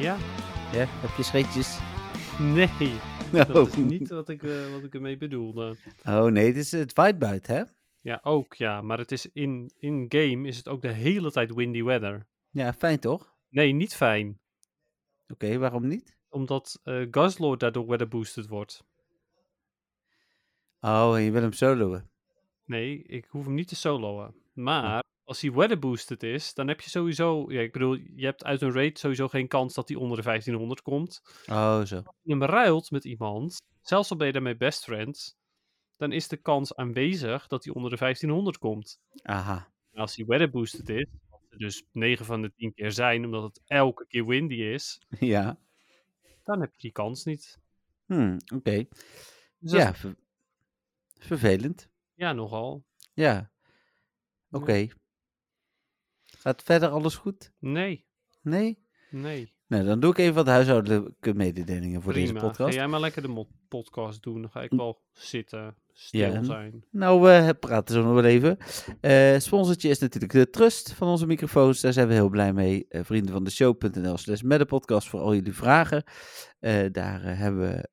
Ja? 0.00 0.16
Ja, 0.72 0.86
heb 0.88 1.16
je 1.16 1.22
scheetjes? 1.22 1.78
Nee. 2.38 2.92
Oh. 3.32 3.46
Dat 3.46 3.68
is 3.68 3.76
niet 3.76 4.08
wat 4.08 4.28
ik, 4.28 4.42
eh, 4.42 4.72
wat 4.72 4.82
ik 4.82 4.94
ermee 4.94 5.16
bedoelde. 5.16 5.76
Oh 6.04 6.24
nee, 6.24 6.52
dit 6.52 6.62
is 6.62 6.72
het 6.72 6.92
whitebuit, 6.92 7.46
hè? 7.46 7.62
Ja, 8.00 8.20
ook 8.22 8.54
ja. 8.54 8.80
Maar 8.82 8.98
het 8.98 9.12
is 9.12 9.30
in, 9.32 9.72
in 9.78 10.04
game 10.08 10.48
is 10.48 10.56
het 10.56 10.68
ook 10.68 10.82
de 10.82 10.92
hele 10.92 11.30
tijd 11.32 11.54
windy 11.54 11.82
weather. 11.82 12.26
Ja, 12.50 12.72
fijn 12.72 12.98
toch? 12.98 13.34
Nee, 13.48 13.72
niet 13.72 13.94
fijn. 13.94 14.40
Oké, 15.28 15.58
waarom 15.58 15.86
niet? 15.86 16.16
Omdat 16.28 16.80
eh 16.82 17.06
Guzzlord 17.10 17.60
daardoor 17.60 17.86
weather 17.86 18.08
boosted 18.08 18.46
wordt. 18.48 18.84
Oh, 20.80 21.12
en 21.16 21.22
je 21.22 21.30
wil 21.30 21.42
hem 21.42 21.52
soloen. 21.52 22.10
Nee, 22.64 23.02
ik 23.02 23.26
hoef 23.28 23.44
hem 23.44 23.54
niet 23.54 23.68
te 23.68 23.76
soloen. 23.76 24.34
Maar 24.52 25.01
als 25.32 25.40
hij 25.40 25.52
weather 25.52 25.78
boosted 25.78 26.22
is, 26.22 26.54
dan 26.54 26.68
heb 26.68 26.80
je 26.80 26.90
sowieso... 26.90 27.52
Ja, 27.52 27.60
ik 27.60 27.72
bedoel, 27.72 27.94
je 27.94 28.24
hebt 28.24 28.44
uit 28.44 28.60
een 28.62 28.72
raid 28.72 28.98
sowieso 28.98 29.28
geen 29.28 29.48
kans 29.48 29.74
dat 29.74 29.88
hij 29.88 29.96
onder 29.96 30.16
de 30.16 30.22
1500 30.22 30.82
komt. 30.82 31.22
Oh, 31.46 31.82
zo. 31.82 31.96
Als 31.96 32.16
je 32.22 32.30
hem 32.30 32.42
ruilt 32.44 32.90
met 32.90 33.04
iemand, 33.04 33.62
zelfs 33.82 34.10
al 34.10 34.16
ben 34.16 34.26
je 34.26 34.32
daarmee 34.32 34.56
best 34.56 34.84
friends, 34.84 35.36
dan 35.96 36.12
is 36.12 36.28
de 36.28 36.36
kans 36.36 36.74
aanwezig 36.76 37.46
dat 37.46 37.64
hij 37.64 37.74
onder 37.74 37.90
de 37.90 37.96
1500 37.96 38.58
komt. 38.58 39.00
Aha. 39.22 39.72
En 39.92 40.00
als 40.00 40.14
die 40.14 40.26
weather 40.26 40.50
boosted 40.50 40.88
is, 40.88 41.06
er 41.50 41.58
dus 41.58 41.84
9 41.92 42.24
van 42.24 42.42
de 42.42 42.52
10 42.56 42.74
keer 42.74 42.92
zijn, 42.92 43.24
omdat 43.24 43.42
het 43.42 43.60
elke 43.66 44.06
keer 44.06 44.26
windy 44.26 44.54
is, 44.54 45.00
Ja. 45.34 45.58
dan 46.42 46.60
heb 46.60 46.72
je 46.72 46.80
die 46.80 46.92
kans 46.92 47.24
niet. 47.24 47.58
Hm, 48.06 48.38
oké. 48.54 48.84
Dus 49.58 49.72
Ja, 49.72 49.94
ver- 49.94 50.16
vervelend. 51.18 51.88
ja, 52.14 52.32
nogal. 52.32 52.84
Ja. 53.14 53.50
Oké. 54.50 54.88
Gaat 56.42 56.62
verder 56.62 56.88
alles 56.88 57.16
goed? 57.16 57.52
Nee, 57.58 58.06
Nee? 58.40 58.78
nee. 59.10 59.52
Nou, 59.66 59.84
dan 59.84 60.00
doe 60.00 60.10
ik 60.10 60.18
even 60.18 60.34
wat 60.34 60.46
huishoudelijke 60.46 61.34
mededelingen 61.34 62.02
voor 62.02 62.12
deze 62.12 62.32
podcast. 62.32 62.56
Ga 62.74 62.80
jij 62.80 62.88
maar 62.88 63.00
lekker 63.00 63.22
de 63.22 63.46
podcast 63.68 64.22
doen. 64.22 64.40
Dan 64.40 64.50
ga 64.50 64.62
ik 64.62 64.70
wel 64.70 65.02
zitten, 65.12 65.76
stil 65.92 66.32
Ja, 66.32 66.42
zijn. 66.42 66.84
Nou, 66.90 67.20
we 67.20 67.54
praten 67.60 67.94
zo 67.94 68.02
nog 68.02 68.14
wel 68.14 68.24
even. 68.24 68.56
Sponsortje 69.40 69.88
is 69.88 69.98
natuurlijk 69.98 70.32
de 70.32 70.50
Trust 70.50 70.92
van 70.92 71.08
onze 71.08 71.26
microfoons. 71.26 71.80
Daar 71.80 71.92
zijn 71.92 72.08
we 72.08 72.14
heel 72.14 72.28
blij 72.28 72.52
mee. 72.52 72.86
Eh 72.88 73.04
vrienden 73.04 73.32
van 73.32 73.44
de 73.44 73.50
show.nl 73.50 74.16
slash 74.16 74.40
met 74.40 74.58
de 74.58 74.64
podcast 74.64 75.08
voor 75.08 75.20
al 75.20 75.34
jullie 75.34 75.54
vragen. 75.54 76.04
Eh, 76.58 76.84
daar 76.92 77.36
hebben 77.38 77.60
we 77.60 77.88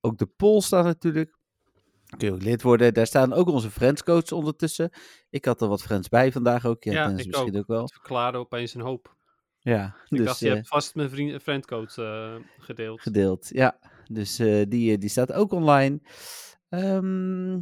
ook 0.00 0.18
de 0.18 0.26
poll 0.26 0.60
staan 0.60 0.84
natuurlijk. 0.84 1.38
Kun 2.16 2.28
je 2.28 2.34
ook 2.34 2.42
lid 2.42 2.62
worden. 2.62 2.94
Daar 2.94 3.06
staan 3.06 3.32
ook 3.32 3.48
onze 3.48 3.70
friendscodes 3.70 4.32
ondertussen. 4.32 4.90
Ik 5.30 5.44
had 5.44 5.60
er 5.62 5.68
wat 5.68 5.82
friends 5.82 6.08
bij 6.08 6.32
vandaag 6.32 6.66
ook. 6.66 6.84
Ja, 6.84 6.92
Ja, 6.92 7.08
ik 7.08 7.26
misschien 7.26 7.56
ook, 7.58 7.66
wel. 7.66 7.82
Het 7.82 7.92
verklaarde 7.92 8.38
opeens 8.38 8.74
een 8.74 8.80
hoop. 8.80 9.16
Ja, 9.58 9.96
Ik 10.08 10.16
dus 10.16 10.26
dacht, 10.26 10.38
je 10.38 10.48
eh, 10.48 10.54
hebt 10.54 10.68
vast 10.68 10.94
mijn 10.94 11.10
vriend, 11.10 11.42
friendcode 11.42 11.92
eh, 11.96 12.44
gedeeld. 12.64 13.00
gedeeld. 13.00 13.48
Ja, 13.52 13.78
dus 14.10 14.38
eh, 14.38 14.62
die, 14.68 14.98
die 14.98 15.08
staat 15.08 15.32
ook 15.32 15.52
online. 15.52 16.00
Ehm, 16.68 17.58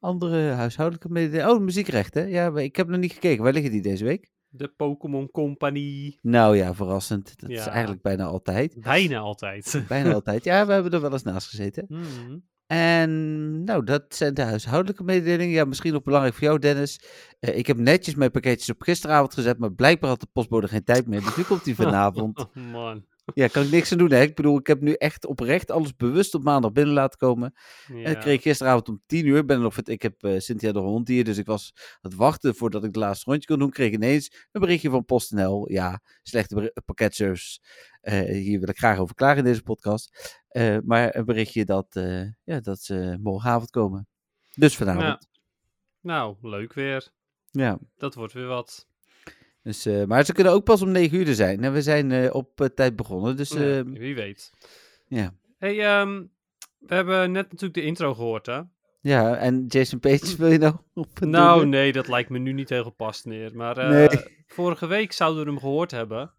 andere 0.00 0.50
huishoudelijke 0.50 1.08
mededelingen. 1.08 1.50
Oh, 1.54 1.60
muziekrechten. 1.60 2.28
Ja, 2.28 2.50
maar 2.50 2.62
ik 2.62 2.76
heb 2.76 2.88
nog 2.88 3.00
niet 3.00 3.12
gekeken. 3.12 3.44
Waar 3.44 3.52
liggen 3.52 3.70
die 3.72 3.82
deze 3.82 4.04
week? 4.04 4.32
De 4.48 4.68
Pokémon 4.68 5.30
Company. 5.30 6.18
Nou 6.22 6.56
ja, 6.56 6.74
verrassend. 6.74 7.40
Dat 7.40 7.50
is 7.50 7.64
Ja. 7.64 7.70
eigenlijk 7.70 8.02
bijna 8.02 8.24
altijd. 8.24 8.80
Bijna 8.80 9.18
altijd. 9.18 9.84
Bijna 9.88 10.12
altijd. 10.12 10.44
Ja, 10.44 10.66
we 10.66 10.72
hebben 10.72 10.92
er 10.92 11.00
wel 11.00 11.12
eens 11.12 11.22
naast 11.22 11.48
gezeten. 11.48 11.84
Mhm. 11.88 12.38
En 12.66 13.64
nou, 13.64 13.84
dat 13.84 14.04
zijn 14.08 14.34
de 14.34 14.42
huishoudelijke 14.42 15.04
mededelingen. 15.04 15.54
Ja, 15.54 15.64
misschien 15.64 15.92
nog 15.92 16.02
belangrijk 16.02 16.34
voor 16.34 16.44
jou, 16.44 16.58
Dennis. 16.58 17.00
Eh, 17.40 17.56
ik 17.56 17.66
heb 17.66 17.76
netjes 17.76 18.14
mijn 18.14 18.30
pakketjes 18.30 18.70
op 18.70 18.82
gisteravond 18.82 19.34
gezet, 19.34 19.58
maar 19.58 19.72
blijkbaar 19.72 20.10
had 20.10 20.20
de 20.20 20.28
postbode 20.32 20.68
geen 20.68 20.84
tijd 20.84 21.06
meer. 21.06 21.20
Dus 21.20 21.36
nu 21.36 21.42
komt 21.42 21.64
die 21.64 21.74
vanavond. 21.74 22.38
Oh, 22.38 22.54
man. 22.72 23.04
Ja, 23.34 23.46
kan 23.46 23.62
ik 23.62 23.70
niks 23.70 23.92
aan 23.92 23.98
doen. 23.98 24.12
Hè? 24.12 24.20
Ik 24.20 24.34
bedoel, 24.34 24.58
ik 24.58 24.66
heb 24.66 24.80
nu 24.80 24.92
echt 24.92 25.26
oprecht 25.26 25.70
alles 25.70 25.96
bewust 25.96 26.34
op 26.34 26.42
maandag 26.42 26.72
binnen 26.72 26.94
laten 26.94 27.18
komen. 27.18 27.54
En 27.88 28.10
ik 28.10 28.20
kreeg 28.20 28.42
gisteravond 28.42 28.88
om 28.88 29.02
tien 29.06 29.26
uur. 29.26 29.44
Ben 29.44 29.60
nog, 29.60 29.76
ik 29.78 30.02
heb 30.02 30.22
eh, 30.22 30.38
Cynthia 30.38 30.72
de 30.72 30.78
hond 30.78 31.08
hier, 31.08 31.24
dus 31.24 31.38
ik 31.38 31.46
was 31.46 31.72
aan 31.74 32.10
het 32.10 32.14
wachten 32.14 32.54
voordat 32.54 32.80
ik 32.80 32.86
het 32.86 32.96
laatste 32.96 33.30
rondje 33.30 33.46
kon 33.48 33.58
doen. 33.58 33.70
Kreeg 33.70 33.92
ineens 33.92 34.46
een 34.52 34.60
berichtje 34.60 34.90
van 34.90 35.04
PostNL. 35.04 35.70
Ja, 35.70 36.00
slechte 36.22 36.72
pakketservice. 36.84 37.58
Eh, 38.00 38.20
hier 38.20 38.60
wil 38.60 38.68
ik 38.68 38.78
graag 38.78 38.98
over 38.98 39.14
klagen 39.14 39.38
in 39.38 39.44
deze 39.44 39.62
podcast. 39.62 40.42
Eh, 40.54 40.76
maar 40.84 41.14
een 41.16 41.24
berichtje 41.24 41.64
dat, 41.64 41.86
eh, 41.96 42.22
ja, 42.44 42.60
dat 42.60 42.80
ze 42.80 43.18
morgenavond 43.20 43.70
komen. 43.70 44.06
Dus 44.56 44.76
vanavond. 44.76 45.04
Ja. 45.04 45.20
Nou, 46.00 46.36
leuk 46.42 46.72
weer. 46.72 47.08
Ja. 47.50 47.78
Dat 47.96 48.14
wordt 48.14 48.32
weer 48.32 48.46
wat. 48.46 48.86
Dus, 49.62 49.86
eh, 49.86 50.04
maar 50.04 50.24
ze 50.24 50.32
kunnen 50.32 50.52
ook 50.52 50.64
pas 50.64 50.82
om 50.82 50.90
negen 50.90 51.18
uur 51.18 51.28
er 51.28 51.34
zijn. 51.34 51.64
En 51.64 51.72
we 51.72 51.82
zijn 51.82 52.32
op 52.32 52.68
tijd 52.74 52.96
begonnen. 52.96 53.36
Dus 53.36 53.48
Ja, 53.50 53.84
wie 53.84 54.14
weet. 54.14 54.50
ja. 55.08 55.34
Hey, 55.58 55.80
ehm, 55.84 56.22
we 56.78 56.94
hebben 56.94 57.32
net 57.32 57.44
natuurlijk 57.44 57.74
de 57.74 57.82
intro 57.82 58.14
gehoord, 58.14 58.46
hè? 58.46 58.60
Ja, 59.00 59.36
en 59.36 59.64
Jason 59.66 60.00
Page 60.00 60.36
wil 60.36 60.48
je 60.50 60.58
nou 60.58 60.74
op 60.94 61.20
Nou, 61.20 61.60
doen? 61.60 61.68
nee, 61.68 61.92
dat 61.92 62.08
lijkt 62.08 62.30
me 62.30 62.38
nu 62.38 62.52
niet 62.52 62.68
heel 62.68 62.84
gepast 62.84 63.24
neer. 63.24 63.56
Maar 63.56 63.88
Nee. 63.88 64.08
vorige 64.46 64.86
week 64.86 65.12
zouden 65.12 65.44
we 65.44 65.50
hem 65.50 65.60
gehoord 65.60 65.90
hebben. 65.90 66.32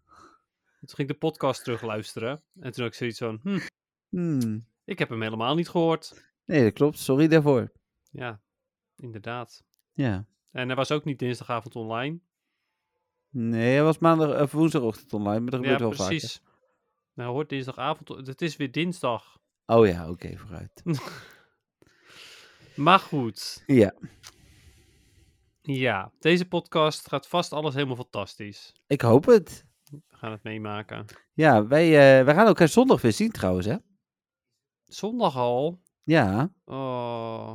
Toen 0.80 0.96
ging 0.96 1.08
ik 1.08 1.14
de 1.20 1.26
podcast 1.26 1.64
terugluisteren. 1.64 2.30
En 2.60 2.72
toen 2.72 2.82
had 2.84 2.92
ik 2.92 2.98
zoiets 2.98 3.18
van, 3.18 3.40
hm, 3.42 3.58
Hmm. 4.08 4.66
ik 4.84 4.98
heb 4.98 5.08
hem 5.08 5.22
helemaal 5.22 5.54
niet 5.54 5.68
gehoord. 5.68 6.24
Nee, 6.44 6.62
dat 6.62 6.72
klopt. 6.72 6.98
Sorry 6.98 7.28
daarvoor. 7.28 7.72
Ja, 8.10 8.40
inderdaad. 8.96 9.64
Ja. 9.92 10.26
En 10.50 10.66
hij 10.66 10.76
was 10.76 10.90
ook 10.90 11.04
niet 11.04 11.18
dinsdagavond 11.18 11.76
online. 11.76 12.18
Nee, 13.30 13.72
hij 13.74 13.82
was 13.82 13.98
maandag 13.98 14.40
of 14.42 14.52
woensdagochtend 14.52 15.12
online, 15.12 15.40
maar 15.40 15.50
dat 15.50 15.64
Ja, 15.64 15.72
gebeurt 15.72 15.98
wel 15.98 16.06
precies. 16.08 16.42
Nou, 17.14 17.30
hoort 17.32 17.48
dinsdagavond. 17.48 18.08
Het 18.08 18.42
is 18.42 18.56
weer 18.56 18.72
dinsdag. 18.72 19.38
Oh 19.66 19.86
ja, 19.86 20.10
oké, 20.10 20.36
vooruit. 20.36 20.82
Maar 22.76 22.98
goed. 22.98 23.62
Ja, 23.66 23.94
Ja, 25.62 26.12
deze 26.18 26.48
podcast 26.48 27.08
gaat 27.08 27.28
vast 27.28 27.52
alles 27.52 27.74
helemaal 27.74 27.96
fantastisch. 27.96 28.72
ik 28.86 29.00
hoop 29.00 29.24
het. 29.26 29.64
We 29.90 30.00
gaan 30.16 30.30
het 30.32 30.42
meemaken. 30.42 31.04
Ja, 31.32 31.66
wij, 31.66 31.84
eh, 32.18 32.24
wij 32.24 32.34
gaan 32.34 32.46
elkaar 32.46 32.68
zondag 32.68 33.00
weer 33.00 33.12
zien 33.12 33.30
trouwens, 33.30 33.66
hè? 33.66 33.76
Zondag 34.86 35.36
al. 35.36 35.80
Ja, 36.04 36.52
Oh, 36.64 37.54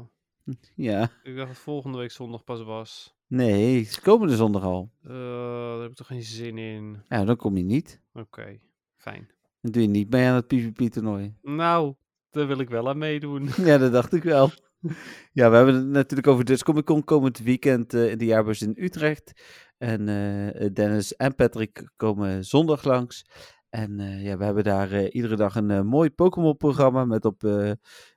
ja. 0.75 1.09
ik 1.23 1.35
dacht 1.35 1.47
dat 1.47 1.57
volgende 1.57 1.97
week 1.97 2.11
zondag 2.11 2.43
pas 2.43 2.63
was. 2.63 3.15
Nee, 3.27 3.83
ze 3.83 4.01
komen 4.01 4.27
de 4.27 4.35
zondag 4.35 4.63
al. 4.63 4.91
Eh, 5.03 5.09
daar 5.09 5.81
heb 5.81 5.89
ik 5.91 5.95
toch 5.95 6.07
geen 6.07 6.23
zin 6.23 6.57
in. 6.57 7.01
Ja, 7.09 7.25
dan 7.25 7.35
kom 7.35 7.57
je 7.57 7.63
niet. 7.63 8.01
Oké, 8.13 8.59
fijn. 8.95 9.29
Dan 9.61 9.71
doe 9.71 9.81
je 9.81 9.87
niet 9.87 10.09
mee 10.09 10.27
aan 10.27 10.35
het 10.35 10.47
PvP-toernooi. 10.47 11.35
Nou, 11.41 11.93
daar 12.29 12.47
wil 12.47 12.59
ik 12.59 12.69
wel 12.69 12.89
aan 12.89 12.97
meedoen. 12.97 13.49
Ja, 13.69 13.77
dat 13.77 13.91
dacht 13.91 14.13
ik 14.13 14.23
wel. 14.23 14.49
Ja, 15.33 15.49
we 15.49 15.55
hebben 15.55 15.75
het 15.75 15.85
natuurlijk 15.85 16.27
over 16.27 16.45
Dutch 16.45 16.63
Comic 16.63 16.85
Con 16.85 17.03
komend 17.03 17.39
weekend 17.39 17.93
eh, 17.93 18.11
in 18.11 18.17
de 18.17 18.25
jaarbeurs 18.25 18.61
in 18.61 18.75
Utrecht. 18.77 19.31
En 19.77 20.07
eh, 20.07 20.69
Dennis 20.73 21.15
en 21.15 21.35
Patrick 21.35 21.91
komen 21.95 22.45
zondag 22.45 22.83
langs. 22.83 23.25
En 23.71 23.99
eh, 23.99 24.23
ja, 24.23 24.37
we 24.37 24.43
hebben 24.43 24.63
daar 24.63 24.91
eh, 24.91 25.13
iedere 25.15 25.35
dag 25.35 25.55
een 25.55 25.71
eh, 25.71 25.81
mooi 25.81 26.09
Pokémon-programma 26.09 27.05
met 27.05 27.25
op 27.25 27.39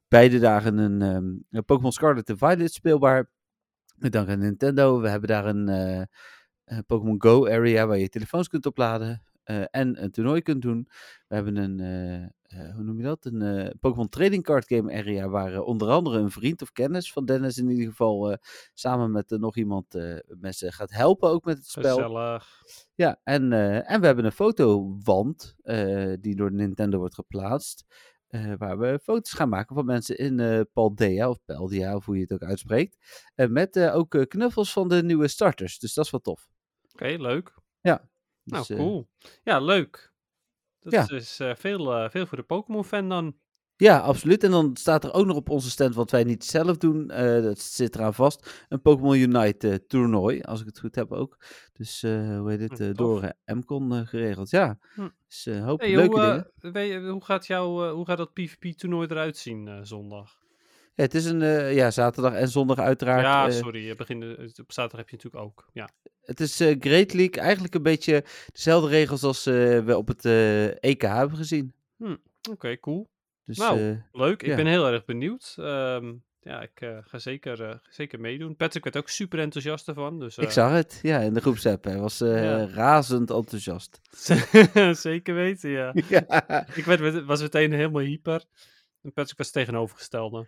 beide 0.08 0.38
dagen 0.38 0.78
een, 0.78 1.02
ehm, 1.50 1.64
Pokémon 1.64 1.92
Scarlet 1.92 2.28
en 2.28 2.38
Violet 2.38 2.72
speelbaar. 2.72 3.30
Met 3.96 4.12
dank 4.12 4.28
aan 4.28 4.38
Nintendo. 4.38 5.00
We 5.00 5.08
hebben 5.08 5.28
daar 5.28 5.46
een, 5.46 5.68
een 6.64 6.84
Pokémon 6.86 7.22
Go 7.22 7.48
area 7.48 7.86
waar 7.86 7.98
je 7.98 8.08
telefoons 8.08 8.48
kunt 8.48 8.66
opladen. 8.66 9.22
Eh, 9.44 9.64
en 9.70 10.02
een 10.02 10.10
toernooi 10.10 10.42
kunt 10.42 10.62
doen. 10.62 10.88
We 11.28 11.34
hebben 11.34 11.56
een, 11.56 11.80
eh, 11.80 12.22
eh, 12.22 12.74
hoe 12.74 12.84
noem 12.84 12.96
je 12.96 13.04
dat? 13.04 13.24
Een 13.24 13.74
Pokémon 13.80 14.08
Trading 14.08 14.42
Card 14.42 14.66
Game 14.66 14.92
area 14.92 15.28
waar 15.28 15.60
onder 15.60 15.90
andere 15.90 16.18
een 16.18 16.30
vriend 16.30 16.62
of 16.62 16.72
kennis 16.72 17.12
van 17.12 17.24
Dennis 17.24 17.58
in 17.58 17.70
ieder 17.70 17.86
geval 17.86 18.38
samen 18.74 19.10
met 19.10 19.30
nog 19.30 19.56
iemand 19.56 19.86
mensen 20.40 20.72
gaat 20.72 20.90
helpen 20.90 21.28
ook 21.28 21.44
met 21.44 21.56
het 21.56 21.66
spel. 21.66 21.96
Gezellig. 21.96 22.62
Ja, 22.94 23.20
en, 23.22 23.52
en 23.86 24.00
we 24.00 24.06
hebben 24.06 24.24
een 24.24 24.32
fotowand 24.32 25.54
die 26.20 26.34
door 26.34 26.52
Nintendo 26.52 26.98
wordt 26.98 27.14
geplaatst. 27.14 27.84
waar 28.58 28.78
we 28.78 28.98
foto's 29.02 29.32
gaan 29.32 29.48
maken 29.48 29.74
van 29.74 29.84
mensen 29.84 30.18
in 30.18 30.40
eh 30.40 30.60
Paldea 30.72 31.28
of 31.28 31.38
Paldea, 31.44 31.96
of 31.96 32.04
hoe 32.04 32.14
je 32.14 32.22
het 32.22 32.32
ook 32.32 32.42
uitspreekt. 32.42 32.96
En 33.34 33.52
met 33.52 33.78
ook 33.78 34.24
knuffels 34.28 34.72
van 34.72 34.88
de 34.88 35.02
nieuwe 35.02 35.28
starters. 35.28 35.78
Dus 35.78 35.94
dat 35.94 36.04
is 36.04 36.10
wel 36.10 36.20
tof. 36.20 36.48
Oké, 36.92 37.16
leuk. 37.18 37.54
Ja. 37.80 38.08
Nou, 38.44 38.64
Dus, 38.66 38.76
eh, 38.76 38.76
cool. 38.84 39.08
Ja, 39.42 39.60
leuk. 39.60 40.12
Dat 40.80 40.92
Ja. 40.92 41.08
is 41.16 41.40
eh, 41.40 41.54
veel, 41.54 41.92
eh, 41.94 42.10
veel 42.10 42.26
voor 42.26 42.38
de 42.38 42.44
Pokémon-fan 42.44 43.08
dan. 43.08 43.36
Ja, 43.76 43.98
absoluut. 43.98 44.44
En 44.44 44.50
dan 44.50 44.76
staat 44.76 45.04
er 45.04 45.12
ook 45.12 45.26
nog 45.26 45.36
op 45.36 45.48
onze 45.50 45.70
stand, 45.70 45.94
wat 45.94 46.10
wij 46.10 46.24
niet 46.24 46.44
zelf 46.44 46.76
doen, 46.76 47.06
dat 47.42 47.58
zit 47.58 47.94
eraan 47.94 48.14
vast, 48.14 48.64
een 48.68 48.80
Pokémon 48.82 49.16
Unite 49.16 49.84
toernooi, 49.86 50.40
als 50.40 50.60
ik 50.60 50.66
het 50.66 50.78
goed 50.80 50.94
heb 50.94 51.12
ook. 51.12 51.36
Dus, 51.72 52.02
hoe 52.02 52.44
heet 52.50 52.60
het, 52.70 52.78
Hm, 52.78 52.92
door 52.92 53.32
Mcon 53.44 54.06
geregeld. 54.06 54.50
Ja, 54.50 54.78
Hm. 54.94 55.08
dus 55.26 55.46
een 55.46 55.62
hoop 55.62 55.80
Hey, 55.80 55.94
leuke 55.94 56.20
hoe, 56.20 56.50
dingen. 56.60 56.72
weet 56.74 56.92
je, 56.92 57.08
hoe, 57.10 57.24
gaat 57.24 57.46
jouw, 57.46 57.92
hoe 57.94 58.06
gaat 58.06 58.18
dat 58.18 58.32
PvP-toernooi 58.32 59.06
eruit 59.10 59.36
zien 59.36 59.86
zondag? 59.86 60.42
Ja, 60.96 61.02
het 61.02 61.14
is 61.14 61.24
een, 61.24 61.42
eh, 61.42 61.74
ja, 61.74 61.90
zaterdag 61.90 62.32
en 62.34 62.48
zondag 62.48 62.78
uiteraard. 62.78 63.22
ja, 63.22 63.46
eh, 63.46 63.52
sorry. 63.52 63.86
Je 63.86 63.94
begint, 63.94 64.22
eh, 64.22 64.30
op 64.56 64.72
zaterdag 64.72 64.98
heb 64.98 65.08
je 65.08 65.16
natuurlijk 65.16 65.44
ook. 65.44 65.68
Ja. 65.72 65.88
Het 66.24 66.40
is 66.40 66.56
Great 66.56 67.12
League, 67.12 67.40
eigenlijk 67.42 67.74
een 67.74 67.82
beetje 67.82 68.24
dezelfde 68.52 68.88
regels 68.88 69.22
als 69.22 69.44
we 69.44 69.94
op 69.96 70.08
het 70.08 70.24
EK 70.80 71.02
hebben 71.02 71.36
gezien. 71.36 71.74
Oké, 72.50 72.78
cool. 72.78 73.08
Dus, 73.44 73.56
Nou, 73.58 74.02
Leuk. 74.12 74.42
Ik 74.42 74.48
Ja. 74.48 74.56
ben 74.56 74.66
heel 74.66 74.86
erg 74.86 75.04
benieuwd. 75.04 75.54
Ehm, 75.58 76.12
ja, 76.40 76.62
ik 76.62 76.90
ga 77.00 77.18
zeker, 77.18 77.80
zeker 77.90 78.20
meedoen. 78.20 78.56
Patrick 78.56 78.84
werd 78.84 78.96
ook 78.96 79.08
super 79.08 79.38
enthousiast 79.38 79.88
ervan. 79.88 80.18
Dus, 80.20 80.38
ik 80.38 80.50
zag 80.50 80.72
het, 80.72 80.98
ja, 81.02 81.18
in 81.20 81.34
de 81.34 81.40
groepsapp. 81.46 81.84
Hij 81.84 81.98
was 81.98 82.18
Ja. 82.18 82.66
razend 82.66 83.30
enthousiast. 83.30 84.00
zeker 85.08 85.34
weten, 85.34 85.70
ja. 85.70 85.92
ja, 86.08 86.66
Ik 86.74 86.84
werd, 86.84 87.24
was 87.24 87.40
meteen 87.42 87.72
helemaal 87.72 88.02
hyper. 88.02 88.44
En 89.02 89.12
Patrick 89.12 89.36
was 89.38 89.46
het 89.46 89.54
tegenovergestelde. 89.56 90.46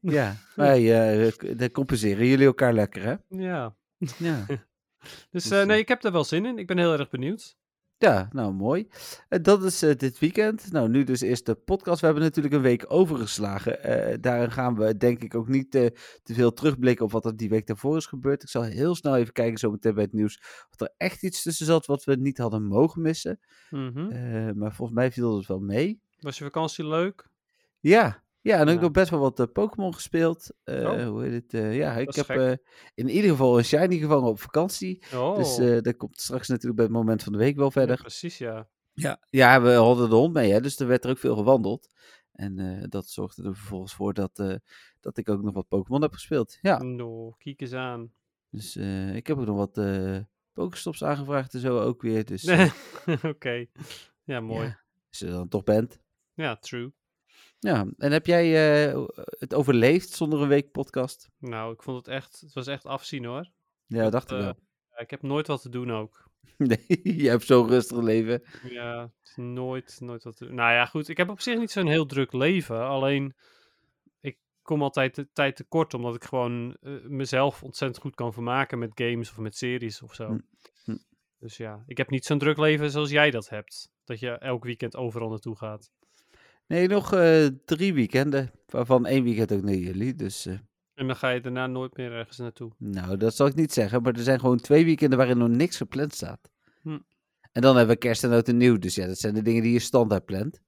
Ja. 0.00 0.36
Wij, 0.54 0.80
eh, 1.26 1.56
dan 1.56 1.70
compenseren 1.70 2.26
jullie 2.26 2.46
elkaar 2.46 2.72
lekker, 2.72 3.02
hè? 3.02 3.14
Ja. 3.28 3.76
Ja. 4.18 4.46
Dus 5.30 5.42
Dus, 5.42 5.50
eh, 5.50 5.60
eh, 5.60 5.66
nee, 5.66 5.78
ik 5.78 5.88
heb 5.88 6.04
er 6.04 6.12
wel 6.12 6.24
zin 6.24 6.46
in. 6.46 6.58
Ik 6.58 6.66
ben 6.66 6.78
heel 6.78 6.92
erg 6.92 7.08
benieuwd. 7.08 7.56
Ja, 7.98 8.28
nou 8.32 8.52
mooi. 8.52 8.88
Eh, 9.28 9.42
dat 9.42 9.62
is 9.62 9.82
eh, 9.82 9.96
dit 9.96 10.18
weekend. 10.18 10.72
Nou, 10.72 10.88
nu 10.88 11.04
dus 11.04 11.20
eerst 11.20 11.46
de 11.46 11.54
podcast. 11.54 12.00
We 12.00 12.06
hebben 12.06 12.24
natuurlijk 12.24 12.54
een 12.54 12.60
week 12.60 12.84
overgeslagen. 12.88 13.82
Eh 13.82 14.16
daarin 14.20 14.50
gaan 14.50 14.76
we 14.76 14.96
denk 14.96 15.22
ik 15.22 15.34
ook 15.34 15.48
niet 15.48 15.74
eh, 15.74 15.86
te 16.22 16.34
veel 16.34 16.52
terugblikken 16.52 17.04
op 17.04 17.12
wat 17.12 17.24
er 17.24 17.36
die 17.36 17.48
week 17.48 17.66
daarvoor 17.66 17.96
is 17.96 18.06
gebeurd. 18.06 18.42
Ik 18.42 18.48
zal 18.48 18.62
heel 18.62 18.94
snel 18.94 19.16
even 19.16 19.32
kijken 19.32 19.58
zo 19.58 19.70
meteen 19.70 19.94
bij 19.94 20.02
het 20.02 20.12
nieuws 20.12 20.40
of 20.70 20.80
er 20.80 20.94
echt 20.96 21.22
iets 21.22 21.42
tussen 21.42 21.66
zat 21.66 21.86
wat 21.86 22.04
we 22.04 22.16
niet 22.16 22.38
hadden 22.38 22.64
mogen 22.64 23.02
missen. 23.02 23.40
Mhm. 23.70 24.10
Eh, 24.10 24.52
maar 24.52 24.74
volgens 24.74 24.98
mij 24.98 25.12
viel 25.12 25.36
het 25.36 25.46
wel 25.46 25.60
mee. 25.60 26.00
Was 26.20 26.38
je 26.38 26.44
vakantie 26.44 26.86
leuk? 26.86 27.28
Ja, 27.80 28.22
ja 28.48 28.58
en 28.58 28.68
ook 28.68 28.74
Ja. 28.74 28.80
nog 28.80 28.90
best 28.90 29.10
wel 29.10 29.20
wat 29.20 29.40
eh, 29.40 29.46
Pokémon 29.52 29.94
gespeeld. 29.94 30.50
Eh, 30.64 30.76
Oh. 30.90 31.06
Hoe 31.06 31.22
heet 31.22 31.32
het? 31.42 31.54
Eh, 31.54 31.76
ja, 31.76 31.92
ik 31.96 32.14
heb 32.14 32.58
in 32.94 33.08
ieder 33.08 33.30
geval 33.30 33.58
een 33.58 33.64
shiny 33.64 33.98
gevangen 33.98 34.28
op 34.28 34.40
vakantie. 34.40 35.02
Oh, 35.14 35.36
Dus 35.36 35.58
eh 35.58 35.80
dat 35.80 35.96
komt 35.96 36.20
straks 36.20 36.48
natuurlijk 36.48 36.76
bij 36.76 36.84
het 36.84 36.94
moment 36.94 37.22
van 37.22 37.32
de 37.32 37.38
week 37.38 37.56
wel 37.56 37.70
verder. 37.70 37.96
precies, 37.96 38.38
ja. 38.38 38.68
Ja, 38.92 39.20
ja, 39.30 39.62
we 39.62 39.70
hadden 39.72 40.08
de 40.08 40.14
hond 40.14 40.32
mee, 40.34 40.52
hè, 40.52 40.60
dus 40.60 40.78
er 40.78 40.86
werd 40.86 41.04
er 41.04 41.10
ook 41.10 41.18
veel 41.18 41.36
gewandeld. 41.36 41.88
En 42.32 42.86
dat 42.88 43.08
zorgde 43.08 43.42
er 43.44 43.54
vervolgens 43.56 43.94
voor 43.94 44.14
dat, 44.14 44.36
dat 45.00 45.16
ik 45.18 45.28
ook 45.28 45.42
nog 45.42 45.54
wat 45.54 45.68
Pokémon 45.68 46.02
heb 46.02 46.12
gespeeld. 46.12 46.58
Ja, 46.60 46.82
No, 46.82 47.30
kijk 47.38 47.60
eens 47.60 47.72
aan. 47.72 48.12
dus 48.50 48.76
ik 49.12 49.26
heb 49.26 49.38
ook 49.38 49.46
nog 49.46 49.56
wat 49.56 49.80
Pokestops 50.52 51.04
aangevraagd 51.04 51.54
en 51.54 51.60
zo 51.60 51.80
ook 51.80 52.02
weer. 52.02 52.24
Dus 52.24 52.44
Oké. 53.22 53.66
Ja, 54.24 54.40
mooi. 54.40 54.66
ja, 54.66 54.80
als 55.08 55.18
je 55.18 55.26
er 55.26 55.32
dan 55.32 55.48
toch 55.48 55.64
bent. 55.64 56.00
Ja, 56.34 56.56
true. 56.56 56.92
Ja, 57.58 57.86
en 57.96 58.12
heb 58.12 58.26
jij 58.26 58.46
eh, 58.90 59.04
het 59.38 59.54
overleefd 59.54 60.10
zonder 60.10 60.42
een 60.42 60.48
week 60.48 60.70
podcast? 60.70 61.30
Nou, 61.38 61.72
ik 61.72 61.82
vond 61.82 61.96
het 61.96 62.08
echt, 62.08 62.40
het 62.40 62.52
was 62.52 62.66
echt 62.66 62.84
afzien 62.86 63.24
hoor. 63.24 63.50
Ja, 63.86 64.02
Dat, 64.02 64.12
dacht 64.12 64.30
ik 64.30 64.38
eh, 64.38 64.44
wel. 64.44 64.56
Ik 64.96 65.10
heb 65.10 65.22
nooit 65.22 65.46
wat 65.46 65.62
te 65.62 65.68
doen 65.68 65.92
ook. 65.92 66.26
Nee, 66.56 67.00
jij 67.02 67.30
hebt 67.30 67.44
zo'n 67.44 67.68
rustig 67.68 67.98
leven. 67.98 68.42
Ja, 68.62 69.10
nooit, 69.34 69.96
nooit 70.00 70.22
wat 70.24 70.36
te 70.36 70.44
doen. 70.44 70.54
Nou 70.54 70.72
ja, 70.72 70.86
goed. 70.86 71.08
Ik 71.08 71.16
heb 71.16 71.28
op 71.28 71.40
zich 71.40 71.58
niet 71.58 71.70
zo'n 71.70 71.86
heel 71.86 72.06
druk 72.06 72.32
leven. 72.32 72.86
Alleen, 72.86 73.34
ik 74.20 74.38
kom 74.62 74.82
altijd 74.82 75.14
de 75.14 75.28
tijd 75.32 75.56
tekort 75.56 75.94
omdat 75.94 76.14
ik 76.14 76.24
gewoon 76.24 76.76
eh, 76.80 76.92
mezelf 77.02 77.62
ontzettend 77.62 78.02
goed 78.02 78.14
kan 78.14 78.32
vermaken 78.32 78.78
met 78.78 78.90
games 78.94 79.30
of 79.30 79.38
met 79.38 79.56
series 79.56 80.02
of 80.02 80.14
zo. 80.14 80.26
Hm, 80.26 80.38
hm. 80.84 80.96
Dus 81.38 81.56
ja, 81.56 81.82
ik 81.86 81.96
heb 81.96 82.10
niet 82.10 82.24
zo'n 82.24 82.38
druk 82.38 82.58
leven 82.58 82.90
zoals 82.90 83.10
jij 83.10 83.30
dat 83.30 83.48
hebt. 83.48 83.90
Dat 84.04 84.20
je 84.20 84.30
elk 84.30 84.64
weekend 84.64 84.96
overal 84.96 85.28
naartoe 85.28 85.56
gaat. 85.56 85.90
Nee, 86.68 86.88
nog 86.88 87.12
eh, 87.12 87.46
drie 87.64 87.94
weekenden, 87.94 88.50
waarvan 88.66 89.06
één 89.06 89.24
weekend 89.24 89.52
ook 89.52 89.62
naar 89.62 89.74
jullie. 89.74 90.14
Dus 90.14 90.46
eh, 90.46 90.54
En 90.94 91.06
dan 91.06 91.16
ga 91.16 91.28
je 91.28 91.40
daarna 91.40 91.66
nooit 91.66 91.96
meer 91.96 92.12
ergens 92.12 92.38
naartoe. 92.38 92.72
Nou, 92.78 93.16
dat 93.16 93.34
zal 93.34 93.46
ik 93.46 93.54
niet 93.54 93.72
zeggen, 93.72 94.02
maar 94.02 94.12
er 94.12 94.22
zijn 94.22 94.40
gewoon 94.40 94.60
twee 94.60 94.84
weekenden 94.84 95.18
waarin 95.18 95.38
nog 95.38 95.48
niks 95.48 95.76
gepland 95.76 96.14
staat. 96.14 96.50
Hm. 96.82 96.98
En 97.52 97.62
dan 97.62 97.76
hebben 97.76 97.94
we 97.94 98.00
kerst 98.00 98.24
en 98.24 98.30
oud 98.30 98.48
en 98.48 98.56
nieuw, 98.56 98.78
dus 98.78 98.94
ja, 98.94 99.06
dat 99.06 99.18
zijn 99.18 99.34
de 99.34 99.42
dingen 99.42 99.62
die 99.62 99.72
je 99.72 99.78
standaard 99.78 100.24
plant. 100.24 100.60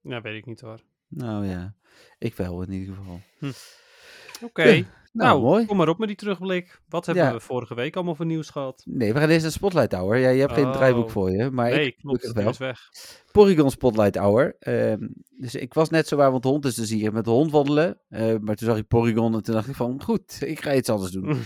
Ja, 0.00 0.20
weet 0.20 0.36
ik 0.36 0.46
niet 0.46 0.60
hoor. 0.60 0.80
Nou 1.08 1.46
ja, 1.46 1.74
ik 2.18 2.34
wel 2.34 2.62
in 2.62 2.72
ieder 2.72 2.94
geval. 2.94 3.20
Oké. 4.42 4.62
Ja, 4.62 4.84
Nou, 5.18 5.30
Nou, 5.40 5.42
mooi. 5.42 5.66
kom 5.66 5.76
maar 5.76 5.88
op 5.88 5.98
met 5.98 6.08
die 6.08 6.16
terugblik. 6.16 6.80
Wat 6.88 7.06
hebben 7.06 7.24
Ja. 7.24 7.32
we 7.32 7.40
vorige 7.40 7.74
week 7.74 7.96
allemaal 7.96 8.14
voor 8.14 8.26
nieuws 8.26 8.50
gehad? 8.50 8.82
Nee, 8.86 9.12
we 9.12 9.18
gaan 9.20 9.28
eerst 9.28 9.42
naar 9.42 9.52
Spotlight 9.52 9.92
Hour. 9.92 10.16
Ja, 10.16 10.28
je 10.28 10.40
hebt 10.40 10.52
geen 10.52 10.66
Oh. 10.66 10.72
draaiboek 10.72 11.10
voor 11.10 11.30
je, 11.30 11.50
maar 11.50 11.70
nee, 11.70 11.86
ik 11.86 11.96
klopt. 11.98 12.22
Die 12.22 12.32
wel. 12.32 12.48
is 12.48 12.58
weg. 12.58 12.80
Porygon 13.32 13.70
Spotlight 13.70 14.16
Hour. 14.16 14.56
Ehm, 14.58 15.08
dus 15.38 15.54
ik 15.54 15.74
was 15.74 15.90
net 15.90 16.08
zo 16.08 16.16
waar, 16.16 16.30
want 16.30 16.42
de 16.42 16.48
hond 16.48 16.64
is 16.64 16.74
dus 16.74 16.90
hier 16.90 17.12
met 17.12 17.24
de 17.24 17.30
hond 17.30 17.50
wandelen. 17.50 18.00
Eh, 18.08 18.34
maar 18.40 18.56
toen 18.56 18.68
zag 18.68 18.76
ik 18.76 18.86
Porygon 18.88 19.34
en 19.34 19.42
toen 19.42 19.54
dacht 19.54 19.68
ik 19.68 19.74
van, 19.74 20.02
goed, 20.02 20.38
ik 20.40 20.60
ga 20.60 20.74
iets 20.74 20.88
anders 20.88 21.12
doen. 21.12 21.24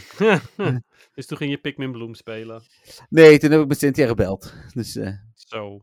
dus 1.14 1.26
toen 1.26 1.36
ging 1.36 1.50
je 1.50 1.58
Pikmin 1.58 1.92
Bloom 1.92 2.14
spelen. 2.14 2.62
Nee, 3.08 3.38
toen 3.38 3.50
heb 3.50 3.60
ik 3.60 3.68
met 3.68 3.78
Cynthia 3.78 4.06
gebeld. 4.06 4.54
Dus 4.74 4.96
eh, 4.96 5.12
Zo. 5.34 5.80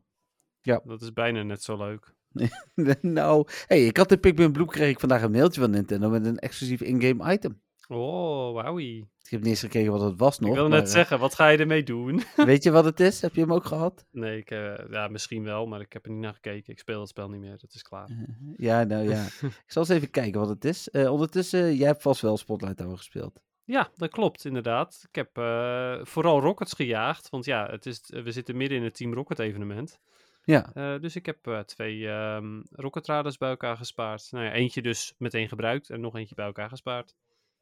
Ja. 0.62 0.82
Dat 0.86 1.02
is 1.02 1.14
bijna 1.14 1.44
net 1.44 1.64
zo 1.64 1.78
leuk. 1.78 2.14
nou, 3.02 3.48
hey, 3.68 3.86
ik 3.86 3.98
had 3.98 4.10
de 4.10 4.18
Pikmin 4.18 4.52
Bloem, 4.52 4.68
kreeg 4.68 4.90
ik 4.90 5.00
vandaag 5.00 5.22
een 5.22 5.32
mailtje 5.32 5.62
van 5.62 5.70
Nintendo 5.72 6.10
met 6.10 6.26
een 6.26 6.38
exclusief 6.40 6.82
in-game 6.82 7.34
item. 7.34 7.62
Oh, 7.92 8.54
wauwie. 8.54 9.10
Ik 9.24 9.30
heb 9.30 9.40
niet 9.40 9.50
eens 9.50 9.60
gekeken 9.60 9.92
wat 9.92 10.02
het 10.02 10.20
was 10.20 10.40
nog. 10.40 10.50
ik 10.50 10.56
maar, 10.56 10.70
net 10.70 10.86
eh, 10.86 10.92
zeggen, 10.92 11.20
wat 11.20 11.36
ga 11.36 11.48
je 11.48 11.58
ermee 11.58 11.84
doen? 11.84 12.24
Weet 12.36 12.64
je 12.64 12.72
wat 12.72 12.86
het 12.86 13.00
is? 13.00 13.22
Heb 13.22 13.36
je 13.36 13.42
hem 13.42 13.54
ook 13.54 13.66
gehad? 13.66 14.06
nee, 14.12 14.38
ik, 14.38 14.52
eh, 14.52 14.74
ja, 14.92 15.08
misschien 15.08 15.44
wel, 15.44 15.66
maar 15.66 15.82
ik 15.82 15.94
heb 15.94 16.06
er 16.06 16.12
niet 16.12 16.22
naar 16.22 16.34
gekeken. 16.34 16.74
Ik 16.74 16.80
speel 16.80 17.00
het 17.00 17.10
spel 17.10 17.30
niet 17.30 17.42
meer, 17.42 17.58
dat 17.58 17.74
is 17.74 17.82
klaar. 17.82 18.10
Ja, 18.58 18.84
nou 18.84 19.10
ja. 19.10 19.26
ik 19.66 19.72
zal 19.72 19.82
eens 19.82 19.92
even 19.92 20.10
kijken 20.10 20.40
wat 20.40 20.50
het 20.50 20.66
is. 20.66 20.90
Eh, 20.90 21.12
ondertussen, 21.12 21.76
jij 21.76 21.88
hebt 21.88 22.02
vast 22.02 22.22
wel 22.22 22.38
Spotlight 22.38 22.80
Hour 22.80 22.98
gespeeld. 22.98 23.42
Ja, 23.64 23.90
dat 23.96 24.10
klopt, 24.10 24.46
inderdaad. 24.46 25.06
Ik 25.08 25.16
heb 25.16 25.38
eh, 25.38 26.00
vooral 26.04 26.40
Rockets 26.40 26.74
gejaagd, 26.74 27.30
want 27.30 27.46
ja, 27.46 27.68
het 27.70 27.86
is, 27.86 28.02
we 28.24 28.32
zitten 28.32 28.58
midden 28.58 28.78
in 28.78 28.84
het 28.84 28.96
Team 28.96 29.14
Rocket 29.14 29.40
evenement. 29.40 30.00
Ja, 30.44 30.70
Eh, 30.74 31.00
dus 31.00 31.16
ik 31.16 31.26
heb 31.26 31.48
eh, 31.48 31.60
twee 31.60 32.08
ehm 32.10 32.62
Rocket 32.72 33.08
Radars 33.08 33.38
bij 33.38 33.50
elkaar 33.50 33.78
gespaard. 33.78 34.28
Nou 34.32 34.46
ja, 34.46 34.52
eentje 34.52 34.82
dus 34.82 35.14
meteen 35.18 35.48
gebruikt 35.48 35.90
en 35.90 36.02
nog 36.02 36.16
eentje 36.16 36.36
bij 36.36 36.46
elkaar 36.46 36.70
gespaard. 36.70 37.16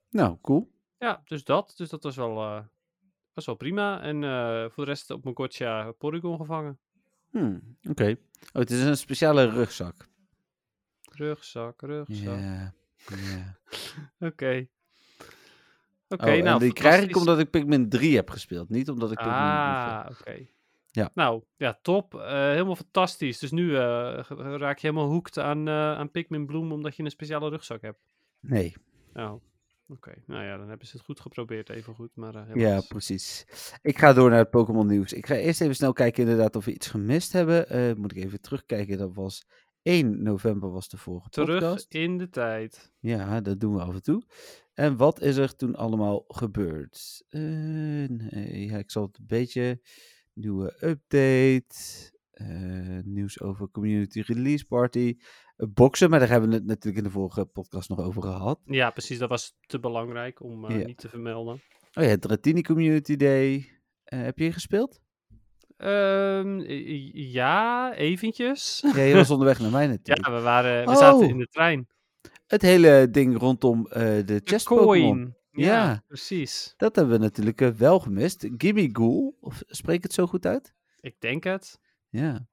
Nou, 0.09 0.37
cool. 0.41 0.71
Ja, 0.97 1.21
dus 1.25 1.43
dat. 1.43 1.73
Dus 1.77 1.89
dat 1.89 2.03
was 2.03 2.15
wel, 2.15 2.41
eh, 2.43 2.63
was 3.33 3.45
wel 3.45 3.55
prima. 3.55 4.01
En 4.01 4.23
eh, 4.23 4.69
voor 4.69 4.85
de 4.85 4.89
rest 4.91 5.09
op 5.09 5.23
mijn 5.23 5.35
Gotcha 5.35 5.91
Porygon 5.91 6.37
gevangen. 6.37 6.79
Hmm, 7.29 7.77
Oké. 7.89 8.09
Oh, 8.41 8.61
het 8.61 8.71
is 8.71 8.81
een 8.83 8.97
speciale 8.97 9.49
rugzak. 9.49 10.07
Rugzak, 11.11 11.81
rugzak. 11.81 12.37
Ja, 12.39 12.73
ja. 13.07 13.57
Oké. 14.27 14.67
Oké, 16.09 16.31
Oh, 16.37 16.43
nou. 16.43 16.59
die 16.59 16.73
krijg 16.73 17.03
ik 17.03 17.15
omdat 17.15 17.39
ik 17.39 17.49
Pikmin 17.49 17.89
3 17.89 18.15
heb 18.15 18.29
gespeeld, 18.29 18.69
niet 18.69 18.89
omdat 18.89 19.11
ik 19.11 19.17
Pikmin 19.17 19.33
Ah, 19.35 20.05
oké. 20.09 20.45
Ja. 20.91 21.11
Nou, 21.13 21.43
ja, 21.57 21.79
top. 21.81 22.15
Eh, 22.15 22.29
helemaal 22.31 22.75
fantastisch. 22.75 23.39
Dus 23.39 23.51
nu 23.51 23.75
eh, 23.75 24.19
raak 24.37 24.77
je 24.79 24.87
helemaal 24.87 25.09
hoekt 25.09 25.37
aan, 25.39 25.67
eh 25.67 25.73
aan 25.97 26.11
Pikmin 26.11 26.45
Bloom 26.45 26.71
omdat 26.71 26.95
je 26.95 27.03
een 27.03 27.11
speciale 27.11 27.49
rugzak 27.49 27.81
hebt. 27.81 27.99
Nee, 28.39 28.75
Oh, 29.13 29.33
oké. 29.87 30.13
Nou 30.25 30.43
ja, 30.43 30.57
dan 30.57 30.69
hebben 30.69 30.87
ze 30.87 30.97
het 30.97 31.05
goed 31.05 31.19
geprobeerd, 31.19 31.69
even 31.69 31.93
goed. 31.95 32.15
Maar 32.15 32.35
eh, 32.35 32.55
ja, 32.55 32.81
precies. 32.87 33.45
Ik 33.81 33.97
ga 33.97 34.13
door 34.13 34.29
naar 34.29 34.39
het 34.39 34.49
Pokémon 34.49 34.87
nieuws. 34.87 35.13
Ik 35.13 35.25
ga 35.25 35.35
eerst 35.35 35.61
even 35.61 35.75
snel 35.75 35.93
kijken 35.93 36.23
inderdaad 36.23 36.55
of 36.55 36.65
we 36.65 36.73
iets 36.73 36.87
gemist 36.87 37.31
hebben. 37.31 37.69
Eh, 37.69 37.93
moet 37.93 38.11
ik 38.15 38.23
even 38.23 38.41
terugkijken, 38.41 38.97
dat 38.97 39.13
was 39.13 39.45
1 39.81 40.23
november 40.23 40.71
was 40.71 40.89
de 40.89 40.97
vorige 40.97 41.29
Terug 41.29 41.59
podcast. 41.59 41.85
in 41.93 42.17
de 42.17 42.29
tijd. 42.29 42.91
Ja, 42.99 43.41
dat 43.41 43.59
doen 43.59 43.73
we 43.73 43.81
af 43.81 43.93
en 43.93 44.03
toe. 44.03 44.23
En 44.73 44.97
wat 44.97 45.21
is 45.21 45.37
er 45.37 45.55
toen 45.55 45.75
allemaal 45.75 46.23
gebeurd? 46.27 47.23
Eh, 47.29 47.41
nee, 48.07 48.65
ja, 48.65 48.77
ik 48.77 48.91
zal 48.91 49.03
het 49.03 49.17
een 49.17 49.27
beetje. 49.27 49.81
Nieuwe 50.33 50.75
update. 50.81 51.75
nieuws 53.03 53.41
over 53.41 53.69
Community 53.71 54.21
Release 54.21 54.65
Party. 54.65 55.17
Boksen, 55.57 56.09
maar 56.09 56.19
daar 56.19 56.29
hebben 56.29 56.49
we 56.49 56.55
het 56.55 56.65
natuurlijk 56.65 56.97
in 56.97 57.03
de 57.03 57.09
vorige 57.09 57.45
podcast 57.45 57.89
nog 57.89 57.99
over 57.99 58.21
gehad. 58.21 58.59
Ja, 58.65 58.89
precies. 58.89 59.17
Dat 59.17 59.29
was 59.29 59.55
te 59.67 59.79
belangrijk 59.79 60.43
om 60.43 60.65
eh, 60.65 60.79
Ja. 60.79 60.85
niet 60.85 60.97
te 60.97 61.09
vermelden. 61.09 61.61
Oh 61.93 62.03
ja, 62.03 62.17
Dratini 62.17 62.61
Community 62.61 63.15
Day. 63.15 63.69
Eh, 64.03 64.21
heb 64.21 64.37
je 64.37 64.51
gespeeld? 64.51 64.99
Ehm, 65.77 66.59
ja, 67.13 67.93
eventjes. 67.93 68.83
Ja, 68.95 69.01
je 69.01 69.13
was 69.15 69.29
onderweg 69.35 69.59
naar 69.59 69.71
mij 69.71 69.83
Ja, 69.83 69.89
natuurlijk. 69.89 70.27
we, 70.27 70.39
waren, 70.41 70.85
we 70.85 70.91
Oh. 70.91 70.97
zaten 70.97 71.29
in 71.29 71.37
de 71.37 71.47
trein. 71.47 71.87
Het 72.47 72.61
hele 72.61 73.07
ding 73.11 73.37
rondom 73.37 73.87
eh, 73.87 74.01
de 74.25 74.41
Pokémon. 74.63 74.85
coin. 74.85 75.35
Ja, 75.51 75.65
Ja. 75.65 76.03
precies. 76.07 76.73
Dat 76.77 76.95
hebben 76.95 77.13
we 77.13 77.23
natuurlijk 77.23 77.59
wel 77.59 77.99
gemist. 77.99 78.47
Gimme 78.57 78.89
Ghoul, 78.91 79.37
of 79.39 79.61
spreek 79.67 80.03
het 80.03 80.13
zo 80.13 80.27
goed 80.27 80.45
uit? 80.45 80.73
Ik 80.99 81.15
denk 81.19 81.43
het. 81.43 81.79
Ja. 82.09 82.47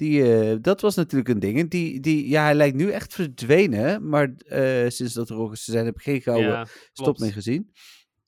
Die, 0.00 0.34
eh, 0.34 0.56
dat 0.60 0.80
was 0.80 0.94
natuurlijk 0.94 1.30
een 1.30 1.38
ding. 1.38 1.70
Die, 1.70 2.00
die, 2.00 2.28
ja, 2.28 2.42
hij 2.42 2.54
lijkt 2.54 2.76
nu 2.76 2.90
echt 2.90 3.14
verdwenen. 3.14 4.08
Maar 4.08 4.32
eh, 4.46 4.88
sinds 4.88 5.12
dat 5.12 5.30
er 5.30 5.36
ook 5.36 5.56
zijn, 5.56 5.84
heb 5.84 5.94
ik 5.94 6.02
geen 6.02 6.20
gouden 6.20 6.50
ja, 6.50 6.66
stop 6.92 7.18
meer 7.18 7.32
gezien. 7.32 7.72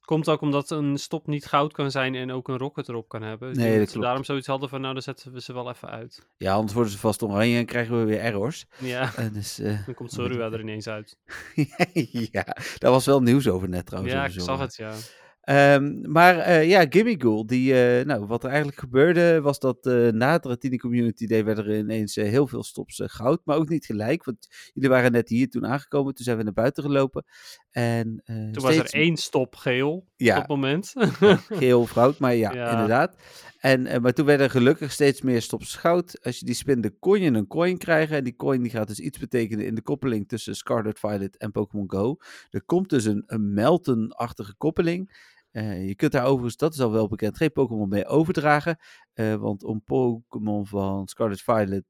Komt 0.01 0.29
ook 0.29 0.41
omdat 0.41 0.71
een 0.71 0.99
stop 0.99 1.27
niet 1.27 1.47
goud 1.47 1.73
kan 1.73 1.91
zijn 1.91 2.15
en 2.15 2.33
ook 2.33 2.49
een 2.49 2.59
rocket 2.59 2.89
erop 2.89 3.09
kan 3.09 3.23
hebben. 3.23 3.57
Nee, 3.57 3.79
dat 3.79 3.87
ze 3.87 3.93
klopt. 3.93 4.07
daarom 4.07 4.25
zoiets 4.25 4.47
hadden 4.47 4.69
van, 4.69 4.81
nou, 4.81 4.93
dan 4.93 5.03
zetten 5.03 5.33
we 5.33 5.41
ze 5.41 5.53
wel 5.53 5.71
even 5.71 5.89
uit. 5.89 6.27
Ja, 6.37 6.53
anders 6.55 6.73
worden 6.73 6.93
ze 6.93 6.99
vast 6.99 7.23
oranje 7.23 7.59
en 7.59 7.67
krijgen 7.67 7.99
we 7.99 8.05
weer 8.05 8.21
errors. 8.21 8.67
Ja, 8.79 9.13
En 9.17 9.33
dus, 9.33 9.59
eh, 9.59 9.85
dan 9.87 9.95
komt 9.95 10.13
Zorua 10.19 10.51
er 10.51 10.61
ineens 10.61 10.89
uit. 10.89 11.19
ja, 12.33 12.57
daar 12.79 12.91
was 12.91 13.07
wel 13.07 13.23
nieuws 13.23 13.49
over 13.49 13.69
net 13.69 13.87
trouwens. 13.87 14.15
Ja, 14.15 14.25
ik 14.25 14.41
zag 14.41 14.59
het, 14.59 14.77
ja. 14.77 14.95
Ehm, 15.43 16.11
maar 16.11 16.39
eh, 16.39 16.69
ja, 16.69 16.87
Gimme 16.89 17.15
Ghoul, 17.19 17.47
die, 17.47 17.75
eh, 17.85 18.05
nou, 18.07 18.27
wat 18.27 18.43
er 18.43 18.49
eigenlijk 18.49 18.79
gebeurde 18.79 19.41
was 19.41 19.59
dat 19.59 19.87
eh, 19.87 20.09
na 20.09 20.33
het 20.33 20.45
Ratini 20.47 20.77
Community 20.77 21.27
Day 21.27 21.45
werden 21.45 21.65
er 21.67 21.79
ineens 21.79 22.15
heel 22.15 22.47
veel 22.47 22.63
stops 22.63 23.01
goud, 23.05 23.41
maar 23.45 23.57
ook 23.57 23.69
niet 23.69 23.87
gelijk, 23.87 24.25
want 24.25 24.71
jullie 24.73 24.89
waren 24.89 25.13
net 25.13 25.29
hier 25.29 25.49
toen 25.49 25.67
aangekomen, 25.67 26.15
toen 26.15 26.25
zijn 26.25 26.37
we 26.37 26.43
naar 26.43 26.53
buiten 26.53 26.83
gelopen 26.83 27.25
en 27.71 28.23
Toen 28.25 28.63
was 28.63 28.77
er 28.77 28.91
één 28.95 29.17
stop 29.17 29.57
geel 29.57 30.07
Ja. 30.17 30.33
op 30.35 30.41
dat 30.41 30.49
moment. 30.49 30.93
geel 31.49 31.81
of 31.81 31.91
goud, 31.91 32.19
maar 32.19 32.35
ja, 32.35 32.53
Ja. 32.53 32.71
inderdaad. 32.71 33.17
En, 33.63 33.87
eh, 33.87 34.01
maar 34.01 34.13
toen 34.13 34.27
werden 34.27 34.47
er 34.47 34.53
gelukkig 34.53 34.93
steeds 34.93 35.23
meer 35.23 35.43
stops 35.43 35.75
goud. 35.75 36.25
Als 36.25 36.39
je 36.39 36.45
die 36.45 36.55
spinde, 36.55 36.91
kon 36.91 37.21
je 37.21 37.31
een 37.31 37.47
coin 37.47 37.79
krijgen. 37.79 38.17
En 38.17 38.25
die 38.25 38.37
coin 38.37 38.63
die 38.63 38.71
gaat 38.71 38.89
dus 38.89 39.01
iets 39.01 39.19
betekenen 39.19 39.67
in 39.67 39.75
de 39.75 39.83
koppeling 39.83 40.29
tussen 40.29 40.57
Scarlet 40.57 40.99
Violet 40.99 41.37
en 41.37 41.51
Pokémon 41.51 41.91
Go. 41.91 42.17
Er 42.51 42.65
komt 42.65 42.89
dus 42.89 43.05
een, 43.05 43.23
een 43.27 43.53
Melton-achtige 43.53 44.55
koppeling. 44.57 45.31
Eh, 45.51 45.87
je 45.87 45.95
kunt 45.95 46.13
daar 46.13 46.25
overigens, 46.25 46.57
dat 46.57 46.75
is 46.75 46.81
al 46.81 46.93
wel 46.93 47.09
bekend, 47.09 47.37
geen 47.37 47.53
Pokémon 47.53 47.89
mee 47.89 48.07
overdragen. 48.07 48.77
Eh, 49.13 49.35
want 49.35 49.65
om 49.65 49.83
Pokémon 49.85 50.67
van 50.67 51.09
Scarlet 51.09 51.43
Violet, 51.43 51.85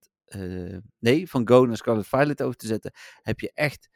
nee, 0.98 1.28
van 1.28 1.48
Go 1.48 1.64
naar 1.64 1.76
Scarlet 1.76 2.06
Violet 2.06 2.42
over 2.42 2.56
te 2.56 2.66
zetten, 2.66 2.92
heb 3.22 3.40
je 3.40 3.50
echt 3.54 3.88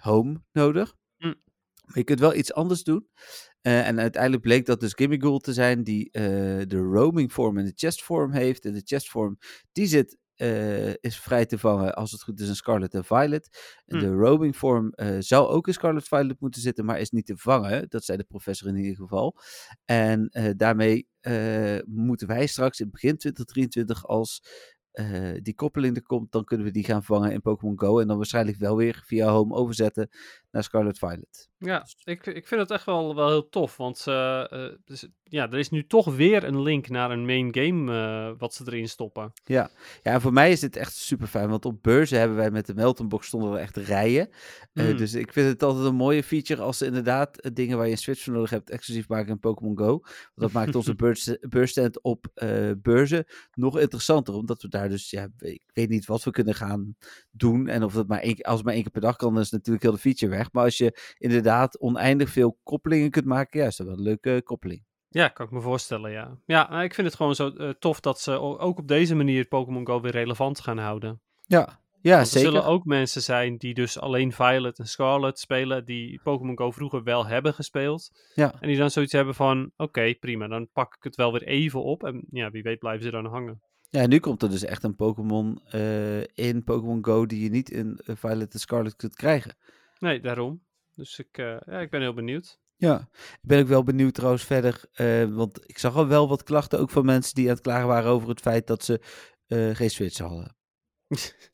Home 0.00 0.42
nodig. 0.52 0.94
Hm. 1.16 1.34
Maar 1.84 1.98
je 1.98 2.04
kunt 2.04 2.20
wel 2.20 2.34
iets 2.34 2.52
anders 2.52 2.82
doen. 2.82 3.08
Eh, 3.60 3.86
en 3.86 4.00
uiteindelijk 4.00 4.42
bleek 4.42 4.66
dat 4.66 4.80
dus 4.80 4.92
Gimmighoul 4.94 5.38
te 5.38 5.52
zijn 5.52 5.84
die 5.84 6.10
eh, 6.10 6.22
de 6.66 6.78
roaming 6.78 7.32
vorm 7.32 7.58
en 7.58 7.64
de 7.64 7.72
chest 7.74 8.02
vorm 8.02 8.32
heeft. 8.32 8.64
En 8.64 8.72
de 8.72 8.82
chest 8.84 9.10
vorm, 9.10 9.38
die 9.72 9.86
zit, 9.86 10.18
eh, 10.34 10.88
is 10.94 11.20
vrij 11.20 11.46
te 11.46 11.58
vangen 11.58 11.94
als 11.94 12.12
het 12.12 12.22
goed 12.22 12.40
is 12.40 12.48
in 12.48 12.54
Scarlet 12.54 12.94
en 12.94 13.04
Violet. 13.04 13.48
En 13.86 13.98
Hm. 13.98 14.04
de 14.04 14.12
roaming 14.12 14.56
vorm 14.56 14.92
zou 15.18 15.48
ook 15.48 15.66
in 15.66 15.72
Scarlet 15.72 16.08
Violet 16.08 16.40
moeten 16.40 16.60
zitten, 16.60 16.84
maar 16.84 17.00
is 17.00 17.10
niet 17.10 17.26
te 17.26 17.36
vangen. 17.36 17.88
Dat 17.88 18.04
zei 18.04 18.18
de 18.18 18.24
professor 18.24 18.68
in 18.68 18.76
ieder 18.76 18.96
geval. 18.96 19.36
En 19.84 20.30
daarmee 20.56 21.08
moeten 21.86 22.26
wij 22.26 22.46
straks 22.46 22.80
in 22.80 22.90
begin 22.90 23.16
2023 23.16 24.06
als 24.06 24.42
eh, 24.90 25.32
die 25.42 25.54
koppeling 25.54 25.96
er 25.96 26.02
komt, 26.02 26.32
dan 26.32 26.44
kunnen 26.44 26.66
we 26.66 26.72
die 26.72 26.84
gaan 26.84 27.04
vangen 27.04 27.32
in 27.32 27.40
Pokémon 27.40 27.78
Go. 27.80 27.98
En 28.00 28.06
dan 28.06 28.16
waarschijnlijk 28.16 28.56
wel 28.56 28.76
weer 28.76 29.02
via 29.04 29.28
Home 29.28 29.54
overzetten 29.54 30.08
naar 30.50 30.62
Scarlet 30.64 30.98
Violet. 30.98 31.48
Ja, 31.58 31.86
ik, 32.04 32.26
ik 32.26 32.46
vind 32.46 32.60
het 32.60 32.70
echt 32.70 32.84
wel, 32.84 33.14
wel 33.14 33.28
heel 33.28 33.48
tof. 33.48 33.76
Want 33.76 34.06
eh, 34.06 34.52
eh, 34.52 34.72
dus, 34.84 35.08
ja, 35.22 35.50
er 35.50 35.58
is 35.58 35.70
nu 35.70 35.86
toch 35.86 36.14
weer 36.16 36.44
een 36.44 36.62
link 36.62 36.88
naar 36.88 37.10
een 37.10 37.24
main 37.26 37.54
game 37.54 38.34
wat 38.38 38.54
ze 38.54 38.62
erin 38.66 38.88
stoppen. 38.88 39.32
Ja. 39.44 39.70
ja, 40.02 40.12
en 40.12 40.20
voor 40.20 40.32
mij 40.32 40.50
is 40.50 40.60
dit 40.60 40.76
echt 40.76 40.94
super 40.94 41.26
fijn. 41.26 41.48
Want 41.48 41.64
op 41.64 41.82
beurzen 41.82 42.18
hebben 42.18 42.36
wij 42.36 42.50
met 42.50 42.66
de 42.66 42.74
Melton 42.74 43.08
Box 43.08 43.26
stonden 43.26 43.52
er 43.52 43.58
echt 43.58 43.76
rijen. 43.76 44.28
Eh, 44.72 44.88
Mm. 44.90 44.96
dus 44.96 45.14
ik 45.14 45.32
vind 45.32 45.48
het 45.48 45.62
altijd 45.62 45.84
een 45.86 45.94
mooie 45.94 46.22
feature 46.22 46.62
als 46.62 46.78
ze 46.78 46.86
inderdaad 46.86 47.50
dingen 47.54 47.76
waar 47.76 47.86
je 47.86 47.92
een 47.92 47.98
Switch 47.98 48.22
voor 48.22 48.32
nodig 48.32 48.50
hebt 48.50 48.70
exclusief 48.70 49.08
maken 49.08 49.28
in 49.30 49.38
Pokémon 49.38 49.78
Go. 49.78 49.86
Want 49.86 50.30
dat 50.34 50.52
maakt 50.52 50.74
onze 50.74 50.94
beurs, 51.02 51.36
beursstand 51.40 52.02
op 52.02 52.26
beurzen 52.82 53.24
nog 53.54 53.78
interessanter. 53.78 54.34
Omdat 54.34 54.62
we 54.62 54.68
daar 54.80 54.88
dus, 54.88 55.10
ja, 55.10 55.28
ik 55.38 55.62
weet 55.72 55.88
niet 55.88 56.06
wat 56.06 56.24
we 56.24 56.30
kunnen 56.30 56.54
gaan 56.54 56.96
doen. 57.30 57.68
En 57.68 57.82
of 57.82 57.92
dat 57.92 58.08
maar 58.08 58.20
één, 58.20 58.40
als 58.40 58.56
het 58.56 58.64
maar 58.64 58.74
één 58.74 58.82
keer 58.82 58.92
per 58.92 59.00
dag 59.00 59.16
kan, 59.16 59.34
dan 59.34 59.42
is 59.42 59.50
natuurlijk 59.50 59.82
heel 59.82 59.92
de 59.92 59.98
feature 59.98 60.36
weg. 60.36 60.52
Maar 60.52 60.64
als 60.64 60.78
je 60.78 61.14
inderdaad 61.18 61.80
oneindig 61.80 62.30
veel 62.30 62.58
koppelingen 62.62 63.10
kunt 63.10 63.24
maken, 63.24 63.60
ja, 63.60 63.66
is 63.66 63.76
dat 63.76 63.86
wel 63.86 63.96
een 63.96 64.02
leuke 64.02 64.40
koppeling. 64.44 64.84
Ja, 65.08 65.28
kan 65.28 65.46
ik 65.46 65.52
me 65.52 65.60
voorstellen, 65.60 66.10
ja. 66.10 66.38
Ja, 66.44 66.70
nou, 66.70 66.82
ik 66.82 66.94
vind 66.94 67.06
het 67.06 67.16
gewoon 67.16 67.34
zo 67.34 67.48
eh, 67.48 67.68
tof 67.68 68.00
dat 68.00 68.20
ze 68.20 68.32
ook 68.40 68.78
op 68.78 68.88
deze 68.88 69.14
manier 69.14 69.44
Pokémon 69.44 69.86
Go 69.86 70.00
weer 70.00 70.12
relevant 70.12 70.60
gaan 70.60 70.78
houden. 70.78 71.20
Ja, 71.46 71.80
ja 72.00 72.14
Want 72.14 72.26
er 72.26 72.32
zeker. 72.32 72.50
zullen 72.50 72.64
ook 72.64 72.84
mensen 72.84 73.22
zijn 73.22 73.56
die 73.56 73.74
dus 73.74 73.98
alleen 73.98 74.32
Violet 74.32 74.78
en 74.78 74.86
Scarlet 74.86 75.38
spelen, 75.38 75.84
die 75.84 76.20
Pokémon 76.22 76.58
Go 76.58 76.70
vroeger 76.70 77.02
wel 77.02 77.26
hebben 77.26 77.54
gespeeld. 77.54 78.10
Ja. 78.34 78.54
En 78.60 78.68
die 78.68 78.76
dan 78.76 78.90
zoiets 78.90 79.12
hebben 79.12 79.34
van, 79.34 79.70
oké, 79.76 80.14
prima, 80.14 80.48
dan 80.48 80.68
pak 80.72 80.94
ik 80.96 81.02
het 81.02 81.16
wel 81.16 81.32
weer 81.32 81.44
even 81.44 81.82
op. 81.82 82.04
En 82.04 82.24
ja, 82.30 82.50
wie 82.50 82.62
weet 82.62 82.78
blijven 82.78 83.04
ze 83.04 83.10
dan 83.10 83.26
hangen. 83.26 83.60
Ja, 83.90 84.06
nu 84.06 84.18
komt 84.18 84.42
er 84.42 84.50
dus 84.50 84.64
echt 84.64 84.82
een 84.82 84.96
Pokémon 84.96 85.60
eh, 85.70 86.20
in 86.20 86.64
Pokémon 86.64 87.04
Go 87.04 87.26
die 87.26 87.42
je 87.42 87.50
niet 87.50 87.70
in 87.70 88.00
eh, 88.04 88.16
Violet 88.16 88.52
en 88.52 88.60
Scarlet 88.60 88.96
kunt 88.96 89.14
krijgen. 89.14 89.56
Nee, 89.98 90.20
daarom. 90.20 90.62
Dus 90.94 91.18
ik, 91.18 91.38
eh, 91.38 91.56
ja, 91.66 91.80
ik 91.80 91.90
ben 91.90 92.00
heel 92.00 92.14
benieuwd. 92.14 92.60
Ja, 92.76 93.08
ik 93.12 93.38
ben 93.42 93.60
ook 93.60 93.66
wel 93.66 93.82
benieuwd 93.82 94.14
trouwens 94.14 94.44
verder, 94.44 94.84
want 95.34 95.68
ik 95.68 95.78
zag 95.78 95.96
al 95.96 96.06
wel 96.06 96.28
wat 96.28 96.42
klachten 96.42 96.78
ook 96.78 96.90
van 96.90 97.04
mensen 97.04 97.34
die 97.34 97.44
aan 97.44 97.54
het 97.54 97.62
klagen 97.62 97.86
waren 97.86 98.10
over 98.10 98.28
het 98.28 98.40
feit 98.40 98.66
dat 98.66 98.84
ze 98.84 99.00
geen 99.72 99.90
Switch 99.90 100.18
hadden. 100.18 100.56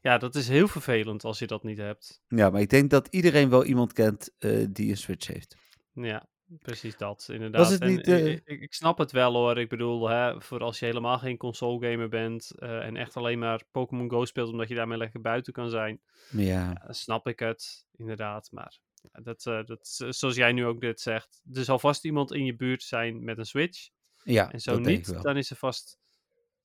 Ja, 0.00 0.18
dat 0.18 0.34
is 0.34 0.48
heel 0.48 0.68
vervelend 0.68 1.24
als 1.24 1.38
je 1.38 1.46
dat 1.46 1.62
niet 1.62 1.78
hebt. 1.78 2.22
Ja, 2.28 2.50
maar 2.50 2.60
ik 2.60 2.70
denk 2.70 2.90
dat 2.90 3.08
iedereen 3.10 3.48
wel 3.48 3.64
iemand 3.64 3.92
kent 3.92 4.30
die 4.68 4.90
een 4.90 4.96
Switch 4.96 5.26
heeft. 5.26 5.56
Ja, 5.92 6.28
precies 6.58 6.96
dat, 6.96 7.28
inderdaad. 7.32 7.70
het 7.70 7.80
En 7.80 7.88
niet, 7.88 8.08
eh, 8.08 8.26
ik, 8.26 8.42
ik, 8.44 8.60
ik 8.60 8.74
snap 8.74 8.98
het 8.98 9.12
wel 9.12 9.34
hoor. 9.34 9.58
Ik 9.58 9.68
bedoel, 9.68 10.08
hè, 10.08 10.40
voor 10.40 10.60
als 10.60 10.78
je 10.78 10.84
helemaal 10.84 11.18
geen 11.18 11.36
console 11.36 11.90
gamer 11.90 12.08
bent 12.08 12.50
eh, 12.58 12.86
en 12.86 12.96
echt 12.96 13.16
alleen 13.16 13.38
maar 13.38 13.62
Pokémon 13.70 14.10
Go 14.10 14.24
speelt 14.24 14.50
omdat 14.50 14.68
je 14.68 14.74
daarmee 14.74 14.98
lekker 14.98 15.20
buiten 15.20 15.52
kan 15.52 15.70
zijn, 15.70 16.00
ja, 16.30 16.42
ja, 16.42 16.82
dan 16.84 16.94
snap 16.94 17.26
ik 17.26 17.38
het, 17.38 17.84
inderdaad. 17.96 18.48
Maar 18.52 18.80
dat, 19.12 19.46
eh, 19.46 19.64
dat, 19.64 19.88
zoals 20.08 20.36
jij 20.36 20.52
nu 20.52 20.66
ook 20.66 20.80
dit 20.80 21.00
zegt, 21.00 21.42
er 21.52 21.64
zal 21.64 21.78
vast 21.78 22.04
iemand 22.04 22.32
in 22.32 22.44
je 22.44 22.56
buurt 22.56 22.82
zijn 22.82 23.24
met 23.24 23.38
een 23.38 23.46
Switch. 23.46 23.88
ja 24.22 24.52
En 24.52 24.60
zo 24.60 24.78
niet, 24.78 25.22
dan 25.22 25.36
is 25.36 25.50
er 25.50 25.56
vast, 25.56 25.98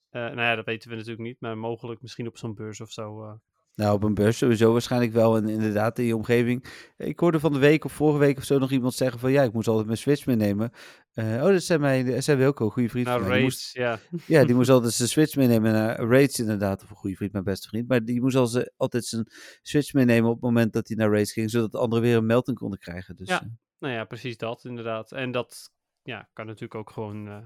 eh, 0.09 0.21
nou 0.21 0.41
ja, 0.41 0.55
dat 0.55 0.65
weten 0.65 0.89
we 0.89 0.95
natuurlijk 0.95 1.27
niet, 1.27 1.39
maar 1.39 1.57
mogelijk 1.57 2.01
misschien 2.01 2.27
op 2.27 2.37
zo'n 2.37 2.55
beurs 2.55 2.81
of 2.81 2.91
zo. 2.91 3.39
Nou, 3.77 3.93
op 3.93 4.03
een 4.03 4.13
beurs 4.13 4.37
sowieso 4.37 4.71
waarschijnlijk 4.71 5.11
wel. 5.13 5.35
En 5.37 5.49
inderdaad 5.49 5.99
in 5.99 6.05
je 6.05 6.15
omgeving. 6.15 6.65
Ik 6.97 7.19
hoorde 7.19 7.39
van 7.39 7.53
de 7.53 7.59
week 7.59 7.85
of 7.85 7.91
vorige 7.91 8.19
week 8.19 8.37
of 8.37 8.43
zo 8.43 8.57
nog 8.59 8.71
iemand 8.71 8.93
zeggen 8.93 9.19
van... 9.19 9.31
Ja, 9.31 9.43
ik 9.43 9.53
moest 9.53 9.67
altijd 9.67 9.85
mijn 9.85 9.97
Switch 9.97 10.25
meenemen. 10.25 10.71
Eh, 11.13 11.25
oh, 11.25 11.47
dat 11.47 11.63
zijn 11.63 11.79
mijn, 11.79 12.05
dat 12.05 12.23
zijn 12.23 12.37
Wilco, 12.37 12.65
een 12.65 12.71
goede 12.71 12.89
vriend 12.89 13.05
nou, 13.05 13.19
van 13.19 13.27
mij. 13.27 13.37
Die 13.37 13.45
moest- 13.47 13.73
ja. 13.73 13.99
Ja, 14.25 14.45
die 14.45 14.55
moest 14.55 14.69
altijd 14.69 14.93
zijn 14.93 15.09
Switch 15.09 15.35
meenemen 15.35 15.71
naar 15.73 15.99
Raids 15.99 16.39
inderdaad. 16.39 16.83
Of 16.83 16.89
een 16.89 16.95
goede 16.95 17.15
vriend, 17.15 17.31
mijn 17.31 17.43
beste 17.43 17.67
vriend. 17.67 17.87
Maar 17.87 18.03
die 18.05 18.21
moest 18.21 18.35
altijd 18.77 19.05
zijn 19.05 19.27
Switch 19.61 19.93
meenemen 19.93 20.27
op 20.29 20.35
het 20.35 20.43
moment 20.43 20.73
dat 20.73 20.87
hij 20.87 20.97
naar 20.97 21.09
Raids 21.11 21.31
ging. 21.33 21.49
Zodat 21.49 21.71
de 21.71 21.77
anderen 21.77 22.03
weer 22.03 22.17
een 22.17 22.25
melding 22.25 22.57
konden 22.57 22.79
krijgen. 22.79 23.15
Dus, 23.15 23.27
Ja. 23.27 23.41
eh, 23.41 23.47
Nou 23.79 23.93
ja, 23.93 24.03
precies 24.05 24.37
dat, 24.37 24.65
inderdaad. 24.65 25.11
En 25.11 25.31
dat 25.31 25.71
ja, 26.03 26.29
kan 26.33 26.45
natuurlijk 26.45 26.75
ook 26.75 26.89
gewoon, 26.89 27.27
eh, 27.27 27.37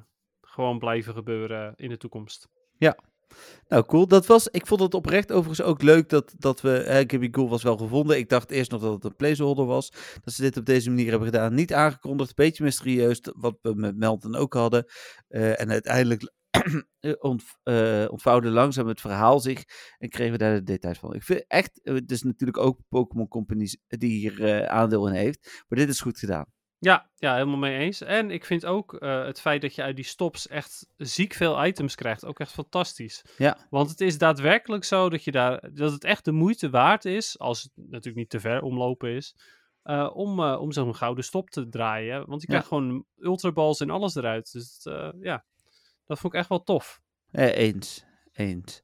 gewoon 0.42 0.80
blijven 0.80 1.14
gebeuren 1.14 1.74
in 1.76 1.90
de 1.90 1.98
toekomst. 1.98 2.48
Nou, 3.68 3.86
cool. 3.86 4.08
Dat 4.08 4.26
was, 4.26 4.48
ik 4.48 4.68
vond 4.68 4.82
het 4.82 4.94
oprecht 4.94 5.32
overigens 5.32 5.68
ook 5.68 5.82
leuk 5.82 6.10
dat, 6.10 6.34
dat 6.38 6.62
we... 6.62 6.86
Uh, 6.88 6.96
Gibby 7.08 7.30
was 7.32 7.64
wel 7.64 7.78
gevonden. 7.78 8.18
Ik 8.18 8.30
dacht 8.30 8.52
eerst 8.52 8.72
nog 8.72 8.82
dat 8.82 8.94
het 8.94 9.04
een 9.04 9.16
placeholder 9.16 9.66
was. 9.66 9.92
Dat 10.24 10.34
ze 10.34 10.42
dit 10.42 10.58
op 10.58 10.66
deze 10.66 10.90
manier 10.90 11.10
hebben 11.10 11.28
gedaan. 11.28 11.54
Niet 11.54 11.74
aangekondigd. 11.74 12.36
Beetje 12.36 12.64
mysterieus. 12.64 13.20
Wat 13.36 13.58
we 13.62 13.74
met 13.76 13.98
Melton 13.98 14.36
ook 14.36 14.54
hadden. 14.54 14.86
Eh, 15.28 15.62
en 15.62 15.70
uiteindelijk 15.72 16.34
eh, 17.00 18.06
ontvouwde 18.10 18.50
langzaam 18.50 18.88
het 18.88 19.02
verhaal 19.02 19.40
zich. 19.40 19.64
En 19.98 20.10
kregen 20.10 20.32
we 20.32 20.38
daar 20.38 20.56
de 20.56 20.64
details 20.64 21.00
van. 21.00 21.14
Ik 21.14 21.24
vind 21.24 21.44
echt... 21.48 21.80
Het 21.84 22.12
is 22.12 22.24
natuurlijk 22.24 22.60
ook 22.60 22.80
Pokémon 22.90 23.28
Company 23.28 23.68
die 23.88 24.12
hier 24.12 24.68
aandeel 24.68 25.08
in 25.08 25.14
heeft. 25.14 25.64
Maar 25.68 25.80
dit 25.80 25.90
is 25.90 26.02
goed 26.02 26.20
gedaan. 26.20 26.46
Ja, 26.84 27.10
ja, 27.16 27.34
helemaal 27.34 27.58
mee 27.58 27.78
eens. 27.78 28.02
En 28.02 28.32
ik 28.32 28.46
vind 28.46 28.66
ook 28.66 28.94
eh, 28.94 29.24
het 29.26 29.42
feit 29.42 29.62
dat 29.62 29.76
je 29.76 29.82
uit 29.84 29.96
die 29.96 30.06
stops 30.06 30.48
echt 30.48 30.88
ziek 30.98 31.34
veel 31.34 31.66
items 31.66 31.96
krijgt, 31.96 32.26
ook 32.26 32.40
echt 32.40 32.52
fantastisch. 32.52 33.26
Ja. 33.38 33.58
Want 33.70 33.90
het 33.90 34.02
is 34.02 34.18
daadwerkelijk 34.18 34.84
zo 34.84 35.10
dat, 35.10 35.24
je 35.24 35.32
daar, 35.32 35.70
dat 35.74 35.92
het 35.92 36.04
echt 36.04 36.26
de 36.26 36.32
moeite 36.32 36.70
waard 36.70 37.06
is, 37.06 37.40
als 37.40 37.62
het 37.64 37.72
natuurlijk 37.76 38.16
niet 38.16 38.30
te 38.30 38.40
ver 38.40 38.62
omlopen 38.62 39.10
is, 39.10 39.36
eh, 39.84 40.10
om, 40.14 40.40
eh, 40.40 40.62
om 40.62 40.72
zo'n 40.72 40.96
gouden 40.96 41.24
stop 41.24 41.50
te 41.50 41.70
draaien. 41.70 42.26
Want 42.28 42.42
je 42.42 42.48
Ja. 42.48 42.54
krijgt 42.54 42.68
gewoon 42.68 43.06
ultraballs 43.18 43.80
en 43.80 43.90
alles 43.90 44.16
eruit. 44.16 44.52
Dus 44.52 44.80
het, 44.84 45.14
ja, 45.22 45.46
dat 46.06 46.20
vond 46.20 46.34
ik 46.34 46.40
echt 46.40 46.50
wel 46.50 46.64
tof. 46.64 47.02
Eh, 47.32 47.58
eens. 47.58 48.06
Eens. 48.42 48.84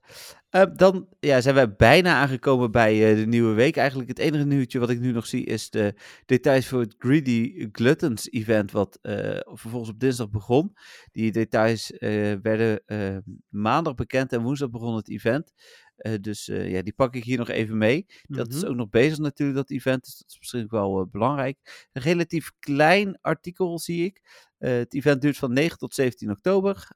Eh, 0.50 0.64
dan 0.76 1.08
ja, 1.20 1.42
zijn 1.42 1.56
wij 1.56 1.76
bijna 1.76 2.16
aangekomen 2.16 2.72
bij 2.72 3.10
eh, 3.10 3.18
de 3.18 3.26
nieuwe 3.26 3.54
week. 3.54 3.78
Eigenlijk 3.78 4.10
het 4.10 4.20
enige 4.20 4.46
nieuwtje 4.46 4.80
wat 4.80 4.90
ik 4.90 5.00
nu 5.00 5.12
nog 5.12 5.26
zie 5.26 5.46
is 5.46 5.70
de 5.70 5.94
details 6.26 6.68
voor 6.68 6.80
het 6.80 6.96
Greedy 6.98 7.68
Gluttons 7.72 8.32
event, 8.32 8.72
wat 8.72 9.00
eh, 9.02 9.40
vervolgens 9.44 9.92
op 9.92 10.00
dinsdag 10.00 10.30
begon. 10.30 10.74
Die 11.12 11.32
details 11.32 11.92
eh, 11.92 12.34
werden 12.42 12.82
eh, 12.86 13.18
maandag 13.50 13.96
bekend 13.96 14.34
en 14.34 14.42
woensdag 14.42 14.70
begon 14.70 14.96
het 14.96 15.10
event. 15.10 15.54
Eh, 15.98 16.13
dus 16.22 16.48
eh, 16.48 16.72
ja, 16.72 16.82
die 16.82 16.94
pak 16.94 17.16
ik 17.16 17.24
hier 17.24 17.38
nog 17.38 17.50
even 17.50 17.77
mee. 17.77 18.06
Dat 18.24 18.54
is 18.54 18.62
Mhm. 18.62 18.68
ook 18.70 18.75
nog 18.75 18.89
bezig 18.89 19.18
natuurlijk, 19.18 19.58
dat 19.58 19.70
event. 19.70 20.04
Dus 20.04 20.18
dat 20.18 20.27
is 20.30 20.38
misschien 20.39 20.68
wel 20.70 21.00
eh, 21.01 21.06
belangrijk. 21.12 21.88
Een 21.94 22.01
relatief 22.01 22.51
klein 22.60 23.18
artikel 23.22 23.80
zie 23.80 24.06
ik. 24.06 24.46
Het 24.58 24.94
event 24.94 25.22
duurt 25.22 25.38
van 25.38 25.54
9 25.54 25.77
tot 25.77 25.94
17 25.94 26.32
oktober. 26.32 26.88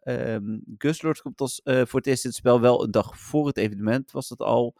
Guslord 0.77 1.21
komt 1.21 1.41
als, 1.41 1.61
eh, 1.61 1.81
voor 1.85 1.99
het 1.99 2.07
eerst 2.07 2.23
in 2.23 2.29
het 2.29 2.39
spel 2.39 2.61
wel 2.61 2.83
een 2.83 2.91
dag 2.91 3.19
voor 3.19 3.47
het 3.47 3.57
evenement, 3.57 4.11
was 4.11 4.27
dat 4.27 4.39
al. 4.39 4.75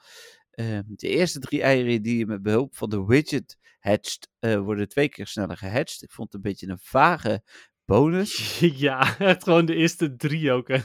Ehm, 0.51 0.81
de 0.87 1.07
eerste 1.07 1.39
drie 1.39 1.61
eieren 1.61 2.01
die 2.01 2.17
je 2.17 2.25
met 2.25 2.41
behulp 2.41 2.75
van 2.75 2.89
de 2.89 3.05
widget 3.05 3.57
hatcht, 3.79 4.29
worden 4.39 4.87
twee 4.87 5.09
keer 5.09 5.27
sneller 5.27 5.57
gehatcht. 5.57 6.03
Ik 6.03 6.11
vond 6.11 6.33
het 6.33 6.35
een 6.35 6.49
beetje 6.51 6.67
een 6.67 6.79
vage 6.81 7.43
bonus. 7.85 8.59
ja, 8.87 9.03
gewoon 9.43 9.65
de 9.65 9.75
eerste 9.75 10.15
drie 10.15 10.51
ook. 10.51 10.67
Hè. 10.67 10.77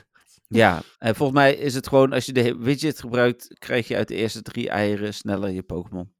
Ja, 0.48 0.82
en 0.98 1.14
volgens 1.14 1.38
mij 1.38 1.54
is 1.54 1.74
het 1.74 1.88
gewoon, 1.88 2.12
als 2.12 2.26
je 2.26 2.32
de 2.32 2.56
widget 2.56 3.00
gebruikt, 3.00 3.58
krijg 3.58 3.88
je 3.88 3.96
uit 3.96 4.08
de 4.08 4.14
eerste 4.14 4.42
drie 4.42 4.68
eieren 4.68 5.14
sneller 5.14 5.50
je 5.50 5.62
Pokémon. 5.62 6.14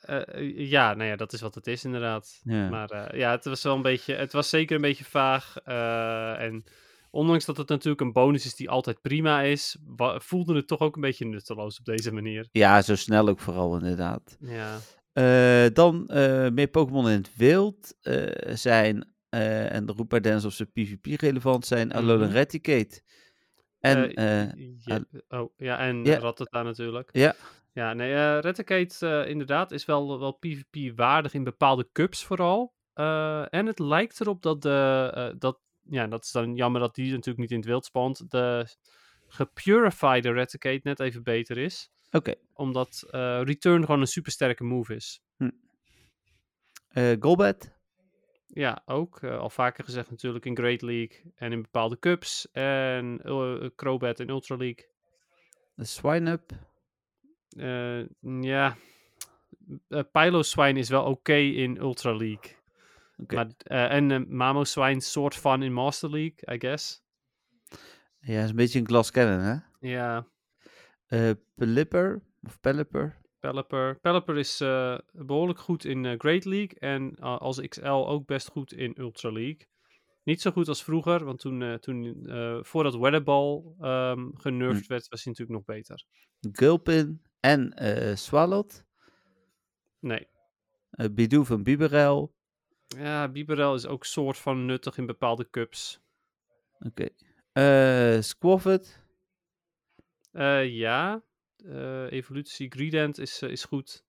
Eh, 0.00 0.68
ja, 0.68 0.94
nou 0.94 1.08
ja, 1.08 1.16
dat 1.16 1.32
is 1.32 1.40
wat 1.40 1.54
het 1.54 1.66
is 1.66 1.84
inderdaad. 1.84 2.40
Ja. 2.42 2.68
Maar 2.68 2.90
eh, 2.90 3.18
ja, 3.18 3.30
het 3.30 3.44
was 3.44 3.62
wel 3.62 3.74
een 3.74 3.82
beetje, 3.82 4.14
het 4.14 4.32
was 4.32 4.48
zeker 4.48 4.76
een 4.76 4.82
beetje 4.82 5.04
vaag. 5.04 5.56
eh, 5.64 6.40
en 6.40 6.64
ondanks 7.10 7.44
dat 7.44 7.56
het 7.56 7.68
natuurlijk 7.68 8.00
een 8.00 8.12
bonus 8.12 8.44
is 8.44 8.54
die 8.54 8.70
altijd 8.70 9.00
prima 9.00 9.42
is, 9.42 9.76
voelde 10.16 10.54
het 10.54 10.66
toch 10.66 10.80
ook 10.80 10.94
een 10.94 11.00
beetje 11.00 11.26
nutteloos 11.26 11.78
op 11.78 11.84
deze 11.84 12.12
manier. 12.12 12.48
Ja, 12.52 12.82
zo 12.82 12.96
snel 12.96 13.28
ook 13.28 13.40
vooral 13.40 13.74
inderdaad. 13.76 14.36
Ja, 14.40 14.78
Eh, 15.12 15.66
dan 15.72 16.08
eh, 16.08 16.48
meer 16.48 16.68
Pokémon 16.68 17.08
in 17.08 17.16
het 17.16 17.36
wild 17.36 17.94
eh, 18.00 18.54
zijn, 18.54 19.14
eh, 19.28 19.72
en 19.72 19.86
de 19.86 20.04
bij 20.08 20.20
Dance 20.20 20.46
of 20.46 20.52
ze 20.52 20.66
PvP 20.66 21.20
relevant 21.20 21.66
zijn, 21.66 21.92
Alolan 21.92 22.26
Mhm. 22.26 22.32
Reticate. 22.36 23.02
En 23.80 24.14
Eh, 24.14 24.42
eh, 24.42 24.52
ja, 24.84 25.04
oh, 25.28 25.52
ja, 25.56 25.78
en 25.78 26.04
ja. 26.04 26.18
Rattata 26.18 26.62
natuurlijk. 26.62 27.08
ja, 27.12 27.34
Ja, 27.72 27.92
nee, 27.92 28.14
eh 28.14 28.38
Reticate 28.40 29.06
eh, 29.22 29.30
inderdaad 29.30 29.72
is 29.72 29.84
wel, 29.84 30.18
wel 30.18 30.32
PvP 30.32 30.96
waardig 30.96 31.34
in 31.34 31.44
bepaalde 31.44 31.88
cups 31.92 32.24
vooral. 32.24 32.74
Eh, 32.92 33.54
en 33.54 33.66
het 33.66 33.78
lijkt 33.78 34.20
erop 34.20 34.42
dat 34.42 34.62
de, 34.62 35.10
eh, 35.14 35.30
dat, 35.38 35.60
ja, 35.90 36.06
dat 36.06 36.24
is 36.24 36.30
dan 36.30 36.54
jammer 36.54 36.80
dat 36.80 36.94
die 36.94 37.10
natuurlijk 37.10 37.38
niet 37.38 37.50
in 37.50 37.56
het 37.56 37.66
wild 37.66 37.84
spant, 37.84 38.30
de 38.30 38.66
gepurified 39.26 40.24
Reticate 40.24 40.80
net 40.82 41.00
even 41.00 41.22
beter 41.22 41.58
is. 41.58 41.90
oké. 42.10 42.34
Omdat 42.52 43.06
eh, 43.10 43.40
Return 43.44 43.84
gewoon 43.84 44.00
een 44.00 44.06
supersterke 44.06 44.64
move 44.64 44.94
is. 44.94 45.20
Eh, 46.88 47.16
Golbat, 47.20 47.77
Ja, 48.58 48.82
ook. 48.84 49.22
eh, 49.22 49.38
al 49.38 49.50
vaker 49.50 49.84
gezegd 49.84 50.10
natuurlijk 50.10 50.44
in 50.44 50.56
Great 50.56 50.82
League 50.82 51.32
en 51.34 51.52
in 51.52 51.62
bepaalde 51.62 51.98
cups. 51.98 52.50
En 52.52 53.20
uh, 53.24 53.68
Crobat 53.76 54.20
in 54.20 54.28
Ultra 54.28 54.56
League. 54.56 54.88
de 55.74 55.84
Swineup, 55.84 56.52
Eh, 57.48 58.06
ja, 58.42 58.76
uh, 59.88 60.00
Piloswine 60.12 60.78
is 60.78 60.88
wel 60.88 61.04
oké 61.04 61.34
in 61.34 61.76
Ultra 61.76 62.16
League. 62.16 62.56
Oké. 63.16 63.34
Maar, 63.34 63.48
en 63.90 64.10
uh, 64.10 64.26
Mamoswine 64.28 65.00
soort 65.00 65.36
van 65.36 65.62
in 65.62 65.72
Master 65.72 66.10
League, 66.10 66.54
I 66.54 66.58
guess. 66.58 67.02
ja, 68.20 68.42
is 68.42 68.50
een 68.50 68.56
beetje 68.56 68.78
een 68.78 68.86
glas 68.86 69.10
cannon, 69.10 69.40
hè? 69.40 69.56
Ja, 69.80 70.26
Pelipper, 71.54 72.22
of 72.42 72.60
Pelipper, 72.60 73.16
Pelipper. 73.40 73.98
Pelipper 74.00 74.36
is 74.36 74.60
eh, 74.60 74.98
behoorlijk 75.12 75.58
goed 75.58 75.84
in 75.84 76.04
eh, 76.04 76.18
Great 76.18 76.44
League. 76.44 76.78
En 76.78 77.16
uh, 77.18 77.38
als 77.38 77.60
XL 77.60 77.88
ook 77.88 78.26
best 78.26 78.48
goed 78.48 78.72
in 78.72 78.94
Ultra 78.98 79.32
League. 79.32 79.66
Niet 80.24 80.40
zo 80.40 80.50
goed 80.50 80.68
als 80.68 80.84
vroeger, 80.84 81.24
want 81.24 81.38
toen, 81.38 81.78
toen 81.80 82.26
voordat 82.62 82.96
Weatherball 82.96 83.62
um, 83.80 84.38
genervd 84.38 84.86
Hm. 84.86 84.88
werd, 84.88 85.08
was 85.08 85.24
hij 85.24 85.32
natuurlijk 85.32 85.58
nog 85.58 85.76
beter. 85.76 86.04
Gulpin 86.52 87.22
en 87.40 87.72
eh 87.72 88.16
Swalot, 88.16 88.84
Nee. 89.98 90.28
Bidoof 91.12 91.50
en 91.50 91.62
Biberel. 91.62 92.34
Ja, 92.86 93.28
Biberel 93.28 93.74
is 93.74 93.86
ook 93.86 94.04
soort 94.04 94.38
van 94.38 94.66
nuttig 94.66 94.98
in 94.98 95.06
bepaalde 95.06 95.50
cups. 95.50 96.00
Oké. 96.78 97.08
Okay. 97.52 98.22
Squaffet. 98.22 99.04
Uh, 100.32 100.68
ja. 100.68 101.22
Uh, 101.64 102.10
evolutie 102.12 102.70
Greedent 102.70 103.18
is, 103.18 103.42
is 103.42 103.64
goed. 103.64 104.04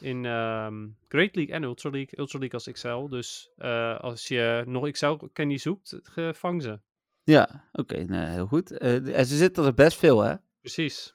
In 0.00 0.24
um, 0.24 0.96
Great 1.08 1.34
League 1.36 1.54
en 1.54 1.62
Ultra 1.62 1.90
League. 1.90 2.18
Ultra 2.18 2.38
League 2.38 2.54
als 2.60 2.72
XL. 2.72 3.08
Dus 3.08 3.50
uh, 3.58 3.98
als 3.98 4.28
je 4.28 4.62
nog 4.66 4.90
XL 4.90 5.14
candy 5.32 5.56
zoekt, 5.56 6.00
vang 6.32 6.62
ze. 6.62 6.80
Ja, 7.24 7.68
oké. 7.72 7.92
Okay, 7.94 8.04
nou, 8.04 8.26
heel 8.30 8.46
goed. 8.46 8.70
en 8.78 9.26
ze 9.26 9.36
zitten 9.36 9.64
er 9.64 9.74
best 9.74 9.98
veel, 9.98 10.20
hè? 10.20 10.34
Precies. 10.60 11.14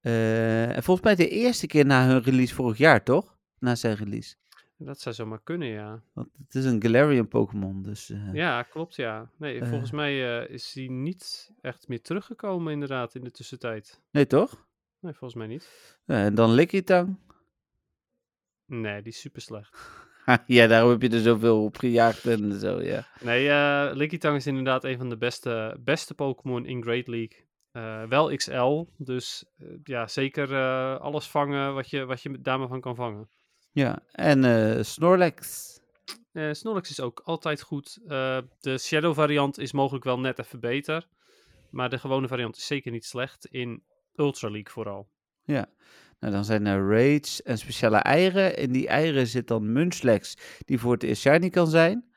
En 0.00 0.82
volgens 0.82 1.06
mij 1.06 1.14
de 1.14 1.28
eerste 1.28 1.66
keer 1.66 1.86
na 1.86 2.06
hun 2.06 2.22
release 2.22 2.54
vorig 2.54 2.78
jaar, 2.78 3.04
toch? 3.04 3.36
Na 3.58 3.74
zijn 3.74 3.94
release. 3.96 4.34
Dat 4.76 5.00
zou 5.00 5.14
zomaar 5.14 5.40
kunnen, 5.42 5.68
ja. 5.68 6.02
Want 6.12 6.28
het 6.44 6.54
is 6.54 6.64
een 6.64 6.82
Galarian 6.82 7.28
Pokémon, 7.28 7.82
dus... 7.82 8.10
Uh... 8.10 8.32
Ja, 8.34 8.62
klopt, 8.62 8.94
ja. 8.94 9.30
Nee, 9.36 9.60
Eh. 9.60 9.68
volgens 9.68 9.90
mij 9.90 10.42
uh, 10.42 10.50
is 10.50 10.74
hij 10.74 10.86
niet 10.88 11.50
echt 11.60 11.88
meer 11.88 12.02
teruggekomen 12.02 12.72
inderdaad 12.72 13.14
in 13.14 13.24
de 13.24 13.30
tussentijd. 13.30 14.00
Nee, 14.10 14.26
toch? 14.26 14.68
Nee, 15.00 15.12
volgens 15.12 15.34
mij 15.34 15.46
niet. 15.46 15.96
en 16.06 16.34
dan 16.34 16.52
Lickitung. 16.52 17.18
Nee, 18.66 19.02
die 19.02 19.12
is 19.12 19.20
super 19.20 19.40
slecht. 19.40 19.78
ja, 20.46 20.66
daarom 20.66 20.90
heb 20.90 21.02
je 21.02 21.10
er 21.10 21.20
zoveel 21.20 21.64
op 21.64 21.76
gejaagd 21.76 22.26
en 22.26 22.60
zo, 22.60 22.82
ja. 22.82 23.06
Nee, 23.20 23.46
uh, 23.46 23.90
Lickitung 23.94 24.36
is 24.36 24.46
inderdaad 24.46 24.84
een 24.84 24.98
van 24.98 25.08
de 25.08 25.16
beste, 25.16 25.76
beste 25.80 26.14
Pokémon 26.14 26.66
in 26.66 26.82
Great 26.82 27.06
League. 27.06 27.48
Uh, 27.72 28.04
wel 28.04 28.36
XL, 28.36 28.84
dus 28.96 29.44
uh, 29.58 29.68
ja, 29.82 30.06
zeker 30.06 30.50
uh, 30.50 31.00
alles 31.00 31.26
vangen 31.26 31.74
wat 31.74 31.90
je, 31.90 32.04
wat 32.04 32.22
je 32.22 32.40
daarmee 32.40 32.68
van 32.68 32.80
kan 32.80 32.94
vangen. 32.94 33.28
Ja, 33.72 34.02
en 34.12 34.84
Snorlax. 34.84 35.68
Snorlax 36.52 36.90
is 36.90 37.00
ook 37.00 37.20
altijd 37.24 37.62
goed. 37.62 38.00
De 38.60 38.78
Shadow 38.78 39.14
variant 39.14 39.58
is 39.58 39.72
mogelijk 39.72 40.04
wel 40.04 40.20
net 40.20 40.38
even 40.38 40.60
beter. 40.60 41.06
Maar 41.70 41.90
de 41.90 41.98
gewone 41.98 42.28
variant 42.28 42.56
is 42.56 42.66
zeker 42.66 42.92
niet 42.92 43.04
slecht. 43.04 43.46
In 43.46 43.82
Ultra 44.20 44.50
League 44.50 44.72
vooral. 44.72 45.08
Ja, 45.42 45.66
nou, 46.20 46.32
dan 46.32 46.44
zijn 46.44 46.66
er 46.66 46.88
raids 46.88 47.42
en 47.42 47.58
speciale 47.58 47.96
eieren. 47.96 48.56
In 48.56 48.72
die 48.72 48.88
eieren 48.88 49.26
zit 49.26 49.46
dan 49.46 49.72
Munchlax, 49.72 50.36
die 50.64 50.78
voor 50.78 50.92
het 50.92 51.02
eerst 51.02 51.22
shiny 51.22 51.48
kan 51.48 51.66
zijn. 51.66 52.08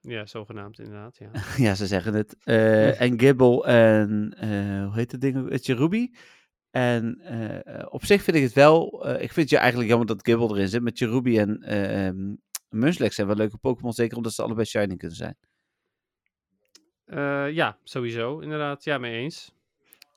Ja, 0.00 0.26
zogenaamd 0.26 0.78
inderdaad, 0.78 1.16
ja. 1.16 1.30
ja, 1.66 1.74
ze 1.74 1.86
zeggen 1.86 2.14
het. 2.14 2.36
Uh, 2.44 3.00
en 3.00 3.20
Gibble 3.20 3.64
en, 3.64 4.36
uh, 4.44 4.84
hoe 4.84 4.94
heet 4.94 5.10
dat 5.10 5.20
ding? 5.20 5.50
Het 5.50 5.66
Ruby. 5.66 6.10
En 6.70 7.20
uh, 7.30 7.86
op 7.88 8.04
zich 8.04 8.22
vind 8.22 8.36
ik 8.36 8.42
het 8.42 8.52
wel, 8.52 9.08
ik 9.08 9.32
vind 9.32 9.36
het 9.36 9.50
je 9.50 9.56
eigenlijk 9.56 9.88
jammer 9.88 10.06
dat 10.06 10.26
Gibble 10.26 10.48
erin 10.48 10.68
zit. 10.68 10.82
Met 10.82 10.98
Ruby 10.98 11.38
en 11.38 11.76
um, 12.06 12.40
Munchlax 12.68 13.14
zijn 13.14 13.26
wel 13.26 13.36
leuke 13.36 13.58
Pokémon, 13.58 13.92
zeker 13.92 14.16
omdat 14.16 14.32
ze 14.32 14.42
allebei 14.42 14.66
shiny 14.66 14.96
kunnen 14.96 15.16
zijn. 15.16 15.36
Ja, 17.54 17.78
sowieso, 17.82 18.38
inderdaad. 18.38 18.84
Ja, 18.84 18.98
mee 18.98 19.16
eens. 19.16 19.54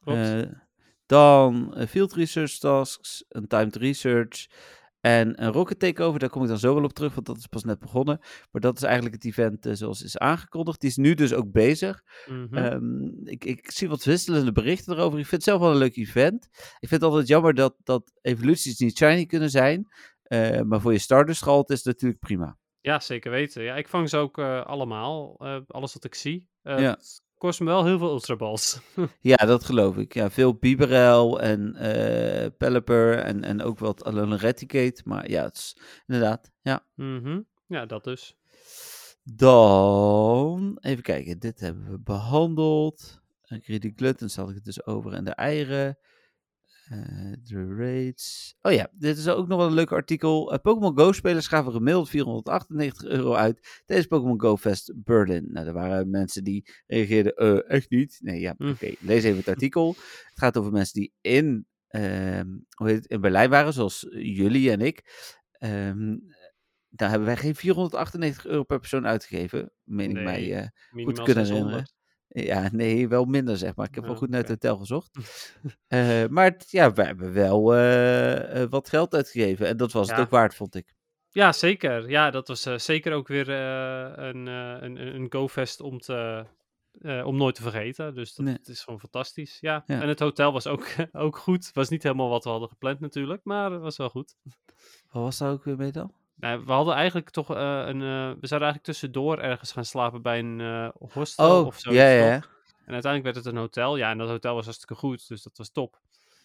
Klopt. 0.03 0.65
Dan 1.08 1.74
uh, 1.78 1.86
Field 1.86 2.13
Research 2.13 2.58
Tasks, 2.58 3.26
een 3.30 3.48
Timed 3.48 3.76
Research 3.76 4.48
en 5.00 5.43
een 5.43 5.52
Rocket 5.52 5.80
Takeover. 5.80 6.20
Daar 6.20 6.30
kom 6.30 6.41
ik 6.41 6.48
dan 6.48 6.58
zo 6.58 6.74
wel 6.74 6.84
op 6.84 6.93
terug, 6.93 7.13
want 7.13 7.26
dat 7.26 7.38
is 7.38 7.48
pas 7.48 7.63
net 7.63 7.80
begonnen. 7.80 8.20
Maar 8.52 8.62
dat 8.62 8.78
is 8.78 8.84
eigenlijk 8.84 9.15
het 9.15 9.26
event 9.26 9.65
uh, 9.65 9.74
zoals 9.74 10.04
is 10.04 10.17
aangekondigd. 10.17 10.82
Die 10.82 10.89
is 10.89 10.96
nu 10.96 11.13
dus 11.13 11.34
ook 11.34 11.52
bezig. 11.52 12.04
Mm 12.26 12.48
-hmm. 12.50 12.58
um, 12.58 13.22
ik, 13.24 13.46
ik, 13.46 13.72
zie 13.72 13.89
wat 13.89 14.04
wisselende 14.04 14.52
berichten 14.52 14.93
erover. 14.93 15.20
Ik 15.20 15.26
vind 15.26 15.32
het 15.32 15.43
zelf 15.43 15.62
wel 15.62 15.72
een 15.72 15.78
leuk 15.78 15.96
event. 15.96 16.48
Ik 16.80 16.88
vind 16.88 17.02
het 17.02 17.04
altijd 17.04 17.28
jammer 17.28 17.54
dat, 17.54 17.76
dat 17.84 18.12
evoluties 18.22 18.80
niet 18.80 18.98
shiny 18.98 19.26
kunnen 19.26 19.50
zijn. 19.50 19.88
Uh, 20.28 20.62
maar 20.62 20.82
voor 20.82 20.91
je 20.91 21.00
starterschalt 21.00 21.70
is 21.70 21.78
het 21.78 21.86
natuurlijk 21.86 22.20
prima. 22.20 22.58
Ja, 22.82 23.00
zeker 23.00 23.32
weten. 23.32 23.63
Ja, 23.63 23.76
ik 23.76 23.88
vang 23.88 24.10
ze 24.10 24.17
ook 24.17 24.38
uh, 24.38 24.65
allemaal. 24.65 25.38
Alles 25.67 25.93
wat 25.93 26.04
ik 26.04 26.15
zie. 26.15 26.48
Uh, 26.63 26.80
Ja. 26.80 27.00
Kost 27.38 27.60
me 27.60 27.65
wel 27.65 27.86
heel 27.86 27.97
veel 27.97 28.12
ultraballs. 28.12 28.80
Ja, 29.19 29.36
dat 29.36 29.63
geloof 29.63 29.97
ik. 29.97 30.13
Ja, 30.13 30.30
veel 30.30 30.56
Biberel 30.56 31.41
en 31.41 31.76
eh 31.76 32.47
Pelipper 32.58 33.17
en, 33.17 33.43
en 33.43 33.62
ook 33.62 33.80
wat 33.80 34.04
Alolan 34.04 34.38
Reticate. 34.38 35.02
Maar 35.06 35.30
ja, 35.30 35.43
het 35.43 35.56
is 35.56 35.78
inderdaad, 36.08 36.52
ja. 36.62 36.86
Mhm. 36.95 37.41
Ja, 37.67 37.86
dat 37.86 38.04
dus. 38.04 38.38
Dan, 39.23 40.78
even 40.82 41.04
kijken, 41.04 41.39
dit 41.39 41.60
hebben 41.60 41.91
we 41.91 42.00
behandeld. 42.00 43.21
Uh, 43.47 43.60
Greedy 43.63 43.93
Gluttons 43.95 44.36
had 44.36 44.50
ik 44.50 44.56
het 44.56 44.65
dus 44.65 44.86
over 44.86 45.13
en 45.13 45.23
de 45.23 45.32
eieren. 45.32 45.97
Eh, 46.89 47.34
de 47.43 47.76
raids. 47.76 48.56
Oh 48.62 48.71
ja, 48.71 48.89
dit 48.91 49.17
is 49.17 49.28
ook 49.28 49.47
nog 49.47 49.58
wel 49.58 49.67
een 49.67 49.73
leuk 49.73 49.91
artikel. 49.91 50.54
Uh, 50.54 50.60
Pokémon 50.60 50.97
Go-spelers 50.97 51.47
gaven 51.47 51.71
gemiddeld 51.71 52.10
498 52.10 53.04
euro 53.04 53.34
uit 53.34 53.82
tijdens 53.86 54.08
Pokémon 54.08 54.41
Go 54.41 54.58
Fest 54.58 54.93
Berlin. 54.95 55.47
Nou, 55.52 55.67
er 55.67 55.73
waren 55.73 56.10
mensen 56.10 56.43
die 56.43 56.69
reageerden, 56.88 57.43
uh, 57.43 57.69
echt 57.71 57.89
niet. 57.89 58.17
Nee, 58.21 58.39
ja, 58.39 58.54
Hm. 58.58 58.63
oké, 58.63 58.71
okay. 58.71 58.95
lees 59.00 59.23
even 59.23 59.38
het 59.38 59.47
artikel. 59.47 59.95
Het 60.30 60.39
gaat 60.39 60.58
over 60.58 60.71
mensen 60.71 61.00
die 61.00 61.13
in, 61.21 61.67
ehm, 61.88 62.47
hoe 62.76 62.88
heet 62.88 62.95
het, 62.95 63.06
in 63.06 63.21
Berlijn 63.21 63.50
waren, 63.50 63.73
zoals 63.73 64.08
jullie 64.10 64.71
en 64.71 64.82
ik. 64.82 65.04
Ehm, 65.52 66.17
daar 66.89 67.10
hebben 67.10 67.28
wij 67.28 67.38
geen 67.38 67.56
498 67.56 68.45
euro 68.45 68.63
per 68.63 68.80
persoon 68.80 69.08
uitgegeven, 69.08 69.71
meen 69.84 70.10
ik 70.17 70.23
mij 70.23 70.62
uh, 70.62 71.06
goed 71.06 71.23
kunnen 71.23 71.45
600. 71.45 71.47
herinneren. 71.50 71.86
Ja, 72.27 72.69
nee, 72.71 73.07
wel 73.07 73.25
minder 73.25 73.57
zeg 73.57 73.75
maar. 73.75 73.87
Ik 73.87 73.95
heb 73.95 74.03
wel 74.03 74.13
Oh, 74.13 74.17
goed 74.19 74.29
naar 74.29 74.39
het 74.39 74.49
hotel 74.49 74.77
gezocht. 74.77 75.09
Eh, 75.87 76.25
maar 76.29 76.55
ja, 76.69 76.93
we 76.93 77.03
hebben 77.03 77.33
wel 77.33 77.73
eh, 77.75 78.61
eh, 78.61 78.69
wat 78.69 78.89
geld 78.89 79.13
uitgegeven. 79.15 79.67
En 79.67 79.77
dat 79.77 79.91
was 79.91 80.09
het 80.09 80.19
ook 80.19 80.29
waard, 80.29 80.55
vond 80.55 80.75
ik. 80.75 80.95
Ja, 81.29 81.51
zeker. 81.53 82.09
Ja, 82.09 82.31
dat 82.31 82.47
was 82.47 82.61
zeker 82.75 83.13
ook 83.13 83.27
weer 83.27 83.49
een, 83.49 84.45
een, 84.45 85.15
een 85.15 85.25
go-fest 85.29 85.81
om, 85.81 85.99
te, 85.99 86.45
om 87.23 87.37
nooit 87.37 87.55
te 87.55 87.61
vergeten. 87.61 88.15
Dus 88.15 88.33
dat 88.35 88.45
Nee. 88.45 88.57
is 88.63 88.83
gewoon 88.83 88.99
fantastisch. 88.99 89.57
Ja. 89.59 89.83
Ja. 89.85 90.01
en 90.01 90.07
het 90.07 90.19
hotel 90.19 90.51
was 90.51 90.67
ook, 90.67 90.85
ook 91.11 91.37
goed. 91.37 91.71
Was 91.73 91.89
niet 91.89 92.03
helemaal 92.03 92.29
wat 92.29 92.43
we 92.43 92.49
hadden 92.49 92.69
gepland 92.69 92.99
natuurlijk, 92.99 93.43
maar 93.43 93.71
het 93.71 93.81
was 93.81 93.97
wel 93.97 94.09
goed. 94.09 94.35
Wat 95.11 95.23
was 95.23 95.37
daar 95.37 95.51
ook 95.51 95.63
weer 95.63 95.77
mee 95.77 95.91
dan? 95.91 96.13
Nou, 96.39 96.63
we 96.65 96.71
hadden 96.71 96.93
eigenlijk 96.95 97.30
toch 97.30 97.56
eh, 97.56 97.84
een. 97.86 98.02
eh, 98.02 98.39
we 98.39 98.47
zouden 98.47 98.67
eigenlijk 98.69 98.84
tussendoor 98.84 99.38
ergens 99.39 99.71
gaan 99.71 99.86
slapen 99.86 100.21
bij 100.21 100.39
een 100.39 100.62
eh, 100.62 100.89
hostel 101.12 101.60
Oh, 101.60 101.65
of 101.65 101.80
zo. 101.80 101.93
ja, 101.93 102.10
ja. 102.10 102.34
En 102.86 102.93
uiteindelijk 102.93 103.23
werd 103.23 103.36
het 103.36 103.45
een 103.45 103.60
hotel. 103.62 103.97
Ja, 103.97 104.12
en 104.12 104.17
dat 104.17 104.30
hotel 104.30 104.56
was 104.56 104.63
hartstikke 104.65 104.95
goed, 104.95 105.28
dus 105.28 105.43
dat 105.43 105.58
was 105.58 105.71
top. 105.71 106.00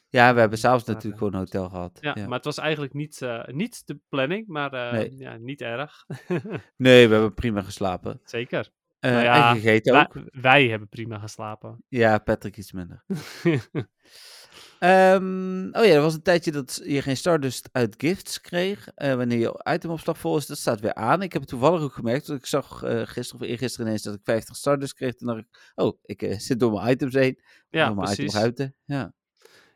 Ja, 0.09 0.35
we 0.35 0.41
hebben 0.41 0.59
s'avonds 0.59 0.85
natuurlijk 0.85 1.17
gewoon 1.19 1.33
een 1.33 1.39
hotel 1.39 1.69
gehad. 1.69 1.99
Ja, 2.01 2.13
Ja. 2.15 2.25
maar 2.27 2.37
het 2.37 2.45
was 2.45 2.59
eigenlijk 2.59 2.93
niet, 2.95 3.21
niet 3.47 3.87
de 3.87 3.99
planning, 4.09 4.47
maar 4.47 4.71
Nee. 4.93 5.17
ja, 5.17 5.37
niet 5.37 5.61
erg. 5.61 6.05
Nee, 6.77 7.07
we 7.09 7.13
hebben 7.15 7.35
prima 7.35 7.63
geslapen. 7.63 8.21
Zeker. 8.25 8.69
Nou 9.01 9.23
ja, 9.23 9.49
en 9.51 9.55
gegeten 9.61 9.93
Wij, 9.93 10.03
ook. 10.03 10.15
wij 10.33 10.67
hebben 10.69 10.89
prima 10.89 11.19
geslapen. 11.19 11.85
Ja, 11.89 12.19
Patrick 12.19 12.57
iets 12.57 12.73
minder. 12.73 13.05
Ehm, 14.79 15.67
oh 15.73 15.85
ja, 15.85 15.93
er 15.95 16.01
was 16.01 16.15
een 16.15 16.23
tijdje 16.23 16.51
dat 16.53 16.81
je 16.85 17.03
geen 17.03 17.17
Stardust 17.17 17.69
uit 17.73 17.95
gifts 17.99 18.41
kreeg. 18.41 18.89
eh, 18.95 19.15
wanneer 19.15 19.39
je 19.39 19.65
itemopslag 19.75 20.19
vol 20.19 20.37
is. 20.37 20.47
Dat 20.47 20.59
staat 20.59 20.81
weer 20.81 20.95
aan. 20.95 21.23
Ik 21.23 21.33
heb 21.33 21.43
het 21.43 21.51
toevallig 21.51 21.81
ook 21.81 21.93
gemerkt. 21.93 22.27
Want 22.27 22.39
ik 22.41 22.47
zag 22.47 22.83
eh, 22.83 23.03
gisteren 23.05 23.43
of 23.43 23.49
eergisteren 23.49 23.87
ineens 23.87 24.03
dat 24.03 24.15
ik 24.15 24.21
50 24.25 24.57
Stardust 24.57 24.95
kreeg. 24.95 25.15
Toen 25.15 25.27
dacht 25.29 25.41
ik, 25.41 25.73
oh, 25.75 25.99
ik 26.03 26.23
eh, 26.23 26.39
zit 26.39 26.61
door 26.61 26.73
mijn 26.73 26.89
items 26.93 27.15
heen. 27.15 27.41
ja, 27.71 27.87
door 27.87 27.95
mijn 27.97 28.07
precies. 28.07 28.19
items 28.19 28.35
ruiten. 28.35 28.75
Ja. 28.85 29.15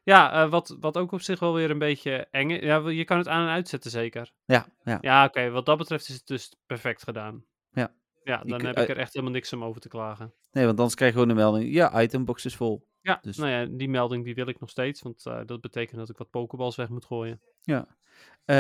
Ja, 0.02 0.48
wat, 0.48 0.76
wat 0.80 0.96
ook 0.96 1.12
op 1.12 1.20
zich 1.20 1.38
wel 1.40 1.54
weer 1.54 1.70
een 1.70 1.78
beetje 1.78 2.26
eng 2.30 2.50
is. 2.50 2.62
Ja, 2.62 2.88
je 2.88 3.04
kan 3.04 3.18
het 3.18 3.28
aan 3.28 3.46
en 3.46 3.52
uitzetten 3.52 3.90
zeker. 3.90 4.32
Ja, 4.44 4.66
ja. 4.82 4.98
Ja, 5.00 5.24
oké. 5.24 5.50
wat 5.50 5.66
dat 5.66 5.78
betreft 5.78 6.08
is 6.08 6.14
het 6.14 6.26
dus 6.26 6.52
perfect 6.66 7.02
gedaan. 7.02 7.44
Ja. 7.70 7.94
Ja, 8.24 8.42
dan 8.44 8.64
heb 8.64 8.78
ik 8.78 8.88
er 8.88 8.96
echt 8.96 9.12
helemaal 9.12 9.34
niks 9.34 9.52
om 9.52 9.64
over 9.64 9.80
te 9.80 9.88
klagen. 9.88 10.34
Nee, 10.52 10.64
want 10.64 10.76
anders 10.76 10.94
krijg 10.94 11.12
je 11.12 11.18
gewoon 11.18 11.32
een 11.36 11.40
melding. 11.42 11.72
Ja, 11.74 12.02
itembox 12.02 12.44
is 12.44 12.56
vol. 12.56 12.86
Ja, 13.06 13.18
Dus- 13.22 13.36
nou 13.36 13.50
ja, 13.50 13.66
die 13.76 13.88
melding 13.88 14.24
die 14.24 14.34
wil 14.34 14.46
ik 14.46 14.60
nog 14.60 14.70
steeds. 14.70 15.02
Want 15.02 15.26
eh, 15.26 15.40
dat 15.46 15.60
betekent 15.60 15.98
dat 15.98 16.08
ik 16.10 16.16
wat 16.16 16.30
pokeballs 16.30 16.76
weg 16.76 16.88
moet 16.88 17.04
gooien. 17.04 17.40
Ja. 17.62 17.86
Eh, 18.44 18.56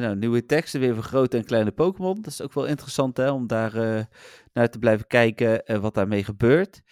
nou, 0.00 0.16
nieuwe 0.16 0.46
teksten 0.46 0.80
weer 0.80 0.94
voor 0.94 1.02
grote 1.04 1.36
en 1.36 1.44
kleine 1.44 1.70
Pokémon. 1.72 2.14
Dat 2.14 2.32
is 2.32 2.42
ook 2.42 2.52
wel 2.52 2.66
interessant 2.66 3.16
hè, 3.16 3.30
om 3.30 3.46
daar 3.46 3.74
eh, 3.74 4.04
naar 4.52 4.70
te 4.70 4.78
blijven 4.78 5.06
kijken 5.06 5.80
wat 5.80 5.94
daarmee 5.94 6.24
gebeurt. 6.24 6.82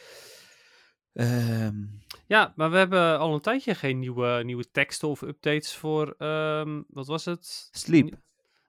Ehm, 1.12 1.74
Ja, 2.26 2.52
maar 2.56 2.70
we 2.70 2.76
hebben 2.76 3.18
al 3.18 3.34
een 3.34 3.40
tijdje 3.40 3.74
geen 3.74 3.98
nieuwe, 3.98 4.42
nieuwe 4.44 4.70
teksten 4.70 5.08
of 5.08 5.22
updates 5.22 5.74
voor, 5.76 6.14
ehm, 6.18 6.82
wat 6.88 7.06
was 7.06 7.24
het? 7.24 7.68
sleep. 7.70 8.14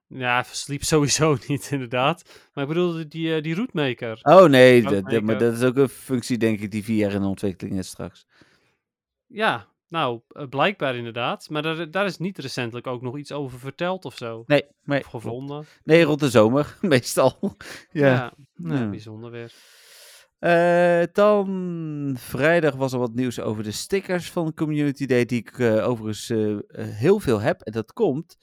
Ja, 0.07 0.43
voor 0.45 0.55
Sleep 0.55 0.83
sowieso 0.93 1.37
niet, 1.47 1.69
inderdaad. 1.71 2.49
Maar 2.53 2.63
ik 2.63 2.69
bedoelde 2.69 3.07
die, 3.07 3.35
eh, 3.35 3.41
die 3.41 3.55
routemaker. 3.55 4.19
Oh 4.21 4.45
nee, 4.45 4.81
dat, 4.83 5.21
maar 5.21 5.37
dat 5.37 5.53
is 5.53 5.63
ook 5.63 5.75
een 5.77 5.89
functie 5.89 6.37
denk 6.37 6.59
ik 6.59 6.71
die 6.71 6.83
vier 6.83 6.97
jaar 6.97 7.11
in 7.13 7.23
ontwikkeling 7.23 7.77
is 7.77 7.87
straks. 7.87 8.25
Ja, 9.25 9.67
nou, 9.87 10.21
eh, 10.27 10.47
blijkbaar 10.47 10.95
inderdaad. 10.95 11.49
Maar 11.49 11.61
daar, 11.61 11.91
daar 11.91 12.05
is 12.05 12.17
niet 12.17 12.37
recentelijk 12.37 12.87
ook 12.87 13.01
nog 13.01 13.17
iets 13.17 13.31
over 13.31 13.59
verteld 13.59 14.05
of 14.05 14.15
zo. 14.17 14.43
Nee, 14.45 14.63
nee, 14.83 14.99
of 14.99 15.05
gevonden. 15.05 15.65
nee 15.83 16.03
rond 16.03 16.19
de 16.19 16.29
zomer 16.29 16.77
meestal. 16.81 17.55
ja. 17.91 18.07
Ja, 18.07 18.33
nou, 18.55 18.79
Ja. 18.79 18.89
bijzonder 18.89 19.31
weer. 19.31 19.53
Eh, 20.39 21.03
dan 21.11 22.15
vrijdag 22.19 22.75
was 22.75 22.93
er 22.93 22.99
wat 22.99 23.13
nieuws 23.13 23.39
over 23.39 23.63
de 23.63 23.71
stickers 23.71 24.31
van 24.31 24.53
Community 24.53 25.05
Day, 25.05 25.25
die 25.25 25.39
ik 25.39 25.59
overigens 25.59 26.27
heel 26.79 27.19
veel 27.19 27.39
heb. 27.39 27.61
En 27.61 27.71
dat 27.71 27.93
komt. 27.93 28.37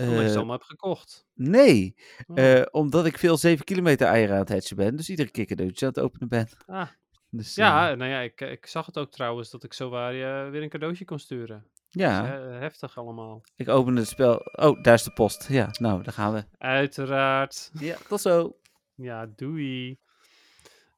Omdat 0.00 0.18
je 0.18 0.24
eh, 0.24 0.30
ze 0.30 0.36
allemaal 0.36 0.56
hebt 0.56 0.68
gekocht. 0.68 1.26
nee, 1.34 1.94
Oh. 2.26 2.38
eh, 2.58 2.66
omdat 2.70 3.06
ik 3.06 3.18
veel 3.18 3.36
7 3.36 3.64
kilometer 3.64 4.06
eieren 4.06 4.34
aan 4.34 4.40
het 4.40 4.48
hatchen 4.48 4.76
ben. 4.76 4.96
Dus 4.96 5.10
iedere 5.10 5.30
keer 5.30 5.46
cadeautje 5.46 5.86
aan 5.86 5.92
het 5.94 6.02
openen 6.02 6.28
ben. 6.28 6.48
Ah. 6.66 6.88
Dus, 7.32 7.54
ja, 7.54 7.90
eh, 7.90 7.96
nou 7.96 8.10
ja, 8.10 8.20
ik, 8.20 8.40
ik 8.40 8.66
zag 8.66 8.86
het 8.86 8.98
ook 8.98 9.10
trouwens 9.10 9.50
dat 9.50 9.64
ik 9.64 9.72
zo 9.72 9.88
waar 9.88 10.14
je 10.14 10.48
weer 10.50 10.62
een 10.62 10.68
cadeautje 10.68 11.04
kon 11.04 11.18
sturen. 11.18 11.66
ja, 11.88 12.22
Dus, 12.22 12.30
eh, 12.54 12.58
heftig 12.58 12.98
allemaal. 12.98 13.42
ik 13.56 13.68
opende 13.68 14.00
het 14.00 14.08
spel. 14.08 14.36
Oh, 14.52 14.82
daar 14.82 14.94
is 14.94 15.02
de 15.02 15.12
post. 15.12 15.48
Ja, 15.48 15.68
nou, 15.78 16.02
daar 16.02 16.12
gaan 16.12 16.32
we. 16.32 16.44
Uiteraard. 16.58 17.70
Ja, 17.78 17.96
tot 18.08 18.20
zo. 18.20 18.56
Ja, 18.94 19.26
doei. 19.36 19.98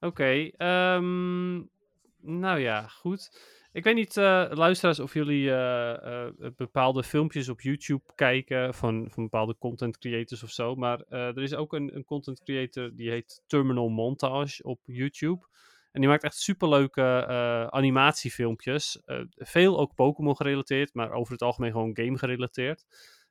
Oké, 0.01 0.51
ehm, 0.57 1.53
nou 2.21 2.59
ja, 2.59 2.83
goed. 2.89 3.41
Ik 3.73 3.85
weet 3.85 3.95
niet, 3.95 4.17
eh, 4.17 4.47
luisteraars, 4.51 5.01
of 5.01 5.15
jullie 5.15 5.51
eh, 5.51 6.27
eh, 6.27 6.33
bepaalde 6.57 7.03
filmpjes 7.03 7.49
op 7.49 7.61
YouTube 7.61 8.03
kijken 8.15 8.75
van, 8.75 9.09
van 9.11 9.23
bepaalde 9.23 9.57
content 9.59 9.99
creators 9.99 10.43
of 10.43 10.51
zo. 10.51 10.75
Maar 10.75 11.01
er 11.09 11.43
is 11.43 11.55
ook 11.55 11.73
een, 11.73 11.97
een 11.97 12.05
content 12.05 12.43
creator 12.43 12.91
die 12.95 13.11
heet 13.11 13.43
Terminal 13.47 13.89
Montage 13.89 14.63
op 14.63 14.81
YouTube. 14.85 15.47
En 15.93 16.01
die 16.01 16.11
maakt 16.11 16.23
echt 16.23 16.37
superleuke 16.37 17.27
animatiefilmpjes. 17.71 19.03
Veel 19.37 19.79
ook 19.79 19.95
Pokémon 19.95 20.37
gerelateerd, 20.37 20.95
maar 20.95 21.13
over 21.13 21.33
het 21.33 21.43
algemeen 21.43 21.73
gewoon 21.73 21.97
game 21.97 22.19
gerelateerd. 22.19 22.85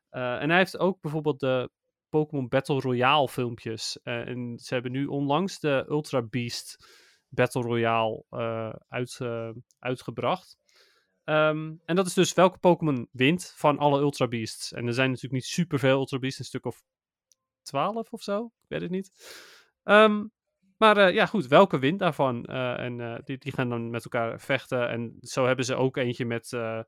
En 0.10 0.50
hij 0.50 0.58
heeft 0.58 0.78
ook 0.78 1.02
bijvoorbeeld 1.02 1.40
de 1.40 1.70
Pokémon 2.10 2.48
Battle 2.48 2.80
Royale 2.80 3.30
filmpjes. 3.30 4.00
En 4.04 4.60
ze 4.60 4.74
hebben 4.74 4.92
nu 4.92 5.06
onlangs 5.06 5.60
de 5.60 5.86
Ultra 5.90 6.22
Beast 6.22 6.86
Battle 7.32 7.62
Royale 7.62 8.24
eh, 8.30 8.74
uit, 8.88 9.18
eh, 9.22 9.50
uitgebracht. 9.80 10.58
Ehm, 11.24 11.74
en 11.86 11.96
dat 11.96 12.06
is 12.06 12.14
dus 12.14 12.34
welke 12.34 12.58
Pokémon 12.58 13.08
wint 13.12 13.54
van 13.56 13.78
alle 13.78 14.00
Ultra 14.00 14.28
Beasts. 14.28 14.74
En 14.74 14.88
er 14.88 14.94
zijn 14.94 15.08
natuurlijk 15.08 15.34
niet 15.34 15.52
superveel 15.52 16.00
Ultra 16.00 16.20
Beasts, 16.20 16.40
een 16.40 16.46
stuk 16.46 16.66
of 16.66 16.82
12 17.62 18.12
of 18.12 18.22
zo. 18.22 18.46
Ik 18.46 18.70
weet 18.70 18.82
het 18.82 18.92
niet. 18.92 19.12
Ehm, 19.84 20.26
maar 20.78 20.98
eh, 20.98 21.14
ja, 21.14 21.26
goed, 21.26 21.48
welke 21.48 21.80
wint 21.80 22.00
daarvan? 22.00 22.46
En 22.46 23.22
die, 23.24 23.38
die 23.38 23.52
gaan 23.52 23.70
dan 23.70 23.90
met 23.90 24.04
elkaar 24.04 24.40
vechten. 24.40 24.90
En 24.90 25.18
zo 25.22 25.46
hebben 25.46 25.66
ze 25.66 25.76
ook 25.76 25.98
eentje 25.98 26.26
met 26.26 26.54
eh, 26.54 26.82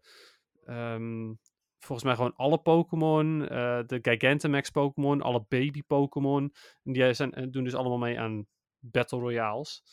ehm, 0.66 1.34
volgens 1.80 2.08
mij 2.08 2.16
gewoon 2.16 2.36
alle 2.36 2.58
Pokémon. 2.58 3.40
de 3.88 4.00
Gigantamax 4.02 4.70
Pokémon, 4.70 5.22
alle 5.22 5.46
baby 5.48 5.84
Pokémon. 5.88 6.54
En 6.84 6.94
die 6.94 7.14
zijn, 7.14 7.52
doen 7.52 7.64
dus 7.64 7.76
allemaal 7.76 7.98
mee 7.98 8.20
aan 8.20 8.48
Battle 8.80 9.20
Royales. 9.20 9.84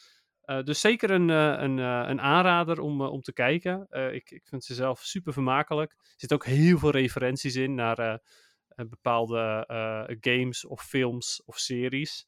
Eh, 0.50 0.62
dus 0.62 0.80
zeker 0.80 1.10
een, 1.10 1.30
eh, 1.30 1.54
een, 1.62 1.78
eh, 1.78 2.04
een 2.08 2.20
aanrader 2.20 2.80
om, 2.80 3.00
om 3.02 3.20
te 3.20 3.32
kijken. 3.32 3.86
Ik, 4.12 4.30
ik 4.30 4.46
vind 4.46 4.64
ze 4.64 4.74
zelf 4.74 5.00
super 5.00 5.32
vermakelijk. 5.32 5.90
Er 5.92 6.14
zitten 6.16 6.38
ook 6.38 6.46
heel 6.46 6.78
veel 6.78 6.90
referenties 6.90 7.56
in 7.56 7.74
naar 7.74 8.20
bepaalde 8.76 9.64
games 10.20 10.64
of 10.64 10.82
films 10.82 11.42
of 11.44 11.58
series. 11.58 12.26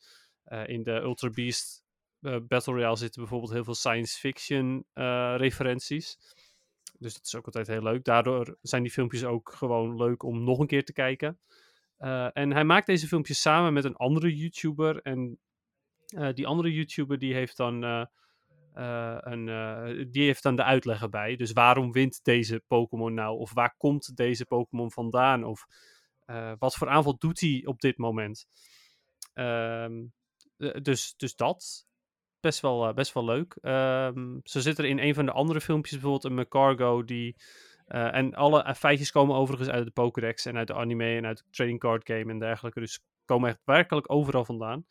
In 0.66 0.82
de 0.82 0.90
Ultra 0.90 1.30
Beast 1.30 1.84
Battle 2.20 2.72
Royale 2.72 2.96
zitten 2.96 3.20
bijvoorbeeld 3.20 3.52
heel 3.52 3.64
veel 3.64 3.74
science 3.74 4.18
fiction 4.18 4.84
referenties. 5.36 6.18
Dus 6.98 7.14
dat 7.14 7.26
is 7.26 7.34
ook 7.34 7.46
altijd 7.46 7.66
heel 7.66 7.82
leuk. 7.82 8.04
Daardoor 8.04 8.56
zijn 8.62 8.82
die 8.82 8.92
filmpjes 8.92 9.24
ook 9.24 9.52
gewoon 9.52 9.96
leuk 9.96 10.22
om 10.22 10.44
nog 10.44 10.58
een 10.58 10.66
keer 10.66 10.84
te 10.84 10.92
kijken. 10.92 11.38
En 12.32 12.52
hij 12.52 12.64
maakt 12.64 12.86
deze 12.86 13.06
filmpjes 13.06 13.40
samen 13.40 13.72
met 13.72 13.84
een 13.84 13.96
andere 13.96 14.36
YouTuber. 14.36 15.02
En 15.02 15.38
die 16.34 16.46
andere 16.46 16.72
YouTuber 16.72 17.18
die 17.18 17.34
heeft 17.34 17.56
dan. 17.56 17.84
eh, 17.84 18.04
eh, 18.74 19.16
een, 19.20 19.48
eh, 19.48 20.06
die 20.10 20.24
heeft 20.24 20.42
dan 20.42 20.56
de 20.56 20.64
uitleg 20.64 21.02
erbij. 21.02 21.36
Dus 21.36 21.52
waarom 21.52 21.92
wint 21.92 22.20
deze 22.24 22.62
Pokémon 22.66 23.14
nou? 23.14 23.38
Of 23.38 23.52
waar 23.52 23.74
komt 23.76 24.16
deze 24.16 24.46
Pokémon 24.46 24.90
vandaan? 24.90 25.44
Of 25.44 25.66
eh, 26.26 26.52
wat 26.58 26.74
voor 26.74 26.88
aanval 26.88 27.18
doet 27.18 27.40
hij 27.40 27.62
op 27.64 27.80
dit 27.80 27.98
moment? 27.98 28.46
Ehm, 29.34 30.02
eh, 30.58 30.80
dus, 30.82 31.14
dus 31.16 31.34
dat. 31.36 31.86
Best 32.40 32.60
wel, 32.60 32.88
eh, 32.88 32.94
best 32.94 33.12
wel 33.14 33.24
leuk. 33.24 33.58
Zo 34.44 34.60
zit 34.60 34.78
er 34.78 34.84
in 34.84 34.98
een 34.98 35.14
van 35.14 35.26
de 35.26 35.32
andere 35.32 35.60
filmpjes 35.60 35.92
bijvoorbeeld 36.00 36.24
een 36.24 36.34
McCargo 36.40 37.04
die. 37.04 37.36
eh, 37.86 38.14
en 38.14 38.34
alle 38.34 38.62
eh, 38.62 38.74
feitjes 38.74 39.10
komen 39.10 39.36
overigens 39.36 39.68
uit 39.70 39.84
de 39.84 39.90
Pokédex 39.90 40.46
en 40.46 40.56
uit 40.56 40.66
de 40.66 40.74
anime 40.74 41.16
en 41.16 41.26
uit 41.26 41.38
de 41.38 41.44
trading 41.50 41.78
card 41.80 42.06
game 42.06 42.30
en 42.32 42.38
dergelijke. 42.38 42.80
Dus 42.80 43.00
komen 43.24 43.48
echt 43.50 43.60
werkelijk 43.64 44.10
overal 44.12 44.44
vandaan. 44.44 44.86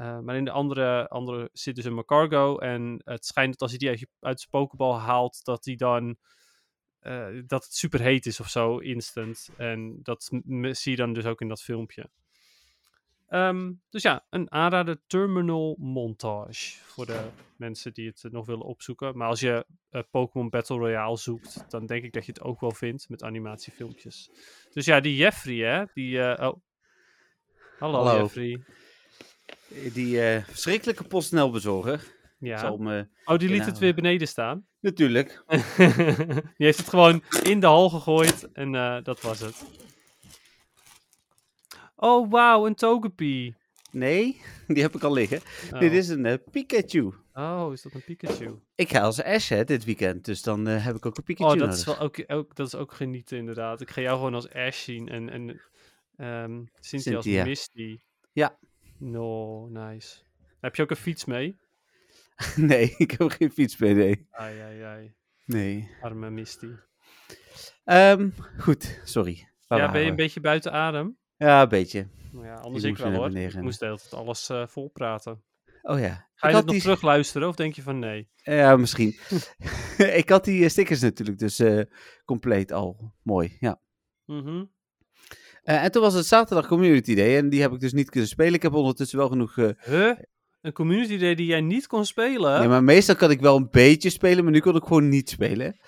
Uh, 0.00 0.18
maar 0.18 0.36
in 0.36 0.44
de 0.44 0.50
andere, 0.50 1.08
andere 1.08 1.50
zit 1.52 1.74
dus 1.74 1.84
een 1.84 1.94
Macargo. 1.94 2.58
En 2.58 3.00
het 3.04 3.26
schijnt 3.26 3.52
dat 3.52 3.60
als 3.60 3.70
hij 3.70 3.78
die 3.78 3.88
uit, 3.88 4.00
je, 4.00 4.08
uit 4.20 4.38
zijn 4.40 4.50
pokebal 4.50 4.98
haalt, 4.98 5.44
dat 5.44 5.64
hij 5.64 5.74
dan. 5.74 6.16
Uh, 7.02 7.42
dat 7.46 7.64
het 7.64 7.74
super 7.74 8.00
heet 8.00 8.26
is 8.26 8.40
of 8.40 8.48
zo, 8.48 8.78
instant. 8.78 9.48
En 9.56 9.98
dat 10.02 10.30
zie 10.70 10.90
je 10.90 10.96
dan 10.96 11.12
dus 11.12 11.24
ook 11.24 11.40
in 11.40 11.48
dat 11.48 11.62
filmpje. 11.62 12.10
Um, 13.30 13.82
dus 13.90 14.02
ja, 14.02 14.26
een 14.30 14.52
aanrader 14.52 15.00
Terminal 15.06 15.76
Montage. 15.78 16.78
Voor 16.84 17.06
de 17.06 17.28
mensen 17.56 17.92
die 17.92 18.06
het 18.06 18.32
nog 18.32 18.46
willen 18.46 18.64
opzoeken. 18.64 19.16
Maar 19.16 19.28
als 19.28 19.40
je 19.40 19.66
uh, 19.90 20.02
Pokémon 20.10 20.50
Battle 20.50 20.76
Royale 20.76 21.16
zoekt, 21.16 21.70
dan 21.70 21.86
denk 21.86 22.04
ik 22.04 22.12
dat 22.12 22.26
je 22.26 22.32
het 22.32 22.42
ook 22.42 22.60
wel 22.60 22.72
vindt 22.72 23.08
met 23.08 23.22
animatiefilmpjes. 23.22 24.30
Dus 24.72 24.84
ja, 24.84 25.00
die 25.00 25.16
Jeffrey, 25.16 25.56
hè? 25.56 25.84
Die. 25.94 26.18
Oh. 26.18 26.56
Hallo, 27.78 28.04
Hallo. 28.04 28.22
Jeffrey. 28.22 28.64
Die 29.92 30.16
uh, 30.16 30.44
verschrikkelijke 30.44 31.04
postnelbezorger. 31.04 32.16
Ja. 32.38 32.58
Zal 32.58 32.76
me... 32.76 33.08
Oh, 33.24 33.38
die 33.38 33.48
liet 33.48 33.64
het 33.64 33.78
weer 33.78 33.94
beneden 33.94 34.28
staan. 34.28 34.66
Natuurlijk. 34.80 35.42
die 36.56 36.66
heeft 36.66 36.78
het 36.78 36.88
gewoon 36.88 37.22
in 37.42 37.60
de 37.60 37.66
hal 37.66 37.90
gegooid 37.90 38.52
en 38.52 38.74
eh, 38.74 39.02
dat 39.02 39.20
was 39.20 39.40
het. 39.40 39.64
Oh, 41.96 42.30
wauw, 42.30 42.66
een 42.66 42.74
Togepi. 42.74 43.54
Nee, 43.90 44.40
die 44.66 44.82
heb 44.82 44.94
ik 44.94 45.02
al 45.02 45.12
liggen. 45.12 45.40
Oh. 45.72 45.80
Dit 45.80 45.92
is 45.92 46.08
een 46.08 46.26
eh, 46.26 46.38
Pikachu. 46.50 47.12
oh, 47.32 47.68
is 47.72 47.82
dat 47.82 47.94
een 47.94 48.04
Pikachu? 48.04 48.58
Ik 48.74 48.90
ga 48.90 49.00
als 49.00 49.22
Ash 49.22 49.48
hè, 49.48 49.64
dit 49.64 49.84
weekend, 49.84 50.24
dus 50.24 50.42
dan 50.42 50.68
eh, 50.68 50.84
heb 50.84 50.96
ik 50.96 51.06
ook 51.06 51.16
een 51.16 51.22
Pikachu 51.22 51.52
Oh, 51.52 51.58
dat 51.58 51.68
nodig. 51.68 51.78
is, 51.78 51.84
wel 51.84 51.98
ook, 51.98 52.24
ook, 52.26 52.56
dat 52.56 52.66
is 52.66 52.74
ook 52.74 52.92
genieten 52.92 53.38
inderdaad. 53.38 53.80
Ik 53.80 53.90
ga 53.90 54.00
jou 54.00 54.16
gewoon 54.16 54.34
als 54.34 54.52
Ash 54.52 54.84
zien 54.84 55.08
en, 55.08 55.30
en 55.30 55.60
ehm 56.16 56.62
Cynthia 56.80 57.14
als 57.16 57.24
Cynthia. 57.24 57.44
Misty. 57.44 58.00
Ja. 58.32 58.58
No, 58.98 59.66
nice. 59.68 60.18
Heb 60.60 60.76
je 60.76 60.82
ook 60.82 60.90
een 60.90 60.96
fiets 60.96 61.24
mee? 61.24 61.58
nee, 62.56 62.94
ik 62.96 63.10
heb 63.10 63.30
geen 63.30 63.50
fiets 63.50 63.76
mee, 63.76 63.94
nee. 63.94 64.26
Ai, 64.30 64.60
ai, 64.60 64.82
ai. 64.82 65.14
Nee. 65.44 65.90
Arme 66.00 66.30
Misty. 66.30 66.70
Ehm, 67.84 68.30
goed, 68.58 69.00
sorry. 69.04 69.48
Waar 69.66 69.78
ja, 69.78 69.90
ben 69.90 70.00
je 70.02 70.10
een 70.10 70.16
beetje 70.16 70.40
buiten 70.40 70.72
adem? 70.72 71.18
Ja, 71.36 71.62
een 71.62 71.68
beetje. 71.68 72.08
Ja, 72.32 72.54
anders 72.54 72.84
Ik 72.84 72.96
wel 72.96 73.12
hoor. 73.12 73.36
Ik 73.36 73.60
moest 73.60 73.78
de 73.78 73.84
hele 73.84 73.98
tijd 73.98 74.12
alles 74.12 74.48
eh 74.48 74.66
vol 74.66 74.88
praten. 74.88 75.42
Oh 75.82 75.98
ja. 75.98 76.28
Ga 76.34 76.48
je 76.48 76.54
had 76.54 76.64
nog 76.64 76.72
die... 76.72 76.82
terug 76.82 77.02
luisteren 77.02 77.48
of 77.48 77.56
denk 77.56 77.74
je 77.74 77.82
van 77.82 77.98
nee? 77.98 78.28
Ja, 78.42 78.76
misschien. 78.76 79.18
ik 80.22 80.28
had 80.28 80.44
die 80.44 80.64
eh, 80.64 80.70
stickers 80.70 81.00
natuurlijk, 81.00 81.38
dus 81.38 81.58
eh, 81.58 81.82
compleet 82.24 82.72
al. 82.72 83.14
Mooi, 83.22 83.56
ja. 83.60 83.80
Mhm. 84.24 84.64
Eh, 85.68 85.84
en 85.84 85.90
toen 85.90 86.02
was 86.02 86.14
het 86.14 86.26
zaterdag 86.26 86.66
Community 86.66 87.14
Day 87.14 87.36
en 87.36 87.48
die 87.48 87.60
heb 87.60 87.72
ik 87.72 87.80
dus 87.80 87.92
niet 87.92 88.10
kunnen 88.10 88.28
spelen. 88.28 88.54
Ik 88.54 88.62
heb 88.62 88.72
ondertussen 88.74 89.18
wel 89.18 89.28
genoeg... 89.28 89.54
Huh? 89.54 90.12
Een 90.60 90.72
community 90.72 91.18
day 91.18 91.34
die 91.34 91.46
jij 91.46 91.60
niet 91.60 91.86
kon 91.86 92.06
spelen? 92.06 92.62
Ja, 92.62 92.68
maar 92.68 92.84
meestal 92.84 93.14
kan 93.16 93.30
ik 93.30 93.40
wel 93.40 93.56
een 93.56 93.68
beetje 93.70 94.10
spelen, 94.10 94.44
maar 94.44 94.52
nu 94.52 94.60
kon 94.60 94.76
ik 94.76 94.82
gewoon 94.82 95.08
niet 95.08 95.28
spelen. 95.30 95.78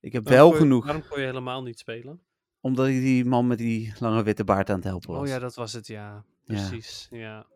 Ik 0.00 0.12
heb 0.12 0.24
Waarom 0.28 0.42
wel 0.50 0.52
je- 0.52 0.58
genoeg, 0.64 0.84
Waarom 0.84 1.02
kon 1.08 1.20
je 1.20 1.26
helemaal 1.26 1.62
niet 1.62 1.78
spelen? 1.78 2.20
omdat 2.60 2.86
ik 2.86 3.00
die 3.00 3.24
man 3.24 3.46
met 3.46 3.58
die 3.58 3.92
lange 3.98 4.22
witte 4.22 4.44
baard 4.44 4.70
aan 4.70 4.76
het 4.76 4.84
helpen 4.84 5.10
was. 5.10 5.20
Oh 5.20 5.26
ja, 5.28 5.38
dat 5.38 5.54
was 5.54 5.72
het, 5.72 5.86
ja. 5.86 6.24
Precies, 6.44 7.06
ja. 7.10 7.46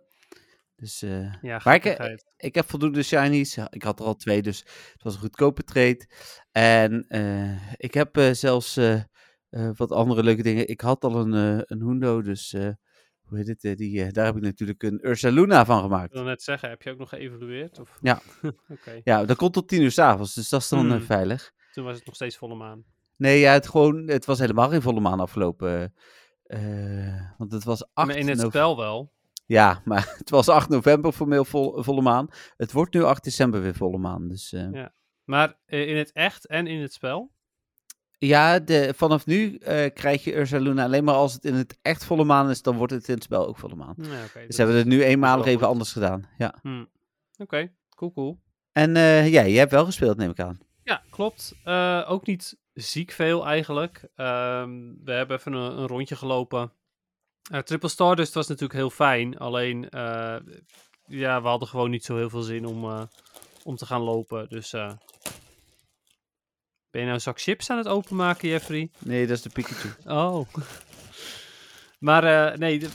Dus 0.76 1.02
eh, 1.02 1.32
Ja, 1.42 1.60
Maar 1.64 1.74
ik- 1.74 2.22
ik 2.36 2.54
heb 2.54 2.68
voldoende 2.70 3.02
shinies. 3.02 3.56
Ik 3.70 3.82
had 3.82 4.00
er 4.00 4.06
al 4.06 4.14
twee, 4.16 4.42
dus 4.42 4.58
het 4.92 5.02
was 5.02 5.14
een 5.14 5.20
goedkope 5.20 5.62
trade. 5.64 6.08
En 6.52 7.06
ik 7.76 7.94
heb 7.94 8.18
zelfs 8.32 8.80
eh, 9.50 9.70
wat 9.74 9.92
andere 9.92 10.22
leuke 10.22 10.42
dingen. 10.42 10.68
Ik 10.68 10.80
had 10.80 11.04
al 11.04 11.16
een, 11.16 11.34
eh, 11.34 11.62
een 11.64 11.80
Hundo, 11.80 12.22
dus 12.22 12.52
eh, 12.52 12.68
hoe 13.22 13.38
heet 13.38 13.46
het? 13.62 13.78
die, 13.78 14.12
daar 14.12 14.24
heb 14.24 14.36
ik 14.36 14.42
natuurlijk 14.42 14.82
een 14.82 15.06
Ursaluna 15.08 15.64
van 15.64 15.76
Ik 15.76 15.82
gemaakt. 15.82 16.12
wil 16.12 16.22
net 16.22 16.42
zeggen, 16.42 16.68
heb 16.68 16.82
je 16.82 16.90
ook 16.90 16.98
nog 16.98 17.08
geëvalueerd? 17.08 17.78
Of? 17.78 17.98
Ja. 18.00 18.20
Oké, 18.68 19.00
Ja, 19.04 19.24
dat 19.24 19.36
komt 19.36 19.52
tot 19.52 19.68
tien 19.68 19.82
uur 19.82 19.90
s'avonds, 19.90 20.34
dus 20.34 20.48
dat 20.48 20.60
is 20.60 20.68
dan 20.68 20.90
Hmm. 20.90 21.02
veilig. 21.02 21.52
toen 21.72 21.84
was 21.84 21.96
het 21.96 22.06
nog 22.06 22.14
steeds 22.14 22.36
volle 22.36 22.54
maan. 22.54 22.84
Nee, 23.16 23.38
ja, 23.40 23.52
het, 23.52 23.68
gewoon, 23.68 24.08
het 24.08 24.24
was 24.24 24.38
helemaal 24.38 24.68
geen 24.68 24.82
volle 24.82 25.00
maan 25.00 25.20
afgelopen. 25.20 25.94
want 27.38 27.52
het 27.52 27.64
was 27.64 27.84
8 27.92 28.06
Maar 28.08 28.16
in 28.16 28.28
het 28.28 28.40
spel 28.40 28.76
wel. 28.76 29.12
Ja, 29.46 29.80
maar 29.84 30.14
het 30.18 30.30
was 30.30 30.48
8 30.48 30.68
november 30.68 31.12
formeel 31.12 31.44
vol, 31.44 31.82
volle 31.82 32.02
maan. 32.02 32.28
Het 32.56 32.72
wordt 32.72 32.94
nu 32.94 33.02
8 33.02 33.24
december 33.24 33.60
weer 33.62 33.74
volle 33.74 33.98
maan. 33.98 34.28
Dus 34.28 34.50
Ja. 34.50 34.94
Maar 35.24 35.58
in 35.66 35.96
het 35.96 36.12
echt 36.12 36.46
en 36.46 36.66
in 36.66 36.80
het 36.80 36.92
spel? 36.92 37.32
Ja, 38.26 38.58
de, 38.58 38.92
vanaf 38.96 39.26
nu 39.26 39.56
eh, 39.56 39.90
krijg 39.94 40.24
je 40.24 40.36
Ursaluna 40.36 40.84
alleen 40.84 41.04
maar 41.04 41.14
als 41.14 41.32
het 41.32 41.44
in 41.44 41.54
het 41.54 41.78
echt 41.82 42.04
volle 42.04 42.24
maan 42.24 42.50
is, 42.50 42.62
dan 42.62 42.76
wordt 42.76 42.92
het 42.92 43.08
in 43.08 43.14
het 43.14 43.22
spel 43.22 43.46
ook 43.46 43.58
volle 43.58 43.74
maan. 43.74 43.96
Oké. 43.98 44.46
Dus 44.46 44.56
hebben 44.56 44.74
we 44.74 44.80
het 44.80 44.90
nu 44.90 45.02
eenmalig 45.02 45.46
even 45.46 45.58
goed. 45.58 45.68
anders 45.68 45.92
gedaan. 45.92 46.28
Ja. 46.38 46.54
Hmm. 46.62 46.88
Oké, 47.38 47.72
cool, 47.96 48.12
cool. 48.12 48.40
En 48.72 48.96
eh 48.96 49.28
ja, 49.28 49.46
jij 49.46 49.58
hebt 49.58 49.70
wel 49.70 49.84
gespeeld, 49.84 50.16
neem 50.16 50.30
ik 50.30 50.40
aan. 50.40 50.58
Ja, 50.82 51.02
klopt. 51.10 51.54
Eh, 51.64 52.04
ook 52.08 52.26
niet 52.26 52.58
ziek 52.72 53.10
veel 53.10 53.46
eigenlijk. 53.46 54.08
Ehm, 54.14 54.70
we 55.04 55.12
hebben 55.12 55.36
even 55.36 55.52
een, 55.52 55.78
een 55.78 55.86
rondje 55.86 56.16
gelopen. 56.16 56.72
Triple 57.64 57.88
Stardust 57.88 58.34
was 58.34 58.46
natuurlijk 58.46 58.78
heel 58.78 58.90
fijn. 58.90 59.38
Alleen, 59.38 59.86
ja, 61.06 61.42
we 61.42 61.48
hadden 61.48 61.68
gewoon 61.68 61.90
niet 61.90 62.04
zo 62.04 62.16
heel 62.16 62.30
veel 62.30 62.42
zin 62.42 62.66
om, 62.66 63.08
om 63.64 63.76
te 63.76 63.86
gaan 63.86 64.00
lopen. 64.00 64.48
Dus, 64.48 64.74
ben 66.90 67.00
je 67.00 67.06
nou 67.06 67.14
een 67.14 67.20
zak 67.20 67.40
chips 67.40 67.70
aan 67.70 67.78
het 67.78 67.88
openmaken, 67.88 68.48
Jeffrey? 68.48 68.90
Nee, 68.98 69.26
dat 69.26 69.36
is 69.36 69.42
de 69.42 69.50
Pikachu. 69.50 69.88
Oh. 70.06 70.46
Maar 72.00 72.24
eh, 72.24 72.58
nee, 72.58 72.88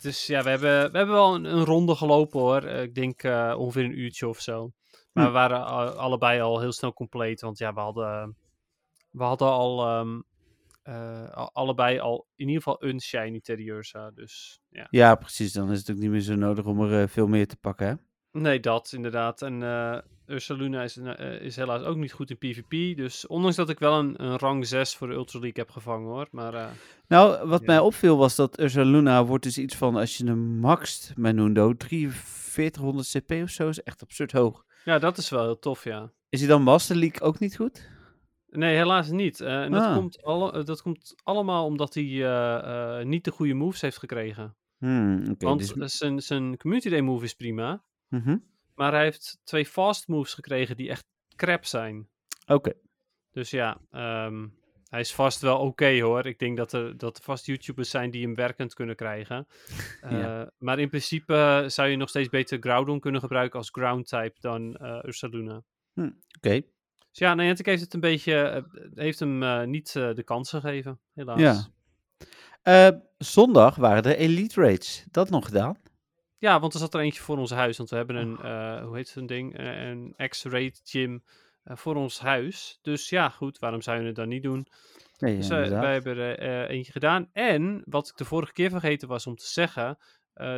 dus 0.00 0.26
ja, 0.26 0.42
we 0.42 0.48
hebben, 0.50 0.90
we 0.92 0.98
hebben 0.98 1.14
wel 1.14 1.34
een, 1.34 1.44
een 1.44 1.64
ronde 1.64 1.94
gelopen 1.94 2.40
hoor. 2.40 2.62
Eh, 2.62 2.82
ik 2.82 2.94
denk 2.94 3.22
eh, 3.22 3.54
ongeveer 3.58 3.84
een 3.84 3.98
uurtje 3.98 4.28
of 4.28 4.40
zo. 4.40 4.72
Maar 5.12 5.24
Hm. 5.24 5.30
we 5.32 5.38
waren 5.38 5.66
allebei 5.96 6.40
al 6.40 6.60
heel 6.60 6.72
snel 6.72 6.92
compleet. 6.92 7.40
Want 7.40 7.58
ja, 7.58 7.74
we 7.74 7.80
hadden, 7.80 8.36
we 9.10 9.22
hadden 9.22 9.48
al 9.48 9.86
ehm, 9.86 10.20
eh, 10.82 11.46
allebei 11.52 11.98
al 11.98 12.26
in 12.34 12.46
ieder 12.48 12.62
geval 12.62 12.84
een 12.84 13.00
shiny 13.00 13.40
Teddy 13.40 13.68
Ursa. 13.68 14.10
Dus 14.10 14.60
ja. 14.68 14.86
Ja, 14.90 15.14
precies. 15.14 15.52
Dan 15.52 15.70
is 15.70 15.78
het 15.78 15.90
ook 15.90 15.96
niet 15.96 16.10
meer 16.10 16.20
zo 16.20 16.34
nodig 16.34 16.64
om 16.64 16.80
er 16.82 17.08
veel 17.08 17.26
meer 17.26 17.46
te 17.46 17.56
pakken, 17.56 17.86
hè? 17.86 17.94
Nee, 18.40 18.60
dat 18.60 18.92
inderdaad. 18.92 19.42
En 19.42 19.62
eh 20.28 20.34
Ursa 20.34 20.54
Luna 20.54 20.82
is, 20.82 20.96
eh, 20.96 21.40
is 21.40 21.56
helaas 21.56 21.82
ook 21.82 21.96
niet 21.96 22.12
goed 22.12 22.30
in 22.30 22.38
PvP. 22.38 22.96
Dus 22.96 23.26
ondanks 23.26 23.56
dat 23.56 23.68
ik 23.68 23.78
wel 23.78 23.98
een, 23.98 24.24
een 24.24 24.38
rang 24.38 24.66
6 24.66 24.94
voor 24.96 25.06
de 25.08 25.14
Ultra 25.14 25.38
League 25.38 25.62
heb 25.62 25.70
gevangen 25.72 26.08
hoor. 26.08 26.28
Maar 26.30 26.54
eh, 26.54 26.66
Nou, 27.08 27.48
wat 27.48 27.60
Ja. 27.60 27.66
mij 27.66 27.78
opviel 27.78 28.16
was 28.16 28.36
dat 28.36 28.60
Ursaluna 28.60 29.24
wordt 29.24 29.44
dus 29.44 29.58
iets 29.58 29.74
van, 29.76 29.96
als 29.96 30.16
je 30.16 30.24
hem 30.26 30.38
maxt 30.58 31.12
met 31.16 31.34
Nundo, 31.34 31.74
4300 31.78 33.08
CP 33.10 33.32
of 33.42 33.50
zo, 33.50 33.68
is 33.68 33.82
echt 33.82 34.02
absurd 34.02 34.32
hoog. 34.32 34.64
ja, 34.84 34.98
dat 34.98 35.18
is 35.18 35.30
wel 35.30 35.42
heel 35.42 35.58
tof 35.58 35.84
ja. 35.84 36.12
Is 36.28 36.40
hij 36.40 36.48
dan 36.48 36.62
Master 36.62 36.96
League 36.96 37.20
ook 37.20 37.38
niet 37.38 37.56
goed? 37.56 37.88
Nee, 38.50 38.76
helaas 38.76 39.10
niet. 39.10 39.40
Eh, 39.40 39.62
en 39.62 39.70
dat, 39.70 39.82
Ah. 39.82 39.94
komt 39.94 40.22
alle, 40.22 40.62
dat 40.64 40.82
komt 40.82 41.14
allemaal 41.22 41.64
omdat 41.64 41.94
hij 41.94 43.04
niet 43.04 43.24
de 43.24 43.30
goede 43.30 43.54
moves 43.54 43.80
heeft 43.80 43.98
gekregen. 43.98 44.56
Hmm. 44.78 45.34
Want 45.38 45.76
dus- 45.78 45.96
zijn, 45.96 46.20
zijn 46.22 46.56
Community 46.56 46.88
Day 46.88 47.00
move 47.00 47.24
is 47.24 47.34
prima. 47.34 47.82
Mhm. 48.08 48.36
Maar 48.78 48.92
hij 48.92 49.02
heeft 49.02 49.38
twee 49.44 49.66
fast 49.66 50.08
moves 50.08 50.34
gekregen 50.34 50.76
die 50.76 50.88
echt 50.88 51.04
crap 51.36 51.64
zijn. 51.64 52.08
Oké. 52.46 52.72
Dus 53.32 53.50
ja, 53.50 53.80
ehm, 53.90 54.46
hij 54.88 55.00
is 55.00 55.14
vast 55.14 55.40
wel 55.40 55.58
oké 55.58 56.00
hoor. 56.00 56.26
Ik 56.26 56.38
denk 56.38 56.56
dat 56.56 56.72
er, 56.72 56.96
dat 56.96 57.16
er 57.16 57.22
vast 57.22 57.46
YouTubers 57.46 57.90
zijn 57.90 58.10
die 58.10 58.22
hem 58.22 58.34
werkend 58.34 58.74
kunnen 58.74 58.96
krijgen. 58.96 59.46
Ja. 60.10 60.40
Eh, 60.40 60.46
Maar 60.58 60.78
in 60.78 60.88
principe 60.88 61.34
eh, 61.34 61.68
zou 61.68 61.88
je 61.88 61.96
nog 61.96 62.08
steeds 62.08 62.28
beter 62.28 62.58
Groudon 62.60 63.00
kunnen 63.00 63.20
gebruiken 63.20 63.58
als 63.58 63.70
ground 63.70 64.08
type 64.08 64.36
dan 64.40 64.76
eh 64.76 64.98
Ursaluna. 65.04 65.62
Oké. 66.36 66.60
Dus 67.10 67.18
ja, 67.18 67.34
Niantic 67.34 67.66
heeft 67.66 67.82
het 67.82 67.94
een 67.94 68.00
beetje, 68.00 68.66
heeft 68.94 69.18
hem 69.18 69.42
eh, 69.42 69.62
niet 69.64 69.92
de 69.92 70.22
kans 70.24 70.50
gegeven, 70.50 71.00
helaas. 71.14 71.40
Ja. 71.40 71.66
Eh, 72.62 72.98
zondag 73.18 73.76
waren 73.76 74.02
de 74.02 74.16
Elite 74.16 74.60
Raids. 74.60 75.04
Dat 75.10 75.30
nog 75.30 75.44
gedaan? 75.44 75.76
Ja, 76.38 76.60
want 76.60 76.74
er 76.74 76.80
zat 76.80 76.94
er 76.94 77.00
eentje 77.00 77.22
voor 77.22 77.38
ons 77.38 77.50
huis. 77.50 77.76
Want 77.76 77.90
we 77.90 77.96
hebben 77.96 78.16
een, 78.16 78.38
eh, 78.38 78.84
hoe 78.84 78.96
heet 78.96 79.08
zo'n 79.08 79.26
ding? 79.26 79.56
Eh, 79.56 79.88
een 79.88 80.14
X-Raid 80.28 80.80
gym 80.84 81.24
eh, 81.62 81.76
voor 81.76 81.94
ons 81.94 82.20
huis. 82.20 82.78
Dus 82.82 83.08
ja, 83.08 83.28
goed, 83.28 83.58
waarom 83.58 83.82
zou 83.82 84.00
je 84.00 84.06
het 84.06 84.14
dan 84.14 84.28
niet 84.28 84.42
doen? 84.42 84.66
Nee, 85.18 85.36
Dus 85.36 85.48
wij 85.48 85.92
hebben 85.92 86.16
er 86.16 86.68
eentje 86.68 86.92
gedaan. 86.92 87.28
En, 87.32 87.82
wat 87.84 88.08
ik 88.08 88.16
de 88.16 88.24
vorige 88.24 88.52
keer 88.52 88.70
vergeten 88.70 89.08
was 89.08 89.26
om 89.26 89.36
te 89.36 89.46
zeggen, 89.46 89.98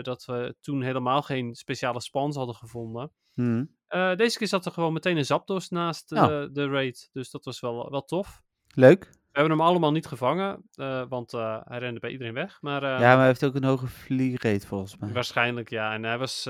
dat 0.03 0.25
we 0.25 0.57
toen 0.61 0.83
helemaal 0.83 1.23
geen 1.23 1.55
speciale 1.55 2.01
spans 2.01 2.37
hadden 2.37 2.55
gevonden. 2.55 3.13
Hmm. 3.33 3.77
Deze 4.17 4.39
keer 4.39 4.47
zat 4.49 4.67
er 4.67 4.73
gewoon 4.73 4.93
meteen 4.93 5.17
een 5.17 5.25
Zapdos 5.25 5.69
naast 5.69 6.13
Oh. 6.13 6.45
de 6.53 6.69
raid. 6.69 7.09
Dus 7.13 7.31
dat 7.31 7.45
was 7.45 7.61
wel, 7.61 7.91
wel 7.91 8.05
tof. 8.05 8.43
Leuk. 8.75 9.11
We 9.33 9.39
hebben 9.41 9.59
hem 9.59 9.67
allemaal 9.67 9.93
niet 9.93 10.07
gevangen, 10.07 10.63
eh, 10.75 11.03
want 11.09 11.33
eh, 11.35 11.61
hij 11.65 11.79
rende 11.79 12.01
bij 12.01 12.11
iedereen 12.11 12.35
weg. 12.35 12.59
Maar, 12.61 12.83
eh, 12.83 12.89
ja, 12.89 12.99
maar 12.99 13.17
hij 13.17 13.27
heeft 13.27 13.45
ook 13.45 13.55
een 13.55 13.65
hoge 13.65 13.87
vliegrate 13.87 14.67
volgens 14.67 14.97
mij. 14.97 15.13
Waarschijnlijk 15.13 15.71
ja. 15.71 15.93
En 15.93 16.03
hij 16.03 16.19
was 16.19 16.49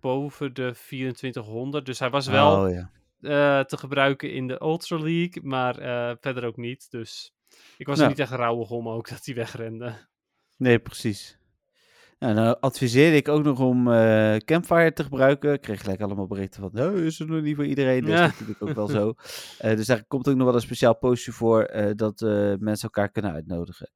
boven 0.00 0.54
de 0.54 0.74
2400. 0.86 1.86
Dus 1.86 1.98
hij 1.98 2.10
was 2.10 2.26
wel 2.26 2.62
Oh 2.64 2.70
ja. 2.70 3.64
te 3.64 3.76
gebruiken 3.76 4.32
in 4.32 4.46
de 4.46 4.62
Ultra 4.62 4.98
League. 4.98 5.42
Maar 5.42 5.74
verder 6.20 6.44
ook 6.44 6.56
niet. 6.56 6.90
Dus 6.90 7.34
ik 7.76 7.86
was 7.86 7.96
er 7.98 8.04
Nou. 8.04 8.08
niet 8.08 8.18
echt 8.28 8.30
rouwig 8.32 8.70
om 8.70 8.88
ook 8.88 9.08
dat 9.08 9.24
hij 9.24 9.34
wegrende. 9.34 9.92
Nee, 10.56 10.78
precies. 10.78 11.38
Nou, 12.18 12.34
dan 12.34 12.60
adviseerde 12.60 13.16
ik 13.16 13.28
ook 13.28 13.42
nog 13.44 13.60
om 13.60 13.92
eh, 13.92 14.36
Campfire 14.36 14.92
te 14.92 15.02
gebruiken. 15.02 15.52
Ik 15.52 15.60
kreeg 15.60 15.80
gelijk 15.80 16.00
allemaal 16.00 16.26
berichten 16.26 16.60
van, 16.60 16.70
nou, 16.72 17.04
is 17.04 17.18
het 17.18 17.28
nog 17.28 17.42
niet 17.42 17.56
voor 17.56 17.66
iedereen? 17.66 18.00
Dat 18.00 18.10
Ja. 18.10 18.24
is 18.24 18.30
natuurlijk 18.30 18.62
ook 18.62 18.74
wel 18.74 18.88
zo. 18.88 19.14
Eh, 19.58 19.76
dus 19.76 19.86
daar 19.86 20.04
komt 20.04 20.28
ook 20.28 20.36
nog 20.36 20.46
wel 20.46 20.54
een 20.54 20.60
speciaal 20.60 20.96
postje 20.98 21.32
voor 21.32 21.62
eh, 21.62 21.90
dat 21.94 22.20
mensen 22.58 22.82
elkaar 22.82 23.10
kunnen 23.10 23.32
uitnodigen. 23.32 23.90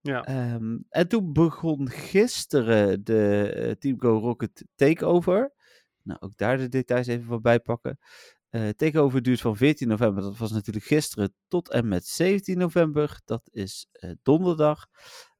Ja. 0.00 0.24
Ehm, 0.24 0.78
en 0.88 1.08
toen 1.08 1.32
begon 1.32 1.88
gisteren 1.90 3.04
de 3.04 3.76
Team 3.78 4.00
Go 4.00 4.18
Rocket 4.18 4.64
Takeover. 4.74 5.52
Nou, 6.02 6.18
ook 6.20 6.36
daar 6.36 6.56
de 6.58 6.68
details 6.68 7.06
even 7.06 7.24
van 7.26 7.40
bijpakken. 7.42 7.98
Eh 8.50 8.68
takeover 8.68 9.22
duurt 9.22 9.40
van 9.40 9.56
14 9.56 9.88
november, 9.88 10.22
dat 10.22 10.38
was 10.38 10.52
natuurlijk 10.52 10.86
gisteren, 10.86 11.34
tot 11.48 11.70
en 11.70 11.88
met 11.88 12.06
17 12.06 12.58
november. 12.58 13.20
Dat 13.24 13.48
is 13.52 13.86
donderdag. 14.22 14.86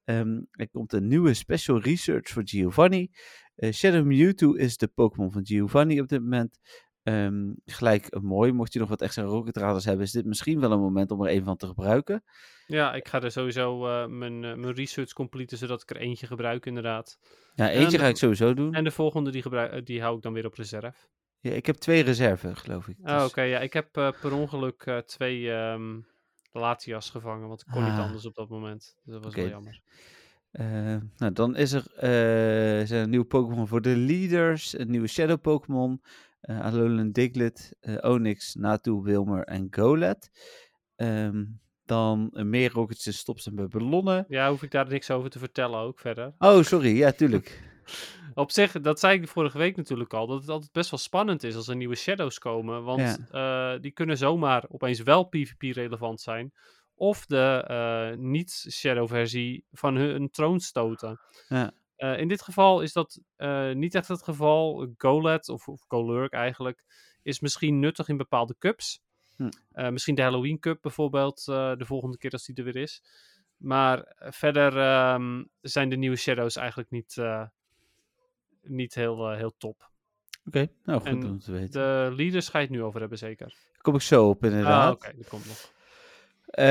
Ehm, 0.05 0.41
er 0.51 0.69
komt 0.71 0.93
een 0.93 1.07
nieuwe 1.09 1.35
special 1.35 1.81
research 1.81 2.29
voor 2.29 2.43
Giovanni. 2.45 3.11
Eh, 3.55 3.73
Shadow 3.73 4.05
Mewtwo 4.05 4.53
is 4.53 4.77
de 4.77 4.87
Pokémon 4.88 5.33
van 5.33 5.47
Giovanni 5.47 6.01
op 6.01 6.09
dit 6.09 6.21
moment. 6.21 6.59
ehm, 7.03 7.53
gelijk 7.65 8.21
mooi. 8.21 8.53
Mocht 8.53 8.73
je 8.73 8.79
nog 8.79 8.88
wat 8.88 9.01
extra 9.03 9.23
rocket 9.23 9.57
radars 9.57 9.85
hebben, 9.85 10.05
is 10.05 10.12
dit 10.12 10.25
misschien 10.25 10.61
wel 10.61 10.73
een 10.73 10.81
moment 10.81 11.11
om 11.11 11.23
er 11.25 11.33
een 11.33 11.45
van 11.45 11.57
te 11.57 11.67
gebruiken. 11.67 12.25
Ja, 12.67 12.95
ik 12.95 13.09
ga 13.09 13.21
er 13.23 13.31
sowieso 13.31 13.87
eh, 13.87 14.07
mijn, 14.07 14.45
eh, 14.45 14.55
mijn 14.55 14.75
research 14.75 15.12
completen, 15.12 15.59
zodat 15.59 15.83
ik 15.83 15.91
er 15.91 15.97
eentje 15.97 16.27
gebruik 16.27 16.67
inderdaad. 16.67 17.19
Ja, 17.55 17.71
En 17.71 17.79
eentje 17.79 17.99
ga 17.99 18.07
ik 18.07 18.17
sowieso 18.17 18.55
doen. 18.55 18.75
En 18.75 18.85
de 18.85 18.91
volgende 18.91 19.31
die, 19.31 19.43
gebruik, 19.43 19.87
die 19.87 20.01
hou 20.01 20.17
ik 20.17 20.23
dan 20.23 20.33
weer 20.33 20.47
op 20.47 20.55
reserve. 20.55 20.93
Ja, 21.41 21.51
ik 21.51 21.67
heb 21.67 21.77
twee 21.77 22.03
reserve, 22.03 22.55
geloof 22.55 22.88
ik. 22.88 22.97
Oh, 23.03 23.19
Dus- 23.19 23.29
Oké, 23.31 23.43
ja, 23.43 23.59
ik 23.59 23.73
heb 23.73 23.93
per 23.93 24.33
ongeluk 24.33 25.03
twee 25.07 25.53
ehm 25.53 26.01
Latias 26.53 27.11
gevangen, 27.11 27.49
want 27.49 27.61
ik 27.61 27.67
kon 27.73 27.83
niet 27.83 27.93
Ah. 27.93 27.99
anders 28.05 28.27
op 28.27 28.35
dat 28.35 28.49
moment. 28.49 28.97
Dus 29.05 29.15
dat 29.15 29.25
was 29.25 29.35
wel 29.35 29.49
jammer. 29.49 29.81
Eh, 30.51 30.97
nou, 31.17 31.33
dan 31.33 31.57
is 31.57 31.73
er, 31.73 31.87
eh, 31.97 32.87
zijn 32.87 33.01
er 33.03 33.09
nieuwe 33.09 33.25
Pokémon 33.27 33.67
voor 33.69 33.83
de 33.83 33.97
leaders. 33.97 34.79
Een 34.79 34.91
nieuwe 34.91 35.07
Shadow 35.09 35.41
Pokémon. 35.41 36.03
eh 36.41 36.61
Alolan 36.61 37.11
Diglett, 37.12 37.73
Onyx, 38.01 38.55
Natu, 38.55 38.93
Wilmer 39.03 39.45
en 39.45 39.67
Golett. 39.71 40.31
Ehm, 40.97 41.45
dan 41.85 42.31
eh, 42.33 42.45
meer 42.45 42.71
rockets 42.73 43.07
en 43.07 43.12
stops 43.15 43.47
en 43.47 43.55
bij 43.55 43.69
ballonnen. 43.69 44.25
Ja, 44.29 44.51
hoef 44.51 44.62
ik 44.62 44.71
daar 44.71 44.88
niks 44.88 45.11
over 45.11 45.31
te 45.31 45.38
vertellen 45.38 45.79
ook 45.79 45.99
verder. 45.99 46.35
Oh, 46.38 46.62
sorry. 46.62 46.97
Ja, 46.97 47.12
tuurlijk. 47.12 47.62
Op 48.35 48.51
zich, 48.51 48.73
dat 48.73 49.01
zei 49.01 49.21
ik 49.21 49.29
vorige 49.29 49.59
week 49.59 49.77
natuurlijk 49.77 50.14
al, 50.14 50.27
dat 50.27 50.40
het 50.40 50.49
altijd 50.49 50.73
best 50.73 50.90
wel 50.90 50.99
spannend 50.99 51.42
is 51.42 51.57
als 51.57 51.68
er 51.68 51.77
nieuwe 51.77 51.95
shadows 51.95 52.38
komen. 52.38 52.85
Want 52.85 53.18
eh, 53.31 53.75
die 53.81 53.90
kunnen 53.90 54.16
zomaar 54.16 54.64
opeens 54.68 55.01
wel 55.01 55.25
PvP-relevant 55.25 56.21
zijn. 56.21 56.53
Of 56.95 57.27
de 57.27 57.64
eh, 57.66 58.18
niet-shadow-versie 58.18 59.64
van 59.71 59.97
hun 59.97 60.31
troon 60.31 60.61
stoten. 60.61 61.21
Ja. 61.49 61.73
Eh, 61.97 62.18
in 62.18 62.29
dit 62.29 62.42
geval 62.42 62.81
is 62.81 62.92
dat 62.92 63.21
niet 63.75 63.95
echt 63.95 64.09
het 64.09 64.23
geval. 64.23 64.88
Golett, 64.97 65.49
of, 65.49 65.68
of 65.68 65.85
Golurk 65.88 66.33
eigenlijk, 66.33 66.85
is 67.23 67.40
misschien 67.40 67.79
nuttig 67.79 68.09
in 68.09 68.16
bepaalde 68.16 68.55
cups. 68.59 69.01
Hm. 69.37 69.92
Misschien 69.92 70.14
de 70.14 70.23
Halloween 70.23 70.59
Cup 70.59 70.79
bijvoorbeeld, 70.83 71.45
de 71.45 71.85
volgende 71.85 72.18
keer 72.18 72.31
als 72.31 72.45
die 72.45 72.55
er 72.55 72.64
weer 72.64 72.77
is. 72.77 73.03
Maar 73.57 74.14
verder 74.16 74.79
ehm, 74.79 75.45
zijn 75.61 75.88
de 75.88 75.97
nieuwe 75.97 76.16
shadows 76.16 76.57
eigenlijk 76.57 76.90
niet, 76.90 77.16
niet 78.62 78.94
heel, 78.94 79.31
eh, 79.31 79.37
heel 79.37 79.55
top. 79.59 79.90
Oké, 80.46 80.66
nou 80.85 81.01
goed 81.01 81.25
om 81.25 81.38
te 81.38 81.53
weten. 81.53 81.70
De 81.70 82.12
leaders 82.16 82.48
ga 82.48 82.59
je 82.59 82.64
het 82.64 82.75
nu 82.75 82.83
over 82.83 83.01
hebben, 83.01 83.18
zeker. 83.18 83.46
Daar 83.46 83.83
kom 83.83 83.94
ik 83.94 84.01
zo 84.01 84.29
op, 84.29 84.44
inderdaad. 84.44 84.87
Ah, 84.87 84.92
oké, 84.92 85.16
dat 85.16 85.29
komt 85.29 85.46
nog. 85.46 85.72
Eh, 86.46 86.64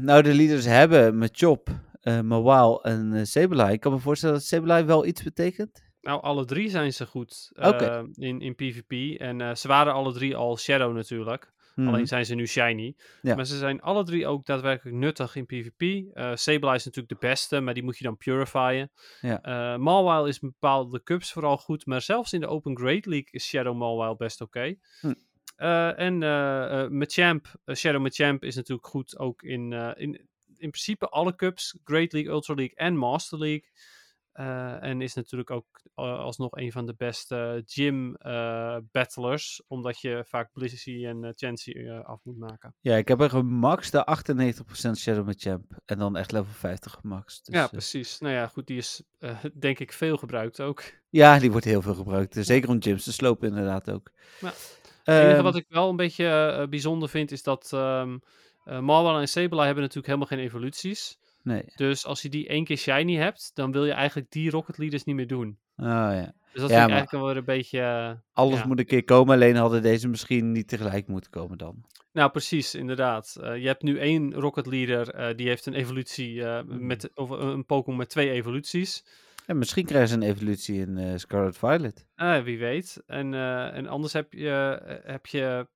nou, 0.00 0.22
de 0.22 0.34
leaders 0.34 0.64
hebben 0.64 1.18
met 1.18 1.30
Chop, 1.36 1.68
eh 2.00 2.20
Mawile 2.20 2.82
en 2.82 3.26
Sableye. 3.26 3.72
Ik 3.72 3.80
kan 3.80 3.92
me 3.92 3.98
voorstellen 3.98 4.34
dat 4.34 4.44
Sableye 4.44 4.84
wel 4.84 5.06
iets 5.06 5.22
betekent. 5.22 5.84
Nou, 6.00 6.22
alle 6.22 6.44
drie 6.44 6.70
zijn 6.70 6.92
ze 6.92 7.06
goed 7.06 7.52
in, 8.14 8.40
in 8.40 8.54
PvP. 8.54 9.20
En 9.20 9.56
ze 9.56 9.68
waren 9.68 9.92
alle 9.92 10.12
drie 10.12 10.36
al 10.36 10.58
Shadow 10.58 10.94
natuurlijk. 10.94 11.52
Alleen 11.76 12.06
zijn 12.06 12.26
ze 12.26 12.34
nu 12.34 12.46
shiny. 12.46 12.94
Ja. 13.22 13.34
Maar 13.34 13.46
ze 13.46 13.56
zijn 13.58 13.80
alle 13.80 14.04
drie 14.04 14.26
ook 14.26 14.46
daadwerkelijk 14.46 14.96
nuttig 14.96 15.36
in 15.36 15.46
PvP. 15.46 15.80
Eh 16.14 16.30
Sableye 16.34 16.74
is 16.74 16.84
natuurlijk 16.84 17.20
de 17.20 17.26
beste, 17.28 17.60
maar 17.60 17.74
die 17.74 17.82
moet 17.82 17.98
je 17.98 18.04
dan 18.04 18.16
purifyen. 18.16 18.90
Ja. 19.20 19.42
Eh 19.42 19.78
Mawile 19.78 20.28
is 20.28 20.38
in 20.38 20.48
bepaalde 20.48 21.02
cups 21.02 21.32
vooral 21.32 21.58
goed, 21.58 21.86
maar 21.86 22.02
zelfs 22.02 22.32
in 22.32 22.40
de 22.40 22.46
Open 22.46 22.76
Great 22.76 23.06
League 23.06 23.28
is 23.30 23.46
Shadow 23.46 23.76
Mawile 23.76 24.16
best 24.16 24.40
oké. 24.40 24.74
Hm. 25.00 25.14
Eh, 25.56 25.98
en 25.98 26.18
Machamp, 26.98 27.54
Shadow 27.74 28.02
Machamp 28.02 28.44
is 28.44 28.56
natuurlijk 28.56 28.86
goed 28.86 29.18
ook 29.18 29.42
in, 29.42 29.72
in, 29.72 30.28
in 30.58 30.70
principe 30.70 31.08
alle 31.08 31.34
cups. 31.34 31.78
Great 31.84 32.12
League, 32.12 32.32
Ultra 32.32 32.54
League 32.54 32.76
en 32.76 32.96
Master 32.96 33.38
League. 33.38 33.70
Eh, 34.36 34.82
en 34.82 35.00
is 35.00 35.14
natuurlijk 35.14 35.50
ook 35.50 35.66
eh, 35.94 36.18
alsnog 36.18 36.56
een 36.56 36.72
van 36.72 36.86
de 36.86 36.94
beste 36.96 37.62
gym 37.66 38.14
eh, 38.14 38.76
battlers. 38.92 39.62
Omdat 39.66 40.00
je 40.00 40.24
vaak 40.26 40.52
Blissey 40.52 41.06
en 41.06 41.32
Chansey 41.36 41.74
eh, 41.74 42.04
af 42.04 42.20
moet 42.22 42.38
maken. 42.38 42.74
Ja, 42.80 42.96
ik 42.96 43.08
heb 43.08 43.20
er 43.20 43.30
gemaxt 43.30 43.92
de 43.92 44.04
98% 44.04 44.96
Shadow 44.96 45.26
Machamp. 45.26 45.72
En 45.84 45.98
dan 45.98 46.16
echt 46.16 46.32
level 46.32 46.52
50 46.52 46.92
gemaxt. 46.92 47.46
Dus, 47.46 47.54
ja, 47.54 47.66
precies. 47.66 48.18
Nou 48.18 48.34
ja, 48.34 48.46
goed, 48.46 48.66
die 48.66 48.76
is 48.76 49.02
denk 49.52 49.78
ik 49.78 49.92
veel 49.92 50.16
gebruikt 50.16 50.60
ook. 50.60 50.82
ja, 51.08 51.38
die 51.38 51.50
wordt 51.50 51.64
heel 51.64 51.82
veel 51.82 51.94
gebruikt. 51.94 52.36
Zeker 52.38 52.68
om 52.68 52.82
gyms 52.82 53.04
te 53.04 53.12
slopen 53.12 53.48
inderdaad 53.48 53.90
ook. 53.90 54.10
Ja. 54.40 54.46
Het 54.46 54.54
enige 55.06 55.34
Ehm, 55.34 55.42
wat 55.42 55.56
ik 55.56 55.66
wel 55.68 55.88
een 55.88 55.96
beetje 55.96 56.66
bijzonder 56.70 57.08
vind, 57.08 57.32
is 57.32 57.42
dat 57.42 57.70
um, 57.74 58.20
Marwell 58.64 59.20
en 59.20 59.28
Sableye 59.28 59.64
hebben 59.64 59.82
natuurlijk 59.82 60.06
helemaal 60.06 60.28
geen 60.28 60.38
evoluties. 60.38 61.18
Nee. 61.46 61.62
Dus 61.76 62.06
als 62.06 62.22
je 62.22 62.28
die 62.28 62.48
één 62.48 62.64
keer 62.64 62.76
shiny 62.76 63.14
hebt, 63.16 63.50
dan 63.54 63.72
wil 63.72 63.84
je 63.84 63.92
eigenlijk 63.92 64.30
die 64.30 64.50
Rocket 64.50 64.78
Leaders 64.78 65.04
niet 65.04 65.16
meer 65.16 65.26
doen. 65.26 65.58
Oh 65.76 65.84
ja. 65.86 66.32
Dus 66.52 66.60
dat 66.62 66.70
Ja, 66.70 66.70
vind 66.70 66.70
ik 66.70 66.70
maar- 66.70 66.78
eigenlijk 66.78 67.10
wel 67.10 67.26
weer 67.26 67.36
een 67.36 67.44
beetje... 67.44 67.80
eh, 67.80 68.12
Alles 68.32 68.58
Ja. 68.58 68.66
moet 68.66 68.78
een 68.78 68.86
keer 68.86 69.04
komen, 69.04 69.34
alleen 69.34 69.56
hadden 69.56 69.82
deze 69.82 70.08
misschien 70.08 70.52
niet 70.52 70.68
tegelijk 70.68 71.06
moeten 71.08 71.30
komen 71.30 71.58
dan. 71.58 71.84
Nou, 72.12 72.30
precies, 72.30 72.74
inderdaad. 72.74 73.36
Eh, 73.40 73.56
je 73.56 73.66
hebt 73.66 73.82
nu 73.82 73.98
één 73.98 74.34
Rocket 74.34 74.66
Leader, 74.66 75.10
eh, 75.14 75.34
die 75.36 75.48
heeft 75.48 75.66
een 75.66 75.74
evolutie, 75.74 76.44
Hmm. 76.44 76.86
met, 76.86 77.10
of 77.14 77.30
een 77.30 77.64
Pokémon 77.66 77.98
met 77.98 78.08
twee 78.08 78.30
evoluties. 78.30 79.04
En 79.46 79.58
misschien 79.58 79.84
krijgen 79.86 80.08
ze 80.08 80.14
een 80.14 80.22
evolutie 80.22 80.78
in 80.80 81.20
Scarlet 81.20 81.56
Violet. 81.58 82.06
Wie 82.44 82.58
weet. 82.58 83.02
En, 83.06 83.34
en 83.74 83.86
anders 83.86 84.12
heb 84.12 84.32
je, 84.32 84.80
heb 85.04 85.26
je 85.26 85.68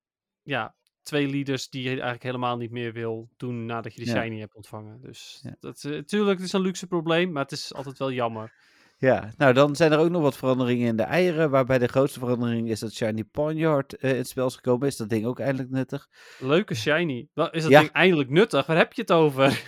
ja, 0.43 0.75
twee 1.11 1.27
leaders 1.27 1.69
die 1.69 1.83
je 1.83 1.89
eigenlijk 1.89 2.23
helemaal 2.23 2.57
niet 2.57 2.71
meer 2.71 2.93
wil 2.93 3.29
doen 3.37 3.65
nadat 3.65 3.93
je 3.93 4.03
de 4.03 4.09
Ja. 4.11 4.21
shiny 4.21 4.39
hebt 4.39 4.55
ontvangen. 4.55 5.01
Dus 5.01 5.39
Ja. 5.43 5.55
dat, 5.59 5.83
eh, 5.83 5.97
tuurlijk, 5.97 6.37
het 6.37 6.47
is 6.47 6.53
een 6.53 6.61
luxe 6.61 6.87
probleem, 6.87 7.31
maar 7.31 7.43
het 7.43 7.51
is 7.51 7.73
altijd 7.73 7.97
wel 7.97 8.11
jammer. 8.11 8.53
Ja, 8.97 9.31
nou 9.37 9.53
dan 9.53 9.75
zijn 9.75 9.91
er 9.91 9.99
ook 9.99 10.09
nog 10.09 10.21
wat 10.21 10.37
veranderingen 10.37 10.87
in 10.87 10.95
de 10.95 11.03
eieren. 11.03 11.49
Waarbij 11.49 11.77
de 11.79 11.87
grootste 11.87 12.19
verandering 12.19 12.69
is 12.69 12.79
dat 12.79 12.93
Shiny 12.93 13.23
Ponyard 13.23 13.95
eh 13.97 14.09
in 14.11 14.15
het 14.17 14.27
spel 14.27 14.45
is 14.47 14.55
gekomen. 14.55 14.87
Is 14.87 14.97
dat 14.97 15.09
ding 15.09 15.25
ook 15.25 15.39
eindelijk 15.39 15.69
nuttig? 15.69 16.07
Leuke 16.39 16.75
shiny. 16.75 17.27
Is 17.33 17.61
dat 17.63 17.71
Ja. 17.71 17.79
ding 17.79 17.91
eindelijk 17.91 18.29
nuttig? 18.29 18.65
Waar 18.65 18.77
heb 18.77 18.93
je 18.93 19.01
het 19.01 19.11
over? 19.11 19.63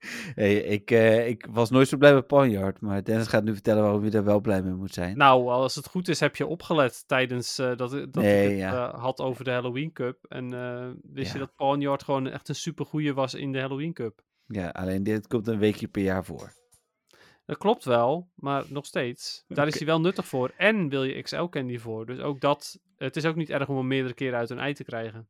Hey, 0.34 0.54
ik, 0.56 0.90
eh, 0.90 1.28
ik 1.28 1.46
was 1.50 1.70
nooit 1.70 1.88
zo 1.88 1.96
blij 1.96 2.14
met 2.14 2.26
Ponyard. 2.26 2.80
Maar 2.80 3.04
Dennis 3.04 3.26
gaat 3.26 3.44
nu 3.44 3.52
vertellen 3.52 3.82
waarom 3.82 4.04
je 4.04 4.10
er 4.10 4.24
wel 4.24 4.40
blij 4.40 4.62
mee 4.62 4.72
moet 4.72 4.94
zijn. 4.94 5.16
nou, 5.16 5.48
als 5.48 5.74
het 5.74 5.86
goed 5.86 6.08
is, 6.08 6.20
heb 6.20 6.36
je 6.36 6.46
opgelet 6.46 7.04
tijdens 7.08 7.58
eh, 7.58 7.76
dat, 7.76 7.90
dat 7.90 8.14
Nee, 8.14 8.44
ik 8.44 8.50
het 8.50 8.58
ja. 8.58 8.92
eh, 8.92 9.00
had 9.00 9.20
over 9.20 9.44
de 9.44 9.50
Halloween 9.50 9.92
Cup. 9.92 10.24
En 10.28 10.52
eh, 10.52 10.88
wist 11.02 11.32
je 11.32 11.38
dat 11.38 11.54
Ponyard 11.56 12.02
gewoon 12.02 12.26
echt 12.26 12.48
een 12.48 12.54
supergoeie 12.54 13.14
was 13.14 13.34
in 13.34 13.52
de 13.52 13.60
Halloween 13.60 13.92
Cup? 13.92 14.20
Ja, 14.46 14.68
alleen 14.68 15.02
dit 15.02 15.26
komt 15.26 15.46
een 15.46 15.58
weekje 15.58 15.88
per 15.88 16.02
jaar 16.02 16.24
voor. 16.24 16.52
Dat 17.46 17.58
klopt 17.58 17.84
wel, 17.84 18.30
maar 18.34 18.64
nog 18.68 18.86
steeds. 18.86 19.44
Daar 19.48 19.66
is 19.66 19.76
hij 19.76 19.86
wel 19.86 20.00
nuttig 20.00 20.26
voor. 20.26 20.52
En 20.56 20.88
wil 20.88 21.04
je 21.04 21.22
XL 21.22 21.44
candy 21.44 21.78
voor. 21.78 22.06
Dus 22.06 22.18
ook 22.18 22.40
dat. 22.40 22.78
Het 22.96 23.16
is 23.16 23.24
ook 23.24 23.36
niet 23.36 23.50
erg 23.50 23.68
om 23.68 23.76
hem 23.76 23.86
meerdere 23.86 24.14
keren 24.14 24.38
uit 24.38 24.50
een 24.50 24.58
ei 24.58 24.74
te 24.74 24.84
krijgen. 24.84 25.28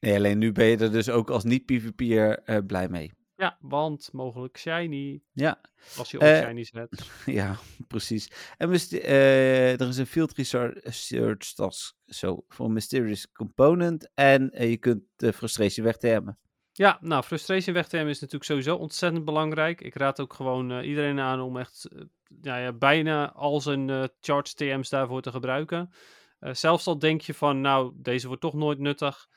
Nee, 0.00 0.16
alleen 0.16 0.38
nu 0.38 0.52
ben 0.52 0.66
je 0.66 0.76
er 0.76 0.92
dus 0.92 1.10
ook 1.10 1.30
als 1.30 1.44
niet-PvP'er 1.44 2.38
eh 2.38 2.58
blij 2.66 2.88
mee. 2.88 3.12
Ja, 3.42 3.56
want 3.60 4.12
mogelijk 4.12 4.58
shiny. 4.58 5.22
Ja, 5.32 5.60
Als 5.96 6.10
je 6.10 6.20
ooit 6.20 6.30
Eh, 6.30 6.46
shiny 6.46 6.64
zet. 6.64 7.10
ja, 7.40 7.56
precies. 7.88 8.30
En 8.56 8.72
eh, 8.72 9.80
er 9.80 9.88
is 9.88 9.96
een 9.96 10.06
field 10.06 10.32
research 10.32 11.52
task 11.54 11.94
zo, 12.06 12.44
voor 12.48 12.70
mysterious 12.70 13.32
component. 13.32 14.10
En 14.14 14.50
eh, 14.50 14.70
je 14.70 14.76
kunt 14.76 15.02
de 15.16 15.32
frustration 15.32 15.86
wegtemmen. 15.86 16.38
Ja, 16.72 16.98
nou, 17.00 17.22
frustration 17.22 17.74
wegtemmen 17.74 18.10
is 18.10 18.20
natuurlijk 18.20 18.50
sowieso 18.50 18.76
ontzettend 18.76 19.24
belangrijk. 19.24 19.80
Ik 19.80 19.94
raad 19.94 20.20
ook 20.20 20.34
gewoon 20.34 20.72
eh, 20.72 20.88
iedereen 20.88 21.20
aan 21.20 21.40
om 21.40 21.56
echt 21.56 21.84
eh, 21.84 22.02
ja, 22.42 22.56
ja, 22.56 22.72
bijna 22.72 23.32
al 23.32 23.60
zijn 23.60 23.90
eh 23.90 24.04
charge 24.20 24.54
TM's 24.54 24.88
daarvoor 24.88 25.22
te 25.22 25.30
gebruiken. 25.30 25.90
Eh, 26.38 26.54
zelfs 26.54 26.86
al 26.86 26.98
denk 26.98 27.20
je 27.20 27.34
van, 27.34 27.60
nou, 27.60 27.92
deze 27.96 28.26
wordt 28.26 28.42
toch 28.42 28.54
nooit 28.54 28.78
nuttig. 28.78 29.28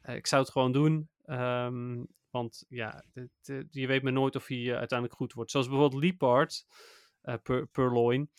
Eh, 0.00 0.14
ik 0.14 0.26
zou 0.26 0.42
het 0.42 0.50
gewoon 0.50 0.72
doen. 0.72 1.08
Ehm, 1.24 2.02
want 2.32 2.64
ja, 2.68 3.04
het, 3.12 3.66
je 3.70 3.86
weet 3.86 4.02
maar 4.02 4.12
nooit 4.12 4.36
of 4.36 4.46
hij 4.46 4.56
eh, 4.58 4.76
uiteindelijk 4.76 5.18
goed 5.18 5.32
wordt. 5.32 5.50
Zoals 5.50 5.68
bijvoorbeeld 5.68 6.02
Leapard, 6.02 6.66
eh 7.22 7.34
Pur- 7.42 7.66
Purloin. 7.66 8.30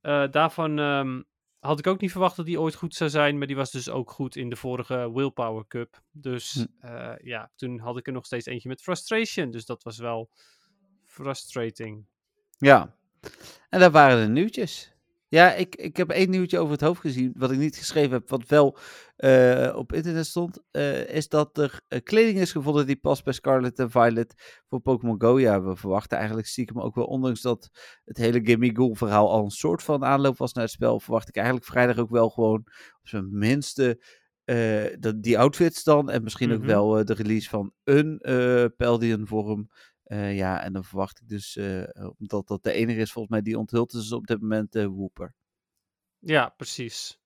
Eh, 0.00 0.30
daarvan 0.30 0.78
ehm, 0.78 1.22
had 1.58 1.78
ik 1.78 1.86
ook 1.86 2.00
niet 2.00 2.10
verwacht 2.10 2.36
dat 2.36 2.46
die 2.46 2.60
ooit 2.60 2.74
goed 2.74 2.94
zou 2.94 3.10
zijn. 3.10 3.38
Maar 3.38 3.46
die 3.46 3.56
was 3.56 3.70
dus 3.70 3.88
ook 3.88 4.10
goed 4.10 4.36
in 4.36 4.50
de 4.50 4.56
vorige 4.56 5.12
Willpower 5.12 5.66
Cup. 5.66 6.02
Dus 6.10 6.66
Hm. 6.80 7.16
ja, 7.22 7.50
toen 7.56 7.78
had 7.78 7.96
ik 7.96 8.06
er 8.06 8.12
nog 8.12 8.26
steeds 8.26 8.46
eentje 8.46 8.68
met 8.68 8.82
Frustration. 8.82 9.50
Dus 9.50 9.64
dat 9.66 9.82
was 9.82 9.98
wel 9.98 10.30
frustrating. 11.04 12.06
Ja, 12.58 12.96
en 13.68 13.80
daar 13.80 13.90
waren 13.90 14.26
de 14.26 14.32
nieuwtjes. 14.32 14.92
Ja, 15.34 15.52
ik, 15.54 15.74
ik 15.76 15.96
heb 15.96 16.10
één 16.10 16.30
nieuwtje 16.30 16.58
over 16.58 16.72
het 16.72 16.80
hoofd 16.80 17.00
gezien, 17.00 17.32
wat 17.36 17.50
ik 17.50 17.58
niet 17.58 17.76
geschreven 17.76 18.12
heb, 18.12 18.28
wat 18.28 18.46
wel 18.48 18.78
eh, 19.16 19.72
op 19.76 19.92
internet 19.92 20.26
stond. 20.26 20.62
eh, 20.70 21.08
is 21.08 21.28
dat 21.28 21.58
er 21.58 21.80
eh, 21.88 22.00
kleding 22.02 22.38
is 22.38 22.52
gevonden 22.52 22.86
die 22.86 22.96
past 22.96 23.24
bij 23.24 23.32
Scarlet 23.32 23.78
en 23.78 23.90
Violet 23.90 24.62
voor 24.68 24.80
Pokémon 24.80 25.20
Go. 25.20 25.38
Ja, 25.38 25.62
we 25.62 25.76
verwachten 25.76 26.16
eigenlijk 26.18 26.46
stiekem 26.46 26.80
ook 26.80 26.94
wel, 26.94 27.04
ondanks 27.04 27.40
dat 27.40 27.70
het 28.04 28.16
hele 28.16 28.40
Gimme 28.44 28.70
Ghoul 28.72 28.94
verhaal 28.94 29.30
al 29.30 29.44
een 29.44 29.50
soort 29.50 29.82
van 29.82 30.04
aanloop 30.04 30.36
was 30.36 30.52
naar 30.52 30.64
het 30.64 30.72
spel, 30.72 31.00
verwacht 31.00 31.28
ik 31.28 31.36
eigenlijk 31.36 31.66
vrijdag 31.66 31.98
ook 31.98 32.10
wel 32.10 32.28
gewoon 32.30 32.58
op 33.00 33.08
zijn 33.08 33.38
minste 33.38 34.02
dat, 34.98 35.22
die 35.22 35.38
outfits 35.38 35.82
dan. 35.84 36.10
En 36.10 36.22
misschien 36.22 36.52
ook 36.52 36.58
Mhm. 36.58 36.66
wel 36.66 37.04
de 37.04 37.14
release 37.14 37.48
van 37.48 37.72
een 37.84 38.20
Paldeon 38.76 39.26
vorm. 39.26 39.68
Eh, 40.14 40.36
ja, 40.36 40.62
en 40.62 40.72
dan 40.72 40.84
verwacht 40.84 41.20
ik 41.20 41.28
dus, 41.28 41.56
eh, 41.56 41.82
omdat 42.18 42.46
dat 42.48 42.62
de 42.62 42.72
enige 42.72 43.00
is 43.00 43.12
volgens 43.12 43.34
mij 43.34 43.42
die 43.42 43.58
onthuld 43.58 43.92
is 43.92 44.12
op 44.12 44.26
dit 44.26 44.40
moment, 44.40 44.74
eh 44.74 44.86
Wooper. 44.86 45.34
Ja, 46.18 46.48
precies. 46.48 47.18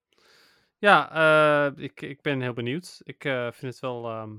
Ja, 0.79 1.11
eh, 1.13 1.83
ik, 1.85 2.01
ik 2.01 2.23
ben 2.23 2.41
heel 2.41 2.53
benieuwd. 2.53 3.01
Ik 3.05 3.25
eh, 3.25 3.53
vind 3.53 3.73
het 3.73 3.81
wel. 3.81 4.09
ehm, 4.09 4.31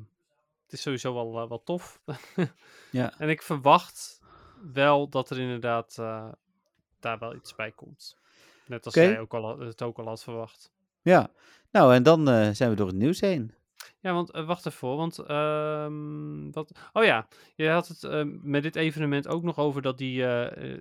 het 0.64 0.74
is 0.74 0.82
sowieso 0.82 1.14
wel, 1.14 1.42
eh, 1.42 1.50
wel 1.50 1.64
tof. 1.64 2.02
Ja. 2.92 3.14
En 3.20 3.30
ik 3.30 3.42
verwacht 3.42 4.22
wel 4.74 5.10
dat 5.10 5.30
er 5.30 5.40
inderdaad 5.40 5.98
eh, 6.00 6.32
daar 7.00 7.20
wel 7.20 7.36
iets 7.36 7.56
bij 7.56 7.72
komt. 7.72 8.18
Net 8.66 8.86
als 8.86 8.94
jij 8.94 9.20
ook 9.20 9.34
al, 9.34 9.60
het 9.60 9.82
ook 9.82 9.98
al 9.98 10.08
had 10.08 10.24
verwacht. 10.24 10.72
Ja, 11.02 11.32
nou 11.72 11.94
en 11.94 12.04
dan 12.04 12.30
eh, 12.30 12.50
zijn 12.52 12.70
we 12.70 12.76
door 12.76 12.88
het 12.88 12.96
nieuws 12.96 13.20
heen. 13.20 13.54
Ja, 14.00 14.14
want 14.14 14.32
eh, 14.32 14.46
wacht 14.46 14.66
even, 14.66 14.96
want 14.96 15.18
ehm, 15.20 16.52
wat? 16.52 16.90
Oh 16.94 17.04
ja, 17.04 17.28
je 17.56 17.70
had 17.70 17.88
het 17.88 18.04
eh, 18.04 18.24
met 18.26 18.64
dit 18.64 18.76
evenement 18.76 19.28
ook 19.28 19.44
nog 19.44 19.58
over 19.58 19.82
dat 19.82 19.98
die 19.98 20.26
eh, 20.26 20.74
eh, 20.74 20.80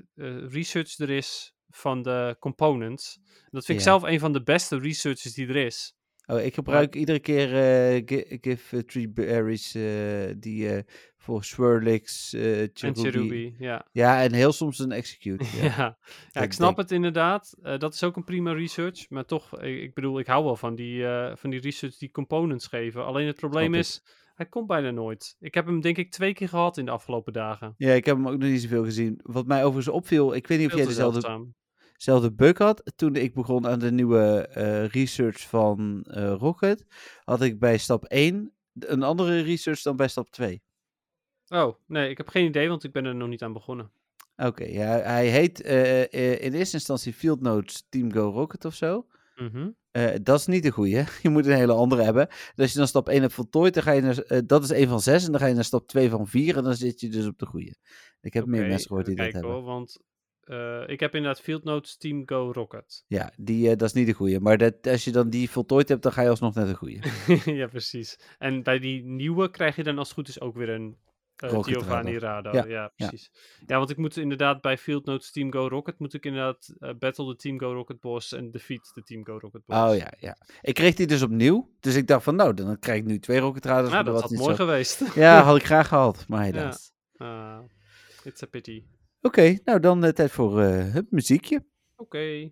research 0.51 0.99
er 0.99 1.11
is 1.11 1.55
van 1.69 2.03
de 2.03 2.37
components. 2.41 3.21
Dat 3.51 3.65
vind 3.65 3.79
ik 3.79 3.85
zelf 3.85 4.03
een 4.03 4.19
van 4.19 4.33
de 4.33 4.43
beste 4.43 4.79
researches 4.79 5.35
die 5.35 5.49
er 5.49 5.57
is. 5.57 5.98
Oh, 6.31 6.41
ik 6.41 6.55
gebruik 6.55 6.95
iedere 6.95 7.19
keer 7.19 7.55
eh, 7.55 8.03
gi- 8.07 8.39
Give 8.41 8.77
eh, 8.77 8.83
Three 8.83 9.09
Berries 9.09 9.75
eh, 9.75 9.83
die 10.37 10.69
eh, 10.75 10.83
voor 11.17 11.45
Swirlix, 11.45 12.33
eh 12.35 12.61
En 12.61 12.71
Cherubi. 12.97 13.55
Ja. 13.59 13.87
Ja, 13.93 14.23
en 14.23 14.33
heel 14.33 14.53
soms 14.53 14.79
een 14.79 14.93
Execute. 14.93 15.45
Ja, 15.57 15.65
Ja. 15.65 15.99
ja. 16.31 16.41
ik 16.43 16.53
snap 16.53 16.67
denk- 16.69 16.79
het 16.81 16.91
inderdaad. 16.91 17.55
Eh, 17.63 17.79
dat 17.79 17.95
is 17.95 18.03
ook 18.05 18.17
een 18.17 18.25
prima 18.25 18.53
research. 18.53 19.11
Maar 19.11 19.25
toch, 19.25 19.61
ik, 19.61 19.81
ik 19.83 19.95
bedoel, 19.95 20.19
ik 20.19 20.27
hou 20.27 20.45
wel 20.45 20.57
van 20.57 20.75
die, 20.75 21.07
eh, 21.07 21.37
van 21.37 21.51
die 21.51 21.61
research 21.61 21.97
die 21.99 22.11
components 22.11 22.67
geven. 22.67 23.05
Alleen 23.05 23.27
het 23.27 23.37
probleem 23.37 23.65
Snap 23.65 23.75
ik. 23.75 23.81
is, 23.81 24.03
hij 24.35 24.47
komt 24.47 24.67
bijna 24.67 24.91
nooit. 24.91 25.37
Ik 25.41 25.55
heb 25.55 25.67
hem 25.67 25.81
denk 25.81 25.97
ik 25.97 26.11
twee 26.11 26.35
keer 26.35 26.49
gehad 26.49 26.77
in 26.79 26.85
de 26.85 26.91
afgelopen 26.91 27.33
dagen. 27.33 27.75
ja, 27.77 27.93
ik 27.93 28.05
heb 28.05 28.17
hem 28.17 28.29
ook 28.29 28.39
nog 28.39 28.49
niet 28.51 28.63
zoveel 28.63 28.85
gezien. 28.85 29.21
Wat 29.23 29.47
mij 29.47 29.65
overigens 29.65 29.95
opviel, 29.95 30.35
ik 30.35 30.47
weet 30.47 30.59
niet 30.59 30.71
of 30.71 30.77
jij 30.77 30.87
dezelfde, 30.87 31.21
dezelfde 31.99 32.33
bug 32.33 32.59
had. 32.59 32.93
Toen 32.97 33.17
ik 33.17 33.35
begon 33.35 33.67
aan 33.67 33.79
de 33.79 33.93
nieuwe 33.93 34.47
eh, 34.47 34.87
research 34.87 35.41
van 35.41 36.03
eh, 36.03 36.35
Rocket, 36.39 36.85
had 37.25 37.43
ik 37.43 37.59
bij 37.59 37.79
stap 37.79 38.05
1 38.05 38.53
een 38.79 39.03
andere 39.03 39.41
research 39.41 39.83
dan 39.83 39.97
bij 39.97 40.09
stap 40.09 40.31
2. 40.31 40.63
Oh, 41.49 41.75
nee, 41.87 42.11
ik 42.11 42.17
heb 42.17 42.29
geen 42.29 42.47
idee, 42.47 42.69
want 42.69 42.85
ik 42.85 42.93
ben 42.93 43.05
er 43.05 43.15
nog 43.15 43.29
niet 43.29 43.43
aan 43.43 43.53
begonnen. 43.53 43.91
Oké, 44.37 44.65
ja, 44.65 44.99
hij 45.01 45.27
heet 45.27 45.61
eh, 45.61 46.03
in 46.45 46.53
eerste 46.53 46.77
instantie 46.77 47.13
Field 47.13 47.41
Notes 47.41 47.87
Team 47.89 48.13
Go 48.13 48.31
Rocket 48.31 48.65
of 48.65 48.75
zo. 48.75 49.07
Mhm. 49.37 49.71
Dat 50.23 50.39
is 50.39 50.47
niet 50.47 50.63
de 50.63 50.71
goede. 50.71 51.05
Je 51.23 51.29
moet 51.29 51.47
een 51.47 51.57
hele 51.57 51.73
andere 51.73 52.03
hebben. 52.03 52.27
Dus 52.29 52.57
als 52.57 52.73
je 52.73 52.79
dan 52.79 52.89
stap 52.89 53.09
1 53.09 53.21
hebt 53.21 53.33
voltooid, 53.33 53.75
dan 53.75 53.83
ga 53.83 53.93
je 53.93 54.01
naar, 54.01 54.19
eh, 54.19 54.39
dat 54.47 54.63
is 54.63 54.71
een 54.71 54.89
van 54.89 55.01
6 55.01 55.25
en 55.25 55.31
dan 55.31 55.41
ga 55.41 55.47
je 55.47 55.55
naar 55.55 55.65
stap 55.65 55.87
2 55.87 56.11
van 56.11 56.27
4 56.27 56.57
en 56.57 56.65
dan 56.65 56.75
zit 56.75 57.01
je 57.01 57.09
dus 57.09 57.27
op 57.27 57.39
de 57.39 57.47
goede. 57.47 57.75
Ik 58.21 58.33
heb 58.33 58.47
meer 58.47 58.67
mensen 58.67 58.87
gehoord 58.87 59.07
die 59.07 59.17
dat 59.17 59.33
hebben. 59.33 59.51
hoor, 59.51 59.63
want 59.63 60.01
eh, 60.49 60.83
ik 60.87 61.01
heb 61.01 61.15
inderdaad 61.15 61.41
Field 61.41 61.65
Notes 61.65 61.97
Team 61.97 62.23
Go 62.27 62.53
Rocket. 62.53 63.05
Ja, 63.09 63.33
die, 63.37 63.71
eh, 63.71 63.77
dat 63.77 63.89
is 63.89 63.93
niet 63.93 64.07
de 64.07 64.13
goede. 64.13 64.41
Maar 64.41 64.59
dat, 64.59 64.75
als 64.87 65.05
je 65.05 65.13
dan 65.13 65.31
die 65.31 65.51
voltooid 65.51 65.89
hebt, 65.89 66.03
dan 66.03 66.13
ga 66.13 66.23
je 66.23 66.29
alsnog 66.29 66.55
naar 66.55 66.67
de 66.67 66.75
goede. 66.75 67.01
ja, 67.61 67.67
precies. 67.67 68.19
En 68.39 68.63
bij 68.63 68.79
die 68.79 69.05
nieuwe 69.05 69.51
krijg 69.51 69.77
je 69.77 69.83
dan 69.83 69.99
als 69.99 70.09
het 70.09 70.17
goed 70.17 70.29
is 70.29 70.41
ook 70.41 70.57
weer 70.57 70.69
een 70.69 70.97
Rocket 71.37 71.75
Giovanni 71.75 72.19
Radar. 72.19 72.55
Radar. 72.55 72.69
Ja, 72.69 72.75
Ja, 72.75 72.93
ja. 72.97 73.09
precies. 73.09 73.31
Ja. 73.67 73.79
want 73.79 73.91
ik 73.91 73.97
moet 73.97 74.17
inderdaad 74.17 74.61
bij 74.61 74.79
Field 74.79 75.05
Notes 75.05 75.31
Team 75.33 75.53
Go 75.53 75.69
Rocket, 75.69 75.99
moet 75.99 76.15
ik 76.15 76.25
inderdaad 76.25 76.73
battle 76.99 77.27
de 77.27 77.37
Team 77.37 77.59
Go 77.59 77.73
Rocket 77.73 78.01
boss 78.01 78.33
en 78.33 78.51
defeat 78.51 78.91
de 78.95 79.03
Team 79.03 79.25
Go 79.25 79.39
Rocket 79.39 79.65
boss. 79.67 79.81
Oh 79.81 79.97
ja, 79.97 80.13
ja. 80.19 80.37
Ik 80.61 80.75
kreeg 80.75 80.95
die 80.95 81.07
dus 81.07 81.23
opnieuw. 81.23 81.71
Dus 81.81 81.95
ik 81.95 82.07
dacht 82.07 82.25
van, 82.25 82.37
nou, 82.37 82.55
dan 82.55 82.79
krijg 82.79 82.99
ik 82.99 83.07
nu 83.07 83.19
twee 83.19 83.39
Rocket 83.39 83.65
Radars. 83.65 83.93
Nou, 83.93 84.05
maar 84.05 84.13
dat 84.13 84.23
had 84.23 84.31
mooi 84.31 84.57
zo. 84.57 84.65
geweest. 84.65 85.15
Ja, 85.15 85.43
had 85.43 85.57
ik 85.57 85.65
graag 85.73 85.89
gehad, 85.89 86.25
maar 86.29 86.45
helaas. 86.45 86.93
Ah, 87.17 87.59
it's 88.25 88.43
a 88.43 88.47
pity. 88.47 88.83
Oké, 89.29 89.59
nou 89.65 89.81
dan 89.81 90.05
eh, 90.05 90.11
tijd 90.11 90.31
voor 90.31 90.61
eh, 90.61 90.95
het 90.95 91.11
muziekje. 91.11 91.65
Oké. 91.97 92.51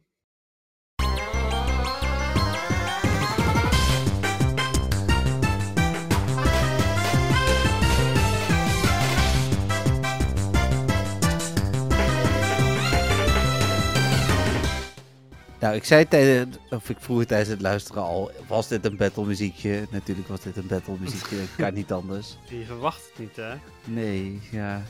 Nou, 15.61 15.75
ik 15.75 15.85
zei 15.85 16.09
tijdens, 16.09 16.57
of 16.71 16.91
ik 16.91 17.01
vroeg 17.01 17.25
tijdens 17.25 17.51
het 17.51 17.61
luisteren 17.61 18.03
al, 18.03 18.31
was 18.49 18.69
dit 18.69 18.85
een 18.85 18.97
battle 18.97 19.25
muziekje? 19.25 19.87
Natuurlijk 19.91 20.29
was 20.29 20.41
dit 20.41 20.57
een 20.57 20.67
battle 20.67 20.97
muziekje, 21.01 21.37
kan 21.57 21.75
niet 21.75 21.93
anders. 21.93 22.39
Je 22.49 22.65
verwacht 22.65 23.09
het 23.09 23.19
niet, 23.19 23.37
hè? 23.37 23.55
Nee, 23.85 24.41
ja. 24.51 24.83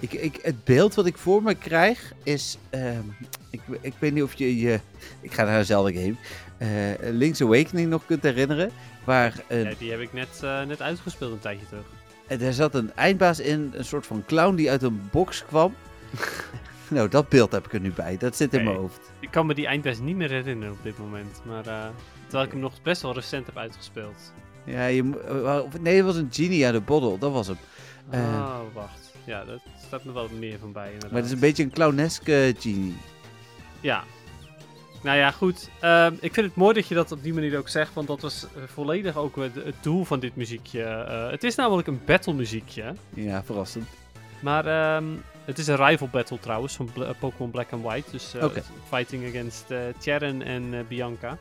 Ik, 0.00 0.12
ik, 0.12 0.38
het 0.42 0.64
beeld 0.64 0.94
wat 0.94 1.06
ik 1.06 1.16
voor 1.16 1.42
me 1.42 1.54
krijg 1.54 2.12
is, 2.22 2.58
ehm, 2.70 3.04
ik, 3.50 3.60
ik 3.80 3.94
weet 3.98 4.12
niet 4.12 4.22
of 4.22 4.34
je 4.34 4.58
je, 4.58 4.80
ik 5.20 5.32
ga 5.32 5.44
naar 5.44 5.58
dezelfde 5.58 5.92
game, 5.94 6.14
eh, 6.58 7.10
Link's 7.12 7.42
Awakening 7.42 7.88
nog 7.88 8.06
kunt 8.06 8.22
herinneren, 8.22 8.70
waar 9.04 9.34
een, 9.48 9.64
Ja, 9.64 9.72
die 9.78 9.90
heb 9.90 10.00
ik 10.00 10.12
net, 10.12 10.40
eh, 10.42 10.62
net 10.62 10.82
uitgespeeld 10.82 11.32
een 11.32 11.38
tijdje 11.38 11.66
terug. 11.66 11.84
en 12.26 12.40
er 12.40 12.52
zat 12.52 12.74
een 12.74 12.94
eindbaas 12.94 13.40
in, 13.40 13.72
een 13.74 13.84
soort 13.84 14.06
van 14.06 14.24
clown 14.26 14.54
die 14.54 14.70
uit 14.70 14.82
een 14.82 15.08
box 15.10 15.44
kwam. 15.44 15.74
nou, 16.88 17.08
dat 17.08 17.28
beeld 17.28 17.52
heb 17.52 17.66
ik 17.66 17.72
er 17.72 17.80
nu 17.80 17.92
bij, 17.92 18.16
dat 18.16 18.36
zit 18.36 18.54
in 18.54 18.64
mijn 18.64 18.76
hoofd. 18.76 19.12
Ik 19.20 19.30
kan 19.30 19.46
me 19.46 19.54
die 19.54 19.66
eindbest 19.66 20.00
niet 20.00 20.16
meer 20.16 20.30
herinneren 20.30 20.74
op 20.74 20.82
dit 20.82 20.98
moment. 20.98 21.40
Maar 21.44 21.66
eh, 21.66 21.86
terwijl 22.22 22.44
ik 22.44 22.50
hem 22.50 22.60
nog 22.60 22.82
best 22.82 23.02
wel 23.02 23.14
recent 23.14 23.46
heb 23.46 23.56
uitgespeeld. 23.56 24.32
Ja, 24.64 24.86
je, 24.86 25.20
eh, 25.28 25.80
nee, 25.80 25.96
het 25.96 26.04
was 26.04 26.16
een 26.16 26.28
genie 26.30 26.64
uit 26.64 26.74
de 26.74 26.80
bottle, 26.80 27.18
dat 27.18 27.32
was 27.32 27.46
hem. 27.46 27.58
Oh, 28.12 28.58
wacht. 28.72 29.12
Ja, 29.24 29.44
dat 29.44 29.60
staat 29.88 30.04
me 30.04 30.12
wel 30.12 30.28
meer 30.38 30.58
van 30.58 30.72
bij 30.72 30.84
inderdaad. 30.86 31.10
Maar 31.10 31.20
het 31.20 31.28
is 31.28 31.34
een 31.34 31.40
beetje 31.40 31.62
een 31.62 31.70
clowneske 31.70 32.54
genie. 32.58 32.96
Ja. 33.80 34.04
Nou 35.02 35.18
ja, 35.18 35.30
goed. 35.30 35.68
Ehm, 35.80 36.12
ik 36.20 36.34
vind 36.34 36.46
het 36.46 36.54
mooi 36.56 36.74
dat 36.74 36.88
je 36.88 36.94
dat 36.94 37.12
op 37.12 37.22
die 37.22 37.34
manier 37.34 37.58
ook 37.58 37.68
zegt, 37.68 37.94
want 37.94 38.06
dat 38.06 38.20
was 38.20 38.44
eh, 38.44 38.62
volledig 38.66 39.16
ook 39.16 39.36
het, 39.36 39.54
het 39.54 39.74
doel 39.80 40.04
van 40.04 40.20
dit 40.20 40.36
muziekje. 40.36 40.82
Eh, 40.82 41.30
het 41.30 41.44
is 41.44 41.54
namelijk 41.54 41.88
een 41.88 42.00
battle 42.04 42.32
muziekje, 42.32 42.92
Ja, 43.14 43.44
verrassend. 43.44 43.88
maar 44.40 44.66
ehm, 44.66 45.04
het 45.44 45.58
is 45.58 45.66
een 45.66 45.76
rival 45.86 46.08
battle 46.08 46.38
trouwens 46.38 46.74
van 46.76 46.90
Bla- 46.92 47.12
Pokémon 47.18 47.50
Black 47.50 47.72
and 47.72 47.82
White. 47.84 48.10
Dus 48.10 48.34
eh, 48.34 48.44
fighting 48.88 49.28
against 49.28 49.70
eh 49.70 49.78
Cheren 50.00 50.42
en 50.42 50.74
eh, 50.74 50.80
Bianca. 50.88 51.38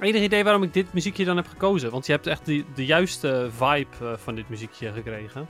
Enig 0.00 0.22
idee 0.22 0.44
waarom 0.44 0.62
ik 0.62 0.72
dit 0.72 0.92
muziekje 0.92 1.24
dan 1.24 1.36
heb 1.36 1.46
gekozen? 1.48 1.90
Want 1.90 2.06
je 2.06 2.12
hebt 2.12 2.26
echt 2.26 2.46
de, 2.46 2.64
de 2.74 2.84
juiste 2.86 3.48
vibe 3.56 3.86
eh, 4.00 4.12
van 4.16 4.34
dit 4.34 4.48
muziekje 4.48 4.92
gekregen. 4.92 5.46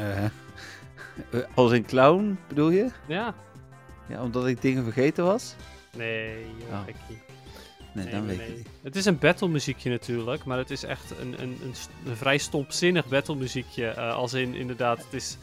Eh, 0.00 0.24
als 1.54 1.72
een 1.72 1.84
clown, 1.84 2.38
bedoel 2.48 2.70
je? 2.70 2.90
Ja? 3.06 3.34
Ja, 4.08 4.22
omdat 4.22 4.46
ik 4.46 4.62
dingen 4.62 4.84
vergeten 4.84 5.24
was? 5.24 5.54
Nee, 5.96 6.46
joh, 6.58 6.68
Oh. 6.72 6.84
gekkie. 6.84 7.22
Nee, 7.94 8.10
dan 8.10 8.26
weet 8.26 8.40
ik 8.40 8.46
het 8.46 8.56
niet. 8.56 8.68
Het 8.82 8.96
is 8.96 9.04
een 9.04 9.18
battle 9.18 9.48
muziekje 9.48 9.90
natuurlijk, 9.90 10.44
maar 10.44 10.58
het 10.58 10.70
is 10.70 10.82
echt 10.84 11.18
een, 11.20 11.42
een, 11.42 11.58
een, 12.06 12.16
vrij 12.16 12.38
stompzinnig 12.38 13.06
battle 13.06 13.34
muziekje. 13.36 13.86
eh, 13.86 14.14
als 14.14 14.32
in 14.32 14.54
inderdaad, 14.54 14.98
het 15.04 15.12
is, 15.12 15.36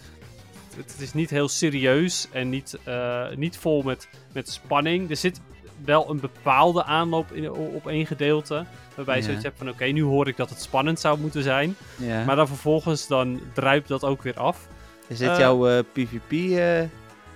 het, 0.75 0.91
het 0.91 1.01
is 1.01 1.13
niet 1.13 1.29
heel 1.29 1.47
serieus 1.47 2.27
en 2.31 2.49
niet, 2.49 2.77
eh, 2.83 3.29
niet 3.35 3.57
vol 3.57 3.81
met, 3.81 4.09
met 4.33 4.49
spanning. 4.49 5.09
Er 5.09 5.15
zit 5.17 5.41
wel 5.85 6.09
een 6.09 6.19
bepaalde 6.19 6.83
aanloop 6.83 7.31
in, 7.31 7.51
op 7.51 7.87
één 7.87 8.05
gedeelte. 8.05 8.65
Waarbij 8.95 9.15
je 9.15 9.21
Ja. 9.21 9.25
zoiets 9.27 9.43
hebt 9.45 9.57
van 9.57 9.69
oké, 9.69 9.85
nu 9.85 10.03
hoor 10.03 10.27
ik 10.27 10.37
dat 10.37 10.49
het 10.49 10.61
spannend 10.61 10.99
zou 10.99 11.19
moeten 11.19 11.43
zijn. 11.43 11.75
Ja. 11.95 12.23
Maar 12.23 12.35
dan 12.35 12.47
vervolgens 12.47 13.07
dan 13.07 13.41
druipt 13.53 13.87
dat 13.87 14.03
ook 14.03 14.21
weer 14.21 14.39
af. 14.39 14.67
is 15.07 15.17
dit 15.17 15.29
eh, 15.29 15.37
jouw 15.39 15.67
eh, 15.67 15.83
PvP? 15.93 16.31
eh, 16.31 16.81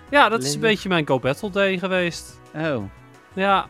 Ja, 0.10 0.30
dat 0.30 0.44
is 0.44 0.54
een 0.54 0.60
beetje 0.60 0.90
mijn 0.90 1.08
Go 1.08 1.20
Battle 1.20 1.50
Day 1.50 1.78
geweest. 1.78 2.40
Oh, 2.56 2.84
Ja, 3.34 3.68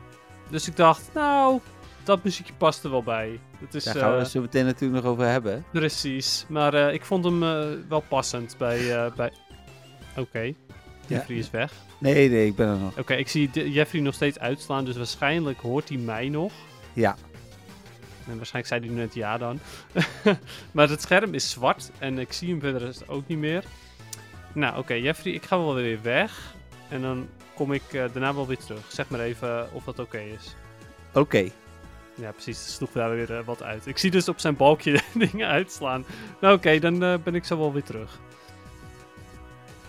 dus 0.49 0.67
ik 0.67 0.75
dacht, 0.75 1.09
nou, 1.13 1.59
dat 2.03 2.23
muziekje 2.23 2.53
past 2.57 2.83
er 2.83 2.89
wel 2.91 3.03
bij. 3.03 3.39
Het 3.59 3.73
is, 3.75 3.83
daar 3.83 3.95
gaan 3.95 4.09
we 4.09 4.15
eh, 4.15 4.21
het 4.21 4.31
zo 4.31 4.41
meteen 4.41 4.65
natuurlijk 4.65 5.03
nog 5.03 5.11
over 5.11 5.25
hebben. 5.27 5.65
Precies, 5.71 6.45
maar 6.49 6.73
eh, 6.73 6.93
ik 6.93 7.05
vond 7.05 7.23
hem 7.25 7.43
eh, 7.43 7.65
wel 7.89 8.03
passend 8.07 8.55
bij... 8.57 8.95
eh, 9.05 9.11
bij... 9.15 9.31
Oké, 10.17 10.53
Jeffrey 11.07 11.37
is 11.37 11.49
weg. 11.49 11.73
Nee, 11.97 12.29
nee, 12.29 12.45
ik 12.45 12.55
ben 12.55 12.67
er 12.67 12.77
nog. 12.77 12.97
Oké, 12.97 13.13
ik 13.13 13.27
zie 13.27 13.71
Jeffrey 13.71 14.01
nog 14.01 14.13
steeds 14.13 14.39
uitslaan, 14.39 14.85
dus 14.85 14.97
waarschijnlijk 14.97 15.59
hoort 15.59 15.89
hij 15.89 15.97
mij 15.97 16.29
nog. 16.29 16.53
Ja. 16.93 17.15
En 18.27 18.37
waarschijnlijk 18.37 18.67
zei 18.67 18.79
hij 18.79 18.89
nu 18.89 18.95
net 18.95 19.13
ja 19.13 19.37
dan. 19.37 19.59
maar 20.71 20.89
het 20.89 21.01
scherm 21.01 21.33
is 21.33 21.49
zwart 21.49 21.91
en 21.99 22.19
ik 22.19 22.33
zie 22.33 22.49
hem 22.49 22.59
verder 22.59 22.81
rest 22.81 23.07
ook 23.07 23.27
niet 23.27 23.37
meer. 23.37 23.63
Nou, 24.53 24.77
oké, 24.77 24.93
Jeffrey, 24.93 25.33
ik 25.33 25.43
ga 25.43 25.57
wel 25.57 25.73
weer 25.73 26.01
weg. 26.01 26.55
En 26.89 27.01
dan 27.01 27.27
kom 27.55 27.73
ik 27.73 27.93
eh, 27.93 28.03
daarna 28.13 28.33
wel 28.33 28.47
weer 28.47 28.57
terug. 28.57 28.91
Zeg 28.91 29.09
maar 29.09 29.19
even 29.19 29.73
of 29.73 29.83
dat 29.83 29.99
oké 29.99 30.19
is. 30.19 30.55
Oké. 31.13 31.49
Ja, 32.15 32.31
precies. 32.31 32.59
Het 32.59 32.69
sloeg 32.69 32.91
daar 32.91 33.09
weer 33.09 33.37
eh, 33.37 33.45
wat 33.45 33.63
uit. 33.63 33.87
Ik 33.87 33.97
zie 33.97 34.11
dus 34.11 34.29
op 34.29 34.39
zijn 34.39 34.55
balkje 34.55 34.99
dingen 35.29 35.47
uitslaan. 35.47 36.05
Nou, 36.41 36.55
oké, 36.55 36.79
dan 36.79 37.03
eh, 37.03 37.13
ben 37.23 37.35
ik 37.35 37.45
zo 37.45 37.57
wel 37.57 37.73
weer 37.73 37.83
terug. 37.83 38.19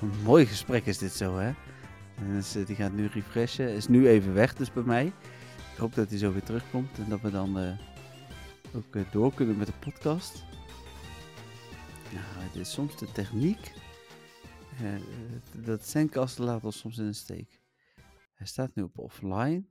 Een 0.03 0.23
mooi 0.23 0.47
gesprek 0.47 0.87
is 0.87 0.99
dit 0.99 1.13
zo, 1.13 1.37
hè? 1.37 1.53
Dus, 2.33 2.55
eh, 2.55 2.67
die 2.67 2.77
gaat 2.77 2.93
nu 2.93 3.07
refreshen. 3.07 3.69
Is 3.69 3.89
nu 3.89 4.09
even 4.09 4.35
weg, 4.35 4.55
dus 4.55 4.73
bij 4.73 4.83
mij. 4.83 5.13
Ik 5.77 5.83
hoop 5.83 5.95
dat 5.95 6.09
hij 6.09 6.19
zo 6.19 6.33
weer 6.33 6.43
terugkomt 6.43 6.99
en 6.99 7.09
dat 7.09 7.21
we 7.21 7.31
dan 7.31 7.59
eh, 7.59 7.79
ook 8.75 8.97
eh, 8.97 9.13
door 9.13 9.35
kunnen 9.35 9.57
met 9.57 9.67
de 9.67 9.73
podcast. 9.73 10.45
Nou, 12.13 12.45
het 12.45 12.57
is 12.57 12.73
soms 12.73 12.99
de 12.99 13.13
techniek. 13.13 13.73
Eh, 14.81 14.95
dat 15.65 15.87
Zencaster 15.87 16.45
laat 16.45 16.65
ons 16.65 16.79
soms 16.79 16.99
in 16.99 17.07
de 17.07 17.13
steek. 17.13 17.61
Hij 18.35 18.47
staat 18.47 18.75
nu 18.75 18.83
op 18.83 18.99
offline. 18.99 19.65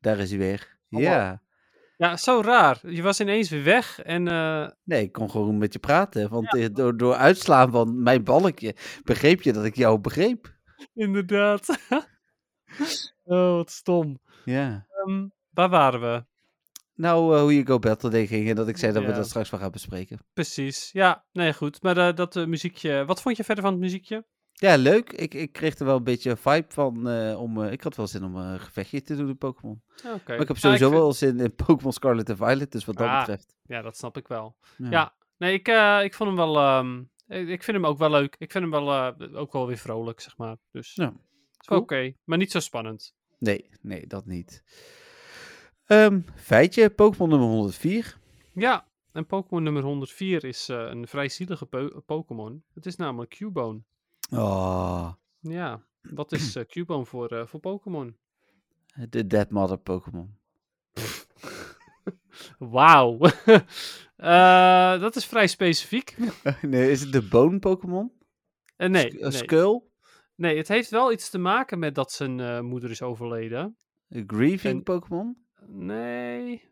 daar 0.00 0.18
is 0.18 0.30
hij 0.30 0.38
weer. 0.38 0.78
Hallo. 0.88 1.04
Ja. 1.04 1.43
Ja, 1.96 2.16
zo 2.16 2.40
raar. 2.40 2.80
Je 2.90 3.02
was 3.02 3.20
ineens 3.20 3.48
weer 3.48 3.62
weg 3.62 4.02
en 4.02 4.28
eh, 4.28 4.68
Nee, 4.84 5.02
ik 5.02 5.12
kon 5.12 5.30
gewoon 5.30 5.58
met 5.58 5.72
je 5.72 5.78
praten. 5.78 6.28
Want 6.28 6.54
eh, 6.54 6.66
door, 6.72 6.96
door 6.96 7.14
uitslaan 7.14 7.70
van 7.70 8.02
mijn 8.02 8.24
balkje 8.24 8.74
begreep 9.04 9.42
je 9.42 9.52
dat 9.52 9.64
ik 9.64 9.76
jou 9.76 9.98
begreep. 9.98 10.54
inderdaad. 10.94 11.68
oh, 13.24 13.56
wat 13.56 13.70
stom. 13.70 14.18
Ja. 14.44 14.86
Ehm, 14.90 15.26
waar 15.50 15.68
waren 15.68 16.00
we? 16.00 16.24
Nou, 16.94 17.34
eh, 17.34 17.40
hoe 17.40 17.54
je 17.54 17.66
Go 17.66 17.78
Battle 17.78 18.26
ging 18.26 18.48
en 18.48 18.56
dat 18.56 18.68
ik 18.68 18.76
zei 18.76 18.92
dat 18.92 19.04
we 19.04 19.12
dat 19.12 19.26
straks 19.26 19.50
wel 19.50 19.60
gaan 19.60 19.70
bespreken. 19.70 20.18
Precies. 20.32 20.90
Ja, 20.92 21.24
nee, 21.32 21.52
goed. 21.52 21.82
Maar 21.82 22.14
dat 22.14 22.34
muziekje. 22.34 23.04
Wat 23.04 23.22
vond 23.22 23.36
je 23.36 23.44
verder 23.44 23.64
van 23.64 23.72
het 23.72 23.82
muziekje? 23.82 24.24
Ja, 24.56 24.76
leuk. 24.76 25.12
Ik, 25.12 25.34
ik 25.34 25.52
kreeg 25.52 25.78
er 25.78 25.84
wel 25.84 25.96
een 25.96 26.04
beetje 26.04 26.36
vibe 26.36 26.66
van. 26.68 27.08
eh, 27.08 27.40
om, 27.40 27.62
eh, 27.62 27.72
ik 27.72 27.80
had 27.82 27.96
wel 27.96 28.06
zin 28.06 28.24
om 28.24 28.36
een 28.36 28.60
gevechtje 28.60 29.02
te 29.02 29.16
doen 29.16 29.28
in 29.28 29.38
Pokémon. 29.38 29.82
Oké. 29.96 30.06
Maar 30.26 30.40
ik 30.40 30.48
heb 30.48 30.56
Ja, 30.56 30.62
sowieso 30.62 30.90
wel 30.90 31.12
zin 31.12 31.40
in 31.40 31.54
Pokémon 31.54 31.92
Scarlet 31.92 32.28
en 32.28 32.36
Violet, 32.36 32.72
dus 32.72 32.84
wat 32.84 32.96
dat 32.96 33.06
Ah. 33.08 33.18
betreft. 33.18 33.56
Ja, 33.62 33.82
dat 33.82 33.96
snap 33.96 34.16
ik 34.16 34.28
wel. 34.28 34.56
Ja. 34.76 34.90
Ja, 34.90 35.14
nee, 35.36 35.52
ik, 35.52 35.68
eh, 35.68 36.00
ik 36.02 36.14
vond 36.14 36.28
hem 36.28 36.38
wel. 36.38 36.56
ehm, 36.56 36.98
ik 37.26 37.48
ik 37.48 37.62
vind 37.62 37.76
hem 37.76 37.86
ook 37.86 37.98
wel 37.98 38.10
leuk. 38.10 38.36
Ik 38.38 38.52
vind 38.52 38.64
hem 38.64 38.84
wel 38.84 39.14
ook 39.34 39.52
wel 39.52 39.66
weer 39.66 39.76
vrolijk, 39.78 40.20
zeg 40.20 40.36
maar. 40.36 40.56
Dus 40.70 40.94
Ja, 40.94 41.12
cool. 41.66 41.80
oké, 41.80 42.12
maar 42.24 42.38
niet 42.38 42.50
zo 42.50 42.60
spannend. 42.60 43.14
Nee, 43.38 43.68
nee, 43.80 44.06
dat 44.06 44.26
niet. 44.26 44.62
Ehm, 45.84 46.20
feitje, 46.36 46.90
Pokémon 46.90 47.28
nummer 47.28 47.48
104. 47.48 48.16
Ja, 48.54 48.88
en 49.12 49.26
Pokémon 49.26 49.62
nummer 49.62 49.82
104 49.82 50.44
is 50.44 50.68
een 50.68 51.06
vrij 51.08 51.28
zielige 51.28 51.66
po- 51.66 52.00
Pokémon. 52.06 52.64
Het 52.74 52.86
is 52.86 52.96
namelijk 52.96 53.30
Cubone. 53.30 53.82
Oh, 54.36 55.12
Ja, 55.40 55.82
wat 56.02 56.32
is 56.32 56.56
eh, 56.56 56.64
Cubone 56.64 57.04
voor, 57.04 57.28
eh, 57.28 57.46
voor 57.46 57.60
Pokémon? 57.60 58.16
de 59.08 59.26
Dead 59.26 59.50
Mother 59.50 59.78
Pokémon. 59.78 60.38
Wauw. 62.58 63.18
Eh, 64.16 65.00
dat 65.00 65.16
is 65.16 65.26
vrij 65.26 65.46
specifiek. 65.46 66.16
nee, 66.62 66.90
is 66.90 67.00
het 67.00 67.12
de 67.12 67.22
Bone 67.28 67.58
Pokémon? 67.58 68.12
Eh, 68.76 68.88
nee, 68.88 69.10
Sk- 69.10 69.20
nee. 69.20 69.30
Skull? 69.30 69.82
nee, 70.34 70.56
het 70.56 70.68
heeft 70.68 70.90
wel 70.90 71.12
iets 71.12 71.30
te 71.30 71.38
maken 71.38 71.78
met 71.78 71.94
dat 71.94 72.12
zijn 72.12 72.40
eh, 72.40 72.60
moeder 72.60 72.90
is 72.90 73.02
overleden. 73.02 73.76
Een 74.08 74.24
Grieving 74.26 74.76
En- 74.76 74.82
Pokémon? 74.82 75.46
Nee. 75.66 76.68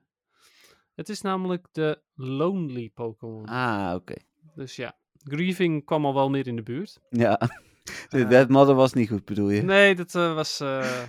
Het 0.95 1.09
is 1.09 1.21
namelijk 1.21 1.67
de 1.73 2.03
Lonely 2.15 2.91
Pokémon. 2.95 3.45
Ah, 3.47 3.95
oké. 3.95 4.15
Dus 4.55 4.77
ja, 4.77 4.99
Grieving 5.25 5.85
kwam 5.85 6.05
al 6.07 6.15
wel 6.15 6.31
meer 6.31 6.47
in 6.47 6.57
de 6.57 6.63
buurt. 6.63 7.01
Ja, 7.11 7.37
de 8.09 8.19
Eh, 8.19 8.29
Dead 8.29 8.49
Mother 8.49 8.75
was 8.75 8.93
niet 8.93 9.09
goed, 9.09 9.25
bedoel 9.25 9.51
je? 9.51 9.63
Nee, 9.63 9.95
dat 9.95 10.15
eh, 10.15 10.35
was. 10.35 10.61
eh, 10.61 11.03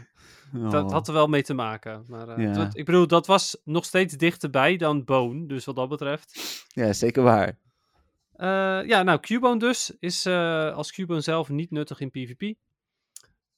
Dat 0.72 0.84
Oh. 0.84 0.91
had 0.91 1.07
er 1.07 1.14
wel 1.14 1.28
mee 1.28 1.43
te 1.43 1.53
maken. 1.53 2.03
Maar 2.07 2.41
Ja. 2.41 2.53
dat- 2.53 2.78
ik 2.78 2.86
bedoel, 2.86 3.07
dat 3.07 3.28
was 3.28 3.57
nog 3.64 3.86
steeds 3.86 4.14
dichterbij 4.18 4.78
dan 4.78 5.03
Bone. 5.03 5.45
Dus 5.45 5.66
wat 5.66 5.76
dat 5.76 5.89
betreft. 5.89 6.64
Ja, 6.68 6.93
zeker 6.93 7.24
waar. 7.24 7.57
Ja, 8.88 9.03
nou, 9.03 9.20
Cubone 9.20 9.59
dus 9.59 9.95
is 9.99 10.26
eh, 10.26 10.74
als 10.76 10.91
Cubone 10.91 11.22
zelf 11.22 11.49
niet 11.49 11.72
nuttig 11.72 11.99
in 11.99 12.11
PvP. 12.11 12.55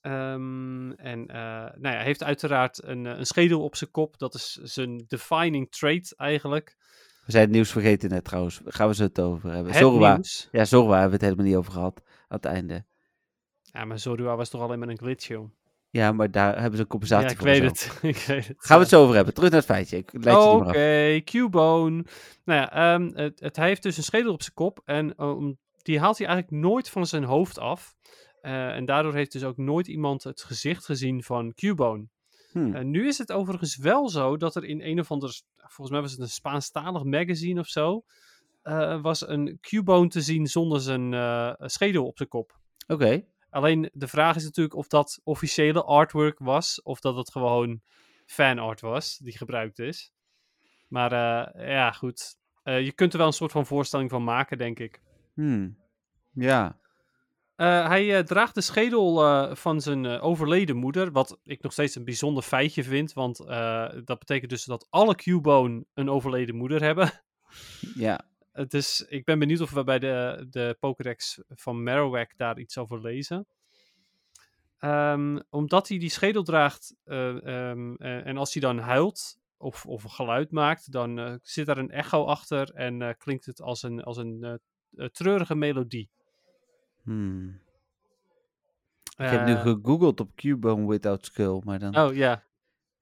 Ehm, 0.01 0.91
en 0.91 1.25
nou 1.25 1.95
ja, 1.95 1.99
heeft 2.01 2.23
uiteraard 2.23 2.83
een, 2.83 3.05
een 3.05 3.25
schedel 3.25 3.63
op 3.63 3.75
zijn 3.75 3.91
kop. 3.91 4.17
Dat 4.17 4.33
is 4.33 4.51
zijn 4.53 5.03
defining 5.07 5.71
trait 5.71 6.13
eigenlijk. 6.15 6.75
We 7.25 7.31
zijn 7.31 7.43
het 7.43 7.53
nieuws 7.53 7.71
vergeten 7.71 8.09
net 8.09 8.23
trouwens. 8.23 8.61
Gaan 8.65 8.87
we 8.87 8.95
zo 8.95 9.03
het 9.03 9.19
over 9.21 9.51
hebben. 9.51 9.71
Het 9.71 9.81
Zorwa. 9.81 10.13
nieuws. 10.13 10.47
Ja, 10.51 10.65
Zorwa 10.65 10.91
hebben 10.99 11.07
we 11.07 11.13
het 11.15 11.23
helemaal 11.23 11.45
niet 11.45 11.55
over 11.55 11.71
gehad. 11.71 12.01
Aan 12.05 12.37
het 12.37 12.45
einde. 12.45 12.85
Ja, 13.61 13.85
maar 13.85 13.99
Zorua 13.99 14.35
was 14.35 14.49
toch 14.49 14.61
alleen 14.61 14.79
maar 14.79 14.87
een 14.87 14.97
glitch, 14.97 15.27
joh. 15.27 15.49
Ja, 15.89 16.11
maar 16.11 16.31
daar 16.31 16.53
hebben 16.53 16.75
ze 16.75 16.81
een 16.81 16.87
compensatie 16.87 17.25
Ja, 17.25 17.31
ik 17.31 17.37
voor. 17.37 17.47
weet 17.47 17.61
het. 17.63 17.97
ik 18.15 18.25
weet 18.27 18.47
het. 18.47 18.55
Gaan 18.57 18.77
we 18.77 18.83
het 18.83 18.91
zo 18.91 19.03
over 19.03 19.15
hebben. 19.15 19.33
Terug 19.33 19.49
naar 19.49 19.59
het 19.59 19.69
feitje. 19.69 20.03
Oké. 20.57 21.21
Cubone. 21.23 22.05
Nou 22.45 22.59
ja, 22.59 22.71
ehm, 22.71 23.11
het, 23.13 23.39
het, 23.39 23.55
hij 23.55 23.67
heeft 23.67 23.83
dus 23.83 23.97
een 23.97 24.03
schedel 24.03 24.33
op 24.33 24.41
zijn 24.41 24.53
kop. 24.53 24.81
En 24.85 25.15
ehm, 25.15 25.53
die 25.81 25.99
haalt 25.99 26.17
hij 26.17 26.27
eigenlijk 26.27 26.61
nooit 26.63 26.89
van 26.89 27.05
zijn 27.07 27.23
hoofd 27.23 27.59
af. 27.59 27.95
Eh, 28.41 28.75
en 28.75 28.85
daardoor 28.85 29.13
heeft 29.13 29.31
dus 29.31 29.43
ook 29.43 29.57
nooit 29.57 29.87
iemand 29.87 30.23
het 30.23 30.43
gezicht 30.43 30.85
gezien 30.85 31.23
van 31.23 31.53
Cubone. 31.53 32.07
Hm. 32.55 32.73
Eh, 32.75 32.83
nu 32.83 33.07
is 33.07 33.17
het 33.17 33.31
overigens 33.31 33.77
wel 33.77 34.09
zo 34.09 34.37
dat 34.37 34.55
er 34.55 34.63
in 34.63 34.81
een 34.81 34.99
of 34.99 35.11
ander, 35.11 35.41
volgens 35.55 35.89
mij 35.89 36.01
was 36.01 36.11
het 36.11 36.19
een 36.19 36.29
Spaanstalig 36.29 37.03
magazine 37.03 37.59
of 37.59 37.67
zo, 37.67 38.03
eh, 38.61 39.01
was 39.01 39.27
een 39.27 39.57
Cubone 39.61 40.07
te 40.07 40.21
zien 40.21 40.47
zonder 40.47 40.81
zijn 40.81 41.13
eh, 41.13 41.53
schedel 41.57 42.05
op 42.05 42.17
zijn 42.17 42.29
kop. 42.29 42.59
Oké. 42.87 43.25
Alleen 43.49 43.89
de 43.93 44.07
vraag 44.07 44.35
is 44.35 44.43
natuurlijk 44.43 44.75
of 44.75 44.87
dat 44.87 45.21
officiële 45.23 45.83
artwork 45.83 46.39
was, 46.39 46.81
of 46.81 46.99
dat 46.99 47.15
het 47.15 47.31
gewoon 47.31 47.81
fanart 48.25 48.81
was 48.81 49.17
die 49.17 49.37
gebruikt 49.37 49.79
is. 49.79 50.11
Maar 50.87 51.11
ja, 51.69 51.91
goed. 51.91 52.37
Je 52.63 52.91
kunt 52.95 53.11
er 53.11 53.17
wel 53.17 53.27
een 53.27 53.33
soort 53.33 53.51
van 53.51 53.65
voorstelling 53.65 54.09
van 54.09 54.23
maken, 54.23 54.57
denk 54.57 54.79
ik. 54.79 55.01
Hm. 55.33 55.69
Ja. 56.31 56.79
Eh, 57.55 57.87
hij 57.87 58.17
eh, 58.17 58.23
draagt 58.23 58.55
de 58.55 58.61
schedel 58.61 59.23
eh, 59.23 59.55
van 59.55 59.81
zijn 59.81 60.05
overleden 60.05 60.75
moeder, 60.75 61.11
wat 61.11 61.39
ik 61.43 61.61
nog 61.61 61.71
steeds 61.71 61.95
een 61.95 62.05
bijzonder 62.05 62.43
feitje 62.43 62.83
vind, 62.83 63.13
want 63.13 63.37
dat 64.05 64.19
betekent 64.19 64.49
dus 64.49 64.65
dat 64.65 64.87
alle 64.89 65.15
Cubone 65.15 65.85
een 65.93 66.09
overleden 66.09 66.55
moeder 66.55 66.81
hebben. 66.81 67.23
Ja. 67.95 68.25
Het 68.51 68.73
is, 68.73 69.05
ik 69.09 69.25
ben 69.25 69.39
benieuwd 69.39 69.61
of 69.61 69.71
we 69.71 69.83
bij 69.83 69.99
de, 69.99 70.47
de 70.49 70.77
Pokédex 70.79 71.39
van 71.47 71.83
Marowak 71.83 72.37
daar 72.37 72.59
iets 72.59 72.77
over 72.77 73.01
lezen. 73.01 73.47
Ehm, 74.85 75.39
omdat 75.49 75.87
hij 75.87 75.97
die 75.97 76.09
schedel 76.09 76.43
draagt 76.43 76.95
eh, 77.03 77.45
ehm, 77.45 77.95
eh, 77.95 78.25
en 78.25 78.37
als 78.37 78.53
hij 78.53 78.61
dan 78.61 78.77
huilt 78.77 79.37
of, 79.57 79.85
of 79.85 80.03
een 80.03 80.09
geluid 80.09 80.51
maakt, 80.51 80.91
dan 80.91 81.39
zit 81.41 81.65
daar 81.65 81.77
een 81.77 81.91
echo 81.91 82.25
achter 82.25 82.73
en 82.73 83.17
klinkt 83.17 83.45
het 83.45 83.61
als 83.61 83.83
een, 83.83 84.03
als 84.03 84.17
een 84.17 84.59
treurige 85.11 85.55
melodie. 85.55 86.09
Hm. 87.05 87.47
Ik 89.17 89.29
heb 89.29 89.45
nu 89.45 89.53
Eh, 89.53 89.61
gegoogeld 89.61 90.19
op 90.19 90.35
Cubone 90.35 90.87
Without 90.87 91.25
Skull, 91.25 91.61
maar 91.63 91.79
dan... 91.79 91.97
Oh 91.97 92.15
ja. 92.15 92.43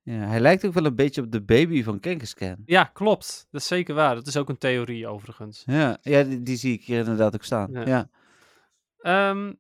Ja, 0.02 0.14
hij 0.14 0.40
lijkt 0.40 0.66
ook 0.66 0.74
wel 0.74 0.86
een 0.86 0.96
beetje 0.96 1.22
op 1.22 1.32
de 1.32 1.42
baby 1.42 1.84
van 1.84 2.00
Kangaskhan. 2.00 2.56
ja, 2.66 2.84
klopt. 2.84 3.48
Dat 3.52 3.62
is 3.62 3.68
zeker 3.68 3.96
waar. 3.96 4.16
Dat 4.16 4.28
is 4.28 4.38
ook 4.38 4.50
een 4.50 4.58
theorie 4.58 5.08
overigens. 5.08 5.64
Ja, 5.66 5.98
ja 6.02 6.24
die, 6.24 6.44
die 6.44 6.56
zie 6.56 6.74
ik 6.74 6.84
hier 6.84 7.00
inderdaad 7.00 7.34
ook 7.34 7.44
staan. 7.44 7.72
Ja. 7.72 7.86
Ja. 7.86 8.10
Ehm, 8.98 9.54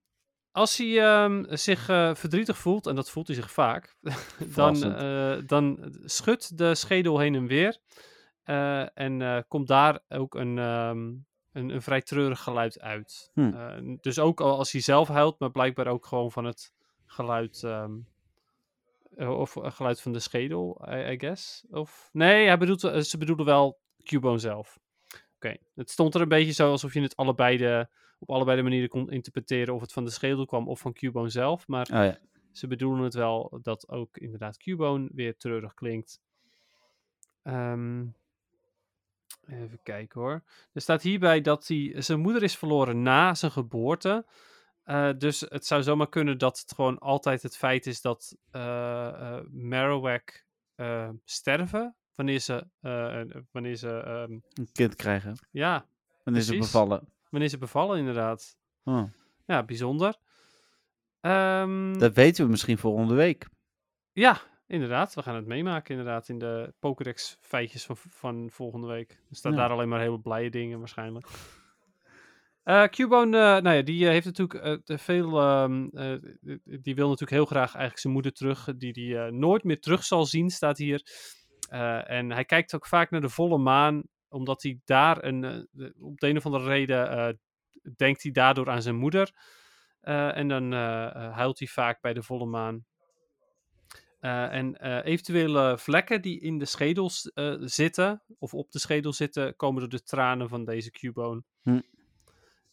als 0.51 0.77
hij 0.77 0.99
ehm, 1.01 1.55
zich 1.55 1.89
eh, 1.89 2.15
verdrietig 2.15 2.57
voelt, 2.57 2.87
en 2.87 2.95
dat 2.95 3.09
voelt 3.09 3.27
hij 3.27 3.35
zich 3.35 3.51
vaak, 3.51 3.95
dan, 4.55 4.83
eh, 4.83 5.37
dan 5.45 5.93
schudt 6.03 6.57
de 6.57 6.75
schedel 6.75 7.19
heen 7.19 7.35
en 7.35 7.47
weer. 7.47 7.77
en 8.93 9.45
komt 9.47 9.67
daar 9.67 9.99
ook 10.09 10.35
een, 10.35 10.57
ehm, 10.57 11.11
een, 11.53 11.69
een 11.69 11.81
vrij 11.81 12.01
treurig 12.01 12.39
geluid 12.39 12.79
uit. 12.81 13.31
Hm. 13.33 13.53
Eh, 13.53 13.97
dus 14.01 14.19
ook 14.19 14.41
al 14.41 14.57
als 14.57 14.71
hij 14.71 14.81
zelf 14.81 15.07
huilt, 15.07 15.39
maar 15.39 15.51
blijkbaar 15.51 15.87
ook 15.87 16.05
gewoon 16.05 16.31
van 16.31 16.45
het 16.45 16.73
geluid. 17.05 17.63
eh, 17.63 19.39
of 19.39 19.53
het 19.53 19.73
geluid 19.73 20.01
van 20.01 20.11
de 20.13 20.19
schedel, 20.19 20.85
I, 20.89 21.11
I 21.11 21.19
guess. 21.19 21.65
Of, 21.69 22.09
nee, 22.11 22.47
hij 22.47 22.57
bedoelt, 22.57 22.83
eh, 22.83 22.99
ze 22.99 23.17
bedoelen 23.17 23.45
wel 23.45 23.79
Cubone 24.03 24.37
zelf. 24.37 24.79
Oké, 25.35 25.55
het 25.75 25.89
stond 25.89 26.15
er 26.15 26.21
een 26.21 26.27
beetje 26.27 26.53
zo 26.53 26.69
alsof 26.69 26.93
je 26.93 27.01
het 27.01 27.15
allebei 27.15 27.57
de, 27.57 27.87
op 28.19 28.29
allebei 28.29 28.57
de 28.57 28.63
manieren 28.63 28.89
kon 28.89 29.11
interpreteren 29.11 29.73
of 29.73 29.81
het 29.81 29.93
van 29.93 30.03
de 30.05 30.11
schedel 30.11 30.45
kwam 30.45 30.67
of 30.67 30.79
van 30.79 30.93
Cubone 30.93 31.29
zelf. 31.29 31.67
Maar 31.67 31.85
Oh 31.85 32.03
ja. 32.03 32.19
ze 32.51 32.67
bedoelen 32.67 33.03
het 33.03 33.13
wel 33.13 33.59
dat 33.61 33.89
ook 33.89 34.17
inderdaad 34.17 34.57
Cubone 34.57 35.09
weer 35.13 35.37
treurig 35.37 35.73
klinkt. 35.73 36.21
Ehm, 37.43 38.05
even 39.47 39.79
kijken 39.83 40.21
hoor. 40.21 40.43
Er 40.73 40.81
staat 40.81 41.01
hierbij 41.01 41.41
dat 41.41 41.67
hij, 41.67 41.93
zijn 41.97 42.19
moeder 42.19 42.43
is 42.43 42.57
verloren 42.57 43.01
na 43.01 43.33
zijn 43.35 43.51
geboorte. 43.51 44.25
Eh, 44.83 45.09
dus 45.17 45.39
het 45.39 45.65
zou 45.65 45.83
zomaar 45.83 46.09
kunnen 46.09 46.37
dat 46.37 46.59
het 46.59 46.73
gewoon 46.75 46.99
altijd 46.99 47.41
het 47.41 47.57
feit 47.57 47.85
is 47.85 48.01
dat 48.01 48.37
eh, 48.51 49.39
Marowak 49.51 50.45
sterven. 51.25 51.95
Wanneer 52.15 52.39
ze, 52.39 52.67
wanneer 53.51 53.75
ze, 53.75 53.89
ehm, 53.89 54.31
Een 54.31 54.69
kind 54.71 54.95
krijgen. 54.95 55.37
ja, 55.51 55.85
is 56.25 56.45
ze 56.45 56.57
bevallen. 56.57 57.13
wanneer 57.29 57.49
ze 57.49 57.57
bevallen 57.57 57.97
inderdaad. 57.97 58.57
Oh. 58.83 59.03
Ja, 59.45 59.63
bijzonder. 59.63 60.15
Ehm, 61.21 61.97
Dat 61.99 62.13
weten 62.13 62.45
we 62.45 62.51
misschien 62.51 62.77
volgende 62.77 63.13
week. 63.13 63.47
Ja, 64.11 64.41
inderdaad. 64.73 65.13
We 65.13 65.21
gaan 65.21 65.35
het 65.35 65.45
meemaken 65.45 65.97
inderdaad 65.97 66.29
in 66.29 66.37
de 66.39 66.73
Pokédex 66.79 67.37
feitjes 67.41 67.85
van, 67.85 67.95
van 67.97 68.49
volgende 68.51 68.87
week. 68.87 69.11
Er 69.29 69.35
staan 69.35 69.51
Ja. 69.51 69.57
daar 69.57 69.69
alleen 69.69 69.89
maar 69.89 69.99
hele 69.99 70.19
blije 70.19 70.49
dingen 70.49 70.79
waarschijnlijk. 70.79 71.27
Eh 72.63 72.83
Cubone, 72.83 73.37
eh, 73.37 73.61
nou 73.61 73.75
ja, 73.75 73.81
die 73.81 74.05
eh, 74.05 74.11
heeft 74.11 74.25
natuurlijk 74.25 74.81
veel, 74.85 75.39
ehm, 75.39 75.87
eh, 75.87 76.17
die 76.63 76.95
wil 76.95 77.05
natuurlijk 77.05 77.31
heel 77.31 77.45
graag 77.45 77.69
eigenlijk 77.71 77.99
zijn 77.99 78.13
moeder 78.13 78.31
terug, 78.33 78.69
die 78.77 78.93
die 78.93 79.17
eh, 79.17 79.31
nooit 79.31 79.63
meer 79.63 79.79
terug 79.79 80.03
zal 80.03 80.25
zien, 80.25 80.49
staat 80.49 80.77
hier. 80.77 81.01
En 82.05 82.31
hij 82.31 82.45
kijkt 82.45 82.75
ook 82.75 82.87
vaak 82.87 83.11
naar 83.11 83.21
de 83.21 83.29
volle 83.29 83.57
maan, 83.57 84.03
omdat 84.27 84.63
hij 84.63 84.79
daar 84.85 85.23
een, 85.23 85.67
op 85.99 86.19
de 86.19 86.27
een 86.27 86.37
of 86.37 86.45
andere 86.45 86.63
reden 86.65 87.39
denkt 87.95 88.23
hij 88.23 88.31
daardoor 88.31 88.69
aan 88.69 88.81
zijn 88.81 88.95
moeder. 88.95 89.31
En 90.01 90.47
dan 90.47 90.71
huilt 91.31 91.59
hij 91.59 91.67
vaak 91.67 92.01
bij 92.01 92.13
de 92.13 92.23
volle 92.23 92.45
maan. 92.45 92.85
Eh, 94.23 94.53
en 94.53 94.77
eh, 94.77 95.05
eventuele 95.05 95.77
vlekken 95.77 96.21
die 96.21 96.39
in 96.39 96.57
de 96.57 96.65
schedels 96.65 97.31
eh, 97.33 97.55
zitten, 97.59 98.21
of 98.39 98.53
op 98.53 98.71
de 98.71 98.79
schedel 98.79 99.13
zitten, 99.13 99.55
komen 99.55 99.79
door 99.79 99.89
de 99.89 100.03
tranen 100.03 100.49
van 100.49 100.65
deze 100.65 100.91
Cubone. 100.91 101.43
Hm. 101.61 101.81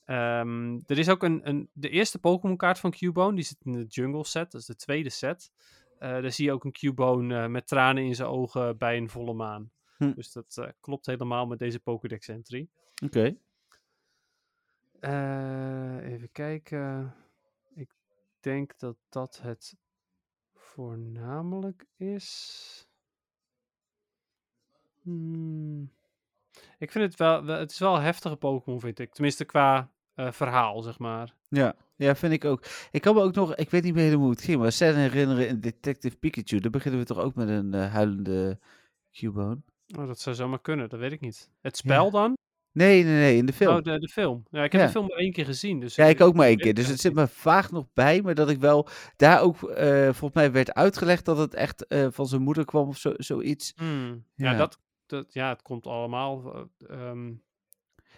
Ehm, 0.05 0.79
er 0.87 0.99
is 0.99 1.09
ook 1.09 1.23
een, 1.23 1.49
een, 1.49 1.71
de 1.73 1.89
eerste 1.89 2.19
Pokémon 2.19 2.57
kaart 2.57 2.79
van 2.79 2.91
Cubone, 2.91 3.35
die 3.35 3.45
zit 3.45 3.57
in 3.65 3.73
de 3.73 3.85
Jungle 3.85 4.25
set, 4.25 4.51
dat 4.51 4.61
is 4.61 4.67
de 4.67 4.77
tweede 4.77 5.11
set. 5.11 5.53
Daar 5.99 6.33
zie 6.33 6.45
je 6.45 6.53
ook 6.53 6.65
een 6.65 6.73
Cubone 6.73 7.49
met 7.49 7.67
tranen 7.67 8.05
in 8.05 8.15
zijn 8.15 8.29
ogen 8.29 8.79
bij 8.79 8.97
een 8.97 9.11
volle 9.11 9.35
maan. 9.35 9.71
Hm. 9.97 10.13
Dus 10.13 10.33
dat 10.33 10.75
klopt 10.81 11.07
helemaal 11.07 11.47
met 11.47 11.59
deze 11.59 11.81
Pokédex 11.81 12.29
entry. 12.29 12.69
Oké. 13.05 13.37
Even 16.03 16.29
kijken. 16.33 17.15
Ik 17.75 17.91
denk 18.41 18.79
dat 18.79 18.97
dat 19.09 19.41
het 19.43 19.77
voornamelijk 20.75 21.87
is. 21.97 22.89
Hmm. 25.03 25.91
Ik 26.79 26.91
vind 26.91 27.05
het 27.05 27.17
wel, 27.17 27.45
het 27.45 27.71
is 27.71 27.79
wel 27.79 27.97
een 27.97 28.03
heftige 28.03 28.37
Pokémon, 28.37 28.81
vind 28.81 28.99
ik. 28.99 29.13
Tenminste 29.13 29.45
qua 29.45 29.91
eh, 30.15 30.33
verhaal, 30.33 30.83
zeg 30.83 30.99
maar. 30.99 31.35
Ja. 31.49 31.75
ja, 31.97 32.17
vind 32.17 32.33
ik 32.33 32.45
ook. 32.45 32.65
Ik 32.91 33.01
kan 33.01 33.15
me 33.15 33.23
ook 33.23 33.35
nog, 33.35 33.55
ik 33.55 33.71
weet 33.71 33.83
niet 33.83 33.95
meer 33.95 34.03
helemaal 34.03 34.25
hoe 34.25 34.35
het 34.35 34.45
ging, 34.45 34.61
maar 34.61 34.73
scène 34.73 34.99
herinneren 34.99 35.49
in 35.49 35.61
Detective 35.61 36.17
Pikachu. 36.17 36.59
Daar 36.59 36.71
beginnen 36.71 37.01
we 37.01 37.07
toch 37.07 37.19
ook 37.19 37.35
met 37.35 37.49
een 37.49 37.75
eh, 37.75 37.93
huilende 37.93 38.59
Cubone? 39.13 39.63
Oh, 39.99 40.07
dat 40.07 40.21
zou 40.21 40.37
zomaar 40.37 40.61
kunnen, 40.61 40.89
dat 40.89 41.01
weet 41.01 41.13
ik 41.13 41.21
niet. 41.21 41.51
Het 41.61 41.77
spel 41.77 42.11
dan? 42.11 42.35
Nee, 42.73 43.05
nee, 43.05 43.13
nee, 43.15 43.37
in 43.37 43.47
de 43.47 43.53
film. 43.53 43.77
Oh, 43.77 43.83
de, 43.83 43.99
de 43.99 44.09
film. 44.09 44.43
Ja, 44.51 44.65
ik 44.65 44.73
heb 44.73 44.81
Ja. 44.81 44.87
de 44.87 44.93
film 44.93 45.07
maar 45.07 45.17
één 45.17 45.33
keer 45.33 45.45
gezien. 45.45 45.81
Dus 45.81 45.95
Ja, 45.95 46.05
ik 46.05 46.21
ook 46.21 46.35
maar 46.35 46.47
één 46.47 46.57
keer. 46.59 46.75
Dus 46.75 46.87
het 46.87 47.01
zit 47.01 47.15
me 47.15 47.27
vaag 47.29 47.71
nog 47.71 47.87
bij, 47.95 48.23
maar 48.23 48.35
dat 48.35 48.51
ik 48.51 48.59
wel 48.59 48.89
daar 49.17 49.43
ook, 49.43 49.63
eh, 49.63 50.03
volgens 50.05 50.33
mij 50.35 50.53
werd 50.53 50.75
uitgelegd 50.75 51.25
dat 51.25 51.39
het 51.39 51.55
echt 51.55 51.87
eh, 51.87 52.07
van 52.11 52.27
zijn 52.27 52.43
moeder 52.43 52.65
kwam 52.65 52.89
of 52.89 52.99
zo, 52.99 53.13
zoiets. 53.17 53.73
Hmm. 53.77 54.25
Ja, 54.35 54.51
Ja. 54.51 54.57
dat, 54.57 54.79
dat, 55.07 55.33
ja, 55.33 55.49
het 55.49 55.63
komt 55.63 55.87
allemaal. 55.87 56.55
eh, 56.89 57.09
ehm, 57.09 57.33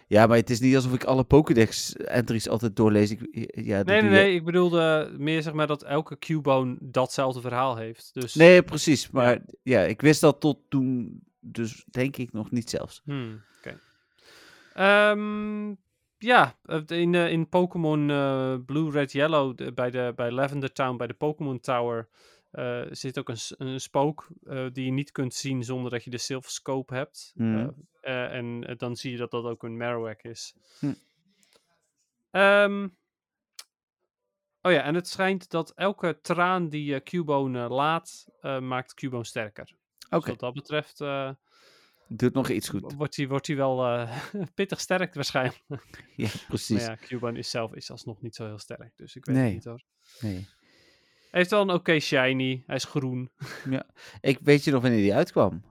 Ja, 0.07 0.27
maar 0.27 0.37
het 0.37 0.49
is 0.49 0.59
niet 0.59 0.75
alsof 0.75 0.93
ik 0.93 1.03
alle 1.03 1.23
Pokédex-entries 1.23 2.49
altijd 2.49 2.75
doorlees. 2.75 3.11
Ik, 3.11 3.19
ja, 3.65 3.81
Nee, 3.83 4.01
nee, 4.01 4.09
nee. 4.11 4.35
Ik 4.35 4.43
bedoelde 4.45 5.13
meer 5.17 5.41
zeg 5.41 5.53
maar 5.53 5.67
dat 5.67 5.83
elke 5.83 6.17
Cubone 6.19 6.77
datzelfde 6.79 7.41
verhaal 7.41 7.75
heeft. 7.77 8.09
Dus, 8.13 8.35
Nee, 8.35 8.63
precies. 8.63 9.09
Maar 9.09 9.39
ja. 9.63 9.79
ik 9.81 10.01
wist 10.01 10.21
dat 10.21 10.39
tot 10.39 10.57
toen, 10.69 11.21
dus 11.39 11.85
denk 11.89 12.17
ik 12.17 12.31
nog 12.33 12.51
niet 12.51 12.69
zelfs. 12.69 13.01
Hmm, 13.05 13.41
oké. 13.57 13.79
Ehm, 14.73 15.73
ja, 16.17 16.57
in, 16.87 17.15
eh, 17.15 17.31
in 17.31 17.49
Pokémon 17.49 18.09
eh, 18.09 18.55
Blue, 18.65 18.91
Red, 18.91 19.11
Yellow, 19.11 19.57
de- 19.57 19.73
bij, 19.73 19.89
de, 19.91 20.13
bij 20.15 20.31
Lavender 20.31 20.71
Town, 20.71 20.97
bij 20.97 21.07
de 21.07 21.13
Pokémon 21.13 21.59
Tower, 21.59 22.07
eh, 22.51 22.81
zit 22.89 23.19
ook 23.19 23.29
een, 23.29 23.37
een 23.57 23.79
spook 23.81 24.27
die 24.71 24.85
je 24.85 24.91
niet 24.91 25.11
kunt 25.11 25.33
zien 25.33 25.63
zonder 25.63 25.91
dat 25.91 26.03
je 26.03 26.09
de 26.09 26.17
Silver 26.17 26.51
Scope 26.51 26.93
hebt. 26.95 27.33
Eh, 28.01 28.33
en 28.33 28.73
dan 28.77 28.95
zie 28.95 29.11
je 29.11 29.17
dat 29.17 29.31
dat 29.31 29.45
ook 29.45 29.63
een 29.63 29.77
Marowak 29.77 30.21
is. 30.21 30.53
Hm. 30.79 30.93
Ehm, 32.31 32.87
oh 34.61 34.71
ja, 34.71 34.81
en 34.83 34.95
het 34.95 35.07
schijnt 35.07 35.49
dat 35.49 35.71
elke 35.75 36.19
traan 36.21 36.69
die 36.69 37.03
Cubone 37.03 37.67
laat, 37.67 38.27
maakt 38.41 38.93
Cubone 38.93 39.23
sterker. 39.25 39.75
Oké, 40.09 40.19
Dus 40.19 40.29
wat 40.29 40.39
dat 40.39 40.53
betreft 40.53 40.99
doet 42.07 42.33
nog 42.33 42.49
iets 42.49 42.69
goed. 42.69 42.93
wordt 42.93 43.15
hij 43.15 43.27
wordt 43.27 43.47
hij 43.47 43.55
wel 43.55 43.85
eh, 43.85 44.17
pittig 44.55 44.79
sterk 44.79 45.13
waarschijnlijk. 45.13 45.63
Ja, 46.15 46.27
Maar 46.27 46.43
precies. 46.47 46.85
ja, 46.85 46.95
Cubone 47.01 47.37
is 47.39 47.49
zelf 47.49 47.73
is 47.73 47.91
alsnog 47.91 48.21
niet 48.21 48.35
zo 48.35 48.45
heel 48.45 48.59
sterk, 48.59 48.91
dus 48.95 49.15
ik 49.15 49.25
weet 49.25 49.35
Nee. 49.35 49.45
het 49.45 49.53
niet 49.53 49.63
hoor. 49.63 49.83
Nee. 50.19 50.47
Hij 51.31 51.41
heeft 51.41 51.49
wel 51.51 51.61
een 51.61 51.69
oké 51.71 51.99
shiny, 51.99 52.63
hij 52.67 52.75
is 52.75 52.83
groen. 52.83 53.31
Ik 54.21 54.39
weet 54.41 54.63
je 54.63 54.71
nog 54.71 54.81
wanneer 54.81 54.99
die 55.01 55.13
uitkwam? 55.13 55.63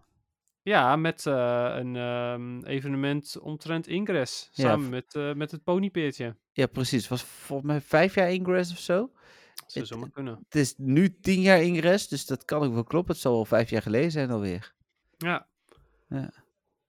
Ja, 0.63 0.97
met 0.97 1.27
eh, 1.27 1.73
een 1.79 1.97
ehm, 1.97 2.65
evenement 2.65 3.39
omtrent 3.41 3.87
Ingress, 3.87 4.49
Ja, 4.53 4.69
samen 4.69 4.89
met, 4.89 5.15
eh, 5.15 5.33
met 5.35 5.51
het 5.51 5.63
ponypeertje. 5.65 6.37
Ja, 6.53 6.67
precies. 6.67 7.09
Was 7.09 7.23
volgens 7.23 7.69
mij 7.69 7.81
vijf 7.81 8.15
jaar 8.15 8.31
ingress 8.33 8.73
of 8.73 8.79
zo. 8.79 9.13
Dat 9.55 9.73
zou 9.73 9.87
zomaar 9.87 10.11
kunnen. 10.11 10.39
Het 10.45 10.55
is 10.55 10.75
nu 10.77 11.19
tien 11.21 11.41
jaar 11.41 11.63
ingress, 11.63 12.09
dus 12.09 12.27
dat 12.27 12.45
kan 12.45 12.63
ook 12.63 12.73
wel 12.73 12.85
kloppen. 12.85 13.13
Het 13.13 13.23
zal 13.23 13.33
wel 13.33 13.45
vijf 13.45 13.71
jaar 13.71 13.83
geleden 13.83 14.11
zijn 14.11 14.31
alweer. 14.31 14.75
Ja, 15.17 15.49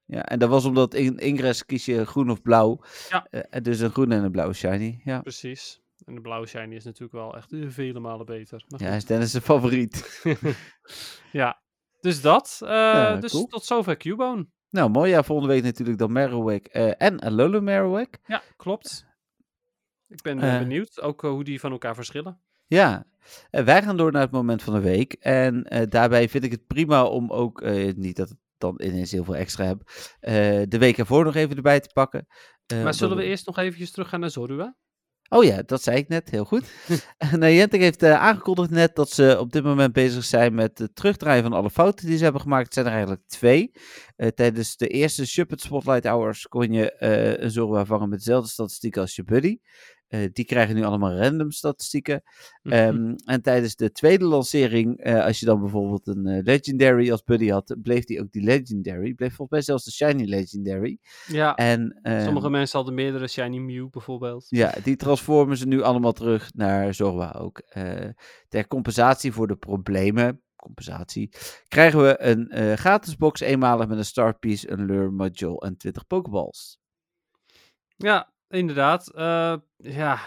Ja, 0.05 0.23
en 0.25 0.39
dat 0.39 0.49
was 0.49 0.65
omdat 0.65 0.93
in 0.93 1.17
ingress 1.17 1.65
kies 1.65 1.85
je 1.85 2.05
groen 2.05 2.29
of 2.29 2.41
blauw. 2.41 2.79
Ja. 3.09 3.27
En 3.49 3.63
dus 3.63 3.79
een 3.79 3.89
groen 3.91 4.11
en 4.11 4.23
een 4.23 4.31
blauwe 4.31 4.53
shiny. 4.53 5.01
Ja, 5.03 5.21
precies. 5.21 5.81
En 6.05 6.15
de 6.15 6.21
blauwe 6.21 6.47
shiny 6.47 6.75
is 6.75 6.83
natuurlijk 6.83 7.13
wel 7.13 7.35
echt 7.37 7.51
eh, 7.53 7.65
vele 7.67 7.99
malen 7.99 8.25
beter. 8.25 8.65
Maar 8.67 8.81
ja 8.81 8.87
goed. 8.87 8.95
is 8.95 9.05
Dennis 9.05 9.31
zijn 9.31 9.43
favoriet. 9.43 10.21
Ja, 11.31 11.61
dus 12.01 12.21
dat. 12.21 12.59
eh, 12.63 12.69
Ja, 12.69 13.15
dus 13.15 13.31
cool. 13.31 13.45
tot 13.45 13.63
zover 13.65 13.97
Cubone. 13.97 14.47
nou, 14.69 14.89
mooi. 14.89 15.09
Ja, 15.11 15.23
volgende 15.23 15.53
week 15.53 15.63
natuurlijk 15.63 15.97
dan 15.97 16.11
Marowak 16.11 16.65
eh, 16.65 16.91
en 16.97 17.19
Alola 17.19 17.59
Marowak. 17.59 18.17
Ja, 18.25 18.41
klopt. 18.57 19.05
Ik 20.07 20.21
ben 20.21 20.39
benieuwd 20.39 21.01
ook 21.01 21.21
hoe 21.21 21.43
die 21.43 21.59
van 21.59 21.71
elkaar 21.71 21.95
verschillen. 21.95 22.39
Ja, 22.67 23.05
wij 23.49 23.81
gaan 23.83 23.97
door 23.97 24.11
naar 24.11 24.21
het 24.21 24.31
moment 24.31 24.63
van 24.63 24.73
de 24.73 24.79
week. 24.81 25.13
En 25.13 25.63
daarbij 25.89 26.29
vind 26.29 26.43
ik 26.43 26.51
het 26.51 26.67
prima 26.67 27.05
om 27.05 27.31
ook, 27.31 27.61
niet 27.95 28.15
dat 28.15 28.29
het 28.29 28.37
dan 28.63 28.81
ineens 28.83 29.11
heel 29.11 29.23
veel 29.23 29.35
extra 29.35 29.65
heb, 29.65 29.81
eh, 30.19 30.33
de 30.67 30.77
week 30.77 30.97
ervoor 30.97 31.23
nog 31.23 31.35
even 31.35 31.55
erbij 31.55 31.79
te 31.79 31.89
pakken. 31.93 32.27
Eh, 32.65 32.83
Maar 32.83 32.93
zullen 32.93 33.17
we 33.17 33.23
eerst 33.23 33.45
nog 33.45 33.57
eventjes 33.57 33.91
teruggaan 33.91 34.19
naar 34.19 34.29
Zorua? 34.29 34.75
Oh 35.29 35.43
ja, 35.43 35.61
dat 35.65 35.83
zei 35.83 35.97
ik 35.97 36.07
net, 36.07 36.29
heel 36.29 36.45
goed. 36.45 36.65
Niantic 37.39 37.81
heeft 37.81 38.03
eh, 38.03 38.21
aangekondigd 38.21 38.69
net 38.69 38.95
dat 38.95 39.09
ze 39.09 39.37
op 39.39 39.51
dit 39.51 39.63
moment 39.63 39.93
bezig 39.93 40.23
zijn 40.23 40.53
met 40.53 40.77
het 40.77 40.95
terugdraaien 40.95 41.43
van 41.43 41.53
alle 41.53 41.69
fouten 41.69 42.05
die 42.07 42.17
ze 42.17 42.23
hebben 42.23 42.41
gemaakt. 42.41 42.63
Het 42.63 42.73
zijn 42.73 42.85
er 42.85 42.91
eigenlijk 42.91 43.21
twee. 43.27 43.71
Eh, 44.15 44.27
tijdens 44.27 44.77
de 44.77 44.87
eerste 44.87 45.27
Shuppet 45.27 45.61
Spotlight 45.61 46.05
Hours 46.05 46.47
kon 46.47 46.71
je 46.71 46.91
eh, 46.91 47.43
een 47.43 47.51
Zorua 47.51 47.85
vangen 47.85 48.09
met 48.09 48.17
dezelfde 48.17 48.49
statistieken 48.49 49.01
als 49.01 49.15
je 49.15 49.23
buddy. 49.23 49.57
Eh, 50.13 50.29
die 50.33 50.45
krijgen 50.45 50.75
nu 50.75 50.83
allemaal 50.83 51.17
random 51.17 51.51
statistieken. 51.51 52.23
Mhm. 52.61 52.73
Ehm, 52.73 53.15
en 53.25 53.41
tijdens 53.41 53.75
de 53.75 53.91
tweede 53.91 54.25
lancering, 54.25 54.97
eh, 54.97 55.25
als 55.25 55.39
je 55.39 55.45
dan 55.45 55.59
bijvoorbeeld 55.59 56.07
een 56.07 56.27
eh, 56.27 56.43
Legendary 56.43 57.11
als 57.11 57.23
buddy 57.23 57.49
had, 57.49 57.75
bleef 57.81 58.03
die 58.03 58.21
ook 58.21 58.31
die 58.31 58.43
Legendary. 58.43 59.13
Bleef 59.13 59.35
volgens 59.35 59.49
mij 59.49 59.61
zelfs 59.61 59.83
de 59.83 59.91
Shiny 59.91 60.25
Legendary. 60.25 60.99
ja, 61.25 61.55
En, 61.55 61.99
ehm, 62.01 62.23
sommige 62.23 62.49
mensen 62.49 62.77
hadden 62.77 62.95
meerdere 62.95 63.27
Shiny 63.27 63.57
Mew 63.57 63.89
bijvoorbeeld. 63.89 64.45
ja, 64.49 64.73
die 64.83 64.95
transformen 64.95 65.57
ze 65.57 65.67
nu 65.67 65.81
allemaal 65.81 66.13
terug 66.13 66.53
naar 66.53 66.93
Zorba 66.93 67.31
ook. 67.31 67.61
Ter 68.47 68.67
compensatie 68.67 69.31
voor 69.31 69.47
de 69.47 69.55
problemen, 69.55 70.41
compensatie, 70.55 71.29
krijgen 71.67 72.01
we 72.01 72.21
een 72.21 72.77
gratis 72.77 73.15
box 73.15 73.39
eenmalig 73.39 73.87
met 73.87 73.97
een 73.97 74.05
Star 74.05 74.39
Piece, 74.39 74.71
een 74.71 74.85
Lure 74.85 75.09
Module 75.09 75.59
en 75.59 75.77
20 75.77 76.07
Pokeballs. 76.07 76.81
Ja, 77.95 78.32
inderdaad. 78.53 79.07
Eh, 79.07 79.55
ja, 79.77 80.19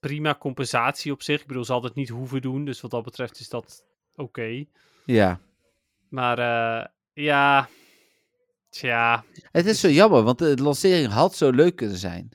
prima 0.00 0.34
compensatie 0.34 1.12
op 1.12 1.22
zich. 1.22 1.40
Ik 1.40 1.46
bedoel, 1.46 1.64
ze 1.64 1.72
hadden 1.72 1.90
het 1.90 1.98
niet 1.98 2.08
hoeven 2.08 2.40
doen, 2.42 2.64
dus 2.64 2.80
wat 2.80 2.90
dat 2.90 3.04
betreft 3.04 3.40
is 3.40 3.48
dat 3.48 3.84
oké. 4.14 4.64
Ja, 5.04 5.40
Maar 6.08 6.38
eh, 6.38 6.86
ja, 7.12 7.68
tja, 8.68 9.24
het 9.50 9.66
is 9.66 9.80
zo 9.80 9.88
jammer, 9.88 10.22
want 10.22 10.38
de 10.38 10.62
lancering 10.62 11.12
had 11.12 11.34
zo 11.34 11.50
leuk 11.50 11.76
kunnen 11.76 11.96
zijn. 11.96 12.30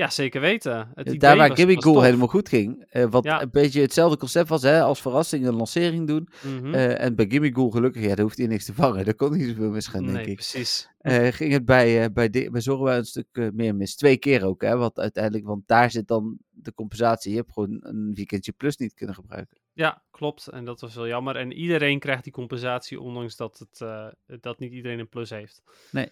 Ja, 0.00 0.10
zeker 0.10 0.40
weten. 0.40 0.90
Het 0.94 1.06
idee 1.06 1.18
Daar 1.18 1.36
waar 1.36 1.48
was- 1.48 1.58
Gimme 1.58 1.76
Ghoul 1.76 1.94
tof. 1.94 2.04
helemaal 2.04 2.26
goed 2.26 2.48
ging, 2.48 2.84
eh, 2.88 3.04
wat 3.10 3.24
Ja. 3.24 3.42
een 3.42 3.50
beetje 3.50 3.80
hetzelfde 3.80 4.16
concept 4.16 4.48
was, 4.48 4.62
hè, 4.62 4.82
als 4.82 5.00
verrassing 5.00 5.46
een 5.46 5.54
lancering 5.54 6.06
doen. 6.06 6.28
Mhm. 6.42 6.74
Eh, 6.74 7.00
en 7.02 7.14
bij 7.14 7.26
Gimme 7.28 7.50
Ghoul 7.50 7.70
gelukkig, 7.70 8.02
ja, 8.02 8.08
daar 8.14 8.24
hoeft 8.24 8.38
hij 8.38 8.46
niks 8.46 8.64
te 8.64 8.74
vangen. 8.74 9.04
Daar 9.04 9.14
kon 9.14 9.32
niet 9.36 9.48
zoveel 9.48 9.70
misgaan, 9.70 10.02
denk 10.02 10.16
nee, 10.16 10.26
ik. 10.26 10.34
precies. 10.34 10.88
Eh, 10.98 11.26
ging 11.32 11.52
het 11.52 11.64
bij, 11.64 12.02
eh, 12.04 12.12
bij, 12.12 12.30
de, 12.30 12.50
bij 12.50 12.96
een 12.96 13.04
stuk 13.04 13.26
eh, 13.32 13.48
meer 13.52 13.74
mis. 13.74 13.96
Twee 13.96 14.16
keer 14.16 14.44
ook, 14.44 14.62
hè? 14.62 14.76
Want 14.76 14.98
uiteindelijk, 14.98 15.46
want 15.46 15.62
daar 15.66 15.90
zit 15.90 16.08
dan 16.08 16.38
de 16.50 16.74
compensatie. 16.74 17.30
Je 17.30 17.36
hebt 17.36 17.52
gewoon 17.52 17.78
een 17.80 18.10
weekendje 18.14 18.52
plus 18.52 18.76
niet 18.76 18.94
kunnen 18.94 19.14
gebruiken. 19.14 19.58
Ja, 19.72 20.02
klopt. 20.10 20.46
En 20.46 20.64
dat 20.64 20.80
was 20.80 20.94
wel 20.94 21.06
jammer. 21.06 21.36
En 21.36 21.52
iedereen 21.52 21.98
krijgt 21.98 22.24
die 22.24 22.32
compensatie, 22.32 23.00
ondanks 23.00 23.36
dat, 23.36 23.58
het, 23.58 23.80
eh, 23.80 24.06
dat 24.40 24.58
niet 24.58 24.72
iedereen 24.72 24.98
een 24.98 25.08
plus 25.08 25.30
heeft. 25.30 25.62
Nee. 25.90 26.08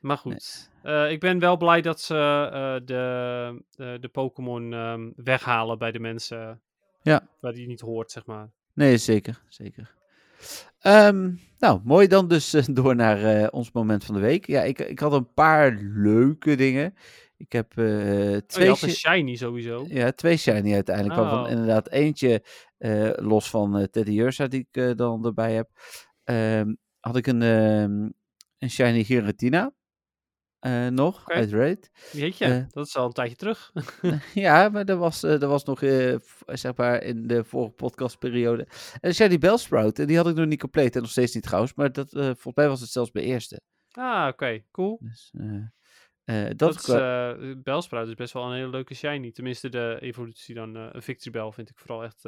Maar 0.00 0.18
goed, 0.18 0.70
Eh, 0.82 1.10
ik 1.10 1.20
ben 1.20 1.38
wel 1.38 1.56
blij 1.56 1.80
dat 1.80 2.00
ze 2.00 2.14
eh, 2.52 2.86
de, 2.86 3.62
de, 3.70 3.96
de 4.00 4.08
Pokémon 4.08 4.72
ehm, 4.72 5.10
weghalen 5.16 5.78
bij 5.78 5.92
de 5.92 5.98
mensen 5.98 6.60
Ja. 7.02 7.28
waar 7.40 7.52
die 7.52 7.66
niet 7.66 7.80
hoort, 7.80 8.10
zeg 8.10 8.26
maar. 8.26 8.50
Nee, 8.74 8.96
zeker. 8.96 9.42
zeker. 9.48 9.94
Ehm, 10.80 11.30
nou, 11.58 11.80
mooi 11.84 12.06
dan 12.06 12.28
dus 12.28 12.54
eh, 12.54 12.64
door 12.78 12.94
naar 12.96 13.22
eh, 13.24 13.46
ons 13.50 13.72
moment 13.72 14.04
van 14.04 14.14
de 14.14 14.20
week. 14.20 14.46
Ja, 14.46 14.62
ik, 14.62 14.78
ik 14.78 14.98
had 14.98 15.12
een 15.12 15.32
paar 15.32 15.78
leuke 15.80 16.54
dingen. 16.54 16.94
Ik 17.36 17.52
heb 17.52 17.72
eh, 17.78 17.84
Oh, 17.84 17.90
je 18.30 18.44
twee, 18.46 18.68
had 18.68 18.82
een 18.82 18.88
shi- 18.90 19.08
shiny 19.10 19.36
sowieso. 19.36 19.84
ja, 19.88 20.12
twee 20.12 20.36
shiny 20.36 20.74
uiteindelijk. 20.74 21.16
Waarvan 21.20 21.44
Oh. 21.44 21.50
inderdaad 21.50 21.88
eentje, 21.90 22.42
eh, 22.78 23.10
los 23.16 23.50
van 23.50 23.78
eh 23.78 23.84
Teddy 23.84 24.18
Ursa 24.20 24.46
die 24.46 24.60
ik 24.70 24.82
eh, 24.82 24.90
dan 24.96 25.24
erbij 25.24 25.54
heb, 25.54 25.68
ehm, 26.24 26.74
had 27.00 27.16
ik 27.16 27.26
een, 27.26 27.40
een 27.40 28.70
shiny 28.70 29.04
Giratina. 29.04 29.72
Eh, 30.58 30.86
nog 30.86 31.20
Oké. 31.20 31.32
uit 31.34 31.52
Raid. 31.52 31.90
Jeetje, 32.12 32.44
Eh. 32.44 32.64
dat 32.70 32.86
is 32.86 32.96
al 32.96 33.06
een 33.06 33.12
tijdje 33.12 33.36
terug. 33.36 33.72
ja, 34.34 34.68
maar 34.68 34.84
dat 34.84 34.98
was, 34.98 35.22
eh, 35.22 35.30
dat 35.30 35.50
was 35.50 35.64
nog 35.64 35.78
zeg 36.46 36.76
maar 36.76 37.02
in 37.02 37.26
de 37.26 37.44
vorige 37.44 37.72
podcastperiode. 37.72 38.68
En 39.00 39.14
Shady 39.14 39.38
Bellsprout, 39.38 39.98
en 39.98 40.06
die 40.06 40.16
had 40.16 40.28
ik 40.28 40.34
nog 40.34 40.46
niet 40.46 40.60
compleet 40.60 40.94
en 40.96 41.00
nog 41.02 41.10
steeds 41.10 41.34
niet 41.34 41.44
trouwens. 41.44 41.74
Maar 41.74 41.92
dat, 41.92 42.10
volgens 42.10 42.54
mij 42.54 42.68
was 42.68 42.80
het 42.80 42.90
zelfs 42.90 43.10
bij 43.10 43.22
eerste. 43.22 43.60
ah, 43.90 44.28
oké, 44.28 44.62
cool. 44.70 44.98
Dus, 45.00 45.30
dat, 46.56 46.58
Dat 46.58 46.74
is, 46.76 47.62
Belsprout 47.62 48.08
is 48.08 48.14
best 48.14 48.32
wel 48.32 48.44
een 48.44 48.54
hele 48.56 48.68
leuke 48.70 48.94
shiny. 48.94 49.32
Tenminste, 49.32 49.68
de 49.68 49.96
evolutie 50.00 50.54
dan. 50.54 50.74
een 50.74 51.02
Victory 51.02 51.30
Bell 51.30 51.50
vind 51.52 51.70
ik 51.70 51.78
vooral 51.78 52.04
echt, 52.04 52.24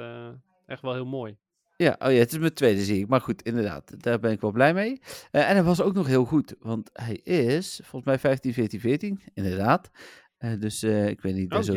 echt 0.67 0.83
wel 0.83 0.93
heel 0.93 1.07
mooi. 1.07 1.39
Ja, 1.81 1.97
oh 1.99 2.13
ja, 2.13 2.19
het 2.19 2.33
is 2.33 2.39
mijn 2.39 2.55
tweede 2.55 2.83
zie 2.85 2.99
ik. 3.01 3.09
Maar 3.09 3.21
goed, 3.21 3.43
inderdaad, 3.43 4.03
daar 4.03 4.19
ben 4.21 4.31
ik 4.33 4.41
wel 4.41 4.51
blij 4.53 4.75
mee. 4.75 5.01
Eh, 5.31 5.49
en 5.49 5.55
hij 5.55 5.63
was 5.63 5.81
ook 5.81 5.95
nog 5.95 6.07
heel 6.07 6.25
goed, 6.25 6.55
want 6.59 6.91
hij 6.93 7.15
is 7.15 7.77
volgens 7.83 8.05
mij 8.05 8.19
15, 8.19 8.53
14, 8.53 8.81
14, 8.81 9.21
inderdaad. 9.35 9.91
Eh, 10.37 10.61
dus 10.61 10.83
eh, 10.83 11.09
ik 11.09 11.21
weet 11.21 11.35
niet. 11.35 11.53
Oh, 11.53 11.61
zo, 11.61 11.73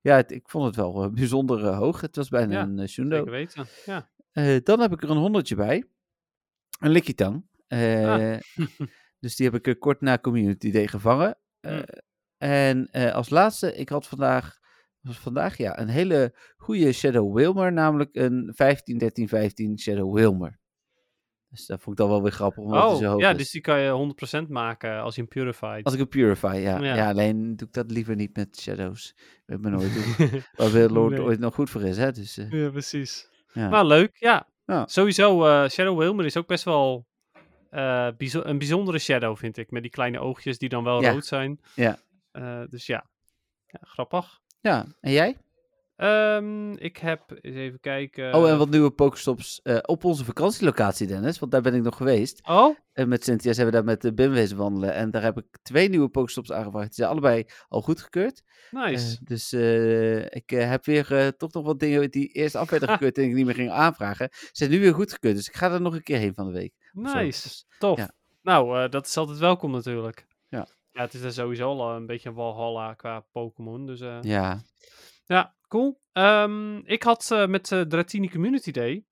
ja, 0.00 0.16
het- 0.16 0.30
ik 0.30 0.48
vond 0.48 0.64
het 0.66 0.76
wel 0.76 1.10
bijzonder 1.10 1.66
hoog. 1.74 2.00
Het 2.00 2.16
was 2.16 2.28
bijna 2.28 2.52
Ja, 2.52 2.62
een 2.62 2.88
Shundo. 2.88 3.16
Zeker 3.16 3.30
weten. 3.30 3.66
Ja. 3.84 4.10
Dan 4.60 4.80
heb 4.80 4.92
ik 4.92 5.02
er 5.02 5.10
een 5.10 5.16
honderdje 5.16 5.54
bij. 5.54 5.84
Een 6.80 6.90
Likitang. 6.90 7.46
Ah. 7.68 8.36
dus 9.20 9.36
die 9.36 9.50
heb 9.50 9.66
ik 9.66 9.78
kort 9.80 10.00
na 10.00 10.18
Community 10.18 10.70
Day 10.70 10.86
gevangen. 10.86 11.38
Mm. 11.60 11.84
En 12.38 12.90
als 12.90 13.30
laatste, 13.30 13.74
ik 13.74 13.88
had 13.88 14.06
vandaag, 14.06 14.58
was 15.00 15.16
vandaag 15.18 15.56
ja, 15.56 15.78
een 15.78 15.88
hele 15.88 16.34
goede 16.56 16.92
Shadow 16.92 17.36
Wilmer, 17.36 17.72
namelijk 17.72 18.10
een 18.16 18.52
15, 18.54 18.98
13, 18.98 19.28
15 19.28 19.78
Shadow 19.78 20.14
Wilmer. 20.14 20.58
Dus 21.50 21.66
dat 21.66 21.80
vond 21.80 21.98
ik 21.98 22.04
dan 22.04 22.12
wel 22.12 22.22
weer 22.22 22.32
grappig, 22.32 22.64
omdat 22.64 22.90
hij 22.90 22.96
zo 22.98 23.14
Oh, 23.14 23.20
ja, 23.20 23.30
is. 23.30 23.36
dus 23.36 23.50
die 23.50 23.60
kan 23.60 23.80
je 23.80 24.14
100% 24.44 24.48
maken 24.48 25.00
als 25.00 25.14
je 25.14 25.20
hem 25.20 25.30
purified. 25.30 25.84
Als 25.84 25.94
ik 25.94 26.00
een 26.00 26.08
Purify, 26.08 26.58
ja. 26.62 26.78
Ja. 26.78 26.94
ja. 26.94 27.08
alleen 27.10 27.56
doe 27.56 27.66
ik 27.68 27.74
dat 27.74 27.90
liever 27.90 28.14
niet 28.16 28.36
met 28.36 28.60
Shadows. 28.60 29.14
Ik 29.16 29.42
weet 29.46 29.60
maar 29.60 29.70
nooit 29.70 29.92
waar 30.56 30.70
wil 30.70 30.88
Lord 30.88 31.10
Nee. 31.12 31.22
ooit 31.22 31.38
nog 31.38 31.54
goed 31.54 31.70
voor 31.70 31.82
is, 31.82 31.96
hè. 31.96 32.12
Dus, 32.12 32.36
eh, 32.38 32.50
Ja, 32.50 32.70
precies. 32.70 33.28
ja. 33.52 33.68
Maar 33.68 33.84
leuk, 33.86 34.16
ja. 34.16 34.48
Ja. 34.64 34.86
Sowieso, 34.86 35.46
eh, 35.46 35.68
Shadow 35.68 35.98
Wilmer 35.98 36.24
is 36.24 36.36
ook 36.36 36.46
best 36.46 36.64
wel 36.64 37.06
eh, 37.70 38.08
bijzo- 38.16 38.44
een 38.44 38.58
bijzondere 38.58 38.98
Shadow, 38.98 39.36
vind 39.36 39.56
ik. 39.56 39.70
Met 39.70 39.82
die 39.82 39.90
kleine 39.90 40.18
oogjes 40.18 40.58
die 40.58 40.68
dan 40.68 40.84
wel 40.84 41.04
rood 41.04 41.26
zijn. 41.26 41.60
Ja. 41.74 41.98
Dus 42.70 42.86
ja. 42.86 43.06
ja, 43.66 43.78
grappig. 43.82 44.40
Ja, 44.60 44.86
en 45.00 45.12
jij? 45.12 45.36
Ehm, 45.96 46.72
ik 46.72 46.96
heb, 46.96 47.38
eens 47.40 47.56
even 47.56 47.80
kijken. 47.80 48.34
oh, 48.34 48.50
en 48.50 48.58
wat 48.58 48.70
nieuwe 48.70 48.90
Pokestops 48.90 49.60
eh, 49.62 49.78
op 49.82 50.04
onze 50.04 50.24
vakantielocatie, 50.24 51.06
Dennis. 51.06 51.38
Want 51.38 51.52
daar 51.52 51.62
ben 51.62 51.74
ik 51.74 51.82
nog 51.82 51.96
geweest. 51.96 52.40
Oh, 52.48 52.76
En 52.92 53.08
met 53.08 53.24
Cynthia 53.24 53.52
zijn 53.52 53.66
we 53.66 53.72
daar 53.72 53.84
met 53.84 54.00
de 54.02 54.14
BIM 54.14 54.30
wezen 54.30 54.56
wandelen. 54.56 54.94
En 54.94 55.10
daar 55.10 55.22
heb 55.22 55.38
ik 55.38 55.44
twee 55.62 55.88
nieuwe 55.88 56.08
Pokestops 56.08 56.52
aangevraagd. 56.52 56.86
Die 56.86 56.94
zijn 56.94 57.08
allebei 57.08 57.44
al 57.68 57.80
goedgekeurd. 57.82 58.42
nice. 58.70 59.16
Eh, 59.20 59.26
dus 59.26 59.52
eh, 59.52 60.24
ik 60.24 60.52
eh, 60.52 60.68
heb 60.70 60.84
weer 60.84 61.16
eh, 61.16 61.26
toch 61.26 61.52
nog 61.52 61.64
wat 61.64 61.80
dingen 61.80 62.10
die 62.10 62.28
eerst 62.28 62.54
af 62.54 62.70
werden 62.70 62.88
gekeurd 62.94 63.18
en 63.18 63.24
ik 63.24 63.34
niet 63.34 63.46
meer 63.46 63.54
ging 63.54 63.70
aanvragen. 63.70 64.28
Zijn 64.52 64.70
nu 64.70 64.80
weer 64.80 64.94
goedgekeurd. 64.94 65.36
Dus 65.36 65.48
ik 65.48 65.56
ga 65.56 65.70
er 65.72 65.80
nog 65.80 65.94
een 65.94 66.02
keer 66.02 66.18
heen 66.18 66.34
van 66.34 66.46
de 66.46 66.52
week. 66.52 66.72
nice. 66.92 67.42
Dus, 67.42 67.66
Tof. 67.78 67.98
ja. 67.98 68.10
Nou, 68.42 68.82
eh, 68.82 68.90
dat 68.90 69.06
is 69.06 69.16
altijd 69.16 69.38
welkom 69.38 69.70
natuurlijk. 69.70 70.26
Ja. 70.90 71.00
Het 71.02 71.14
is 71.14 71.22
er 71.22 71.32
sowieso 71.32 71.78
al 71.78 71.94
een 71.94 72.06
beetje 72.06 72.28
een 72.28 72.34
walhalla 72.34 72.94
qua 72.94 73.20
Pokémon. 73.32 73.86
Dus 73.86 74.00
eh, 74.00 74.18
ja. 74.20 74.62
Ja, 75.26 75.54
cool. 75.68 76.00
Ehm, 76.12 76.76
ik 76.76 77.02
had 77.02 77.30
eh, 77.30 77.46
met 77.46 77.68
de 77.68 77.86
Dratini 77.86 78.28
Community 78.28 78.70
Day 78.70 79.04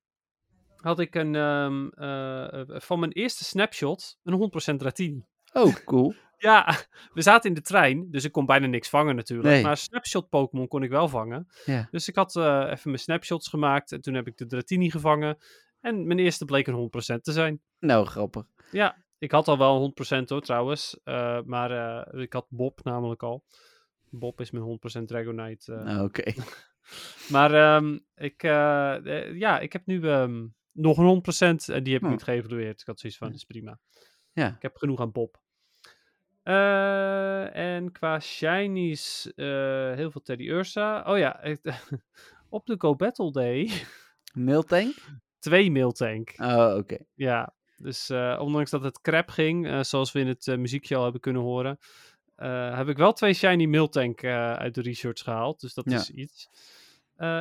had 0.86 1.00
ik 1.00 1.14
een 1.14 1.34
ehm, 1.34 1.88
eh, 1.88 2.60
eh, 2.60 2.80
van 2.80 2.98
mijn 2.98 3.12
eerste 3.12 3.44
snapshot 3.44 4.18
een 4.22 4.50
100% 4.72 4.78
Dratini. 4.78 5.24
Oh, 5.52 5.74
cool. 5.84 6.14
Ja, 6.38 6.76
we 7.12 7.22
zaten 7.22 7.48
in 7.48 7.54
de 7.54 7.62
trein, 7.62 8.10
dus 8.10 8.24
ik 8.24 8.32
kon 8.32 8.46
bijna 8.46 8.66
niks 8.66 8.88
vangen 8.88 9.16
natuurlijk. 9.16 9.48
Nee. 9.48 9.62
Maar 9.62 9.76
snapshot 9.76 10.28
Pokémon 10.28 10.68
kon 10.68 10.82
ik 10.82 10.90
wel 10.90 11.08
vangen. 11.08 11.48
Ja. 11.64 11.88
Dus 11.90 12.08
ik 12.08 12.16
had 12.16 12.36
eh, 12.36 12.66
even 12.70 12.90
mijn 12.90 12.98
snapshots 12.98 13.48
gemaakt 13.48 13.92
en 13.92 14.00
toen 14.00 14.14
heb 14.14 14.26
ik 14.26 14.36
de 14.36 14.46
Dratini 14.46 14.90
gevangen. 14.90 15.38
En 15.80 16.06
mijn 16.06 16.18
eerste 16.18 16.44
bleek 16.44 16.66
een 16.66 16.90
100% 17.16 17.20
te 17.20 17.32
zijn. 17.32 17.60
Nou, 17.78 18.06
grappig. 18.06 18.46
Ja, 18.70 18.96
ik 19.18 19.30
had 19.30 19.48
al 19.48 19.58
wel 19.58 19.74
een 19.76 19.94
100% 20.22 20.28
hoor 20.28 20.40
trouwens. 20.40 21.00
eh, 21.04 21.40
maar 21.44 21.70
eh, 21.70 22.20
ik 22.22 22.32
had 22.32 22.46
Bob 22.48 22.80
namelijk 22.84 23.22
al. 23.22 23.44
Bob 24.10 24.40
is 24.40 24.50
mijn 24.50 24.64
100% 24.64 25.02
Dragonite. 25.06 25.72
eh, 25.74 25.82
Nou, 25.84 26.04
oké. 26.04 26.32
maar 27.34 27.54
ehm, 27.54 27.98
ik, 28.14 28.42
ja, 29.38 29.58
ik 29.58 29.72
heb 29.72 29.86
nu 29.86 30.08
ehm, 30.08 30.46
nog 30.72 30.98
een 30.98 31.06
100% 31.06 31.74
en 31.74 31.82
die 31.82 31.92
heb 31.92 32.02
ik 32.02 32.06
Oh. 32.06 32.10
niet 32.10 32.22
geëvalueerd. 32.22 32.80
Ik 32.80 32.86
had 32.86 33.00
zoiets 33.00 33.18
van, 33.18 33.28
dat 33.28 33.36
is 33.36 33.44
prima. 33.44 33.78
Ja. 34.32 34.48
Ik 34.56 34.62
heb 34.62 34.76
genoeg 34.76 35.00
aan 35.00 35.12
Bob. 35.12 35.40
En 37.52 37.92
qua 37.92 38.20
shinies, 38.20 39.32
heel 39.36 40.10
veel 40.10 40.22
Teddy 40.22 40.44
Ursa. 40.48 41.02
Oh 41.06 41.18
ja, 41.18 41.40
op 42.48 42.66
de 42.66 42.74
Go 42.78 42.96
Battle 42.96 43.32
Day, 43.32 43.70
Mailtank? 44.34 44.94
twee 45.38 45.70
Miltank. 45.70 46.34
Oh, 46.36 46.74
oké. 46.76 46.96
Ja, 47.14 47.54
dus 47.76 48.10
eh, 48.10 48.38
ondanks 48.42 48.70
dat 48.70 48.82
het 48.82 49.00
crap 49.00 49.28
ging, 49.28 49.66
eh, 49.66 49.82
zoals 49.82 50.12
we 50.12 50.20
in 50.20 50.26
het 50.26 50.48
eh, 50.48 50.56
muziekje 50.56 50.96
al 50.96 51.02
hebben 51.02 51.20
kunnen 51.20 51.42
horen, 51.42 51.78
heb 52.76 52.88
ik 52.88 52.96
wel 52.96 53.12
twee 53.12 53.32
shiny 53.34 53.64
Miltank 53.66 54.24
uit 54.24 54.74
de 54.74 54.80
research 54.82 55.20
gehaald. 55.22 55.60
Dus 55.60 55.74
dat 55.74 55.90
Ja. 55.90 55.96
is 55.96 56.10
iets. 56.10 56.48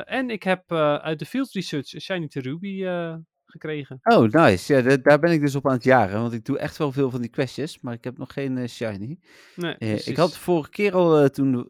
En 0.04 0.30
ik 0.30 0.42
heb 0.42 0.72
uit 0.72 1.18
de 1.18 1.26
field 1.26 1.52
research 1.52 1.92
een 1.94 2.00
shiny 2.00 2.28
Terubi 2.28 2.84
eh 2.84 3.14
gekregen. 3.46 3.98
Oh, 4.02 4.28
nice. 4.30 4.74
Ja, 4.74 4.82
da- 4.82 4.96
daar 4.96 5.18
ben 5.18 5.32
ik 5.32 5.40
dus 5.40 5.54
op 5.54 5.66
aan 5.66 5.72
het 5.72 5.84
jaren. 5.84 6.20
Want 6.20 6.32
ik 6.32 6.44
doe 6.44 6.58
echt 6.58 6.76
wel 6.76 6.92
veel 6.92 7.10
van 7.10 7.20
die 7.20 7.30
questjes, 7.30 7.80
maar 7.80 7.94
ik 7.94 8.04
heb 8.04 8.18
nog 8.18 8.32
geen 8.32 8.68
shiny. 8.68 9.18
Nee, 9.56 9.76
ik 10.04 10.16
had 10.16 10.36
vorige 10.36 10.70
keer 10.70 10.92
al, 10.92 11.28
toen 11.28 11.66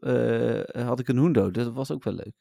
had 0.73 1.01
ik 1.01 1.09
een 1.09 1.19
Hundo. 1.19 1.51
Dat 1.51 1.73
was 1.73 1.91
ook 1.91 2.05
wel 2.05 2.15
leuk. 2.15 2.35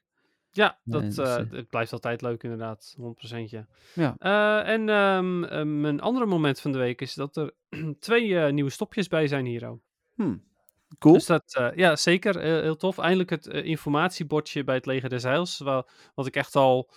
Ja, 0.56 0.80
Nee, 0.84 1.02
dat, 1.10 1.18
eh, 1.18 1.36
het 1.52 1.70
blijft 1.70 1.94
altijd 1.94 2.22
leuk 2.22 2.44
inderdaad, 2.44 2.96
100%. 2.98 3.50
Ja. 3.50 4.16
Eh, 4.18 4.74
en 4.74 4.90
eh, 4.90 5.62
mijn 5.64 6.02
andere 6.02 6.26
moment 6.26 6.60
van 6.62 6.72
de 6.72 6.78
week 6.78 7.02
is 7.02 7.14
dat 7.14 7.36
er 7.38 7.54
twee 8.00 8.40
eh, 8.40 8.52
nieuwe 8.54 8.70
stopjes 8.70 9.08
bij 9.08 9.28
zijn 9.28 9.46
hier. 9.46 9.68
ook. 9.70 9.80
Hm. 10.16 10.36
Cool. 11.00 11.14
Dus 11.14 11.26
dat, 11.26 11.72
ja, 11.76 11.96
zeker. 11.96 12.40
heel 12.40 12.76
tof. 12.76 12.98
Eindelijk 12.98 13.30
het 13.30 13.46
informatiebordje 13.48 14.64
bij 14.64 14.76
het 14.76 14.86
Leger 14.86 15.10
des 15.10 15.24
Heils. 15.24 15.58
wa- 15.58 15.86
Wat 16.14 16.26
ik 16.28 16.36
echt 16.36 16.56
al, 16.56 16.90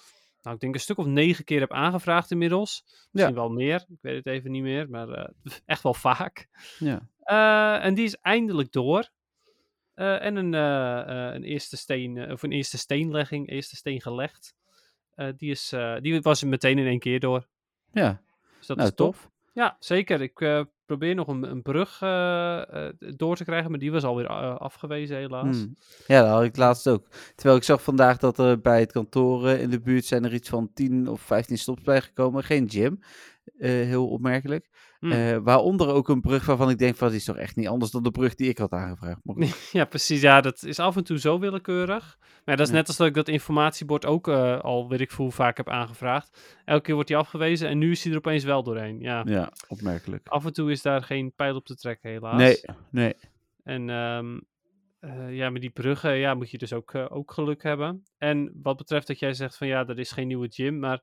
nou, 0.43 0.55
ik 0.55 0.61
denk 0.61 0.75
een 0.75 0.81
stuk 0.81 0.99
of 0.99 1.07
negen 1.07 1.45
keer 1.45 1.61
heb 1.61 1.73
aangevraagd 1.73 2.31
inmiddels. 2.31 2.85
Misschien 3.11 3.35
wel 3.35 3.49
meer. 3.49 3.85
Ik 3.89 3.99
weet 4.01 4.17
het 4.17 4.27
even 4.27 4.51
niet 4.51 4.63
meer. 4.63 4.91
Maar 4.91 5.31
echt 5.67 5.83
wel 5.83 5.95
vaak. 5.95 6.49
ja. 6.79 7.09
En 7.81 7.95
die 7.95 8.05
is 8.05 8.17
eindelijk 8.17 8.73
door. 8.73 9.09
Eh, 9.99 10.25
en 10.25 10.37
een, 10.37 10.55
eh, 10.55 11.01
eh, 11.01 11.35
een 11.35 11.43
eerste 11.43 11.77
steen, 11.77 12.33
of 12.33 12.43
een 12.43 12.53
eerste 12.53 12.79
steenlegging, 12.79 13.49
eerste 13.49 13.77
steen 13.77 14.01
gelegd. 14.01 14.57
Die, 15.37 15.51
is, 15.51 15.75
die 16.01 16.21
was 16.21 16.45
meteen 16.45 16.79
in 16.79 16.87
één 16.87 16.99
keer 16.99 17.21
door. 17.21 17.47
ja. 17.93 18.21
Dus 18.59 18.67
dat 18.67 18.77
nou, 18.77 18.89
is 18.89 18.95
tof. 18.95 19.31
Ja, 19.53 19.77
zeker. 19.81 20.21
Ik 20.21 20.67
probeer 20.87 21.15
nog 21.15 21.29
een, 21.29 21.43
een 21.43 21.63
brug 21.63 21.99
door 23.17 23.37
te 23.37 23.45
krijgen, 23.45 23.71
maar 23.71 23.79
die 23.79 23.93
was 23.93 24.05
alweer 24.05 24.29
afgewezen 24.59 25.17
helaas. 25.17 25.57
Hmm. 25.57 25.77
Ja, 26.07 26.21
dat 26.21 26.31
had 26.31 26.43
ik 26.43 26.57
laatst 26.57 26.89
ook. 26.89 27.09
Terwijl 27.35 27.57
ik 27.57 27.65
zag 27.65 27.83
vandaag 27.83 28.19
dat 28.19 28.39
er 28.39 28.61
bij 28.61 28.81
het 28.81 28.93
kantoor 28.93 29.49
in 29.49 29.71
de 29.71 29.81
buurt 29.81 30.05
zijn 30.05 30.25
er 30.25 30.35
iets 30.35 30.49
van 30.49 30.71
10 30.75 31.09
of 31.09 31.21
15 31.21 31.59
stops 31.59 31.83
bijgekomen. 31.83 32.45
Geen 32.45 32.71
gym. 32.71 33.01
Heel 33.59 34.09
opmerkelijk. 34.09 34.69
Hmm. 34.99 35.13
Eh, 35.13 35.37
waaronder 35.43 35.89
ook 35.89 36.09
een 36.09 36.21
brug 36.21 36.47
waarvan 36.47 36.71
ik 36.71 36.79
denk 36.79 36.97
van, 36.97 37.09
die 37.09 37.17
is 37.17 37.25
toch 37.25 37.37
echt 37.37 37.57
niet 37.57 37.69
anders 37.69 37.91
dan 37.91 38.03
de 38.03 38.11
brug 38.11 38.35
die 38.35 38.49
ik 38.49 38.59
had 38.59 38.73
aangevraagd. 38.73 39.21
Ja, 39.73 39.85
precies. 39.85 40.21
Ja, 40.21 40.41
dat 40.41 40.63
is 40.63 40.79
af 40.79 40.97
en 40.97 41.05
toe 41.05 41.19
zo 41.19 41.39
willekeurig. 41.39 42.19
Maar 42.45 42.57
dat 42.57 42.67
is 42.67 42.73
Ja. 42.73 42.79
net 42.79 42.89
als 42.89 42.97
dat 42.97 43.07
ik 43.07 43.15
dat 43.15 43.29
informatiebord 43.29 44.07
ook 44.07 44.29
eh, 44.29 44.61
al, 44.61 44.89
weet 44.89 45.01
ik 45.01 45.11
veel, 45.11 45.31
vaak 45.31 45.57
heb 45.57 45.69
aangevraagd. 45.69 46.61
Elke 46.65 46.83
keer 46.83 46.95
wordt 46.95 47.09
die 47.09 47.19
afgewezen 47.19 47.69
en 47.69 47.79
nu 47.79 47.91
is 47.91 48.03
die 48.03 48.13
er 48.13 48.19
opeens 48.19 48.45
wel 48.45 48.63
doorheen. 48.63 49.01
Ja. 49.01 49.23
Ja, 49.27 49.53
opmerkelijk. 49.69 50.29
Af 50.29 50.45
en 50.45 50.53
toe 50.53 50.71
is 50.71 50.83
daar 50.83 51.03
geen 51.03 51.33
pijl 51.37 51.57
op 51.57 51.67
te 51.67 51.75
trekken, 51.77 52.11
helaas. 52.11 52.37
Nee, 52.37 52.61
nee. 52.91 53.15
En 53.63 53.91
ehm, 53.91 54.39
eh, 55.01 55.35
ja, 55.37 55.51
met 55.51 55.61
die 55.61 55.71
bruggen 55.71 56.15
ja, 56.15 56.35
moet 56.35 56.51
je 56.51 56.59
dus 56.59 56.73
ook, 56.73 56.95
ook 56.95 57.33
geluk 57.33 57.63
hebben. 57.63 58.03
En 58.19 58.59
wat 58.63 58.77
betreft 58.77 59.07
dat 59.07 59.19
jij 59.19 59.33
zegt 59.33 59.57
van 59.57 59.67
ja, 59.67 59.87
er 59.87 59.99
is 59.99 60.11
geen 60.11 60.27
nieuwe 60.27 60.49
gym. 60.51 60.79
Maar 60.79 61.01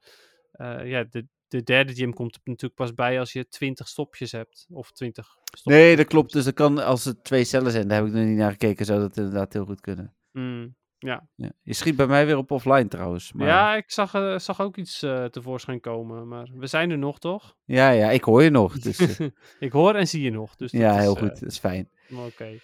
eh, 0.51 0.89
ja, 0.89 1.03
de, 1.09 1.27
de 1.55 1.63
derde 1.63 1.93
gym 1.93 2.13
komt 2.13 2.35
er 2.35 2.41
natuurlijk 2.43 2.79
pas 2.79 2.93
bij 2.93 3.19
als 3.19 3.33
je 3.33 3.47
20 3.47 3.87
stopjes 3.87 4.31
hebt. 4.31 4.65
Of 4.69 4.91
20 4.91 5.37
stopjes. 5.43 5.63
Nee, 5.63 5.95
dat 5.95 6.05
klopt. 6.05 6.33
Dus 6.33 6.43
dat 6.43 6.53
kan, 6.53 6.77
als 6.77 7.05
het 7.05 7.23
twee 7.23 7.43
cellen 7.43 7.71
zijn, 7.71 7.87
daar 7.87 7.97
heb 7.97 8.07
ik 8.07 8.13
nog 8.13 8.25
niet 8.25 8.37
naar 8.37 8.51
gekeken, 8.51 8.85
zou 8.85 8.99
dat 8.99 9.17
inderdaad 9.17 9.53
heel 9.53 9.65
goed 9.65 9.81
kunnen. 9.81 10.15
Mm, 10.31 10.75
ja. 10.97 11.27
Ja. 11.35 11.51
Je 11.61 11.73
schiet 11.73 11.95
bij 11.95 12.07
mij 12.07 12.25
weer 12.25 12.37
op 12.37 12.51
offline 12.51 12.87
trouwens. 12.87 13.33
Maar... 13.33 13.47
ja, 13.47 13.75
ik 13.75 13.91
zag, 13.91 14.13
eh, 14.13 14.37
zag 14.37 14.61
ook 14.61 14.77
iets 14.77 15.03
eh, 15.03 15.25
tevoorschijn 15.25 15.79
komen. 15.79 16.27
Maar 16.27 16.47
we 16.53 16.67
zijn 16.67 16.91
er 16.91 16.97
nog, 16.97 17.19
toch? 17.19 17.55
ja, 17.65 17.89
ja, 17.89 18.09
ik 18.09 18.23
hoor 18.23 18.43
je 18.43 18.49
nog. 18.49 18.79
Dus, 18.79 19.17
eh, 19.17 19.27
ik 19.67 19.71
hoor 19.71 19.95
en 19.95 20.07
zie 20.07 20.21
je 20.21 20.31
nog. 20.31 20.55
Dus 20.55 20.71
ja, 20.71 20.95
is, 20.95 21.01
heel 21.01 21.15
goed. 21.15 21.39
Dat 21.39 21.49
is 21.49 21.59
fijn. 21.59 21.89
Oké. 22.11 22.59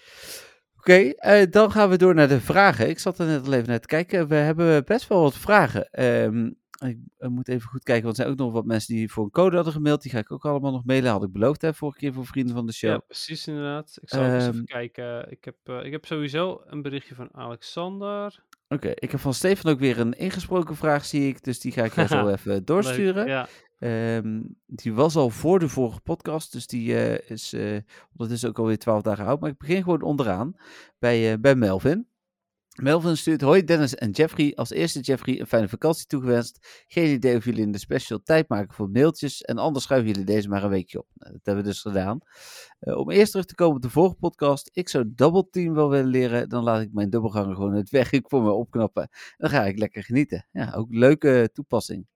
Oké, 0.78 1.14
dan 1.50 1.72
gaan 1.72 1.90
we 1.90 1.98
door 1.98 2.16
naar 2.16 2.28
de 2.28 2.40
vragen. 2.40 2.90
Ik 2.90 3.00
zat 3.00 3.20
er 3.20 3.26
net 3.26 3.46
al 3.46 3.54
even 3.54 3.68
naar 3.68 3.80
te 3.80 3.88
kijken. 3.88 4.28
We 4.28 4.36
hebben 4.36 4.86
best 4.86 5.08
wel 5.08 5.22
wat 5.22 5.38
vragen. 5.38 5.90
Ehm, 5.92 6.50
ik 6.90 6.98
eh, 7.18 7.30
moet 7.30 7.48
even 7.48 7.70
goed 7.70 7.84
kijken, 7.84 8.04
want 8.04 8.18
er 8.18 8.24
zijn 8.24 8.36
ook 8.36 8.40
nog 8.46 8.54
wat 8.54 8.66
mensen 8.66 8.96
die 8.96 9.12
voor 9.12 9.24
een 9.24 9.32
code 9.32 9.56
hadden 9.56 9.74
gemaild. 9.74 10.02
Die 10.02 10.12
ga 10.12 10.18
ik 10.20 10.32
ook 10.32 10.46
allemaal 10.46 10.72
nog 10.72 10.86
mailen. 10.86 11.12
Had 11.12 11.24
ik 11.24 11.32
beloofd, 11.32 11.62
hè, 11.62 11.74
vorige 11.74 11.98
keer 11.98 12.14
voor 12.14 12.26
vrienden 12.26 12.56
van 12.56 12.66
de 12.66 12.74
show. 12.74 12.90
Ja, 12.92 12.98
precies 12.98 13.48
inderdaad. 13.48 13.98
Ik 14.02 14.10
zal 14.10 14.24
eens 14.24 14.44
even 14.44 14.56
Ehm, 14.56 14.64
kijken. 14.64 15.32
Ik 15.32 15.44
heb, 15.46 15.56
eh, 15.64 15.86
ik 15.86 15.92
heb 15.92 16.06
sowieso 16.06 16.62
een 16.66 16.82
berichtje 16.82 17.16
van 17.16 17.30
Alexander. 17.32 18.44
Oké, 18.68 18.92
ik 18.96 19.12
heb 19.12 19.20
van 19.20 19.34
Stefan 19.34 19.72
ook 19.72 19.80
weer 19.80 20.00
een 20.00 20.14
ingesproken 20.14 20.76
vraag, 20.76 21.06
zie 21.06 21.28
ik. 21.28 21.44
Dus 21.44 21.60
die 21.60 21.72
ga 21.72 21.84
ik 21.84 21.92
zo 21.94 22.28
even 22.28 22.52
Leuk, 22.52 22.68
doorsturen. 22.68 23.28
Ja. 23.28 23.48
Ehm, 23.80 24.42
die 24.66 24.94
was 24.94 25.16
al 25.16 25.30
voor 25.30 25.60
de 25.60 25.70
vorige 25.70 26.00
podcast, 26.00 26.52
dus 26.52 26.68
die 26.68 26.96
eh, 26.96 27.30
is 27.30 27.54
eh 27.54 27.78
ondertussen 28.12 28.50
ook 28.50 28.60
alweer 28.60 28.78
12 28.78 29.02
dagen 29.02 29.26
oud. 29.26 29.40
Maar 29.40 29.50
ik 29.50 29.58
begin 29.58 29.84
gewoon 29.84 30.02
onderaan 30.02 30.56
bij, 31.00 31.40
bij 31.40 31.56
Melvin. 31.56 32.08
Melvin 32.80 33.18
stuurt, 33.18 33.42
hoi 33.42 33.64
Dennis 33.64 33.96
en 33.96 34.12
Jeffrey. 34.12 34.54
Als 34.56 34.70
eerste 34.70 35.00
Jeffrey 35.00 35.40
een 35.40 35.48
fijne 35.48 35.70
vakantie 35.70 36.06
toegewenst. 36.06 36.84
Geen 36.88 37.14
idee 37.14 37.36
of 37.38 37.46
jullie 37.46 37.62
in 37.62 37.72
de 37.72 37.78
special 37.78 38.22
tijd 38.24 38.50
maken 38.50 38.74
voor 38.74 38.90
mailtjes. 38.90 39.42
En 39.42 39.58
anders 39.58 39.84
schuiven 39.84 40.10
jullie 40.10 40.26
deze 40.26 40.50
maar 40.50 40.64
een 40.64 40.70
weekje 40.70 41.00
op. 41.00 41.08
Nou, 41.14 41.32
dat 41.32 41.42
hebben 41.44 41.64
we 41.64 41.70
dus 41.70 41.82
gedaan. 41.82 42.20
Eh, 42.80 42.98
om 42.98 43.12
eerst 43.12 43.32
terug 43.32 43.46
te 43.46 43.56
komen 43.56 43.76
op 43.76 43.82
de 43.82 43.90
vorige 43.90 44.16
podcast. 44.16 44.70
Ik 44.74 44.90
zou 44.90 45.12
double 45.16 45.50
team 45.50 45.74
wel 45.74 45.90
willen 45.90 46.10
leren. 46.10 46.50
Dan 46.50 46.64
laat 46.64 46.82
ik 46.82 46.94
mijn 46.94 47.10
dubbelganger 47.10 47.56
gewoon 47.56 47.74
het 47.74 47.90
werk 47.90 48.30
voor 48.30 48.42
me 48.42 48.52
opknappen. 48.52 49.04
En 49.04 49.10
dan 49.38 49.50
ga 49.50 49.66
ik 49.66 49.78
lekker 49.78 50.04
genieten. 50.04 50.48
Ja, 50.52 50.74
ook 50.74 50.88
leuke 50.90 51.50
toepassing. 51.54 52.08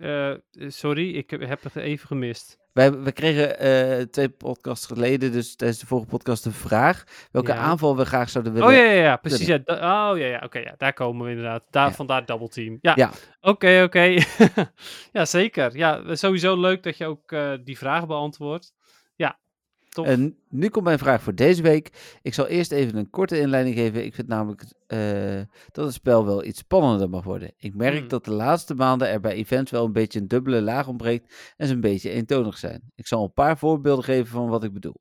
Eh, 0.00 0.34
sorry, 0.50 1.14
ik 1.14 1.30
heb 1.30 1.62
het 1.62 1.76
even 1.76 2.06
gemist. 2.06 2.65
Wij, 2.76 2.92
we 2.92 3.12
kregen 3.12 3.58
eh, 3.58 4.02
twee 4.02 4.28
podcasts 4.28 4.86
geleden, 4.86 5.32
dus 5.32 5.56
tijdens 5.56 5.80
de 5.80 5.86
vorige 5.86 6.06
podcast, 6.06 6.44
een 6.44 6.52
vraag. 6.52 7.04
Welke 7.30 7.52
Ja. 7.52 7.58
aanval 7.58 7.96
we 7.96 8.04
graag 8.04 8.30
zouden 8.30 8.52
willen. 8.52 8.68
Oh 8.68 8.74
ja, 8.74 8.82
ja, 8.82 9.02
ja 9.02 9.16
precies. 9.16 9.46
Ja, 9.46 9.56
oh 9.66 10.18
ja, 10.18 10.26
ja, 10.26 10.40
oké, 10.44 10.58
ja, 10.58 10.74
daar 10.76 10.92
komen 10.92 11.24
we 11.24 11.30
inderdaad. 11.30 11.64
Daar. 11.70 11.92
Vandaar 11.92 12.26
double 12.26 12.48
team. 12.48 12.78
Ja, 12.80 13.10
oké, 13.40 13.82
oké. 13.82 14.16
ja, 15.12 15.24
zeker. 15.24 15.76
Ja, 15.76 16.14
sowieso 16.14 16.60
leuk 16.60 16.82
dat 16.82 16.96
je 16.96 17.06
ook 17.06 17.32
eh, 17.32 17.52
die 17.64 17.78
vragen 17.78 18.08
beantwoordt. 18.08 18.72
Ja, 19.14 19.38
tof. 19.96 20.06
En 20.06 20.38
nu 20.48 20.68
komt 20.68 20.84
mijn 20.84 20.98
vraag 20.98 21.22
voor 21.22 21.34
deze 21.34 21.62
week. 21.62 22.18
Ik 22.22 22.34
zal 22.34 22.46
eerst 22.46 22.72
even 22.72 22.96
een 22.96 23.10
korte 23.10 23.38
inleiding 23.38 23.76
geven. 23.76 24.04
Ik 24.04 24.14
vind 24.14 24.28
namelijk 24.28 24.64
eh, 24.86 25.40
dat 25.72 25.84
het 25.84 25.94
spel 25.94 26.24
wel 26.24 26.44
iets 26.44 26.58
spannender 26.58 27.08
mag 27.08 27.24
worden. 27.24 27.52
Ik 27.56 27.74
merk 27.74 27.98
Hmm. 27.98 28.08
dat 28.08 28.24
de 28.24 28.30
laatste 28.30 28.74
maanden 28.74 29.08
er 29.08 29.20
bij 29.20 29.32
events 29.32 29.70
wel 29.70 29.84
een 29.84 29.92
beetje 29.92 30.20
een 30.20 30.28
dubbele 30.28 30.62
laag 30.62 30.88
ontbreekt 30.88 31.54
en 31.56 31.66
ze 31.66 31.72
een 31.72 31.80
beetje 31.80 32.10
eentonig 32.10 32.58
zijn. 32.58 32.82
Ik 32.94 33.06
zal 33.06 33.24
een 33.24 33.32
paar 33.32 33.58
voorbeelden 33.58 34.04
geven 34.04 34.26
van 34.26 34.48
wat 34.48 34.64
ik 34.64 34.72
bedoel. 34.72 35.00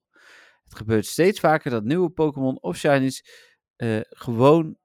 Het 0.64 0.76
gebeurt 0.76 1.06
steeds 1.06 1.40
vaker 1.40 1.72
dat 1.72 1.84
nieuwe 1.84 2.10
Pokémon 2.10 2.62
of 2.62 2.78
Shinies 2.78 3.26
eh, 3.76 4.00
gewoon 4.04 4.78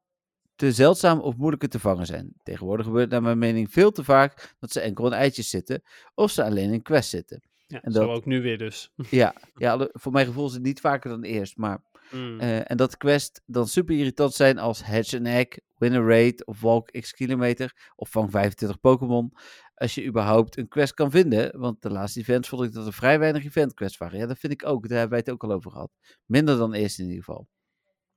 te 0.55 0.73
zeldzaam 0.73 1.21
of 1.21 1.37
moeilijker 1.37 1.69
te 1.69 1.79
vangen 1.79 2.07
zijn. 2.07 2.33
Tegenwoordig 2.43 2.87
gebeurt 2.87 3.05
het 3.05 3.13
naar 3.13 3.23
mijn 3.23 3.39
mening 3.39 3.73
veel 3.73 3.91
te 3.91 4.05
vaak 4.05 4.55
dat 4.59 4.73
ze 4.73 4.81
enkel 4.81 5.07
in 5.07 5.13
eitjes 5.13 5.49
zitten 5.49 5.83
of 6.15 6.31
ze 6.31 6.45
alleen 6.45 6.73
in 6.73 6.83
quest 6.83 7.11
zitten. 7.11 7.50
Ja, 7.71 7.81
en 7.81 7.93
zo 7.93 8.13
ook 8.13 8.25
nu 8.25 8.43
weer 8.43 8.59
dus. 8.59 8.91
Ja, 9.11 9.35
ja 9.55 9.89
voor 9.93 10.13
mijn 10.13 10.27
gevoel 10.27 10.47
is 10.47 10.53
het 10.53 10.63
niet 10.63 10.81
vaker 10.81 11.11
dan 11.11 11.23
eerst, 11.23 11.57
maar 11.57 11.89
Hmm. 12.11 12.41
eh, 12.41 12.71
en 12.71 12.77
dat 12.77 12.97
quest 12.97 13.43
dan 13.47 13.69
super 13.69 13.97
irritant 13.99 14.33
zijn 14.35 14.59
als 14.59 14.85
Hedge 14.85 15.17
and 15.17 15.27
Egg, 15.27 15.47
Win 15.79 15.95
a 15.95 16.01
Raid 16.01 16.47
of 16.47 16.61
Walk 16.61 16.91
x 16.91 17.13
kilometer 17.13 17.91
of 17.97 18.11
vang 18.11 18.31
25 18.31 18.81
Pokémon. 18.81 19.33
Als 19.75 19.95
je 19.95 20.05
überhaupt 20.05 20.57
een 20.57 20.69
quest 20.69 20.95
kan 20.95 21.11
vinden, 21.11 21.59
want 21.61 21.83
de 21.83 21.91
laatste 21.91 22.21
events 22.21 22.49
vond 22.49 22.63
ik 22.63 22.73
dat 22.73 22.87
er 22.87 22.93
vrij 22.93 23.19
weinig 23.19 23.45
event 23.45 23.75
quests 23.75 23.99
waren. 23.99 24.19
Ja, 24.19 24.27
dat 24.27 24.39
vind 24.39 24.53
ik 24.53 24.67
ook, 24.67 24.83
daar 24.89 24.99
hebben 24.99 25.11
wij 25.11 25.19
het 25.19 25.31
ook 25.31 25.45
al 25.45 25.53
over 25.57 25.71
gehad. 25.71 25.91
Minder 26.27 26.57
dan 26.57 26.73
eerst 26.73 26.99
in 26.99 27.05
ieder 27.05 27.25
geval. 27.25 27.49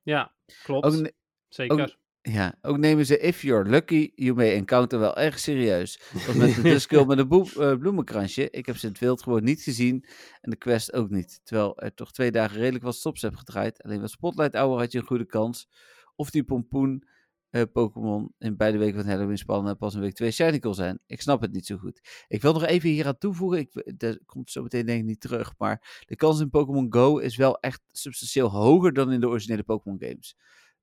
ja, 0.02 0.36
klopt. 0.64 0.86
Ook, 0.86 1.12
zeker. 1.48 1.98
Ja, 2.32 2.56
ook 2.62 2.78
nemen 2.78 3.06
ze 3.06 3.20
If 3.20 3.42
You're 3.42 3.70
Lucky, 3.70 4.12
You 4.16 4.36
May 4.36 4.54
Encounter 4.54 5.00
wel 5.00 5.18
erg 5.18 5.40
serieus. 5.40 6.00
Zoals 6.18 6.38
met 6.38 6.56
de 6.56 6.62
Duskull 6.72 7.06
met 7.06 7.18
een 7.18 7.28
boe- 7.28 7.52
eh, 7.60 7.78
bloemenkransje. 7.78 8.50
Ik 8.50 8.66
heb 8.66 8.78
ze 8.78 8.86
in 8.86 8.92
het 8.92 9.02
wild 9.02 9.24
gewoon 9.24 9.44
niet 9.44 9.62
gezien 9.62 10.06
en 10.42 10.50
de 10.50 10.56
quest 10.56 10.94
ook 10.94 11.10
niet. 11.10 11.40
Terwijl 11.44 11.80
er 11.80 11.94
toch 11.94 12.12
twee 12.12 12.32
dagen 12.32 12.58
redelijk 12.58 12.84
wat 12.84 12.96
stops 12.96 13.22
heb 13.22 13.36
gedraaid. 13.36 13.84
Alleen 13.84 14.02
met 14.02 14.10
Spotlight 14.10 14.54
Hour 14.56 14.80
had 14.80 14.92
je 14.92 14.98
een 14.98 15.06
goede 15.06 15.26
kans. 15.26 15.70
Of 16.16 16.30
die 16.30 16.44
pompoen 16.44 17.08
eh, 17.50 17.62
Pokémon 17.74 18.34
in 18.40 18.58
beide 18.58 18.78
weken 18.78 19.02
van 19.02 19.10
Halloween 19.10 19.38
spannen 19.38 19.72
en 19.72 19.78
pas 19.78 19.94
een 19.94 20.02
week 20.02 20.14
twee 20.16 20.32
shiny 20.32 20.60
kon 20.60 20.76
zijn. 20.76 21.00
Ik 21.06 21.22
snap 21.22 21.42
het 21.42 21.52
niet 21.52 21.66
zo 21.66 21.78
goed. 21.78 22.26
Ik 22.28 22.42
wil 22.42 22.54
nog 22.54 22.66
even 22.66 22.90
hier 22.90 23.08
aan 23.08 23.18
toevoegen. 23.18 23.60
Ik, 23.60 23.94
dat 23.98 24.20
komt 24.26 24.52
zo 24.52 24.62
meteen 24.62 24.86
denk 24.86 25.00
ik 25.00 25.06
niet 25.06 25.22
terug. 25.22 25.54
Maar 25.58 26.04
de 26.06 26.16
kans 26.16 26.40
in 26.40 26.50
Pokémon 26.50 26.94
Go 26.94 27.18
is 27.18 27.36
wel 27.36 27.60
echt 27.60 27.82
substantieel 27.92 28.52
hoger 28.52 28.94
dan 28.94 29.12
in 29.12 29.20
de 29.20 29.28
originele 29.28 29.64
Pokémon 29.64 30.00
games. 30.00 30.36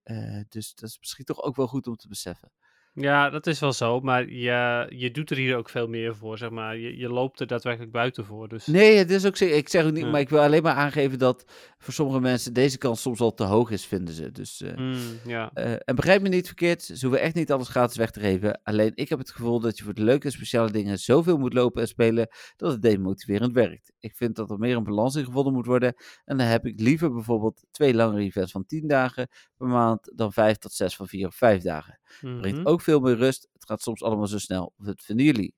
Eh, 0.02 0.40
dus 0.48 0.74
dat 0.74 0.88
is 0.88 0.98
misschien 0.98 1.24
toch 1.24 1.42
ook 1.42 1.56
wel 1.56 1.66
goed 1.68 1.86
om 1.86 1.96
te 1.96 2.08
beseffen. 2.08 2.50
Ja, 2.92 3.30
dat 3.30 3.46
is 3.46 3.60
wel 3.60 3.72
zo, 3.72 4.00
maar 4.00 4.28
je, 4.30 4.86
je 4.96 5.10
doet 5.10 5.30
er 5.30 5.36
hier 5.36 5.56
ook 5.56 5.68
veel 5.68 5.86
meer 5.88 6.16
voor, 6.16 6.38
zeg 6.38 6.50
maar. 6.50 6.76
Je, 6.78 6.96
je 6.96 7.08
loopt 7.08 7.40
er 7.40 7.46
daadwerkelijk 7.46 7.92
buiten 7.92 8.24
voor, 8.24 8.48
dus... 8.48 8.66
Nee, 8.66 8.96
het 8.96 9.10
is 9.10 9.26
ook 9.26 9.36
zeker. 9.36 9.56
Ik 9.56 9.68
zeg 9.68 9.84
ook 9.84 9.92
niet, 9.92 10.04
Ja. 10.04 10.10
maar 10.10 10.20
ik 10.20 10.28
wil 10.28 10.40
alleen 10.40 10.62
maar 10.62 10.74
aangeven 10.74 11.18
dat 11.18 11.44
voor 11.78 11.92
sommige 11.94 12.20
mensen 12.20 12.52
deze 12.52 12.78
kans 12.78 13.00
soms 13.02 13.20
al 13.20 13.34
te 13.34 13.44
hoog 13.44 13.70
is, 13.70 13.86
vinden 13.86 14.14
ze. 14.14 14.32
Dus, 14.32 14.60
eh, 14.60 14.72
Hmm, 14.74 15.00
ja. 15.26 15.50
eh, 15.54 15.72
en 15.72 15.94
begrijp 15.94 16.22
me 16.22 16.28
niet 16.28 16.46
verkeerd, 16.46 16.82
ze 16.82 16.98
hoeven 17.06 17.20
echt 17.20 17.34
niet 17.34 17.52
alles 17.52 17.68
gratis 17.68 17.96
weg 17.96 18.10
te 18.10 18.20
geven. 18.20 18.60
Alleen 18.62 18.92
ik 18.94 19.08
heb 19.08 19.18
het 19.18 19.30
gevoel 19.30 19.60
dat 19.60 19.78
je 19.78 19.84
voor 19.84 19.94
de 19.94 20.02
leuke 20.04 20.26
en 20.26 20.32
speciale 20.32 20.70
dingen 20.70 20.98
zoveel 20.98 21.38
moet 21.38 21.54
lopen 21.54 21.82
en 21.82 21.88
spelen 21.88 22.28
dat 22.56 22.72
het 22.72 22.82
demotiverend 22.82 23.52
werkt. 23.52 23.92
Ik 23.98 24.16
vind 24.16 24.36
dat 24.36 24.50
er 24.50 24.58
meer 24.58 24.76
een 24.76 24.84
balans 24.84 25.14
in 25.14 25.24
gevonden 25.24 25.52
moet 25.52 25.66
worden. 25.66 25.94
En 26.24 26.36
dan 26.36 26.46
heb 26.46 26.66
ik 26.66 26.80
liever 26.80 27.12
bijvoorbeeld 27.12 27.64
twee 27.70 27.94
langere 27.94 28.22
events 28.22 28.52
van 28.52 28.66
10 28.66 28.86
dagen 28.88 29.28
per 29.56 29.66
maand 29.68 30.12
dan 30.14 30.32
vijf 30.32 30.56
tot 30.56 30.72
zes 30.72 30.96
van 30.96 31.06
vier 31.08 31.26
of 31.26 31.34
vijf 31.34 31.62
dagen. 31.62 31.99
Mhm. 32.20 32.40
brengt 32.40 32.66
ook 32.66 32.80
veel 32.80 33.00
meer 33.00 33.16
rust. 33.16 33.48
Het 33.52 33.64
gaat 33.64 33.82
soms 33.82 34.02
allemaal 34.02 34.26
zo 34.26 34.38
snel. 34.38 34.72
Wat 34.76 35.02
vinden 35.02 35.26
jullie? 35.26 35.54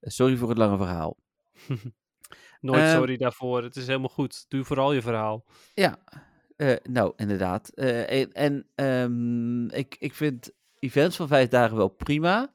Eh, 0.00 0.10
sorry 0.10 0.36
voor 0.36 0.48
het 0.48 0.58
lange 0.58 0.76
verhaal. 0.76 1.16
Nooit 2.60 2.82
Ehm, 2.82 2.96
sorry 2.96 3.16
daarvoor, 3.16 3.62
het 3.62 3.76
is 3.76 3.86
helemaal 3.86 4.08
goed. 4.08 4.44
Doe 4.48 4.64
vooral 4.64 4.92
je 4.92 5.02
verhaal. 5.02 5.44
Ja, 5.74 5.98
eh, 6.56 6.76
nou 6.82 7.12
inderdaad. 7.16 7.68
Eh, 7.68 8.20
en 8.20 8.32
en 8.32 8.68
ehm, 8.74 9.68
ik, 9.68 9.96
ik 9.98 10.14
vind 10.14 10.50
events 10.78 11.16
van 11.16 11.28
vijf 11.28 11.48
dagen 11.48 11.76
wel 11.76 11.88
prima. 11.88 12.52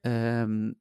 Ehm, 0.00 0.72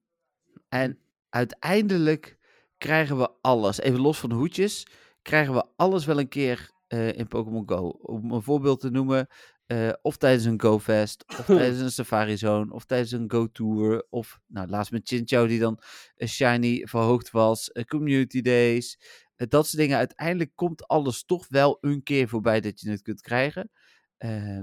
en 0.70 1.00
uiteindelijk 1.30 2.38
krijgen 2.78 3.18
we 3.18 3.30
alles, 3.42 3.80
even 3.80 4.00
los 4.00 4.20
van 4.20 4.32
hoedjes, 4.32 4.88
krijgen 5.22 5.54
we 5.54 5.66
alles 5.76 6.06
wel 6.06 6.20
een 6.20 6.28
keer 6.28 6.72
in 6.90 7.28
Pokémon 7.28 7.70
Go. 7.70 7.88
Om 7.88 8.32
een 8.32 8.42
voorbeeld 8.42 8.80
te 8.80 8.90
noemen, 8.90 9.28
eh, 9.70 9.94
of 10.02 10.18
tijdens 10.18 10.46
een 10.46 10.62
Go-Fest, 10.62 11.26
of 11.28 11.46
tijdens 11.60 11.80
een 11.80 11.92
Safari 11.92 12.38
Zone, 12.38 12.74
of 12.74 12.86
tijdens 12.86 13.12
een 13.12 13.32
Go-Tour, 13.32 14.06
of 14.10 14.40
nou, 14.48 14.68
laatst 14.68 14.92
met 14.92 15.08
Chinchou 15.08 15.48
die 15.48 15.60
dan 15.60 15.80
eh, 16.16 16.28
shiny 16.28 16.88
verhoogd 16.88 17.32
was, 17.32 17.72
eh, 17.72 17.84
Community 17.84 18.42
Days, 18.42 19.00
dat 19.36 19.68
soort 19.68 19.78
dingen. 19.78 19.98
Uiteindelijk 19.98 20.52
komt 20.56 20.88
alles 20.88 21.24
toch 21.24 21.48
wel 21.50 21.78
een 21.82 22.04
keer 22.04 22.28
voorbij 22.28 22.62
dat 22.62 22.82
je 22.82 22.90
het 22.90 23.02
kunt 23.02 23.22
krijgen. 23.22 23.72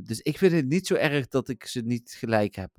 Dus 0.03 0.21
ik 0.21 0.39
vind 0.39 0.53
het 0.53 0.67
niet 0.67 0.87
zo 0.87 0.95
erg 0.95 1.29
dat 1.29 1.49
ik 1.49 1.67
ze 1.67 1.81
niet 1.81 2.15
gelijk 2.19 2.55
heb. 2.55 2.71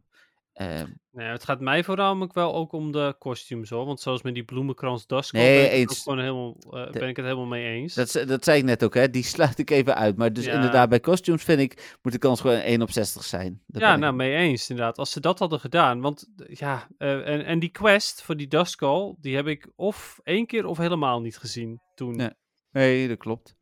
Ehm, 0.58 0.88
Nee, 1.12 1.28
het 1.28 1.43
gaat 1.43 1.60
mij 1.60 1.84
voornamelijk 1.84 2.34
wel 2.34 2.53
ook 2.55 2.72
om 2.72 2.91
de 2.91 3.16
costumes 3.20 3.70
hoor. 3.70 3.86
Want 3.86 3.99
zoals 3.99 4.22
met 4.22 4.34
die 4.34 4.43
bloemenkrans 4.43 5.08
Dusko 5.08 5.38
Nee, 5.38 5.55
ben, 5.70 5.80
ik 5.80 5.89
eens. 5.89 6.03
gewoon 6.03 6.20
helemaal, 6.20 6.58
eh, 6.72 6.91
ben 6.91 7.08
ik 7.08 7.16
het 7.16 7.26
helemaal 7.26 7.45
mee 7.45 7.66
eens. 7.66 7.93
dat, 7.93 8.24
dat 8.28 8.43
zei 8.43 8.58
ik 8.58 8.64
net 8.64 8.84
ook, 8.84 8.93
hè? 8.93 9.10
die 9.10 9.24
sluit 9.36 9.60
ik 9.60 9.70
even 9.70 9.95
uit. 9.95 10.18
Maar 10.18 10.34
dus 10.34 10.45
Ja. 10.45 10.53
inderdaad, 10.53 10.89
bij 10.89 10.99
costumes 10.99 11.43
vind 11.43 11.60
ik, 11.60 11.97
moet 12.01 12.12
de 12.14 12.20
kans 12.20 12.41
gewoon 12.41 12.58
1 12.58 12.82
op 12.82 12.91
60 12.91 13.24
zijn. 13.24 13.62
Ja, 13.66 13.93
ik 13.93 13.99
nou, 13.99 14.14
mee. 14.14 14.36
eens 14.36 14.70
inderdaad. 14.70 14.97
Als 14.97 15.12
ze 15.12 15.20
dat 15.20 15.39
hadden 15.39 15.60
gedaan. 15.60 16.01
Want 16.01 16.28
ja, 16.47 16.88
eh, 16.97 17.28
en, 17.28 17.45
en 17.45 17.60
die 17.60 17.70
quest 17.72 18.22
voor 18.22 18.38
die 18.38 18.47
Duskull, 18.47 19.16
die 19.20 19.36
heb 19.36 19.47
ik 19.47 19.72
of 19.76 20.20
één 20.24 20.45
keer 20.45 20.66
of 20.66 20.78
helemaal 20.78 21.22
niet 21.22 21.38
gezien 21.38 21.82
toen. 21.95 22.16
Nee. 22.16 22.32
Nee, 22.72 23.08
dat 23.08 23.18
klopt. 23.18 23.55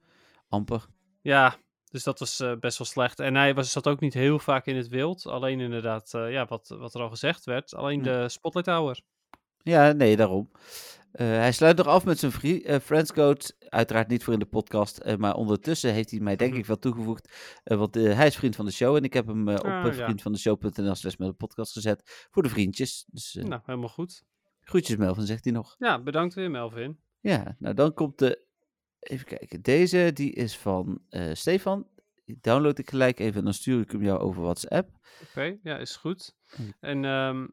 Amper. 0.49 0.85
Ja, 1.21 1.55
dus 1.95 2.03
dat 2.03 2.19
was 2.19 2.39
eh, 2.39 2.53
best 2.59 2.77
wel 2.77 2.87
slecht. 2.87 3.19
En 3.19 3.35
hij 3.35 3.53
was, 3.53 3.71
zat 3.71 3.87
ook 3.87 3.99
niet 3.99 4.13
heel 4.13 4.39
vaak 4.39 4.65
in 4.65 4.75
het 4.75 4.87
wild. 4.87 5.25
Alleen 5.25 5.59
inderdaad, 5.59 6.13
eh, 6.13 6.31
ja, 6.31 6.45
wat, 6.45 6.67
wat 6.67 6.93
er 6.93 7.01
al 7.01 7.09
gezegd 7.09 7.45
werd. 7.45 7.73
Alleen 7.75 8.03
Ja. 8.03 8.21
de 8.21 8.29
Spotlight 8.29 8.67
Hour. 8.69 9.01
Ja, 9.57 9.91
nee, 9.91 10.15
daarom. 10.15 10.51
Eh, 11.11 11.27
hij 11.27 11.51
sluit 11.51 11.77
nog 11.77 11.87
af 11.87 12.05
met 12.05 12.19
zijn 12.19 12.31
friendscode. 12.81 13.41
Uiteraard 13.59 14.07
niet 14.07 14.23
voor 14.23 14.33
in 14.33 14.39
de 14.39 14.45
podcast. 14.45 15.15
maar 15.17 15.35
ondertussen 15.35 15.93
heeft 15.93 16.11
hij 16.11 16.19
mij 16.19 16.35
denk 16.35 16.55
ik 16.61 16.65
wel 16.65 16.79
toegevoegd. 16.79 17.33
want 17.63 17.95
hij 17.95 18.27
is 18.27 18.35
vriend 18.35 18.55
van 18.55 18.65
de 18.65 18.71
show. 18.71 18.95
En 18.95 19.03
ik 19.03 19.13
heb 19.13 19.27
hem 19.27 19.47
op 19.49 19.63
Ah, 19.65 19.83
ja. 19.95 20.03
vriendvandeshow.nl 20.03 20.95
slash 20.95 21.15
met 21.15 21.27
de 21.27 21.33
podcast 21.33 21.73
gezet. 21.73 22.27
Voor 22.31 22.43
de 22.43 22.49
vriendjes. 22.49 23.05
Dus 23.11 23.33
Nou, 23.33 23.61
helemaal 23.65 23.89
goed. 23.89 24.23
groetjes 24.61 24.95
Melvin, 24.97 25.25
zegt 25.25 25.43
hij 25.43 25.53
nog. 25.53 25.75
Ja, 25.77 26.01
bedankt 26.01 26.33
weer 26.33 26.51
Melvin. 26.51 26.99
Ja, 27.19 27.55
nou 27.59 27.73
dan 27.73 27.93
komt 27.93 28.17
de... 28.19 28.44
Even 29.07 29.25
kijken. 29.25 29.61
Deze, 29.61 30.11
die 30.13 30.33
is 30.33 30.57
van 30.57 31.01
eh, 31.09 31.33
Stefan. 31.33 31.87
Die 32.25 32.37
download 32.41 32.77
ik 32.77 32.89
gelijk 32.89 33.19
even 33.19 33.37
en 33.37 33.43
dan 33.43 33.53
stuur 33.53 33.81
ik 33.81 33.91
hem 33.91 34.03
jou 34.03 34.19
over 34.19 34.41
WhatsApp. 34.41 34.89
Oké, 35.23 35.57
ja, 35.63 35.77
is 35.77 35.95
goed. 35.95 36.35
Hm. 36.55 36.61
En 36.79 37.05
ehm, 37.05 37.45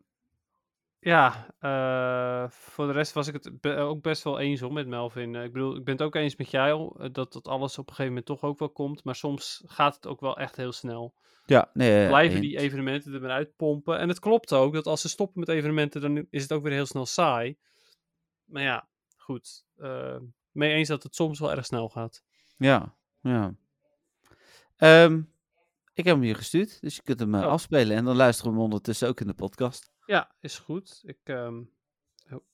Ja, 0.98 1.54
uh, 1.60 2.50
voor 2.50 2.86
de 2.86 2.92
rest 2.92 3.12
was 3.12 3.26
ik 3.26 3.34
het 3.34 3.60
be 3.60 3.76
ook 3.76 4.02
best 4.02 4.22
wel 4.22 4.38
eens 4.38 4.62
om 4.62 4.72
met 4.72 4.86
Melvin. 4.86 5.34
Uh, 5.34 5.44
ik 5.44 5.52
bedoel, 5.52 5.76
ik 5.76 5.84
ben 5.84 5.94
het 5.94 6.02
ook 6.02 6.14
eens 6.14 6.36
met 6.36 6.50
jou 6.50 7.02
uh, 7.02 7.08
dat 7.12 7.32
dat 7.32 7.48
alles 7.48 7.78
op 7.78 7.88
een 7.88 7.94
gegeven 7.94 8.08
moment 8.08 8.26
toch 8.26 8.42
ook 8.42 8.58
wel 8.58 8.70
komt. 8.70 9.04
Maar 9.04 9.14
soms 9.14 9.62
gaat 9.66 9.94
het 9.94 10.06
ook 10.06 10.20
wel 10.20 10.36
echt 10.36 10.56
heel 10.56 10.72
snel. 10.72 11.14
Ja, 11.46 11.70
nee. 11.72 12.06
Blijven 12.06 12.40
die 12.40 12.58
evenementen 12.58 13.14
er 13.14 13.20
maar 13.20 13.30
uitpompen. 13.30 13.98
En 13.98 14.08
het 14.08 14.18
klopt 14.18 14.52
ook 14.52 14.74
dat 14.74 14.86
als 14.86 15.00
ze 15.00 15.08
stoppen 15.08 15.40
met 15.40 15.48
evenementen, 15.48 16.00
dan 16.00 16.26
is 16.30 16.42
het 16.42 16.52
ook 16.52 16.62
weer 16.62 16.72
heel 16.72 16.86
snel 16.86 17.06
saai. 17.06 17.58
Maar 18.44 18.62
ja, 18.62 18.88
goed. 19.16 19.64
Mee 20.52 20.72
eens 20.72 20.88
dat 20.88 21.02
het 21.02 21.14
soms 21.14 21.38
wel 21.38 21.50
erg 21.50 21.66
snel 21.66 21.88
gaat. 21.88 22.22
Ja, 22.56 22.94
ja. 23.20 23.54
Um, 24.78 25.32
ik 25.94 26.04
heb 26.04 26.14
hem 26.14 26.24
hier 26.24 26.36
gestuurd, 26.36 26.80
dus 26.80 26.96
je 26.96 27.02
kunt 27.02 27.20
hem 27.20 27.34
oh. 27.34 27.42
afspelen. 27.42 27.96
En 27.96 28.04
dan 28.04 28.16
luisteren 28.16 28.50
we 28.50 28.56
hem 28.56 28.64
ondertussen 28.64 29.08
ook 29.08 29.20
in 29.20 29.26
de 29.26 29.34
podcast. 29.34 29.92
Ja, 30.06 30.34
is 30.40 30.58
goed. 30.58 31.00
Ik, 31.04 31.18
um... 31.24 31.70
oh. 32.30 32.44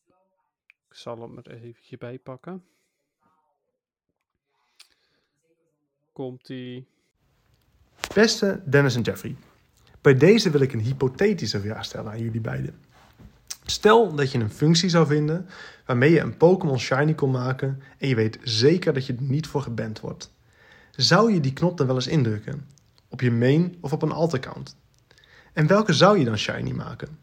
ik 0.89 0.95
zal 0.95 1.21
hem 1.21 1.39
er 1.39 1.51
even 1.51 1.99
bij 1.99 2.19
pakken. 2.19 2.65
Komt-ie. 6.13 6.89
Beste 8.15 8.63
Dennis 8.67 8.95
en 8.95 9.03
Jeffrey. 9.03 9.37
Bij 10.01 10.15
deze 10.15 10.51
wil 10.51 10.61
ik 10.61 10.73
een 10.73 10.81
hypothetische 10.81 11.61
vraag 11.61 11.85
stellen 11.85 12.11
aan 12.11 12.23
jullie 12.23 12.41
beiden. 12.41 12.85
Stel 13.71 14.15
dat 14.15 14.33
je 14.33 14.39
een 14.39 14.51
functie 14.51 14.89
zou 14.89 15.07
vinden 15.07 15.47
waarmee 15.87 16.11
je 16.11 16.21
een 16.21 16.37
Pokémon 16.37 16.79
Shiny 16.79 17.15
kon 17.15 17.31
maken 17.31 17.83
en 17.99 18.09
je 18.09 18.15
weet 18.15 18.39
zeker 18.43 18.95
dat 18.95 19.07
je 19.07 19.13
er 19.13 19.23
niet 19.23 19.47
voor 19.47 19.63
geband 19.63 20.01
wordt. 20.01 20.33
Zou 20.91 21.33
je 21.33 21.41
die 21.41 21.53
knop 21.53 21.77
dan 21.77 21.87
wel 21.87 21.97
eens 21.97 22.07
indrukken? 22.07 22.67
Op 23.09 23.21
je 23.21 23.31
main 23.31 23.77
of 23.81 23.93
op 23.93 24.03
een 24.03 24.13
alt-account? 24.13 24.77
En 25.53 25.67
welke 25.67 25.93
zou 25.93 26.19
je 26.19 26.25
dan 26.25 26.39
Shiny 26.39 26.71
maken? 26.71 27.19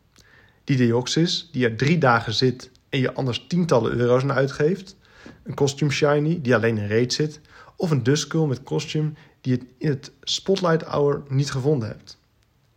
Die 0.64 0.78
Deoxys, 0.78 1.50
die 1.52 1.66
er 1.66 1.76
drie 1.76 1.98
dagen 1.98 2.34
zit 2.34 2.72
en 2.90 3.00
je 3.00 3.14
anders 3.14 3.46
tientallen 3.48 3.92
euro's 3.92 4.24
aan 4.24 4.34
uitgeeft? 4.34 4.96
Een 5.44 5.56
Costume 5.56 5.92
Shiny 5.92 6.40
die 6.42 6.56
alleen 6.56 6.78
in 6.78 6.88
raid 6.88 7.14
zit? 7.14 7.40
Of 7.76 7.92
een 7.92 8.04
Duskull 8.04 8.48
met 8.48 8.64
Costume 8.64 9.12
die 9.42 9.58
je 9.58 9.66
in 9.78 9.90
het 9.90 10.12
Spotlight 10.22 10.84
Hour 10.84 11.24
niet 11.28 11.52
gevonden 11.52 11.88
hebt? 11.88 12.20